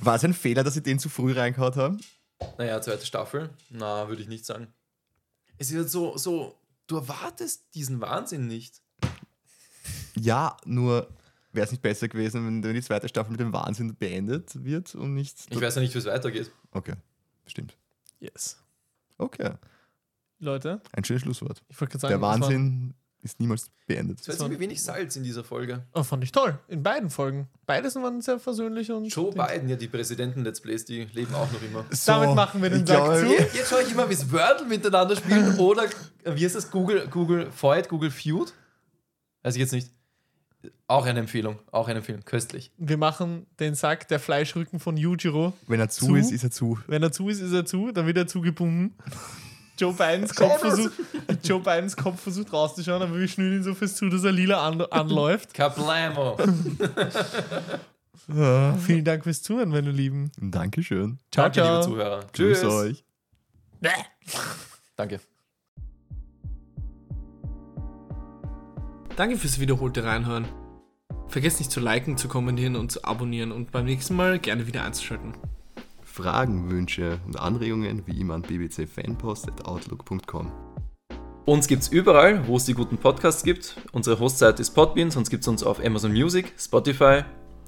War 0.00 0.14
es 0.14 0.24
ein 0.24 0.32
Fehler, 0.32 0.64
dass 0.64 0.72
sie 0.72 0.82
den 0.82 0.98
zu 0.98 1.10
früh 1.10 1.34
reingehauen 1.34 1.74
haben? 1.74 2.00
Naja, 2.56 2.80
zweite 2.80 3.04
Staffel. 3.04 3.50
Na, 3.68 4.08
würde 4.08 4.22
ich 4.22 4.28
nicht 4.28 4.46
sagen. 4.46 4.68
Es 5.58 5.70
wird 5.70 5.90
so, 5.90 6.16
so, 6.16 6.58
du 6.86 6.96
erwartest 6.96 7.74
diesen 7.74 8.00
Wahnsinn 8.00 8.46
nicht. 8.46 8.80
Ja, 10.18 10.56
nur 10.64 11.08
wäre 11.52 11.64
es 11.64 11.70
nicht 11.70 11.82
besser 11.82 12.08
gewesen, 12.08 12.46
wenn 12.46 12.62
wenn 12.62 12.74
die 12.74 12.82
zweite 12.82 13.08
Staffel 13.08 13.32
mit 13.32 13.40
dem 13.40 13.52
Wahnsinn 13.52 13.96
beendet 13.96 14.64
wird 14.64 14.94
und 14.94 15.14
nicht. 15.14 15.36
Ich 15.50 15.60
weiß 15.60 15.74
ja 15.76 15.80
nicht, 15.80 15.94
wie 15.94 15.98
es 15.98 16.06
weitergeht. 16.06 16.50
Okay, 16.72 16.94
stimmt. 17.46 17.76
Yes. 18.20 18.58
Okay, 19.18 19.52
Leute, 20.38 20.80
ein 20.92 21.04
schönes 21.04 21.22
Schlusswort. 21.22 21.62
ich 21.68 21.80
wollte 21.80 21.92
gerade 21.92 22.02
sagen, 22.02 22.12
Der 22.12 22.20
Wahnsinn 22.20 22.94
ist 23.22 23.40
niemals 23.40 23.70
beendet. 23.86 24.20
Es 24.20 24.28
war 24.28 24.36
ziemlich 24.36 24.60
wenig 24.60 24.82
Salz 24.82 25.16
in 25.16 25.24
dieser 25.24 25.42
Folge. 25.42 25.84
Oh, 25.94 26.02
fand 26.02 26.22
ich 26.22 26.32
toll. 26.32 26.58
In 26.68 26.82
beiden 26.82 27.10
Folgen. 27.10 27.48
Beides 27.66 27.96
waren 27.96 28.20
sehr 28.20 28.38
versöhnlich 28.38 28.90
und. 28.92 29.06
Joe 29.06 29.32
Biden, 29.32 29.68
ja, 29.68 29.76
die 29.76 29.88
Präsidenten-Let's 29.88 30.60
Plays, 30.60 30.84
die 30.84 31.04
leben 31.12 31.34
auch 31.34 31.50
noch 31.50 31.62
immer. 31.62 31.84
Damit 32.06 32.34
machen 32.34 32.62
wir 32.62 32.70
den 32.70 32.86
Sack 32.86 33.18
zu. 33.18 33.26
Jetzt, 33.26 33.54
jetzt 33.56 33.70
schaue 33.70 33.82
ich 33.82 33.90
immer, 33.90 34.08
wie 34.08 34.14
es 34.14 34.30
Wordle 34.30 34.66
miteinander 34.66 35.16
spielen 35.16 35.58
oder, 35.58 35.84
wie 36.24 36.44
heißt 36.44 36.54
das, 36.54 36.70
Google, 36.70 37.08
Google 37.08 37.50
Fight, 37.50 37.88
Google 37.88 38.10
Feud? 38.10 38.52
Ich 39.54 39.60
jetzt 39.60 39.72
nicht. 39.72 39.90
Auch 40.88 41.06
eine 41.06 41.20
Empfehlung, 41.20 41.58
auch 41.70 41.86
eine 41.86 41.98
Empfehlung, 41.98 42.24
köstlich. 42.24 42.72
Wir 42.76 42.96
machen 42.96 43.46
den 43.60 43.74
Sack 43.74 44.08
der 44.08 44.18
Fleischrücken 44.18 44.80
von 44.80 44.96
Yujiro. 44.96 45.52
Wenn 45.68 45.78
er 45.78 45.88
zu, 45.88 46.06
Zu? 46.06 46.16
ist, 46.16 46.32
ist 46.32 46.42
er 46.42 46.50
zu. 46.50 46.78
Wenn 46.88 47.02
er 47.02 47.12
zu 47.12 47.28
ist, 47.28 47.40
ist 47.40 47.52
er 47.52 47.64
zu, 47.64 47.92
dann 47.92 48.06
wird 48.06 48.16
er 48.16 48.26
zugebunden. 48.26 48.94
Joe 49.78 49.92
Bidens 49.92 50.34
Kopf 50.36 50.58
versucht, 50.58 50.92
Joe 51.44 51.60
Bidens 51.60 51.96
Kopf 51.96 52.20
versucht 52.20 52.52
rauszuschauen, 52.52 53.02
aber 53.02 53.18
wir 53.18 53.28
schnüren 53.28 53.58
ihn 53.58 53.62
so 53.62 53.74
fest 53.74 53.96
zu, 53.98 54.08
dass 54.08 54.24
er 54.24 54.32
lila 54.32 54.66
an, 54.66 54.80
anläuft. 54.80 55.54
Kablamo! 55.54 56.36
Vielen 58.84 59.04
Dank 59.04 59.22
fürs 59.22 59.42
Zuhören, 59.42 59.68
meine 59.68 59.92
Lieben. 59.92 60.32
Dankeschön. 60.38 61.18
Ciao, 61.30 61.44
Danke, 61.48 61.60
liebe 61.60 61.72
ciao. 61.72 61.82
Zuhörer. 61.82 62.26
Grüß 62.32 62.64
euch. 62.64 63.04
Danke. 64.96 65.20
Danke 69.16 69.38
fürs 69.38 69.58
wiederholte 69.58 70.04
Reinhören. 70.04 70.46
Vergesst 71.28 71.58
nicht 71.58 71.70
zu 71.70 71.80
liken, 71.80 72.18
zu 72.18 72.28
kommentieren 72.28 72.76
und 72.76 72.92
zu 72.92 73.02
abonnieren 73.04 73.50
und 73.50 73.72
beim 73.72 73.86
nächsten 73.86 74.14
Mal 74.14 74.38
gerne 74.38 74.66
wieder 74.66 74.84
einzuschalten. 74.84 75.32
Fragen, 76.02 76.70
Wünsche 76.70 77.18
und 77.26 77.38
Anregungen 77.38 78.02
wie 78.06 78.20
immer 78.20 78.34
an 78.34 78.42
bbcfanpost.outlook.com. 78.42 80.52
Uns 81.46 81.68
gibt's 81.68 81.88
überall, 81.88 82.46
wo 82.46 82.56
es 82.56 82.64
die 82.64 82.74
guten 82.74 82.98
Podcasts 82.98 83.42
gibt. 83.42 83.76
Unsere 83.92 84.18
Hostseite 84.18 84.60
ist 84.60 84.70
Podbean, 84.70 85.10
sonst 85.10 85.30
gibt's 85.30 85.48
uns 85.48 85.62
auf 85.62 85.84
Amazon 85.84 86.12
Music, 86.12 86.52
Spotify, 86.58 87.22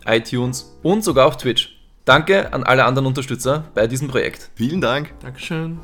iTunes 0.04 0.78
und 0.82 1.04
sogar 1.04 1.26
auf 1.26 1.36
Twitch. 1.36 1.78
Danke 2.04 2.52
an 2.52 2.64
alle 2.64 2.84
anderen 2.84 3.06
Unterstützer 3.06 3.64
bei 3.74 3.86
diesem 3.86 4.08
Projekt. 4.08 4.50
Vielen 4.54 4.80
Dank. 4.80 5.14
Dankeschön. 5.20 5.78